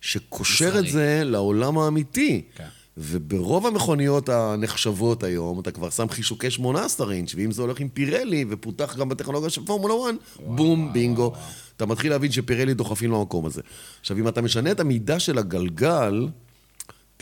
שקושר 0.00 0.78
את 0.78 0.88
זה 0.92 1.22
לעולם 1.24 1.78
האמיתי. 1.78 2.42
כן. 2.54 2.64
וברוב 2.96 3.66
המכוניות 3.66 4.28
הנחשבות 4.28 5.22
היום, 5.22 5.60
אתה 5.60 5.70
כבר 5.70 5.90
שם 5.90 6.08
חישוקי 6.08 6.50
18 6.50 7.12
אינץ', 7.12 7.34
ואם 7.34 7.50
זה 7.50 7.62
הולך 7.62 7.80
עם 7.80 7.88
פירלי, 7.88 8.44
ופותח 8.48 8.96
גם 8.96 9.08
בטכנולוגיה 9.08 9.50
של 9.50 9.64
פורמולה 9.64 9.94
1, 10.10 10.14
בום, 10.46 10.92
בינגו. 10.92 11.22
וואו. 11.22 11.42
אתה 11.76 11.86
מתחיל 11.86 12.10
להבין 12.10 12.32
שפירלי 12.32 12.74
דוחפים 12.74 13.12
למקום 13.12 13.46
הזה. 13.46 13.62
עכשיו, 14.00 14.18
אם 14.18 14.28
אתה 14.28 14.42
משנה 14.42 14.70
את 14.70 14.80
המידה 14.80 15.18
של 15.18 15.38
הגלגל, 15.38 16.28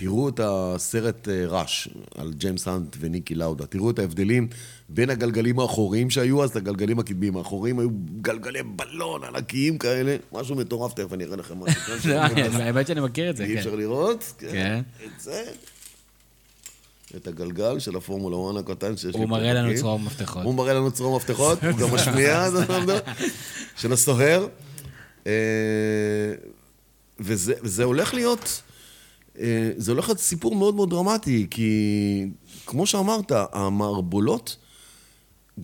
תראו 0.01 0.28
את 0.28 0.40
הסרט 0.42 1.28
ראש 1.28 1.88
אה, 1.88 2.22
על 2.22 2.32
ג'יימס 2.32 2.68
האנט 2.68 2.96
וניקי 3.01 3.34
לאודה. 3.34 3.66
תראו 3.66 3.90
את 3.90 3.98
ההבדלים 3.98 4.48
בין 4.88 5.11
הגלגלים 5.11 5.59
האחוריים 5.59 6.11
שהיו 6.11 6.44
אז 6.44 6.55
לגלגלים 6.55 6.98
הקדמיים. 6.98 7.36
האחוריים 7.36 7.78
היו 7.78 7.88
גלגלי 8.20 8.62
בלון 8.62 9.24
ענקיים 9.24 9.78
כאלה, 9.78 10.16
משהו 10.32 10.57
מטורף, 10.57 10.92
תכף 10.92 11.12
אני 11.12 11.24
אראה 11.24 11.36
לכם 11.36 11.55
משהו. 11.61 11.80
האמת 12.62 12.86
שאני 12.86 13.01
מכיר 13.01 13.30
את 13.30 13.36
זה, 13.36 13.44
כן. 13.44 13.51
אי 13.51 13.59
אפשר 13.59 13.74
לראות? 13.74 14.32
כן. 14.38 14.48
כן. 14.53 14.80
את 15.05 15.20
זה. 15.20 15.44
את 17.16 17.26
הגלגל 17.26 17.78
של 17.78 17.96
הפורמולה 17.96 18.61
1 18.61 18.70
הקטן 18.70 18.96
שיש 18.96 19.14
לי. 19.14 19.20
הוא 19.20 19.28
מראה 19.28 19.53
לנו 19.53 19.74
צרור 19.74 19.98
מפתחות. 19.98 20.44
הוא 20.44 20.55
מראה 20.55 20.74
לנו 20.74 20.92
צרור 20.92 21.16
מפתחות, 21.16 21.64
הוא 21.64 21.78
גם 21.78 21.94
משמיע, 21.94 22.46
של 23.76 23.92
הסוהר. 23.92 24.46
אה, 25.26 25.32
וזה 27.20 27.84
הולך 27.84 28.14
להיות... 28.14 28.62
אה, 29.41 29.70
זה 29.76 29.93
הולך 29.93 30.09
להיות 30.09 30.18
סיפור 30.18 30.57
מאוד 30.57 30.74
מאוד 30.74 30.91
דרמטי, 30.91 31.47
כי 31.51 32.26
כמו 32.66 32.86
שאמרת, 32.86 33.32
המערבולות, 33.53 34.57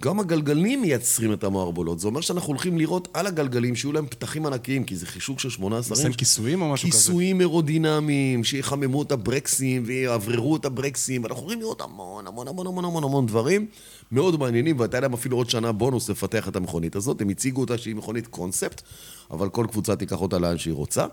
גם 0.00 0.20
הגלגלים 0.20 0.82
מייצרים 0.82 1.32
את 1.32 1.44
המערבולות. 1.44 2.00
זה 2.00 2.08
אומר 2.08 2.20
שאנחנו 2.20 2.48
הולכים 2.48 2.78
לראות 2.78 3.08
על 3.14 3.26
הגלגלים 3.26 3.76
שיהיו 3.76 3.92
להם 3.92 4.06
פתחים 4.06 4.46
ענקיים, 4.46 4.84
כי 4.84 4.96
זה 4.96 5.06
חישוק 5.06 5.40
של 5.40 5.50
18 5.50 5.98
אינץ'. 6.04 6.16
כיסויים 6.16 6.62
או 6.62 6.72
משהו 6.72 6.88
כזה? 6.88 6.98
כיסויים 6.98 7.40
אירודינמיים, 7.40 8.44
שיחממו 8.44 9.02
את 9.02 9.12
הברקסים 9.12 9.82
ויעבררו 9.86 10.56
את 10.56 10.64
הברקסים, 10.64 11.22
ואנחנו 11.22 11.42
הולכים 11.42 11.60
לראות 11.60 11.80
המון 11.80 12.26
המון 12.26 12.48
המון 12.48 12.66
המון 12.66 12.84
המון 12.84 13.04
המון 13.04 13.26
דברים 13.26 13.66
מאוד 14.12 14.38
מעניינים, 14.38 14.78
והייתה 14.78 15.00
להם 15.00 15.12
אפילו 15.12 15.36
עוד 15.36 15.50
שנה 15.50 15.72
בונוס 15.72 16.08
לפתח 16.08 16.48
את 16.48 16.56
המכונית 16.56 16.96
הזאת. 16.96 17.20
הם 17.20 17.28
הציגו 17.28 17.60
אותה 17.60 17.78
שהיא 17.78 17.96
מכונית 17.96 18.26
קונספט, 18.26 18.82
אבל 19.30 19.48
כל 19.48 19.66
קבוצה 19.70 19.96
תיקח 19.96 20.20
אותה 20.20 20.38
לאן 20.38 20.58
שהיא 20.58 20.74
רוצה. 20.74 21.06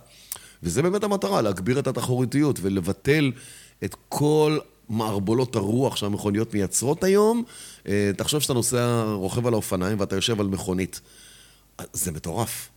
וזה 0.64 0.82
באמת 0.82 1.04
המטרה, 1.04 1.42
להגביר 1.42 1.80
את 1.80 1.88
התחרותיות 1.88 2.60
ולבטל 2.62 3.32
את 3.84 3.96
כל 4.10 4.60
מערבולות 4.90 5.56
הרוח 5.56 5.96
שהמכוניות 5.96 6.54
מייצרות 6.54 7.04
היום. 7.04 7.44
אה, 7.88 8.12
תחשוב 8.18 8.42
שאתה 8.42 8.54
נוסע, 8.54 9.04
רוכב 9.14 9.48
על 9.48 9.54
האופניים 9.54 10.00
ואתה 10.00 10.16
יושב 10.16 10.40
על 10.40 10.48
מכונית. 10.48 11.02
זה 11.94 12.12
מטורף. 12.12 12.70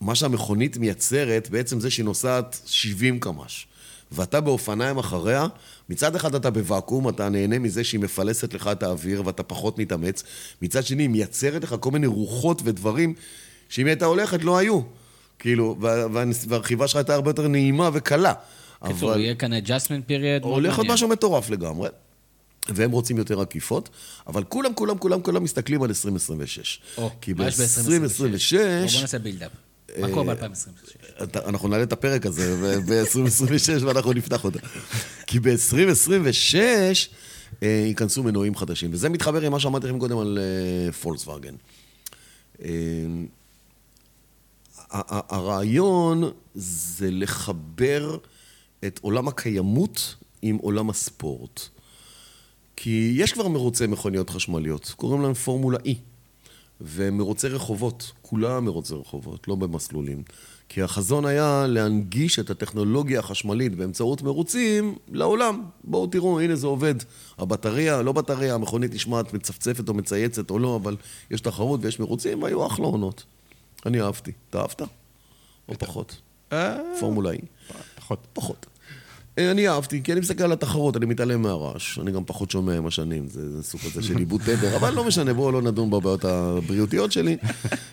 מה 0.00 0.14
שהמכונית 0.14 0.76
מייצרת, 0.76 1.50
בעצם 1.50 1.80
זה 1.80 1.90
שהיא 1.90 2.04
נוסעת 2.04 2.60
70 2.66 3.20
קמ"ש. 3.20 3.66
ואתה 4.12 4.40
באופניים 4.40 4.98
אחריה, 4.98 5.46
מצד 5.88 6.16
אחד 6.16 6.34
אתה 6.34 6.50
בוואקום, 6.50 7.08
אתה 7.08 7.28
נהנה 7.28 7.58
מזה 7.58 7.84
שהיא 7.84 8.00
מפלסת 8.00 8.54
לך 8.54 8.66
את 8.72 8.82
האוויר 8.82 9.22
ואתה 9.26 9.42
פחות 9.42 9.78
מתאמץ. 9.78 10.22
מצד 10.62 10.84
שני, 10.84 11.02
היא 11.02 11.10
מייצרת 11.10 11.62
לך 11.62 11.74
כל 11.80 11.90
מיני 11.90 12.06
רוחות 12.06 12.62
ודברים 12.64 13.14
שאם 13.68 13.86
היא 13.86 13.90
הייתה 13.90 14.04
הולכת 14.04 14.44
לא 14.44 14.58
היו. 14.58 14.80
כאילו, 15.38 15.76
והרכיבה 16.48 16.88
שלך 16.88 16.96
הייתה 16.96 17.14
הרבה 17.14 17.30
יותר 17.30 17.48
נעימה 17.48 17.90
וקלה. 17.92 18.32
קיצור, 18.86 19.16
יהיה 19.16 19.34
כאן 19.34 19.52
adjustment 19.52 20.08
period. 20.08 20.42
הולך 20.42 20.78
להיות 20.78 20.92
משהו 20.92 21.08
מטורף 21.08 21.50
לגמרי. 21.50 21.88
והם 22.68 22.90
רוצים 22.90 23.18
יותר 23.18 23.40
עקיפות, 23.40 23.88
אבל 24.26 24.44
כולם, 24.44 24.74
כולם, 24.74 24.98
כולם, 24.98 25.22
כולם 25.22 25.44
מסתכלים 25.44 25.82
על 25.82 25.88
2026. 25.88 26.80
או, 26.98 27.10
יש 27.28 27.60
ב-2026? 27.60 28.92
בוא 28.92 29.00
נעשה 29.00 29.18
בילדאפ. 29.18 29.50
מה 29.98 30.08
קורה 30.08 30.34
ב-2026? 30.34 31.38
אנחנו 31.48 31.68
נעלה 31.68 31.82
את 31.82 31.92
הפרק 31.92 32.26
הזה 32.26 32.80
ב-2026 32.86 33.84
ואנחנו 33.84 34.12
נפתח 34.12 34.44
אותו. 34.44 34.58
כי 35.26 35.40
ב-2026 35.40 36.56
אה, 37.62 37.68
ייכנסו 37.86 38.22
מנועים 38.22 38.56
חדשים, 38.56 38.90
וזה 38.92 39.08
מתחבר 39.08 39.42
עם 39.42 39.52
מה 39.52 39.60
שאמרתי 39.60 39.86
לכם 39.86 39.98
קודם 39.98 40.18
על 40.18 40.38
פולקסווגן. 41.02 41.54
הרעיון 44.92 46.30
זה 46.54 47.10
לחבר 47.10 48.16
את 48.86 49.00
עולם 49.02 49.28
הקיימות 49.28 50.14
עם 50.42 50.56
עולם 50.56 50.90
הספורט. 50.90 51.60
כי 52.76 53.14
יש 53.16 53.32
כבר 53.32 53.48
מרוצי 53.48 53.86
מכוניות 53.86 54.30
חשמליות, 54.30 54.94
קוראים 54.96 55.22
להם 55.22 55.34
פורמולה 55.34 55.78
E. 55.78 55.90
ומרוצי 56.80 57.48
רחובות, 57.48 58.12
כולם 58.22 58.64
מרוצי 58.64 58.94
רחובות, 58.94 59.48
לא 59.48 59.54
במסלולים. 59.54 60.22
כי 60.68 60.82
החזון 60.82 61.24
היה 61.26 61.66
להנגיש 61.68 62.38
את 62.38 62.50
הטכנולוגיה 62.50 63.20
החשמלית 63.20 63.74
באמצעות 63.74 64.22
מרוצים 64.22 64.94
לעולם. 65.08 65.62
בואו 65.84 66.06
תראו, 66.06 66.40
הנה 66.40 66.56
זה 66.56 66.66
עובד. 66.66 66.94
הבטריה, 67.38 68.02
לא 68.02 68.12
בטריה, 68.12 68.54
המכונית 68.54 68.94
נשמעת 68.94 69.34
מצפצפת 69.34 69.88
או 69.88 69.94
מצייצת 69.94 70.50
או 70.50 70.58
לא, 70.58 70.76
אבל 70.76 70.96
יש 71.30 71.40
תחרות 71.40 71.80
ויש 71.82 72.00
מרוצים, 72.00 72.42
והיו 72.42 72.66
אחלה 72.66 72.86
עונות. 72.86 73.24
אני 73.86 74.00
אהבתי. 74.00 74.32
אתה 74.50 74.60
אהבת? 74.60 74.82
או 75.68 75.74
פחות? 75.78 76.20
אה, 76.52 76.78
פורמולה 77.00 77.30
E. 77.32 77.72
פחות. 77.96 78.26
פחות. 78.32 78.66
אה, 79.38 79.50
אני 79.50 79.68
אהבתי, 79.68 80.02
כי 80.02 80.12
אני 80.12 80.20
מסתכל 80.20 80.44
על 80.44 80.52
התחרות, 80.52 80.96
אני 80.96 81.06
מתעלם 81.06 81.42
מהרעש. 81.42 81.98
אני 81.98 82.12
גם 82.12 82.24
פחות 82.24 82.50
שומע 82.50 82.76
עם 82.76 82.86
השנים, 82.86 83.28
זה, 83.28 83.62
סוג 83.62 83.80
כזה 83.80 84.02
של 84.02 84.16
עיבוד 84.16 84.40
תדר, 84.40 84.76
אבל 84.76 84.94
לא 84.94 85.04
משנה, 85.04 85.34
בואו 85.34 85.52
לא 85.52 85.62
נדון 85.62 85.90
בבעיות 85.90 86.24
הבריאותיות 86.24 87.12
שלי, 87.12 87.36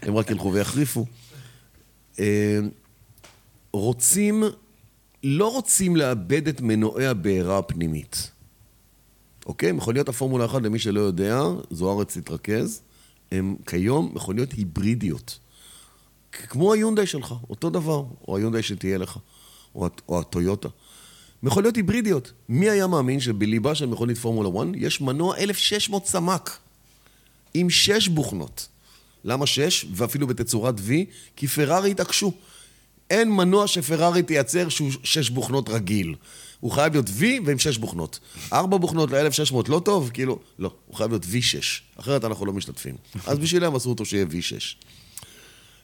הם 0.02 0.16
רק 0.16 0.30
ילכו 0.30 0.54
ויחריפו. 0.54 1.06
אה, 2.20 2.60
רוצים, 3.74 4.44
לא 5.24 5.52
רוצים 5.52 5.96
לאבד 5.96 6.48
את 6.48 6.62
מנועי 6.62 7.08
הבעירה 7.08 7.58
הפנימית. 7.58 8.32
אוקיי? 9.46 9.72
מכוניות 9.72 10.10
הפורמולה 10.10 10.46
1, 10.46 10.62
למי 10.62 10.80
שלא 10.80 11.00
יודע, 11.00 11.42
זוארץ 11.72 12.18
תתרכז, 12.18 12.82
הן 13.32 13.56
כיום 13.66 14.12
מכוניות 14.14 14.52
היברידיות. 14.52 15.40
כמו 16.32 16.74
היונדאי 16.74 17.08
שלך, 17.08 17.34
אותו 17.50 17.70
דבר, 17.70 18.04
או 18.28 18.38
היונדאי 18.38 18.64
שתהיה 18.64 18.98
לך, 18.98 19.18
או, 19.76 19.88
או 20.10 20.20
הטויוטה. 20.20 20.70
מכוניות 21.44 21.76
היברידיות. 21.76 22.32
מי 22.50 22.70
היה 22.70 22.88
מאמין 22.88 23.20
שבליבה 23.20 23.76
של 23.76 23.86
מכונית 23.86 24.18
פורמולה 24.18 24.50
1 24.50 24.68
יש 24.76 25.02
מנוע 25.02 25.38
1600 25.38 26.06
סמ"ק 26.06 26.58
עם 27.54 27.70
שש 27.70 28.08
בוכנות. 28.08 28.68
למה 29.24 29.46
שש? 29.46 29.86
ואפילו 29.94 30.28
בתצורת 30.28 30.76
V? 30.80 30.92
כי 31.36 31.48
פרארי 31.48 31.92
התעקשו. 31.92 32.32
אין 33.10 33.32
מנוע 33.32 33.68
שפרארי 33.68 34.24
תייצר 34.24 34.70
שהוא 34.70 34.92
שש 35.04 35.30
בוכנות 35.30 35.70
רגיל. 35.70 36.16
הוא 36.60 36.72
חייב 36.72 36.94
להיות 36.94 37.08
V 37.08 37.24
ועם 37.46 37.60
שש 37.60 37.78
בוכנות. 37.78 38.20
ארבע 38.54 38.78
בוכנות 38.78 39.12
ל-1600 39.12 39.56
לא 39.68 39.82
טוב? 39.86 40.10
כאילו, 40.14 40.40
לא. 40.60 40.72
הוא 40.88 40.96
חייב 40.96 41.12
להיות 41.12 41.24
V6, 41.24 42.00
אחרת 42.00 42.26
אנחנו 42.26 42.46
לא 42.46 42.54
משתתפים. 42.54 42.96
אז 43.28 43.40
בשבילם 43.40 43.76
עשו 43.76 43.90
אותו 43.90 44.06
שיהיה 44.06 44.26
V6. 44.26 44.86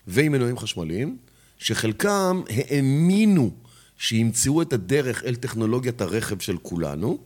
ועם 0.07 0.32
מנועים 0.32 0.57
חשמליים, 0.57 1.18
שחלקם 1.57 2.41
האמינו 2.49 3.52
שימצאו 3.98 4.61
את 4.61 4.73
הדרך 4.73 5.23
אל 5.23 5.36
טכנולוגיית 5.36 6.02
הרכב 6.02 6.40
של 6.40 6.57
כולנו, 6.57 7.19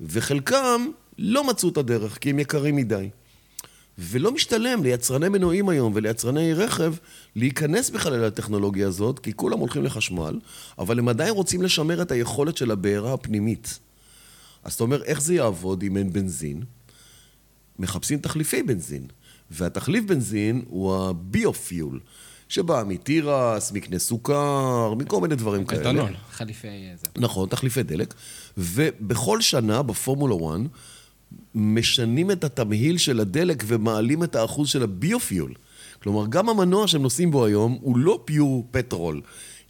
וחלקם 0.00 0.86
לא 1.18 1.46
מצאו 1.46 1.68
את 1.68 1.76
הדרך, 1.76 2.18
כי 2.18 2.30
הם 2.30 2.38
יקרים 2.38 2.76
מדי. 2.76 3.08
ולא 3.98 4.32
משתלם 4.32 4.82
ליצרני 4.82 5.28
מנועים 5.28 5.68
היום 5.68 5.92
וליצרני 5.94 6.54
רכב 6.54 6.94
להיכנס 7.36 7.90
בכלל 7.90 8.14
אל 8.14 8.24
הטכנולוגיה 8.24 8.88
הזאת, 8.88 9.18
כי 9.18 9.32
כולם 9.32 9.58
הולכים 9.58 9.84
לחשמל, 9.84 10.40
אבל 10.78 10.98
הם 10.98 11.08
עדיין 11.08 11.34
רוצים 11.34 11.62
לשמר 11.62 12.02
את 12.02 12.12
היכולת 12.12 12.56
של 12.56 12.70
הבעירה 12.70 13.12
הפנימית. 13.12 13.78
אז 14.64 14.74
אתה 14.74 14.84
אומר, 14.84 15.02
איך 15.02 15.20
זה 15.20 15.34
יעבוד 15.34 15.82
אם 15.82 15.96
אין 15.96 16.12
בנזין? 16.12 16.62
מחפשים 17.78 18.18
תחליפי 18.18 18.62
בנזין, 18.62 19.06
והתחליף 19.50 20.04
בנזין 20.04 20.62
הוא 20.68 20.96
הביופיול, 20.96 22.00
שבא 22.48 22.82
מתירס, 22.86 23.72
מקנה 23.72 23.98
סוכר, 23.98 24.94
מכל 24.94 25.20
מיני 25.20 25.36
דברים 25.36 25.64
כאלה. 25.64 25.90
אתנול. 25.90 26.14
חליפי 26.30 26.68
זה. 26.96 27.06
נכון, 27.18 27.48
תחליפי 27.48 27.82
דלק. 27.82 28.14
ובכל 28.58 29.40
שנה 29.40 29.82
בפורמולה 29.82 30.34
1 30.34 30.70
משנים 31.54 32.30
את 32.30 32.44
התמהיל 32.44 32.98
של 32.98 33.20
הדלק 33.20 33.64
ומעלים 33.66 34.24
את 34.24 34.36
האחוז 34.36 34.68
של 34.68 34.82
הביופיול. 34.82 35.54
כלומר, 36.02 36.26
גם 36.28 36.48
המנוע 36.48 36.88
שהם 36.88 37.02
נוסעים 37.02 37.30
בו 37.30 37.44
היום 37.44 37.78
הוא 37.80 37.98
לא 37.98 38.22
pure 38.24 38.66
petrol. 38.70 39.20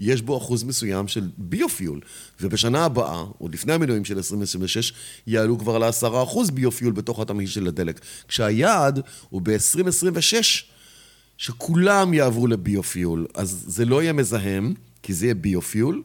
יש 0.00 0.22
בו 0.22 0.38
אחוז 0.38 0.64
מסוים 0.64 1.08
של 1.08 1.28
biofuel. 1.38 2.00
ובשנה 2.40 2.84
הבאה, 2.84 3.24
עוד 3.38 3.54
לפני 3.54 3.72
המנועים 3.72 4.04
של 4.04 4.16
2026, 4.16 4.92
יעלו 5.26 5.58
כבר 5.58 5.78
ל-10% 5.78 6.52
biofuel 6.52 6.92
בתוך 6.92 7.20
התמהיל 7.20 7.48
של 7.48 7.66
הדלק. 7.66 8.00
כשהיעד 8.28 9.00
הוא 9.30 9.42
ב-2026, 9.44 10.34
שכולם 11.36 12.14
יעברו 12.14 12.46
ל 12.46 12.55
biofuel. 12.55 13.26
אז 13.34 13.64
זה 13.66 13.84
לא 13.84 14.02
יהיה 14.02 14.12
מזהם, 14.12 14.74
כי 15.02 15.14
זה 15.14 15.26
יהיה 15.26 15.34
ביופיול, 15.34 16.02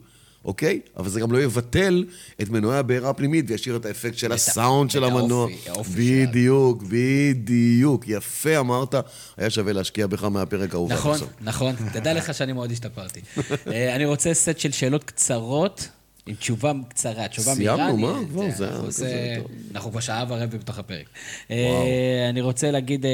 אוקיי? 0.49 0.80
אבל 0.97 1.09
זה 1.09 1.19
גם 1.19 1.31
לא 1.31 1.41
יבטל 1.41 2.05
את 2.41 2.49
מנועי 2.49 2.77
הבעירה 2.77 3.09
הפנימית 3.09 3.45
וישאיר 3.47 3.76
את 3.76 3.85
האפקט 3.85 4.17
של 4.17 4.31
הסאונד 4.31 4.91
של 4.91 5.03
המנוע. 5.03 5.47
בדיוק, 5.95 6.84
בדיוק. 6.89 8.03
יפה 8.07 8.57
אמרת, 8.57 8.95
היה 9.38 9.49
שווה 9.49 9.73
להשקיע 9.73 10.07
בך 10.07 10.23
מהפרק. 10.23 10.73
ועד 10.73 10.91
נכון. 10.91 11.19
נכון. 11.41 11.76
תדע 11.93 12.13
לך 12.13 12.34
שאני 12.34 12.53
מאוד 12.53 12.71
השתפרתי. 12.71 13.21
אה, 13.73 13.95
אני 13.95 14.05
רוצה 14.05 14.34
סט 14.34 14.59
של 14.59 14.71
שאלות 14.71 15.03
קצרות, 15.03 15.88
עם 16.30 16.35
תשובה 16.35 16.72
קצרה, 16.89 17.27
תשובה 17.27 17.53
מהירה. 17.56 17.76
סיימנו, 17.76 17.97
מה? 17.97 18.19
כבר, 18.30 18.43
זה 18.56 18.68
היה 18.69 18.77
כזה 18.88 19.35
טוב. 19.41 19.51
אנחנו 19.76 19.91
כבר 19.91 19.99
שעה 19.99 20.26
ורבע 20.27 20.45
בתוך 20.57 20.80
הפרק. 20.80 21.06
אה, 21.51 22.27
אני 22.30 22.41
רוצה 22.41 22.72
להגיד 22.72 23.06
אה, 23.06 23.11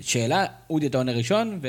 שאלה, 0.00 0.44
אודי 0.70 0.86
אתה 0.86 0.98
עונה 0.98 1.12
ראשון, 1.12 1.58
ו- 1.62 1.68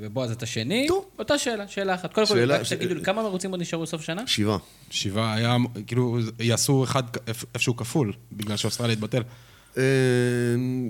ובועז 0.00 0.30
אתה 0.32 0.46
שני. 0.46 0.84
טוב. 0.88 1.04
אותה 1.18 1.38
שאלה, 1.38 1.68
שאלה 1.68 1.94
אחת. 1.94 2.14
קודם 2.14 2.26
כל, 2.26 2.34
תגידו 2.76 2.94
לי, 2.94 3.04
כמה 3.04 3.22
מרוצים 3.22 3.50
עוד 3.50 3.60
נשארו 3.60 3.82
בסוף 3.82 4.02
שנה? 4.02 4.26
שבעה. 4.26 4.58
שבעה 4.90 5.34
היה, 5.34 5.56
כאילו, 5.86 6.18
יעשו 6.40 6.84
אחד 6.84 7.02
איפ- 7.26 7.44
איפשהו 7.54 7.76
כפול, 7.76 8.12
בגלל 8.32 8.56
שאוסטרליה 8.56 8.92
התבטל. 8.92 9.22
אה, 9.78 9.82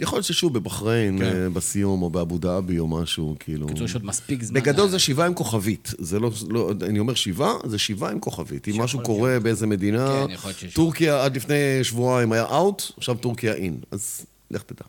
יכול 0.00 0.16
להיות 0.16 0.26
ששוב 0.26 0.54
בבחריין, 0.54 1.18
כן. 1.18 1.24
אה, 1.24 1.50
בסיום, 1.50 2.02
או 2.02 2.10
באבו 2.10 2.38
דאבי, 2.38 2.78
או 2.78 2.88
משהו, 2.88 3.36
כאילו... 3.40 3.66
בקיצור, 3.66 3.84
יש 3.86 3.94
עוד 3.94 4.04
מספיק 4.04 4.42
זמן. 4.42 4.60
בגדול 4.60 4.88
זה 4.88 4.98
שבעה 4.98 5.26
עם 5.26 5.34
כוכבית. 5.34 5.94
זה 5.98 6.20
לא, 6.20 6.30
לא, 6.48 6.70
אני 6.86 6.98
אומר 6.98 7.14
שבעה, 7.14 7.52
זה 7.64 7.78
שבעה 7.78 8.10
עם 8.10 8.20
כוכבית. 8.20 8.68
אם 8.68 8.80
משהו 8.80 8.98
להיות 8.98 9.06
קורה 9.06 9.40
באיזה 9.40 9.66
מדינה, 9.66 10.24
כן, 10.26 10.32
יכול 10.32 10.48
להיות 10.48 10.58
שיש- 10.60 10.74
טורקיה 10.74 11.24
עד 11.24 11.36
לפני 11.36 11.54
שבועיים 11.82 12.32
היה 12.32 12.44
אאוט, 12.44 12.82
עכשיו 12.96 13.14
טורקיה 13.14 13.52
אין. 13.54 13.78
אז 13.90 14.26
לך 14.50 14.62
תדע. 14.62 14.84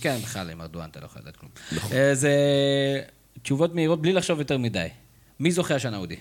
כן, 0.00 0.18
בכלל, 0.22 0.50
עם 0.50 0.60
ארדואן 0.60 0.88
אתה 0.90 1.00
לא 1.00 1.04
יכול 1.04 1.22
לדעת 1.22 1.36
כלום. 1.36 1.50
נכון. 1.72 1.92
אה, 1.96 2.14
זה 2.14 2.32
תשובות 3.42 3.74
מהירות 3.74 4.02
בלי 4.02 4.12
לחשוב 4.12 4.38
יותר 4.38 4.58
מדי. 4.58 4.86
מי 5.40 5.50
זוכה 5.52 5.74
השנה, 5.74 5.96
אודי? 5.96 6.16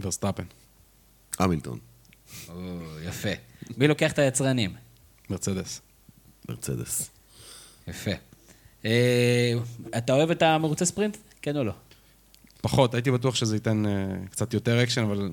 ורסטאפן, 0.00 0.42
המילטון, 1.38 1.78
או, 2.48 2.54
יפה. 3.08 3.28
מי 3.76 3.88
לוקח 3.88 4.12
את 4.12 4.18
היצרנים? 4.18 4.70
מרצדס. 5.30 5.80
מרצדס. 6.48 7.10
יפה. 7.88 8.10
אה, 8.84 9.52
אתה 9.98 10.12
אוהב 10.12 10.30
את 10.30 10.42
המרוצי 10.42 10.86
ספרינט? 10.86 11.16
כן 11.42 11.56
או 11.56 11.64
לא? 11.64 11.72
פחות, 12.60 12.94
הייתי 12.94 13.10
בטוח 13.10 13.34
שזה 13.34 13.56
ייתן 13.56 13.86
אה, 13.86 13.92
קצת 14.30 14.54
יותר 14.54 14.82
אקשן, 14.82 15.02
אבל 15.02 15.30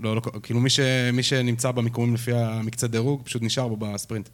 לא, 0.00 0.16
לא, 0.16 0.20
כאילו 0.42 0.60
מי, 0.60 0.70
ש, 0.70 0.80
מי 1.12 1.22
שנמצא 1.22 1.70
במיקומים 1.70 2.14
לפי 2.14 2.32
המקצה 2.32 2.86
דירוג, 2.86 3.22
פשוט 3.24 3.42
נשאר 3.42 3.68
בו 3.68 3.76
בספרינט. 3.76 4.28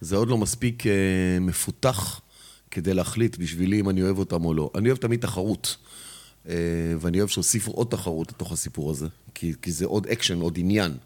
זה 0.00 0.16
עוד 0.16 0.28
לא 0.28 0.38
מספיק 0.38 0.86
אה, 0.86 0.92
מפותח 1.40 2.20
כדי 2.70 2.94
להחליט 2.94 3.36
בשבילי 3.36 3.80
אם 3.80 3.90
אני 3.90 4.02
אוהב 4.02 4.18
אותם 4.18 4.44
או 4.44 4.54
לא. 4.54 4.70
אני 4.74 4.88
אוהב 4.88 4.98
תמיד 4.98 5.20
תחרות. 5.20 5.76
אה, 6.48 6.54
ואני 7.00 7.18
אוהב 7.18 7.28
שהוסיפו 7.28 7.70
עוד 7.70 7.86
תחרות 7.90 8.32
לתוך 8.32 8.52
הסיפור 8.52 8.90
הזה, 8.90 9.06
כי, 9.34 9.52
כי 9.62 9.72
זה 9.72 9.86
עוד 9.86 10.06
אקשן, 10.06 10.40
עוד 10.40 10.58
עניין. 10.58 10.96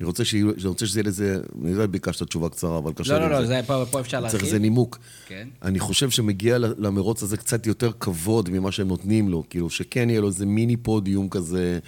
אני 0.00 0.06
רוצה, 0.06 0.24
שיהיו, 0.24 0.50
אני 0.50 0.66
רוצה 0.66 0.86
שזה 0.86 1.00
יהיה 1.00 1.08
לזה, 1.08 1.40
אני 1.62 1.70
יודע, 1.70 1.86
ביקשת 1.86 2.22
תשובה 2.22 2.48
קצרה, 2.48 2.78
אבל 2.78 2.92
קשה 2.92 3.12
לא, 3.12 3.18
לי 3.18 3.30
לא, 3.30 3.36
עם 3.36 3.42
לא, 3.42 3.46
זה 3.46 3.60
פה 3.66 3.84
פה 3.90 4.00
אפשר 4.00 4.20
צריך 4.20 4.34
להרחיב. 4.34 4.40
איזה 4.42 4.58
נימוק. 4.58 4.98
כן. 5.26 5.48
אני 5.62 5.78
חושב 5.78 6.10
שמגיע 6.10 6.58
למרוץ 6.58 7.22
הזה 7.22 7.36
קצת 7.36 7.66
יותר 7.66 7.90
כבוד 8.00 8.50
ממה 8.50 8.72
שהם 8.72 8.88
נותנים 8.88 9.28
לו. 9.28 9.44
כאילו, 9.50 9.70
שכן 9.70 10.10
יהיה 10.10 10.20
לו 10.20 10.26
איזה 10.26 10.46
מיני 10.46 10.76
פודיום 10.76 11.28
כזה, 11.28 11.78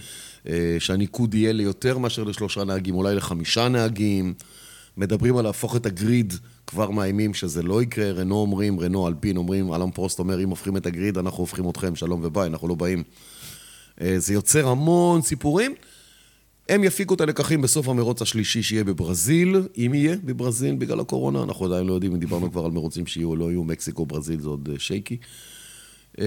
אה, 0.49 0.77
שהניקוד 0.79 1.35
יהיה 1.35 1.53
ליותר 1.53 1.99
מאשר 1.99 2.25
לשלושה 2.25 2.65
נהגים, 2.65 2.95
אולי 2.95 3.15
לחמישה 3.15 3.69
נהגים. 3.69 4.35
מדברים 4.97 5.37
על 5.37 5.45
להפוך 5.45 5.77
את 5.77 5.87
הגריד, 5.87 6.35
כבר 6.67 6.91
מאיימים 6.91 7.35
שזה 7.35 7.63
לא 7.63 7.83
יקרה. 7.83 8.11
רנו 8.11 8.37
אומרים, 8.37 8.81
רנו 8.81 9.09
אלפין 9.09 9.37
אומרים, 9.37 9.75
אלן 9.75 9.91
פרוסט 9.91 10.19
אומר, 10.19 10.43
אם 10.43 10.51
הופכים 10.51 10.77
את 10.77 10.87
הגריד, 10.87 11.19
אנחנו 11.19 11.39
הופכים 11.39 11.71
אתכם, 11.71 11.97
שלום 11.97 12.21
וביי, 12.25 12.47
אנחנו 12.47 12.69
לא 12.69 12.75
באים. 12.75 13.03
אה, 14.01 14.15
זה 14.19 14.35
יוצר 14.35 14.69
המון 14.69 15.23
סיפורים. 15.23 15.75
הם 16.71 16.85
יפיקו 16.85 17.15
את 17.15 17.21
הלקחים 17.21 17.63
בסוף 17.63 17.89
המרוץ 17.89 18.23
השלישי 18.23 18.63
שיהיה 18.63 18.85
בברזיל, 18.85 19.63
אם 19.77 19.93
יהיה 19.95 20.17
בברזיל 20.25 20.75
בגלל 20.75 21.01
הקורונה, 21.01 21.43
אנחנו 21.43 21.67
עדיין 21.67 21.87
לא 21.87 21.93
יודעים 21.93 22.13
אם 22.13 22.19
דיברנו 22.19 22.53
כבר 22.53 22.65
על 22.65 22.71
מרוצים 22.71 23.07
שיהיו 23.07 23.29
או 23.29 23.37
לא 23.37 23.51
יהיו, 23.51 23.65
מקסיקו, 23.65 24.07
ברזיל 24.07 24.41
זה 24.41 24.49
עוד 24.49 24.69
אה, 24.73 24.79
שייקי. 24.79 25.17
אה, 26.21 26.27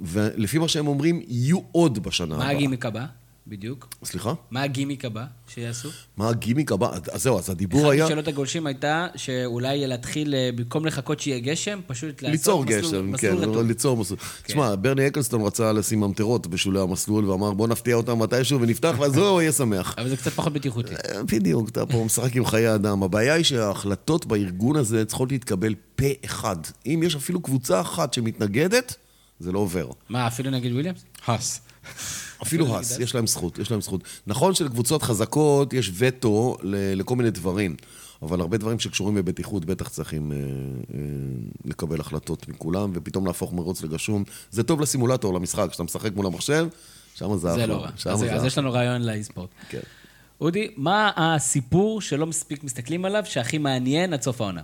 ולפי 0.00 0.58
מה 0.58 0.68
שהם 0.68 0.86
אומרים, 0.86 1.22
יהיו 1.28 1.58
עוד 1.72 2.02
בשנה 2.02 2.36
מה 2.36 2.44
הבאה. 2.44 2.50
הגימיק 2.50 2.86
הבא? 2.86 3.06
בדיוק. 3.46 3.88
סליחה? 4.04 4.32
מה 4.50 4.62
הגימיק 4.62 5.04
הבא 5.04 5.24
שיעשו? 5.48 5.88
מה 6.16 6.28
הגימיק 6.28 6.72
הבא? 6.72 6.90
אז 7.12 7.22
זהו, 7.22 7.38
אז 7.38 7.50
הדיבור 7.50 7.80
אחת 7.80 7.90
היה 7.92 8.04
משאלות 8.04 8.28
הגולשים 8.28 8.66
הייתה 8.66 9.06
שאולי 9.16 9.86
להתחיל, 9.86 10.34
אה, 10.34 10.50
במקום 10.54 10.86
לחכות 10.86 11.20
שיהיה 11.20 11.38
גשם, 11.38 11.80
פשוט 11.86 12.22
לעשות 12.22 12.30
ליצור 12.32 12.64
מסלול- 12.64 12.78
גשם, 12.78 13.10
מסלול 13.12 13.36
כן, 13.36 13.50
רטוב. 13.50 13.66
ליצור 13.66 13.96
מסלול. 13.96 14.18
תשמע, 14.46 14.74
ברני 14.74 15.06
אקלסטון 15.06 15.42
רצה 15.42 15.72
לשים 15.72 16.00
ממטרות 16.00 16.46
בשולי 16.46 16.80
המסלול 16.80 17.24
ואמר 17.30 17.52
בוא 17.52 17.68
נפתיע 17.68 17.94
אותם 17.94 18.18
מתישהו 18.18 18.60
ונפתח 18.60 18.94
ואז 18.98 19.16
הוא 19.16 19.40
יהיה 19.40 19.52
שמח. 19.52 19.94
אבל 19.98 20.08
זה 20.08 20.16
קצת 20.16 20.32
פחות 20.32 20.52
בטיחותי. 20.52 20.94
אה, 20.94 21.22
בדיוק, 21.22 21.68
אתה 21.68 21.86
פה 21.86 22.04
משחק 22.04 22.36
עם 22.36 22.46
חיי 22.46 22.74
אדם. 22.74 23.02
הבעיה 23.02 23.34
היא 23.34 23.44
שההחלטות 23.44 24.26
בארגון 24.26 24.76
הזה 24.76 25.04
צריכות 25.04 25.32
להתקבל 25.32 25.74
פה 25.96 26.06
אחד. 26.24 26.56
אם 26.86 27.00
יש 27.04 27.14
אפילו 27.16 27.40
קבוצה 27.40 27.80
אחת 27.80 28.14
שמתנגדת, 28.14 28.96
זה 29.40 29.52
לא 29.52 29.58
עובר. 29.58 29.88
מה, 30.08 30.26
אפילו 30.26 30.50
נגיד 30.50 30.72
וויליאמס? 30.72 31.04
האס. 31.26 31.60
אפילו 32.42 32.76
האס, 32.76 32.98
יש 32.98 33.14
להם 33.14 33.26
זכות, 33.26 33.58
יש 33.58 33.70
להם 33.70 33.80
זכות. 33.80 34.00
נכון 34.26 34.54
שלקבוצות 34.54 35.02
חזקות 35.02 35.72
יש 35.72 35.90
וטו 35.94 36.56
ל- 36.62 37.00
לכל 37.00 37.16
מיני 37.16 37.30
דברים, 37.30 37.76
אבל 38.22 38.40
הרבה 38.40 38.56
דברים 38.56 38.78
שקשורים 38.78 39.14
בבטיחות 39.14 39.64
בטח 39.64 39.88
צריכים 39.88 40.32
אה, 40.32 40.36
אה, 40.36 41.00
לקבל 41.64 42.00
החלטות 42.00 42.48
מכולם, 42.48 42.90
ופתאום 42.94 43.26
להפוך 43.26 43.52
מרוץ 43.52 43.82
לגשום. 43.82 44.24
זה 44.50 44.62
טוב 44.62 44.80
לסימולטור, 44.80 45.34
למשחק, 45.34 45.66
כשאתה 45.70 45.82
משחק 45.82 46.14
מול 46.14 46.26
המחשב, 46.26 46.68
שם 47.14 47.36
זה 47.36 47.48
אחלה. 47.48 47.60
זה 47.60 47.66
לא 47.66 47.74
רע. 47.74 47.88
אז 47.88 48.02
זה 48.02 48.12
אז 48.12 48.24
אחלה. 48.24 48.46
יש 48.46 48.58
לנו 48.58 48.72
רעיון 48.72 49.02
לאי-ספורט. 49.02 49.48
כן. 49.68 49.80
אודי, 50.40 50.68
מה 50.76 51.10
הסיפור 51.16 52.00
שלא 52.00 52.26
מספיק 52.26 52.64
מסתכלים 52.64 53.04
עליו, 53.04 53.22
שהכי 53.26 53.58
מעניין 53.58 54.12
עד 54.12 54.22
סוף 54.22 54.40
העונה? 54.40 54.62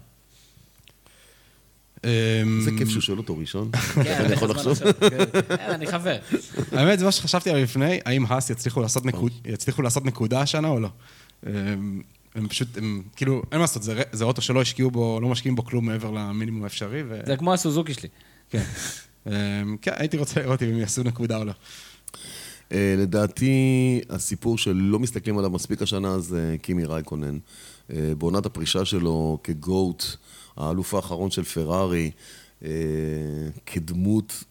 אמ, 2.05 2.61
זה 2.61 2.71
כיף 2.79 2.89
שהוא 2.89 3.01
שואל 3.01 3.19
אותו 3.19 3.39
ראשון. 3.39 3.71
כן, 3.95 4.21
אני 4.25 4.33
יכול 4.33 4.51
לחשוב. 4.51 4.73
לחשוב. 4.73 4.93
כן, 5.49 5.71
אני 5.71 5.87
חבר. 5.87 6.19
האמת, 6.73 6.99
זה 6.99 7.05
מה 7.05 7.13
שחשבתי 7.13 7.51
עליו 7.51 7.63
לפני, 7.63 8.01
האם 8.05 8.25
האס 8.29 8.51
יצליחו 8.51 9.83
לעשות, 9.83 10.05
נקודה 10.05 10.41
השנה 10.41 10.69
או 10.69 10.81
לא. 10.81 10.89
אמ, 11.47 12.03
הם 12.35 12.49
פשוט, 12.49 12.77
הם, 12.77 13.03
כאילו, 13.17 13.35
אין 13.35 13.59
מה 13.59 13.65
לעשות, 13.65 13.83
זה, 14.13 14.25
אוטו 14.25 14.43
שלא 14.43 14.61
השקיעו 14.61 14.91
בו, 14.91 15.21
לא 15.23 15.29
משקיעים 15.29 15.57
בו 15.57 15.65
כלום 15.65 15.87
מעבר 15.87 16.11
למינימום 16.11 16.63
האפשרי, 16.63 17.03
ו... 17.09 17.21
זה 17.27 17.37
כמו 17.37 17.55
הסוזוקי 17.55 17.95
שלי. 17.95 18.09
כן. 18.51 18.63
אמ, 19.27 19.33
כן, 19.83 19.93
הייתי 19.95 20.17
רוצה 20.17 20.41
לראות 20.41 20.63
אם 20.63 20.69
הם 20.69 20.79
יעשו 20.79 21.03
נקודה 21.03 21.37
או 21.37 21.45
לא. 21.45 21.53
אה, 22.73 22.95
לדעתי, 22.99 24.01
הסיפור 24.11 24.59
שלא 24.59 24.99
מסתכלים 24.99 25.39
עליו 25.39 25.51
מספיק 25.51 25.83
השנה 25.83 26.19
זה 26.19 26.57
קימי 26.63 26.85
רייקונן. 26.85 27.39
אה, 27.93 28.13
בעונת 28.19 28.47
הפרישה 28.47 28.85
שלו 28.85 29.39
כ 29.45 29.62
GOAT, 29.62 30.05
האלוף 30.61 30.95
האחרון 30.95 31.31
של 31.31 31.45
פרארי, 31.45 32.11
אה, 32.65 32.71
כדמות 33.67 34.45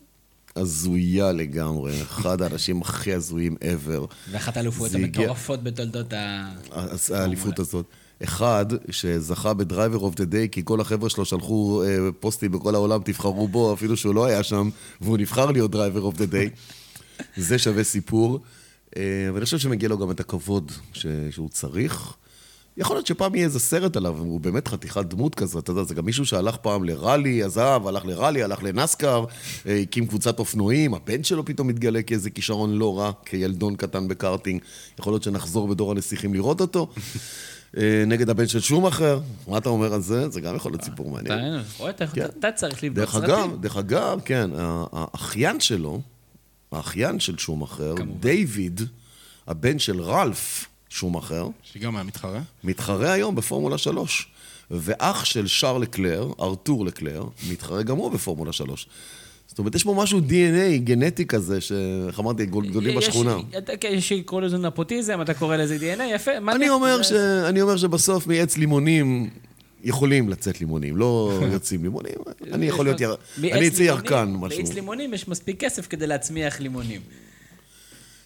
הזויה 0.56 1.31
לגמרי, 1.31 2.02
אחד 2.02 2.41
האנשים 2.41 2.81
הכי 2.81 3.14
הזויים 3.14 3.56
ever. 3.61 4.14
ואחת 4.31 4.57
האליפויות 4.57 4.95
המטורפות 4.95 5.64
בתולדות 5.64 6.14
ה... 6.14 6.52
האליפות 7.14 7.60
הזאת. 7.60 7.86
אחד, 8.23 8.65
שזכה 8.90 9.53
ב 9.53 9.60
driver 9.60 9.98
of 9.98 10.15
the 10.15 10.26
day, 10.26 10.49
כי 10.52 10.61
כל 10.65 10.81
החבר'ה 10.81 11.10
שלו 11.10 11.26
שלחו 11.26 11.84
אה, 11.84 11.98
פוסטים 12.19 12.52
בכל 12.52 12.76
העולם, 12.76 13.02
תבחרו 13.03 13.48
בו, 13.48 13.73
אפילו 13.73 13.98
שהוא 13.98 14.15
לא 14.15 14.26
היה 14.26 14.44
שם, 14.44 14.69
והוא 15.02 15.18
נבחר 15.18 15.52
להיות 15.52 15.72
driver 15.72 16.02
of 16.02 16.18
the 16.18 16.26
day. 16.26 16.49
זה 17.38 17.57
שווה 17.57 17.84
סיפור. 17.84 18.40
אה, 18.98 19.30
ואני 19.34 19.45
חושב 19.45 19.57
שמגיע 19.57 19.90
לו 19.90 19.98
גם 19.98 20.11
את 20.11 20.19
הכבוד 20.19 20.72
ש... 20.94 21.06
שהוא 21.31 21.49
צריך. 21.49 22.14
יכול 22.80 22.95
להיות 22.95 23.07
שפעם 23.07 23.35
יהיה 23.35 23.45
איזה 23.45 23.60
סרט 23.60 23.97
עליו, 23.97 24.18
הוא 24.18 24.39
באמת 24.39 24.68
חתיכת 24.68 25.06
דמות 25.06 25.35
כזאת, 25.35 25.64
אתה 25.64 25.72
יודע, 25.72 25.84
זה 25.84 25.95
גם 25.95 26.06
מישהו 26.06 26.26
שהלך 26.26 26.56
פעם 26.57 26.84
לראלי, 26.84 27.43
עזב, 27.43 27.81
הלך 27.85 28.06
לראלי, 28.06 28.43
הלך 28.43 28.64
לנסקר, 28.64 29.26
אה, 29.68 29.77
הקים 29.80 30.07
קבוצת 30.07 30.39
אופנועים, 30.39 30.93
הבן 30.93 31.23
שלו 31.23 31.45
פתאום 31.45 31.68
מתגלה 31.68 32.01
כאיזה 32.01 32.30
כישרון 32.30 32.73
לא 32.76 32.99
רע, 32.99 33.11
כילדון 33.26 33.76
קטן 33.76 34.07
בקארטינג. 34.07 34.61
יכול 34.99 35.14
להיות 35.14 35.23
שנחזור 35.23 35.68
בדור 35.68 35.91
הנסיכים 35.91 36.34
לראות 36.34 36.61
אותו. 36.61 36.89
אה, 37.77 38.03
נגד 38.07 38.30
הבן 38.30 38.47
של 38.47 38.60
שום 38.60 38.85
אחר, 38.85 39.19
מה 39.47 39.57
אתה 39.57 39.69
אומר 39.69 39.93
על 39.93 40.01
זה? 40.01 40.30
זה 40.30 40.41
גם 40.41 40.56
יכול 40.56 40.72
להיות 40.72 40.84
סיפור 40.84 41.10
מעניין. 41.11 41.39
אתה 41.56 41.61
רואה, 41.77 41.89
אתה- 41.89 42.07
כן. 42.07 42.26
אתה 42.39 42.51
צריך 42.51 42.84
לבדוק 42.84 42.97
דרך 42.99 43.11
סרטים. 43.11 43.30
אגב, 43.30 43.61
דרך 43.61 43.77
אגב, 43.77 44.19
כן, 44.26 44.49
האחיין 44.91 45.60
שלו, 45.60 46.01
האחיין 46.72 47.19
של 47.19 47.38
שום 47.38 47.61
אחר, 47.61 47.93
דיוויד, 48.19 48.81
הבן 49.47 49.80
של 49.80 50.01
רלף 50.01 50.65
שום 50.90 51.16
אחר, 51.16 51.48
שגם 51.64 51.95
היה 51.95 52.03
מתחרה. 52.03 52.41
מתחרה 52.64 53.11
היום 53.11 53.36
בפורמולה 53.36 53.78
3. 53.78 54.28
ואח 54.72 55.26
של 55.26 55.48
שר 55.48 55.78
לקלר, 55.78 56.32
ארתור 56.41 56.86
לקלר, 56.86 57.24
מתחרה 57.52 57.84
גם 57.84 57.98
הוא 57.98 58.11
בפורמולה 58.11 58.52
3. 58.53 58.88
זאת 59.48 59.60
אומרת, 59.60 59.76
יש 59.76 59.84
פה 59.84 59.94
משהו 59.98 60.20
DNA 60.20 60.78
גנטי 60.84 61.26
כזה, 61.26 61.61
שאיך 61.61 62.20
אמרתי, 62.20 62.45
גדולים 62.45 62.98
יש- 62.98 63.07
בשכונה. 63.07 63.38
אתה- 63.57 63.88
יש 63.88 64.07
שיקראו 64.10 64.40
לזה 64.41 64.57
נפוטיזם, 64.57 65.22
אתה 65.22 65.34
קורא 65.34 65.56
לזה 65.56 65.78
DNA, 65.78 66.03
יפה. 66.16 66.32
אני 66.38 66.70
אומר, 66.70 66.98
זה- 66.98 67.03
ש... 67.03 67.11
אני 67.49 67.61
אומר 67.61 67.78
שבסוף 67.78 68.28
מעץ 68.28 68.57
לימונים 68.57 69.30
יכולים 69.84 70.30
לצאת 70.30 70.60
לימונים, 70.60 70.98
לא 70.98 71.40
יוצאים 71.52 71.84
לימונים. 71.84 72.14
אני 72.52 72.66
יכול 72.66 72.86
להיות, 72.86 73.02
אני 73.44 73.68
אצא 73.68 73.84
ירקן, 73.84 74.34
משהו. 74.40 74.60
מעץ 74.61 74.74
לימונים 74.74 75.14
יש 75.14 75.28
מספיק 75.28 75.60
כסף 75.60 75.88
כדי 75.88 76.07
להצמיח 76.07 76.60
לימונים. 76.60 77.02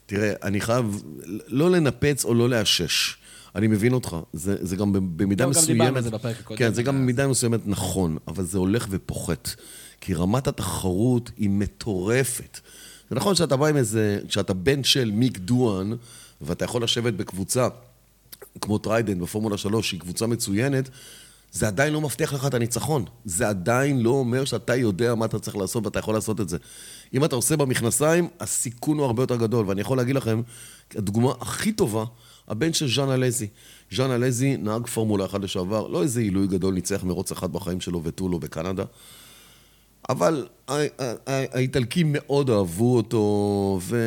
תראה, 0.06 0.34
אני 0.44 0.62
חייב 0.62 1.04
לא 1.48 1.72
לנפץ 1.72 2.26
או 2.26 2.34
לא 2.34 2.50
לאשש. 2.50 3.18
אני 3.56 3.68
מבין 3.68 3.94
אותך, 3.94 4.18
זה, 4.34 4.56
זה 4.62 4.76
גם 4.76 5.18
במידה 5.18 5.44
לא, 5.44 5.50
גם 5.50 5.50
מסוימת... 5.50 5.82
דיברנו 5.82 5.98
על 5.98 6.04
זה 6.04 6.12
בפרק 6.12 6.40
הקודם. 6.40 6.58
כן, 6.58 6.74
זה 6.74 6.84
גם 6.84 6.98
במידה 6.98 7.28
מסוימת 7.28 7.60
נכון, 7.66 8.18
אבל 8.28 8.44
זה 8.44 8.58
הולך 8.58 8.88
ופוחת. 8.90 9.50
כי 10.02 10.14
רמת 10.14 10.48
התחרות 10.48 11.32
היא 11.38 11.50
מטורפת. 11.50 12.60
זה 13.10 13.16
נכון 13.16 13.36
שאתה 13.36 13.56
בא 13.56 13.68
עם 13.68 13.78
איזה... 13.78 14.20
כשאתה 14.28 14.54
בן 14.54 14.84
של 14.84 15.12
מיק 15.12 15.38
דואן, 15.38 15.94
ואתה 16.42 16.66
יכול 16.66 16.84
לשבת 16.84 17.14
בקבוצה 17.14 17.68
כמו 18.62 18.78
טריידנט 18.78 19.20
בפורמולה 19.20 19.58
3, 19.58 19.90
שהיא 19.90 20.00
קבוצה 20.00 20.28
מצוינת, 20.28 20.90
זה 21.54 21.68
עדיין 21.68 21.94
לא 21.94 22.02
מבטיח 22.02 22.34
לך 22.34 22.46
את 22.46 22.54
הניצחון. 22.54 23.06
זה 23.26 23.50
עדיין 23.50 24.02
לא 24.02 24.10
אומר 24.10 24.46
שאתה 24.46 24.76
יודע 24.76 25.16
מה 25.16 25.26
אתה 25.26 25.40
צריך 25.40 25.58
לעשות 25.58 25.86
ואתה 25.86 26.00
יכול 26.00 26.14
לעשות 26.14 26.42
את 26.42 26.50
זה. 26.50 26.58
אם 27.14 27.26
אתה 27.26 27.36
עושה 27.36 27.58
במכנסיים, 27.58 28.28
הסיכון 28.40 28.98
הוא 28.98 29.06
הרבה 29.06 29.24
יותר 29.24 29.36
גדול. 29.36 29.66
ואני 29.70 29.82
יכול 29.82 29.98
להגיד 29.98 30.16
לכם, 30.16 30.42
הדוגמה 30.96 31.32
הכי 31.40 31.72
טובה, 31.72 32.06
הבן 32.48 32.74
של 32.74 32.88
ז'אן 32.96 33.10
אלזי. 33.10 33.48
ז'אן 33.92 34.12
אלזי 34.12 34.58
נהג 34.58 34.88
פורמולה 34.88 35.26
1 35.26 35.40
לשעבר, 35.42 35.88
לא 35.88 36.04
איזה 36.04 36.20
עילוי 36.20 36.48
גדול, 36.48 36.74
ניצח 36.74 37.04
מרוץ 37.04 37.32
אחד 37.32 37.54
בחיים 37.54 37.82
שלו 37.82 38.04
ותו 38.04 38.30
לא 38.30 38.38
בקנדה. 38.38 38.84
אבל 40.10 40.48
האיטלקים 41.28 42.10
מאוד 42.14 42.50
אהבו 42.50 42.96
אותו, 42.96 43.80
ו... 43.82 43.98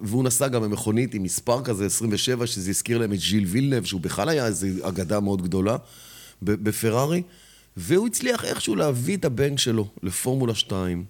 והוא 0.00 0.24
נסע 0.24 0.48
גם 0.48 0.62
במכונית 0.62 1.14
עם 1.14 1.22
מספר 1.22 1.64
כזה, 1.64 1.86
27, 1.86 2.46
שזה 2.46 2.70
הזכיר 2.70 2.98
להם 2.98 3.12
את 3.12 3.20
ז'יל 3.20 3.44
וילנב, 3.46 3.84
שהוא 3.84 4.00
בכלל 4.00 4.28
היה 4.28 4.46
איזו 4.46 4.66
אגדה 4.82 5.20
מאוד 5.20 5.42
גדולה 5.42 5.76
בפרארי, 6.42 7.22
והוא 7.76 8.06
הצליח 8.06 8.44
איכשהו 8.44 8.76
להביא 8.76 9.16
את 9.16 9.24
הבן 9.24 9.56
שלו 9.56 9.88
לפורמולה 10.02 10.54
2. 10.54 11.04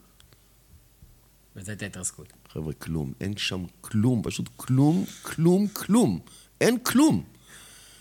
וזו 1.57 1.70
הייתה 1.70 1.86
התרסקות. 1.86 2.32
חבר'ה, 2.52 2.73
כלום. 2.73 3.12
אין 3.20 3.36
שם 3.36 3.65
כלום, 3.81 4.23
פשוט 4.23 4.48
כלום, 4.57 5.05
כלום, 5.23 5.69
כלום. 5.69 6.19
אין 6.61 6.78
כלום. 6.78 7.23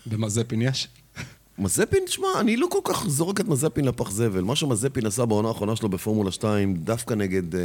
במזפין 0.06 0.62
יש? 0.62 0.88
מזפין, 1.58 2.04
תשמע, 2.06 2.28
אני 2.40 2.56
לא 2.56 2.66
כל 2.70 2.78
כך 2.84 3.08
זורק 3.08 3.40
את 3.40 3.48
מזפין 3.48 3.84
לפח 3.84 4.10
זבל. 4.10 4.40
מה 4.40 4.56
שמזפין 4.56 5.06
עשה 5.06 5.24
בעונה 5.24 5.48
האחרונה 5.48 5.76
שלו 5.76 5.88
בפורמולה 5.88 6.32
2, 6.32 6.76
דווקא 6.76 7.14
נגד 7.14 7.54
אה, 7.54 7.60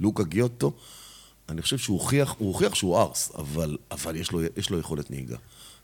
לוקה 0.00 0.22
גיוטו, 0.22 0.72
אני 1.48 1.62
חושב 1.62 1.78
שהוא 1.78 1.98
הוכיח, 1.98 2.34
הוא 2.38 2.48
הוכיח 2.48 2.74
שהוא 2.74 2.98
ארס, 2.98 3.32
אבל, 3.38 3.76
אבל 3.90 4.16
יש, 4.16 4.32
לו, 4.32 4.40
יש 4.56 4.70
לו 4.70 4.78
יכולת 4.78 5.10
נהיגה. 5.10 5.36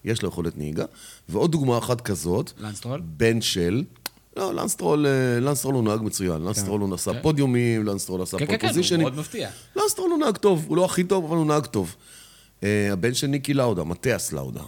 יש 0.05 0.23
לו 0.23 0.29
יכולת 0.29 0.59
נהיגה. 0.59 0.85
ועוד 1.29 1.53
דוגמה 1.53 1.79
אחת 1.79 2.01
כזאת, 2.01 2.53
לאנס 2.59 2.76
סטרול? 2.76 3.01
בן 3.01 3.41
של... 3.41 3.85
לא, 4.37 4.55
לנסטרול, 4.55 5.07
אה, 5.07 5.41
לנסטרול 5.41 5.75
הוא 5.75 5.85
נהג 5.85 6.03
מצוין. 6.03 6.43
לנסטרול 6.43 6.81
הוא 6.81 6.95
עשה 6.95 7.23
פודיומים, 7.23 7.87
לנסטרול 7.87 8.23
עשה 8.23 8.39
כן, 8.39 8.47
כן, 8.47 8.59
כן, 8.59 8.67
פול 8.67 8.73
פוזישנים. 8.73 9.01
מאוד 9.01 9.17
מפתיע. 9.17 9.51
לאנס 9.77 9.92
סטרול 9.92 10.11
הוא 10.11 10.19
נהג 10.19 10.37
טוב, 10.37 10.65
הוא 10.69 10.77
לא 10.77 10.85
הכי 10.85 11.05
טוב, 11.05 11.25
אבל 11.25 11.37
הוא 11.37 11.47
נהג 11.47 11.67
טוב. 11.67 11.95
אה, 12.63 12.93
הבן 12.93 13.15
של 13.15 13.27
ניקי 13.27 13.55
לאודה, 13.55 13.85
מתיאס 13.85 14.33
לאודה. 14.33 14.63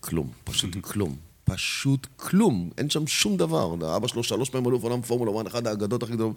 כלום, 0.00 0.30
פשוט 0.44 0.70
כלום. 0.90 1.16
פשוט 1.44 2.06
כלום. 2.16 2.70
אין 2.78 2.90
שם 2.90 3.06
שום 3.06 3.36
דבר. 3.36 3.74
אבא 3.96 4.08
שלו 4.08 4.22
שלוש 4.22 4.50
פעמים 4.50 4.68
אלוף 4.68 4.82
עולם 4.82 5.02
פורמולה 5.02 5.40
1, 5.40 5.46
אחד 5.46 5.66
האגדות 5.66 6.02
הכי 6.02 6.12
גדולות. 6.12 6.36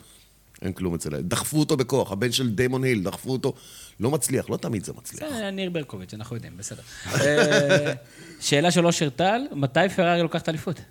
אין 0.62 0.74
כלום 0.74 0.96
אצל 0.96 1.16
הילד. 1.16 1.30
דחפו 1.30 1.60
אותו 1.60 1.78
בכוח, 1.78 2.12
הבן 2.12 2.32
של 2.32 2.50
דיימון 2.50 2.84
היל, 2.84 3.04
דחפו 3.04 3.32
אותו. 3.32 3.54
לא 4.00 4.12
מצליח, 4.12 4.50
לא 4.50 4.58
תמיד 4.58 4.86
זה 4.86 4.94
מצליח. 4.98 5.30
זה 5.30 5.52
ניר 5.52 5.70
ברקוביץ', 5.70 6.14
אנחנו 6.14 6.36
יודעים, 6.36 6.58
בסדר. 6.58 6.82
אה, 7.14 7.94
שאלה 8.40 8.72
של 8.72 8.86
אושר 8.86 9.10
טל, 9.10 9.42
מתי 9.52 9.80
פרארי 9.96 10.22
לוקחת 10.22 10.50
אליפות? 10.50 10.82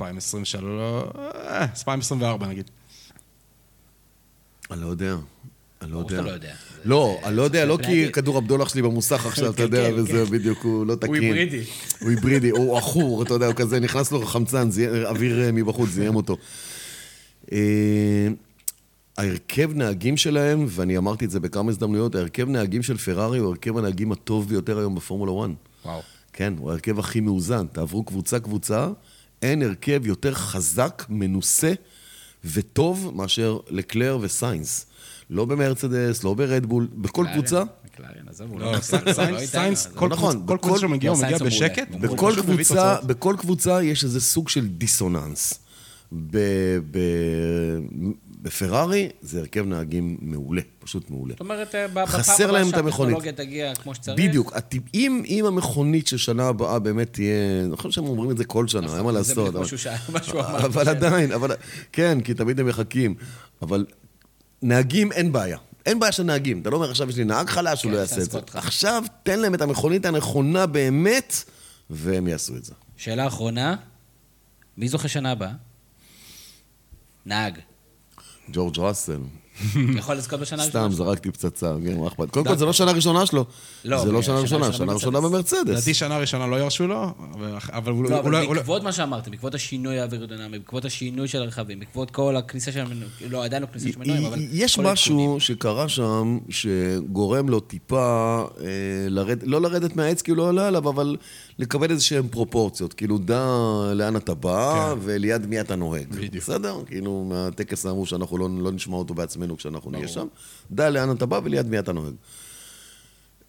2023, 0.00 0.64
אה, 1.18 1.62
2024 1.62 2.46
נגיד. 2.46 2.70
אני 4.70 4.80
לא 4.80 4.86
יודע. 4.86 5.16
אני 5.82 5.90
לא 5.90 5.96
ברור 5.96 6.12
יודע. 6.12 6.16
שאתה 6.16 6.30
לא 6.30 6.34
יודע. 6.34 6.54
לא, 6.84 7.20
אני 7.24 7.36
לא 7.36 7.42
יודע, 7.42 7.64
לא 7.64 7.78
כי. 7.82 8.12
כדור 8.12 8.38
הבדולח 8.38 8.68
שלי 8.68 8.82
במוסך 8.82 9.26
עכשיו, 9.30 9.52
אתה 9.52 9.62
יודע, 9.62 9.90
כן, 9.90 9.94
וזה 9.94 10.24
בדיוק, 10.24 10.62
הוא 10.62 10.86
לא 10.86 10.94
תקין. 10.94 11.14
היברידי. 11.14 11.64
הוא 12.00 12.10
היברידי, 12.10 12.50
הוא 12.50 12.78
עכור, 12.78 13.22
אתה 13.22 13.34
יודע, 13.34 13.46
הוא 13.46 13.54
כזה, 13.54 13.80
נכנס 13.80 14.12
לו 14.12 14.26
חמצן, 14.26 14.68
אוויר 15.04 15.40
אה, 15.42 15.52
מבחוץ, 15.52 15.90
זיהם 15.90 16.16
אותו. 16.16 16.36
אה, 17.52 18.28
ההרכב 19.18 19.70
נהגים 19.74 20.16
שלהם, 20.16 20.66
ואני 20.68 20.98
אמרתי 20.98 21.24
את 21.24 21.30
זה 21.30 21.40
בכמה 21.40 21.70
הזדמנויות, 21.70 22.14
ההרכב 22.14 22.48
נהגים 22.48 22.82
של 22.82 22.96
פרארי 22.96 23.38
הוא 23.38 23.48
הרכב 23.48 23.76
הנהגים 23.78 24.12
הטוב 24.12 24.48
ביותר 24.48 24.78
היום 24.78 24.94
בפורמולה 24.94 25.32
1. 25.46 25.50
וואו. 25.84 26.00
כן, 26.32 26.54
הוא 26.58 26.70
ההרכב 26.70 26.98
הכי 26.98 27.20
מאוזן. 27.20 27.66
תעברו 27.72 28.04
קבוצה-קבוצה, 28.04 28.88
אין 29.42 29.62
הרכב 29.62 30.06
יותר 30.06 30.34
חזק, 30.34 31.04
מנוסה 31.08 31.72
וטוב 32.44 33.12
מאשר 33.14 33.58
לקלר 33.68 34.18
וסיינס. 34.20 34.86
לא 35.30 35.44
במרצדס, 35.44 36.24
לא 36.24 36.34
ברדבול, 36.34 36.88
בכל 36.94 37.26
קבוצה, 37.32 37.62
מקלרן, 37.84 38.28
עזוב, 38.28 38.50
הוא 38.50 38.60
לא, 38.60 38.72
לא... 38.72 38.78
סיינס- 38.80 39.18
לא 39.18 39.46
סיינס, 39.46 39.86
כל 39.86 40.08
נכון, 40.08 40.46
קבוצה- 40.58 40.78
שהוא 40.80 40.90
מגיע, 40.90 41.10
הוא 41.10 41.18
מגיע. 41.22 41.38
בשקט. 41.46 41.88
בכל 43.06 43.34
קבוצה 43.38 43.82
יש 43.82 44.04
איזה 44.04 44.20
סוג 44.20 44.48
של 44.48 44.66
דיסוננס. 44.68 45.54
בפרארי 48.42 49.08
זה 49.22 49.38
הרכב 49.40 49.66
נהגים 49.66 50.16
מעולה, 50.20 50.62
פשוט 50.78 51.10
מעולה. 51.10 51.32
זאת 51.34 51.40
אומרת, 51.40 51.74
אה, 51.74 51.88
בפעם 51.88 52.06
חסר 52.06 52.44
הבאה 52.44 52.52
להם 52.58 52.68
את 52.68 52.74
המכונית. 52.74 53.16
שהטכנולוגיה 53.16 53.32
תגיע 53.32 53.74
כמו 53.74 53.94
שצריך. 53.94 54.18
בדיוק. 54.28 54.52
אם, 54.94 55.22
אם 55.26 55.44
המכונית 55.46 56.06
של 56.06 56.16
שנה 56.16 56.48
הבאה 56.48 56.78
באמת 56.78 57.12
תהיה, 57.12 57.34
אני 57.64 57.76
חושב 57.76 57.90
שהם 57.90 58.04
אומרים 58.06 58.30
את 58.30 58.38
זה 58.38 58.44
כל 58.44 58.68
שנה, 58.68 58.96
אין 58.96 59.04
מה 59.04 59.12
זה 59.12 59.18
לעשות. 59.18 59.38
בדיוק 59.38 59.54
מה 59.54 59.60
אבל- 59.60 59.68
שהוא 59.68 59.78
שהוא 60.22 60.40
אמר. 60.40 60.66
אבל 60.66 60.88
עדיין, 60.88 61.32
אבל... 61.32 61.50
כן, 61.92 62.18
כי 62.20 62.34
תמיד 62.34 62.60
הם 62.60 62.66
מחכים. 62.66 63.14
אבל 63.62 63.86
נהגים, 64.62 65.12
אין 65.12 65.32
בעיה. 65.32 65.58
אין 65.86 65.98
בעיה 65.98 66.12
של 66.12 66.22
נהגים. 66.22 66.60
אתה 66.62 66.70
לא 66.70 66.76
אומר, 66.76 66.90
עכשיו 66.90 67.08
יש 67.10 67.16
לי 67.16 67.24
נהג 67.24 67.48
חלש, 67.48 67.82
הוא 67.82 67.90
כן, 67.90 67.96
לא 67.96 68.00
יעשה 68.00 68.20
את 68.22 68.30
זה. 68.30 68.38
אותך. 68.38 68.56
עכשיו, 68.56 69.02
תן 69.22 69.38
להם 69.40 69.54
את 69.54 69.60
המכונית 69.60 70.06
הנכונה 70.06 70.66
באמת, 70.66 71.34
והם 71.90 72.28
יעשו 72.28 72.56
את 72.56 72.64
זה. 72.64 72.72
שאלה 72.96 73.26
אחרונה, 73.26 73.76
מי 74.78 74.88
זוכה 74.88 75.08
שנה 75.08 75.30
הבאה? 75.32 75.52
נהג. 77.26 77.58
ג'ורג' 78.52 78.78
ראסל. 78.78 79.18
יכול 79.96 80.14
לזכות 80.14 80.40
בשנה 80.40 80.62
סתם, 80.64 80.78
הראשונה. 80.78 81.04
זרקתי 81.04 81.30
פצצה, 81.30 81.74
כן, 81.86 81.98
מה 81.98 82.08
אכפת? 82.08 82.30
קודם 82.30 82.46
כל, 82.46 82.56
זה 82.56 82.64
לא 82.64 82.72
שנה 82.72 82.92
ראשונה 82.92 83.26
שלו. 83.26 83.44
לא, 83.84 84.04
זה 84.04 84.12
לא 84.12 84.22
שנה 84.22 84.46
שנה 84.46 84.66
ראשונה, 84.66 84.72
שנה 84.72 84.92
ראשונה 84.92 85.20
במרצדס. 85.20 85.68
לדעתי 85.68 85.94
שנה 85.94 86.18
ראשונה 86.18 86.46
לא 86.46 86.56
ירשו 86.56 86.86
לו, 86.86 87.06
אבל- 87.72 87.92
הוא 87.92 88.04
לא, 88.04 88.10
לא... 88.10 88.18
אבל 88.20 88.54
בעקבות 88.54 88.82
מה 88.82 88.92
שאמרתם, 88.92 89.30
בעקבות 89.30 89.54
השינוי 89.54 90.00
האווירודינמי, 90.00 90.58
בעקבות 90.58 90.84
השינוי 90.84 91.28
של 91.28 91.42
הרכבים, 91.42 91.78
בעקבות 91.80 92.10
כל 92.10 92.36
הכניסה 92.36 92.72
של 92.72 92.80
המנועים, 92.80 93.08
לא, 93.30 93.44
עדיין 93.44 93.62
לא 93.62 93.68
כניסה 93.72 93.88
של 93.92 93.98
מנועים, 93.98 94.24
אבל... 94.26 94.38
יש 94.52 94.78
משהו. 94.78 95.36
שקרה 95.40 95.88
שם, 95.88 96.38
שגורם 96.48 97.48
לו 97.48 97.60
טיפה 97.60 98.44
אה, 98.60 98.66
לרד, 99.08 99.42
לא 99.42 99.60
לרדת 99.60 99.96
מהעץ 99.96 100.22
כי 100.22 100.30
הוא 100.30 100.38
לא 100.38 100.48
עולה 100.48 100.68
עליו, 100.68 100.88
אבל 100.88 101.16
לקבל 101.58 101.90
איזה 101.90 102.02
שהן 102.04 102.28
פרופורציות. 102.28 102.92
כאילו, 102.92 103.18
דע 103.18 103.46
לאן 103.94 104.16
אתה 104.16 104.34
בא, 104.34 104.94
כן. 104.94 105.00
וליד 105.02 105.46
מי 105.46 105.60
אתה 105.60 105.76
נוהג. 105.76 106.08
בדיוק. 106.08 106.34
בסדר? 106.34 106.82
כאילו, 106.86 107.24
מהטקס 107.28 107.86
אמרו 107.86 108.06
שאנחנו 108.06 108.38
לא, 108.38 108.48
לא 108.58 108.72
נשמע 108.72 108.96
אותו 108.96 109.14
בעצמנו 109.14 109.56
כשאנחנו 109.56 109.90
נהיה 109.90 110.08
שם. 110.08 110.26
דע 110.70 110.90
לאן 110.90 111.10
אתה 111.10 111.26
בא 111.26 111.40
וליד 111.44 111.66
מי 111.66 111.78
אתה 111.78 111.92
נוהג. 111.92 112.14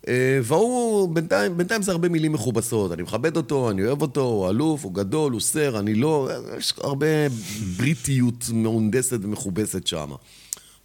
אה, 0.07 0.39
והוא, 0.43 1.15
בינתיים, 1.15 1.57
בינתיים 1.57 1.81
זה 1.81 1.91
הרבה 1.91 2.09
מילים 2.09 2.33
מכובסות. 2.33 2.91
אני 2.91 3.03
מכבד 3.03 3.37
אותו, 3.37 3.71
אני 3.71 3.85
אוהב 3.85 4.01
אותו, 4.01 4.21
הוא 4.21 4.49
אלוף, 4.49 4.83
הוא 4.83 4.93
גדול, 4.93 5.31
הוא 5.31 5.41
סר, 5.41 5.79
אני 5.79 5.95
לא... 5.95 6.29
יש 6.57 6.73
הרבה 6.77 7.07
בריטיות 7.77 8.45
מהונדסת 8.53 9.19
ומכובסת 9.21 9.87
שם. 9.87 10.11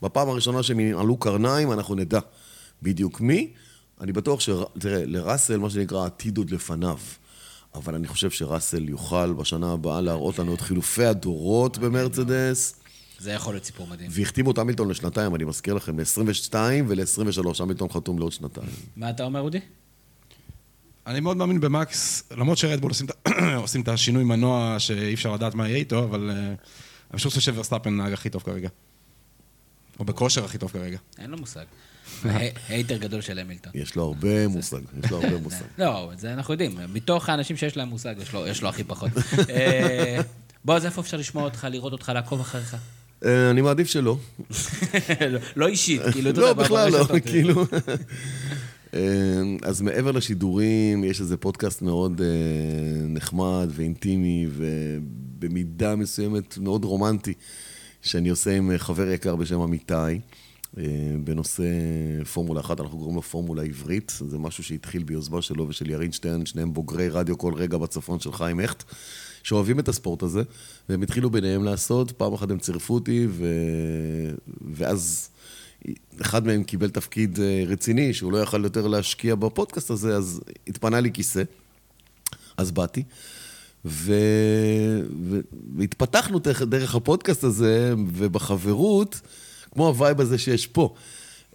בפעם 0.03 0.29
הראשונה 0.29 0.63
שהם 0.63 0.79
עלו 0.99 1.17
קרניים, 1.17 1.73
אנחנו 1.73 1.95
נדע 1.95 2.21
בדיוק 2.83 3.21
מי. 3.21 3.51
אני 4.03 4.13
בטוח 4.13 4.41
ש... 4.41 4.49
תראה, 4.79 5.05
לראסל, 5.07 5.59
מה 5.59 5.71
שנקרא, 5.71 6.07
עתיד 6.07 6.39
עוד 6.39 6.51
לפניו. 6.51 6.99
אבל 7.75 7.95
אני 7.95 8.07
חושב 8.09 8.31
שראסל 8.31 8.89
יוכל 8.89 9.33
בשנה 9.33 9.73
הבאה 9.73 10.01
להראות 10.01 10.39
לנו 10.39 10.55
את 10.55 10.61
חילופי 10.61 11.05
הדורות 11.05 11.79
במרצדס. 11.79 12.75
זה 13.19 13.33
יכול 13.33 13.55
להיות 13.55 13.65
סיפור 13.65 13.87
מדהים. 13.87 14.11
והחתימו 14.13 14.51
את 14.51 14.59
המילטון 14.59 14.89
לשנתיים, 14.89 15.35
אני 15.35 15.45
מזכיר 15.45 15.75
לכם, 15.75 15.99
ל-22 15.99 16.55
ול-23. 16.89 17.63
המילטון 17.63 17.89
חתום 17.89 18.19
לעוד 18.19 18.33
שנתיים. 18.33 18.67
מה 18.97 19.11
אתה 19.11 19.25
אומר, 19.25 19.41
אודי? 19.41 19.61
אני 21.07 21.21
מאוד 21.21 21.37
מאמין 21.37 21.61
במקס, 21.61 22.23
למרות 22.37 22.59
שרדבול 22.59 22.91
עושים, 22.91 23.07
את 23.07 23.27
ה- 23.27 23.55
עושים 23.65 23.81
את 23.81 23.89
השינוי 23.89 24.25
מנוע 24.25 24.77
שאי 24.79 25.15
אפשר 25.15 25.33
לדעת 25.35 25.55
מה 25.55 25.69
יהיה 25.69 25.79
איתו, 25.79 26.05
אבל 26.05 26.31
אה, 26.31 26.37
אני 27.11 27.19
חושב 27.19 27.41
שוורסטאפן 27.41 27.97
נהג 27.97 28.13
הכי 28.13 28.31
טוב 28.31 28.43
כרגע. 28.43 28.69
או 29.99 30.05
בכושר 30.05 30.45
הכי 30.45 30.59
טוב 30.59 30.71
כרגע. 30.71 30.99
אין 31.19 31.31
לו 31.31 31.39
מושג. 31.39 31.65
הי- 32.25 32.51
hater 32.69 32.97
גדול 32.97 33.21
של 33.21 33.39
המילטון. 33.39 33.73
יש 33.75 33.97
לו 33.97 34.05
הרבה 34.05 34.49
מושג, 34.49 34.81
יש 35.05 35.11
לו 35.11 35.23
הרבה 35.23 35.39
מושג. 35.39 35.65
לא, 35.79 36.13
את 36.13 36.19
זה 36.19 36.33
אנחנו 36.33 36.55
יודעים. 36.55 36.77
מתוך 36.93 37.29
האנשים 37.29 37.57
שיש 37.57 37.77
להם 37.77 37.89
מושג, 37.89 38.15
יש 38.23 38.33
לו- 38.33 38.47
יש 38.47 38.63
לו 38.63 38.69
הכי 38.69 38.85
פחות. 38.85 39.11
אה, 39.51 40.21
בועז, 40.65 40.85
איפה 40.85 41.01
אפשר 41.01 41.17
לשמוע 41.17 41.45
אותך, 41.45 41.67
לראות 41.71 41.93
אותך, 41.93 42.13
לעקוב 42.15 42.41
אחריך? 42.41 42.77
אה, 43.25 43.51
אני 43.51 43.61
מעדיף 43.61 43.89
שלא. 43.89 44.17
לא- 45.31 45.39
לא 45.57 45.67
אישית, 45.67 46.01
כאילו, 46.13 46.31
אתה 46.31 46.41
לא, 46.41 46.47
יודע, 46.47 46.63
בכלל 46.63 46.91
לא. 46.93 47.07
כאילו... 47.25 47.65
אה, 48.95 49.01
אז 49.63 49.83
מעבר 49.83 50.11
לשידורים, 50.11 51.05
יש 51.05 51.21
איזה 51.21 51.37
פודקאסט 51.37 51.83
מאוד 51.83 52.21
אה, 52.21 52.27
נחמד 53.09 53.69
ואינטימי 53.71 54.47
ובמידה 54.57 55.97
מסוימת 55.97 56.59
מאוד 56.59 56.85
רומנטי, 56.85 57.33
שאני 58.03 58.29
עושה 58.29 58.57
עם 58.57 58.71
חבר 58.79 59.09
יקר 59.11 59.37
בשם 59.37 59.61
אמיתי, 59.61 59.95
אה, 59.95 60.15
בנושא 61.25 61.63
פורמולה 62.33 62.61
אחת, 62.61 62.81
אנחנו 62.81 62.99
קוראים 62.99 63.17
לו 63.17 63.23
פורמולה 63.23 63.63
עברית. 63.63 64.13
זה 64.29 64.39
משהו 64.39 64.65
שהתחיל 64.65 65.03
ביוזמה 65.03 65.43
שלו 65.43 65.69
ושל 65.69 65.91
ירין 65.91 66.13
שטרן, 66.13 66.47
שניהם 66.47 66.73
בוגרי 66.73 67.09
רדיו 67.09 67.39
כל 67.39 67.55
רגע 67.55 67.79
בצפון 67.79 68.21
של 68.21 68.33
חיים 68.33 68.61
הכט. 68.61 68.85
שאוהבים 69.43 69.79
את 69.79 69.89
הספורט 69.89 70.23
הזה, 70.23 70.43
והם 70.89 71.03
התחילו 71.03 71.31
ביניהם 71.31 71.65
לעשות, 71.65 72.13
פעם 72.13 72.35
אחת 72.35 72.51
הם 72.51 72.59
צירפו 72.59 72.95
אותי, 72.95 73.27
ו... 73.31 73.47
ואז 74.75 75.31
אחד 76.21 76.47
מהם 76.47 76.65
קיבל 76.65 76.91
תפקיד 76.91 77.41
אה, 77.41 77.65
רציני, 77.67 78.15
שהוא 78.15 78.33
לא 78.33 78.39
יכל 78.39 78.65
יותר 78.65 78.87
להשקיע 78.87 79.35
בפודקאסט 79.35 79.91
הזה, 79.91 80.17
אז 80.17 80.41
התפנה 80.67 81.01
לי 81.01 81.13
כיסא, 81.13 81.43
אז 82.57 82.71
באתי. 82.71 83.03
ו... 83.85 84.15
והתפתחנו 85.77 86.39
דרך 86.69 86.95
הפודקאסט 86.95 87.45
הזה, 87.45 87.95
ובחברות, 88.15 89.21
כמו 89.73 89.87
ה 89.87 89.93
vibe 89.93 90.21
הזה 90.21 90.39
שיש 90.39 90.67
פה. 90.67 90.95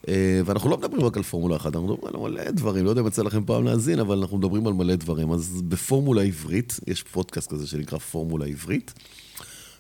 אה, 0.07 0.41
ואנחנו 0.45 0.69
לא 0.69 0.77
מדברים 0.77 1.06
רק 1.06 1.18
על 1.18 1.23
פורמולה 1.23 1.56
אחת, 1.56 1.76
אנחנו 1.76 1.88
מדברים 1.88 2.15
על 2.15 2.31
מלא 2.31 2.52
דברים, 2.52 2.85
לא 2.85 2.89
יודע 2.89 3.02
אם 3.02 3.07
יצא 3.07 3.22
לכם 3.22 3.45
פעם 3.45 3.65
להאזין, 3.65 3.99
אבל 3.99 4.18
אנחנו 4.18 4.38
מדברים 4.38 4.68
על 4.68 4.73
מלא 4.73 4.95
דברים. 4.95 5.31
אז 5.31 5.61
בפורמולה 5.61 6.22
עברית, 6.22 6.80
יש 6.88 7.03
פודקאסט 7.03 7.52
כזה 7.52 7.68
שנקרא 7.68 7.98
פורמולה 7.98 8.45
עברית, 8.45 8.94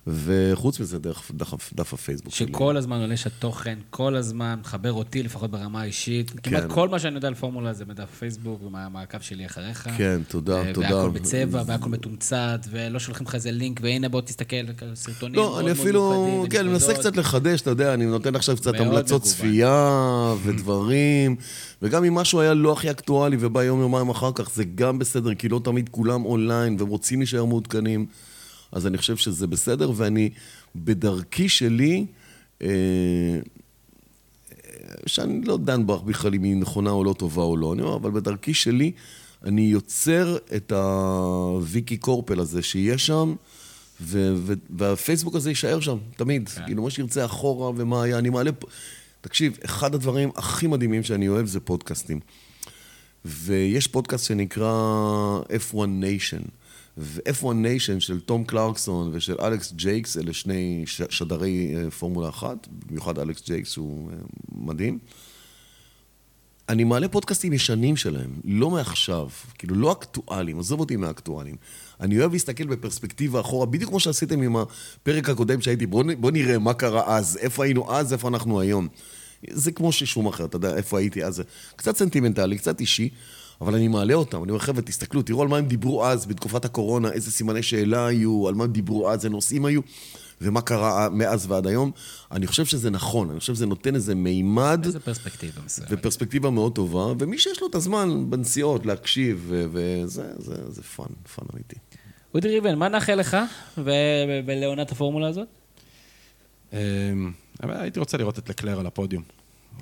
וחוץ 0.07 0.79
מזה, 0.79 0.99
דרך 0.99 1.31
דף, 1.33 1.73
דף 1.73 1.93
הפייסבוק 1.93 2.33
שלי. 2.33 2.47
שכל 2.47 2.77
הזמן 2.77 3.01
עולה 3.01 3.17
שהתוכן, 3.17 3.79
כל 3.89 4.15
הזמן 4.15 4.59
מחבר 4.61 4.93
אותי, 4.93 5.23
לפחות 5.23 5.51
ברמה 5.51 5.81
האישית. 5.81 6.31
כמעט 6.43 6.63
כל 6.67 6.89
מה 6.89 6.99
שאני 6.99 7.15
יודע 7.15 7.27
על 7.27 7.35
פורמולה 7.35 7.73
זה 7.73 7.85
מדף 7.85 8.09
פייסבוק 8.19 8.63
ומהמעקב 8.63 9.19
שלי 9.19 9.45
אחריך. 9.45 9.89
כן, 9.97 10.21
תודה, 10.27 10.61
ו- 10.65 10.73
תודה. 10.73 10.95
והכל 10.95 11.09
בצבע, 11.09 11.63
והכל 11.65 11.89
מתומצת, 11.89 12.59
ולא 12.69 12.99
שולחים 12.99 13.27
לך 13.27 13.35
איזה 13.35 13.51
לינק, 13.51 13.79
והנה 13.83 14.09
בוא 14.09 14.21
תסתכל, 14.21 14.55
סרטונים 14.93 15.35
מאוד 15.35 15.45
לא, 15.45 15.51
מאוד 15.51 15.63
אני 15.63 15.71
אפילו, 15.71 16.25
מיוחדים 16.25 16.49
כן, 16.51 16.59
אני 16.59 16.69
מנסה. 16.69 16.93
קצת 16.93 17.17
לחדש, 17.17 17.61
אתה 17.61 17.69
יודע, 17.69 17.93
אני 17.93 18.05
נותן 18.05 18.35
עכשיו 18.35 18.55
קצת 18.55 18.73
מאוד 18.75 18.87
המלצות 18.87 19.21
מגוון. 19.21 19.33
צפייה 19.33 20.33
ודברים, 20.43 21.35
וגם 21.81 22.03
אם 22.03 22.15
משהו 22.15 22.41
היה 22.41 22.53
לא 22.53 22.73
הכי 22.73 22.91
אקטואלי 22.91 23.37
ובא 23.39 23.63
יום 23.63 23.79
יומיים 23.79 24.09
אחר 24.09 24.31
כך, 24.35 24.49
זה 24.55 24.63
גם 24.63 24.99
בסדר, 24.99 25.35
כי 25.35 25.49
לא 25.49 25.61
תמיד 25.63 25.89
כולם 25.89 26.25
אונליין 26.25 26.75
והם 26.79 26.87
רוצים 26.87 27.19
להישאר 27.19 27.45
מעודכנים, 27.45 28.05
אז 28.71 28.87
אני 28.87 28.97
חושב 28.97 29.17
שזה 29.17 29.47
בסדר, 29.47 29.91
ואני 29.95 30.29
בדרכי 30.75 31.49
שלי, 31.49 32.05
אה, 32.61 32.67
שאני 35.05 35.41
לא 35.41 35.57
דן 35.57 35.87
בה 35.87 35.97
בכלל 35.97 36.35
אם 36.35 36.43
היא 36.43 36.55
נכונה 36.55 36.89
או 36.89 37.03
לא 37.03 37.13
טובה 37.13 37.43
או 37.43 37.57
לא, 37.57 37.73
אני 37.73 37.81
אומר, 37.81 37.95
אבל 37.95 38.11
בדרכי 38.11 38.53
שלי, 38.53 38.91
אני 39.45 39.61
יוצר 39.61 40.37
את 40.55 40.71
הוויקי 40.71 41.97
קורפל 41.97 42.39
הזה 42.39 42.63
שיהיה 42.63 42.97
שם, 42.97 43.35
ו- 44.01 44.33
ו- 44.37 44.53
והפייסבוק 44.77 45.35
הזה 45.35 45.49
יישאר 45.49 45.79
שם, 45.79 45.97
תמיד. 46.17 46.49
כן. 46.49 46.65
כאילו, 46.65 46.83
מה 46.83 46.89
שירצה 46.89 47.25
אחורה 47.25 47.71
ומה 47.75 48.03
היה, 48.03 48.17
אני 48.17 48.29
מעלה... 48.29 48.51
תקשיב, 49.21 49.57
אחד 49.65 49.95
הדברים 49.95 50.29
הכי 50.35 50.67
מדהימים 50.67 51.03
שאני 51.03 51.27
אוהב 51.27 51.45
זה 51.45 51.59
פודקאסטים. 51.59 52.19
ויש 53.25 53.87
פודקאסט 53.87 54.25
שנקרא 54.25 54.71
F1 55.71 55.75
Nation. 55.75 56.49
ו-F1 56.97 57.43
Nation 57.43 57.99
של 57.99 58.19
תום 58.19 58.43
קלרקסון 58.43 59.09
ושל 59.13 59.35
אלכס 59.41 59.71
ג'ייקס, 59.73 60.17
אלה 60.17 60.33
שני 60.33 60.83
ש- 60.85 61.01
שדרי 61.09 61.73
אה, 61.75 61.91
פורמולה 61.91 62.29
אחת, 62.29 62.67
במיוחד 62.87 63.19
אלכס 63.19 63.41
ג'ייקס 63.45 63.71
שהוא 63.71 64.11
אה, 64.11 64.17
מדהים. 64.51 64.99
אני 66.69 66.83
מעלה 66.83 67.07
פודקאסטים 67.07 67.53
ישנים 67.53 67.95
שלהם, 67.95 68.29
לא 68.45 68.69
מעכשיו, 68.69 69.27
כאילו 69.57 69.75
לא 69.75 69.91
אקטואליים, 69.91 70.59
עזוב 70.59 70.79
אותי 70.79 70.95
מהאקטואליים. 70.95 71.55
אני 71.99 72.19
אוהב 72.19 72.31
להסתכל 72.33 72.67
בפרספקטיבה 72.67 73.39
אחורה, 73.39 73.65
בדיוק 73.65 73.89
כמו 73.89 73.99
שעשיתם 73.99 74.41
עם 74.41 74.55
הפרק 74.57 75.29
הקודם 75.29 75.61
שהייתי, 75.61 75.85
בוא, 75.85 76.03
נ- 76.03 76.21
בוא 76.21 76.31
נראה 76.31 76.57
מה 76.59 76.73
קרה 76.73 77.17
אז, 77.17 77.37
איפה 77.41 77.63
היינו 77.63 77.91
אז, 77.93 78.13
איפה 78.13 78.27
אנחנו 78.27 78.59
היום. 78.61 78.87
זה 79.51 79.71
כמו 79.71 79.91
ששום 79.91 80.27
אחר, 80.27 80.45
אתה 80.45 80.55
יודע, 80.55 80.75
איפה 80.75 80.99
הייתי 80.99 81.23
אז. 81.23 81.43
קצת 81.75 81.97
סנטימנטלי, 81.97 82.57
קצת 82.57 82.79
אישי, 82.79 83.09
אבל 83.61 83.75
אני 83.75 83.87
מעלה 83.87 84.13
אותם. 84.13 84.43
אני 84.43 84.51
אומר, 84.51 84.59
חבר'ה, 84.59 84.81
תסתכלו, 84.81 85.21
תראו 85.21 85.41
על 85.41 85.47
מה 85.47 85.57
הם 85.57 85.65
דיברו 85.65 86.05
אז, 86.05 86.25
בתקופת 86.25 86.65
הקורונה, 86.65 87.11
איזה 87.11 87.31
סימני 87.31 87.63
שאלה 87.63 88.05
היו, 88.05 88.47
על 88.47 88.53
מה 88.53 88.63
הם 88.63 88.71
דיברו 88.71 89.09
אז, 89.09 89.19
איזה 89.19 89.29
נושאים 89.29 89.65
היו, 89.65 89.81
ומה 90.41 90.61
קרה 90.61 91.09
מאז 91.09 91.51
ועד 91.51 91.67
היום. 91.67 91.91
אני 92.31 92.47
חושב 92.47 92.65
שזה 92.65 92.89
נכון, 92.89 93.29
אני 93.29 93.39
חושב 93.39 93.55
שזה 93.55 93.65
נותן 93.65 93.95
איזה 93.95 94.15
מימד. 94.15 94.81
איזה 94.85 94.99
פרספקטיבה 94.99 95.61
מסוימת. 95.65 95.91
ופרספקטיבה 95.93 96.49
מאוד 96.49 96.75
טובה, 96.75 97.13
ומי 97.19 97.37
שיש 97.37 97.61
לו 97.61 97.67
את 97.67 97.75
הזמן 97.75 98.29
בנסיעות 98.29 98.85
להקשיב, 98.85 99.53
וזה, 99.71 100.31
זה, 100.37 100.71
זה 100.71 100.83
fun, 100.83 101.05
fun 101.35 101.45
אמיתי. 101.53 101.75
אודי 102.33 102.47
ריבן, 102.47 102.75
מה 102.75 102.89
נאחל 102.89 103.15
לך 103.15 103.37
ולעונת 104.45 104.91
הפורמולה 104.91 105.27
הזאת? 105.27 105.47
אבל 107.63 107.73
הייתי 107.81 107.99
רוצה 107.99 108.17
לראות 108.17 108.39
את 108.39 108.49
לקלר 108.49 108.79
על 108.79 108.85
הפודיום. 108.85 109.23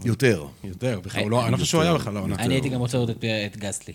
יותר. 0.05 0.45
יותר, 0.63 0.99
בכלל, 1.03 1.21
הוא 1.23 1.31
לא, 1.31 1.43
אני 1.43 1.51
לא 1.51 1.57
חושב 1.57 1.69
שהוא 1.71 1.81
היה 1.81 1.93
בכלל 1.93 2.13
לעונה. 2.13 2.35
אני 2.35 2.53
הייתי 2.53 2.69
גם 2.69 2.79
רוצה 2.79 2.97
לראות 2.97 3.09
את- 3.09 3.23
את 3.51 3.57
גסלי. 3.57 3.93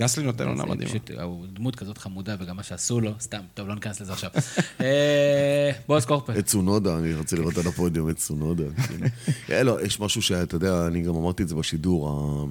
גסלי 0.00 0.24
נותן 0.24 0.48
עונה 0.48 0.64
מדהימה. 0.64 0.90
פשוט, 0.90 1.10
הוא 1.22 1.46
דמות 1.52 1.76
כזאת 1.76 1.98
חמודה, 1.98 2.36
וגם 2.40 2.56
מה 2.56 2.62
שעשו 2.62 3.00
לו, 3.00 3.10
סתם, 3.20 3.40
טוב, 3.54 3.68
לא 3.68 3.74
ניכנס 3.74 4.00
לזה 4.00 4.12
עכשיו. 4.12 4.30
אה, 4.80 5.70
בועז 5.88 6.04
קורפל. 6.04 6.38
את 6.38 6.46
צונודה, 6.46 6.98
אני 6.98 7.14
רוצה 7.14 7.36
לראות 7.36 7.58
על 7.58 7.66
הפודיום 7.66 8.10
את 8.10 8.16
צונודה. 8.16 8.64
כאילו. 8.86 9.06
אה, 9.50 9.62
לא, 9.62 9.82
יש 9.82 10.00
משהו 10.00 10.22
שאתה 10.22 10.56
יודע, 10.56 10.86
אני 10.86 11.02
גם 11.02 11.14
אמרתי 11.16 11.42
את 11.42 11.48
זה 11.48 11.54
בשידור, 11.54 12.48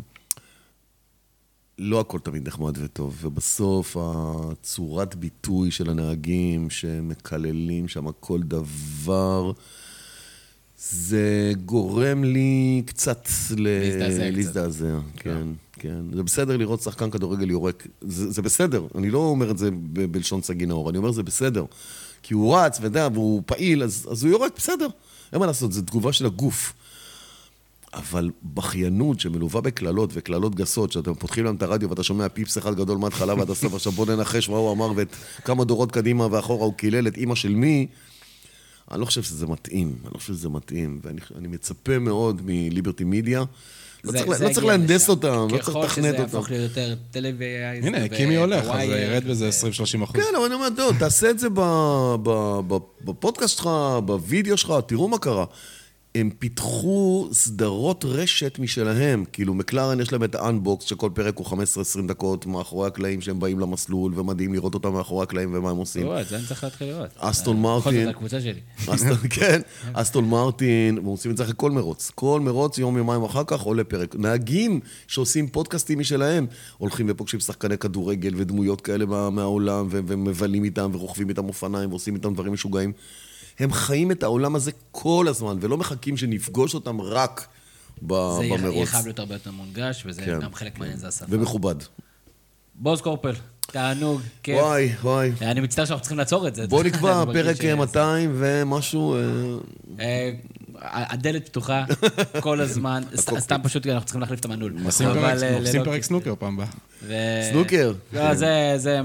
לא 1.80 1.99
הכל 1.99 2.19
תמיד 2.19 2.47
נחמד 2.47 2.77
וטוב, 2.77 3.18
ובסוף 3.22 3.97
הצורת 3.99 5.15
ביטוי 5.15 5.72
של 5.72 5.89
הנהגים 5.89 6.69
שמקללים 6.69 7.88
שם 7.88 8.05
כל 8.19 8.39
דבר, 8.43 9.51
זה 10.89 11.51
גורם 11.65 12.23
לי 12.23 12.81
קצת 12.85 13.27
ל- 13.57 13.68
להזדעזע. 13.68 14.31
להזדעזע, 14.31 14.97
כן, 15.15 15.47
כן. 15.73 16.01
זה 16.14 16.23
בסדר 16.23 16.57
לראות 16.57 16.81
שחקן 16.81 17.10
כדורגל 17.10 17.49
יורק, 17.51 17.88
זה, 18.01 18.31
זה 18.31 18.41
בסדר, 18.41 18.84
אני 18.95 19.10
לא 19.10 19.18
אומר 19.18 19.51
את 19.51 19.57
זה 19.57 19.69
ב- 19.72 20.05
בלשון 20.11 20.41
סגי 20.41 20.65
נאור, 20.65 20.89
אני 20.89 20.97
אומר 20.97 21.11
זה 21.11 21.23
בסדר. 21.23 21.65
כי 22.23 22.34
הוא 22.34 22.55
רץ, 22.57 22.76
ואתה 22.77 22.88
יודע, 22.88 23.07
והוא 23.14 23.41
פעיל, 23.45 23.84
אז, 23.84 24.07
אז 24.11 24.23
הוא 24.23 24.31
יורק, 24.31 24.51
בסדר. 24.57 24.88
אין 25.31 25.39
מה 25.39 25.45
לעשות, 25.45 25.72
זו 25.73 25.81
תגובה 25.81 26.14
של 26.14 26.26
הגוף. 26.26 26.73
אבל 27.93 28.30
בכיינות 28.43 29.19
שמלווה 29.19 29.61
בקללות 29.61 30.10
וקללות 30.14 30.55
גסות, 30.55 30.91
שאתם 30.91 31.14
פותחים 31.14 31.45
להם 31.45 31.55
את 31.55 31.61
הרדיו 31.64 31.89
ואתה 31.89 32.03
שומע 32.03 32.30
פיפס 32.30 32.57
אחד 32.57 32.76
גדול 32.76 32.97
מההתחלה 32.97 33.34
ועד 33.34 33.49
הסוף, 33.49 33.73
עכשיו 33.73 33.91
בוא 33.91 34.05
ננחש 34.05 34.49
מה 34.49 34.57
הוא 34.57 34.72
אמר 34.72 34.91
ואת 34.95 35.07
כמה 35.45 35.64
דורות 35.65 35.91
קדימה 35.91 36.27
ואחורה 36.31 36.65
הוא 36.65 36.73
קילל 36.73 37.07
את 37.07 37.18
אימא 37.18 37.35
של 37.35 37.55
מי, 37.55 37.88
אני 38.91 39.01
לא 39.01 39.05
חושב 39.05 39.23
שזה 39.23 39.47
מתאים, 39.47 39.95
אני 40.03 40.14
לא 40.14 40.19
חושב 40.19 40.34
שזה 40.34 40.49
מתאים, 40.49 40.99
ואני 41.03 41.47
מצפה 41.47 41.99
מאוד 41.99 42.41
מליברטי 42.45 43.03
מידיה. 43.03 43.43
לא 44.03 44.11
צריך, 44.11 44.41
לא 44.41 44.53
צריך 44.53 44.65
להנדס 44.65 45.10
אותם, 45.10 45.47
לא 45.51 45.57
צריך 45.57 45.76
לתכנת 45.76 45.80
אותם. 45.80 45.88
ככל 45.88 45.95
שזה 45.95 46.07
יהפוך 46.38 46.49
ליותר 46.49 46.95
טלוויזיה... 47.11 47.73
הנה, 47.73 48.10
קימי 48.10 48.35
הולך, 48.35 48.65
אז 48.65 48.88
זה 48.89 48.97
ירד 48.99 49.23
בזה 49.27 49.49
20-30 49.99 50.03
אחוז. 50.03 50.15
כן, 50.15 50.35
אבל 50.38 50.45
אני 50.45 50.53
אומר, 50.53 50.68
תעשה 50.99 51.30
את 51.30 51.39
זה 51.39 51.47
בפודקאסט 53.05 53.57
שלך, 53.57 53.69
בווידאו 54.05 54.57
שלך, 54.57 54.73
תראו 54.88 55.07
מה 55.07 55.18
קרה. 55.18 55.45
הם 56.15 56.30
פיתחו 56.40 57.30
סדרות 57.31 58.06
רשת 58.07 58.60
משלהם. 58.60 59.26
כאילו, 59.34 59.53
מקלרן 59.53 59.99
יש 59.99 60.11
להם 60.11 60.23
את 60.23 60.35
האנבוקס, 60.35 60.85
שכל 60.85 61.10
פרק 61.14 61.38
הוא 61.38 61.45
15-20 61.45 61.53
דקות 62.07 62.45
מאחורי 62.45 62.88
הקלעים 62.88 63.22
שהם 63.22 63.40
באים 63.40 63.60
למסלול, 63.60 64.19
ומדהים 64.19 64.53
לראות 64.53 64.73
אותם 64.73 64.94
מאחורי 64.94 65.23
הקלעים 65.23 65.49
ומה 65.53 65.69
הם 65.69 65.77
עושים. 65.77 66.06
רואה, 66.06 66.23
זה 66.23 66.35
אני 66.35 66.45
צריך 66.48 66.64
להתחיל 66.64 66.88
לראות. 66.88 67.10
אסטון 67.18 67.61
מרטין. 67.61 67.94
בכל 67.94 68.06
זאת, 68.06 68.15
הקבוצה 68.15 68.41
שלי. 68.41 69.30
כן, 69.40 69.61
אסטון 69.94 70.30
מרטין, 70.30 70.98
והם 70.98 71.06
עושים 71.06 71.31
את 71.31 71.38
זה 71.38 71.44
אחרי 71.44 71.53
כל 71.57 71.72
מרוץ. 71.72 72.11
כל 72.15 72.41
מרוץ, 72.41 72.77
יום, 72.77 72.98
יומיים 72.98 73.23
אחר 73.23 73.44
כך, 73.48 73.61
עולה 73.61 73.84
פרק. 73.84 74.15
נהגים 74.15 74.80
שעושים 75.07 75.48
פודקאסטים 75.48 75.99
משלהם, 75.99 76.45
הולכים 76.77 77.06
ופוגשים 77.10 77.40
שחקני 77.40 77.77
כדורגל 77.77 78.34
ודמויות 78.38 78.81
כאלה 78.81 79.30
מהעולם, 79.30 79.88
ומבלים 79.91 80.64
איתם, 80.64 80.91
ורוכבים 80.94 81.30
איתם 81.30 81.45
אופניים, 81.48 81.90
ועושים 81.90 82.15
איתם 82.15 82.34
דברים 82.34 82.53
משוגעים. 82.53 82.91
הם 83.59 83.73
חיים 83.73 84.11
את 84.11 84.23
העולם 84.23 84.55
הזה 84.55 84.71
כל 84.91 85.25
הזמן, 85.30 85.57
ולא 85.61 85.77
מחכים 85.77 86.17
שנפגוש 86.17 86.73
אותם 86.73 87.01
רק 87.01 87.47
במרוץ. 88.01 88.59
זה 88.59 88.67
יהיה 88.67 88.85
חייב 88.85 89.05
להיות 89.05 89.19
הרבה 89.19 89.35
יותר 89.35 89.51
מונגש, 89.51 90.03
וזה 90.05 90.21
כן, 90.21 90.39
גם 90.39 90.53
חלק. 90.53 90.80
מהעניין, 90.80 90.99
זה 90.99 91.07
השפה. 91.07 91.25
ומכובד. 91.30 91.75
בוז 92.75 93.01
קורפל, 93.01 93.34
תענוג, 93.61 94.21
כיף. 94.43 94.59
וואי, 94.59 94.89
וואי. 95.03 95.31
אני 95.41 95.61
מצטער 95.61 95.85
שאנחנו 95.85 96.01
צריכים 96.01 96.17
לעצור 96.17 96.47
את 96.47 96.55
זה. 96.55 96.67
בוא 96.67 96.84
נקבע 96.84 97.25
פרק 97.34 97.65
200 97.65 98.31
ומשהו... 98.35 99.15
הדלת 100.84 101.45
פתוחה 101.45 101.85
כל 102.39 102.61
הזמן, 102.61 103.03
סתם 103.15 103.60
פשוט 103.64 103.88
אנחנו 103.88 104.05
צריכים 104.05 104.22
להחליף 104.22 104.39
את 104.39 104.45
המנעול. 104.45 104.73
עושים 104.85 105.07
אה, 105.07 105.85
פרק 105.85 106.03
סנוקר 106.03 106.34
פעם 106.39 106.60
הבאה. 106.60 106.68
סנוקר. 107.51 107.93
לא, 108.14 108.34
זה 108.77 109.01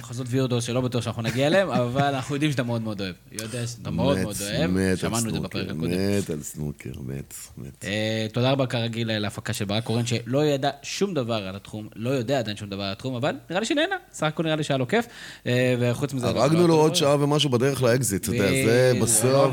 מחוזות 0.00 0.26
וירדו 0.30 0.60
שלא 0.60 0.80
בטוח 0.80 1.02
שאנחנו 1.02 1.22
נגיע 1.22 1.46
אליהם, 1.46 1.70
אבל 1.70 2.14
אנחנו 2.14 2.34
יודעים 2.34 2.50
שאתה 2.52 2.62
מאוד 2.62 2.82
מאוד 2.82 3.00
אוהב. 3.00 3.14
יודע 3.32 3.66
שאתה 3.66 3.90
מאוד 3.90 4.18
מאוד 4.18 4.36
אוהב, 4.40 4.96
שמענו 4.96 5.28
את 5.28 5.34
זה 5.34 5.40
בפרק 5.40 5.68
הקודם. 5.70 5.90
מת 6.18 6.30
על 6.30 6.42
סנוקר, 6.42 6.90
מת, 7.06 7.34
מת. 7.58 7.84
אה, 7.84 8.26
תודה 8.32 8.50
רבה 8.50 8.66
כרגיל 8.66 9.18
להפקה 9.18 9.52
של 9.52 9.64
ברק 9.64 9.84
קורן, 9.84 10.06
שלא 10.06 10.44
ידע 10.44 10.70
שום 10.82 11.14
דבר 11.14 11.34
על 11.48 11.56
התחום, 11.56 11.88
לא 11.96 12.10
יודע 12.10 12.38
עדיין 12.38 12.56
שום 12.56 12.68
דבר 12.68 12.82
על 12.82 12.92
התחום, 12.92 13.14
אבל 13.14 13.34
נראה 13.50 13.60
לי 13.60 13.66
שנהנה, 13.66 13.96
סך 14.12 14.26
הכל 14.26 14.42
נראה 14.42 14.56
לי 14.56 14.64
שהיה 14.64 14.78
לו 14.78 14.88
כיף, 14.88 15.06
אה, 15.46 15.74
וחוץ 15.80 16.14
מזה... 16.14 16.26
הרגנו 16.26 16.66
לו 16.66 16.74
עוד 16.74 16.94
שעה 16.94 17.22
ומשהו 17.22 17.50
בדרך 17.50 17.82
לאקזיט, 17.82 18.24
אתה 18.24 18.36
יודע, 18.36 18.48
זה 18.48 18.92
בסוף... 19.02 19.24
לא 19.24 19.48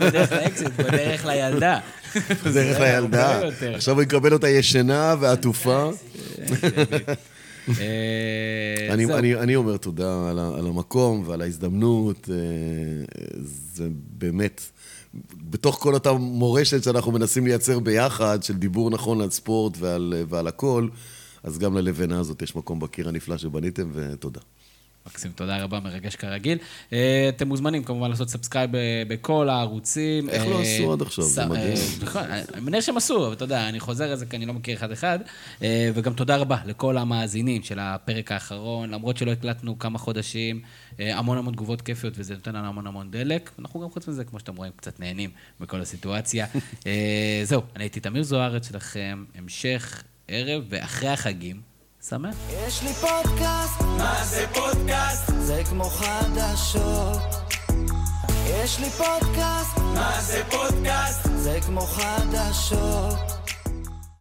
בדרך 0.00 0.32
לאקזיט, 0.32 0.72
בדרך 0.78 1.07
לילדה. 1.24 1.78
בדרך 2.44 2.80
לילדה. 2.80 3.40
עכשיו 3.74 3.94
הוא 3.94 4.02
יקבל 4.02 4.32
אותה 4.32 4.48
ישנה 4.48 5.14
ועטופה. 5.20 5.90
אה, 7.68 8.94
אני 9.42 9.56
אומר 9.56 9.76
תודה 9.76 10.28
על 10.30 10.66
המקום 10.66 11.22
ועל 11.26 11.42
ההזדמנות. 11.42 12.28
אה, 12.32 12.36
זה 13.74 13.88
באמת, 13.92 14.62
בתוך 15.50 15.76
כל 15.80 15.94
אותה 15.94 16.12
מורשת 16.12 16.82
שאנחנו 16.82 17.12
מנסים 17.12 17.46
לייצר 17.46 17.78
ביחד, 17.78 18.42
של 18.42 18.54
דיבור 18.54 18.90
נכון 18.90 19.20
על 19.20 19.30
ספורט 19.30 19.76
ועל 20.28 20.46
הכל, 20.48 20.88
אז 21.42 21.58
גם 21.58 21.76
ללבנה 21.76 22.18
הזאת 22.18 22.42
יש 22.42 22.56
מקום 22.56 22.80
בקיר 22.80 23.08
הנפלא 23.08 23.38
שבניתם, 23.38 23.90
ותודה. 23.92 24.40
מקסים, 25.08 25.32
תודה 25.32 25.62
רבה, 25.62 25.80
מרגש 25.80 26.16
כרגיל. 26.16 26.58
אה, 26.92 27.26
אתם 27.28 27.48
מוזמנים 27.48 27.84
כמובן 27.84 28.10
לעשות 28.10 28.28
subscribe 28.28 28.70
בכל 29.08 29.48
הערוצים. 29.48 30.30
איך 30.30 30.46
לא 30.46 30.56
אה, 30.56 30.60
עשו 30.62 30.92
עד 30.92 31.02
עכשיו? 31.02 31.24
זה 31.24 31.46
מדהים. 31.46 31.76
נכון, 32.02 32.22
אני 32.54 32.60
מניח 32.60 32.84
שהם 32.84 32.96
עשו, 32.96 33.26
אבל 33.26 33.32
אתה 33.32 33.44
יודע, 33.44 33.68
אני 33.68 33.80
חוזר 33.80 34.10
על 34.10 34.16
זה 34.16 34.26
כי 34.26 34.36
אני 34.36 34.46
לא 34.46 34.54
מכיר 34.54 34.76
אחד-אחד. 34.76 35.18
אה, 35.62 35.90
וגם 35.94 36.12
תודה 36.12 36.36
רבה 36.36 36.56
לכל 36.66 36.98
המאזינים 36.98 37.62
של 37.62 37.78
הפרק 37.80 38.32
האחרון, 38.32 38.90
למרות 38.90 39.16
שלא 39.16 39.30
הקלטנו 39.30 39.78
כמה 39.78 39.98
חודשים, 39.98 40.60
המון 40.98 41.38
המון 41.38 41.54
תגובות 41.54 41.82
כיפיות, 41.82 42.14
וזה 42.16 42.34
נותן 42.34 42.54
לנו 42.54 42.68
המון 42.68 42.86
המון 42.86 43.10
דלק. 43.10 43.50
אנחנו 43.58 43.80
גם 43.80 43.90
חוץ 43.90 44.08
מזה, 44.08 44.24
כמו 44.24 44.38
שאתם 44.38 44.56
רואים, 44.56 44.72
קצת 44.76 45.00
נהנים 45.00 45.30
מכל 45.60 45.80
הסיטואציה. 45.80 46.46
זהו, 47.44 47.62
אני 47.76 47.84
הייתי 47.84 48.00
תמיר 48.00 48.22
זוארץ 48.22 48.68
שלכם, 48.68 49.24
המשך 49.34 50.02
ערב, 50.28 50.64
ואחרי 50.68 51.08
החגים, 51.08 51.67
שמח. 52.10 52.34
יש 52.50 52.82
לי 52.82 52.92
פודקאסט, 52.92 53.80
מה 53.80 54.24
זה 54.24 54.46
פודקאסט? 54.54 55.32
זה 55.38 55.62
כמו 55.70 55.84
חדשות. 55.84 57.18
יש 58.46 58.80
לי 58.80 58.90
פודקאסט, 58.90 59.78
מה 59.78 60.20
זה 60.20 60.42
פודקאסט? 60.50 61.28
זה 61.36 61.58
כמו 61.66 61.80
חדשות. 61.80 63.37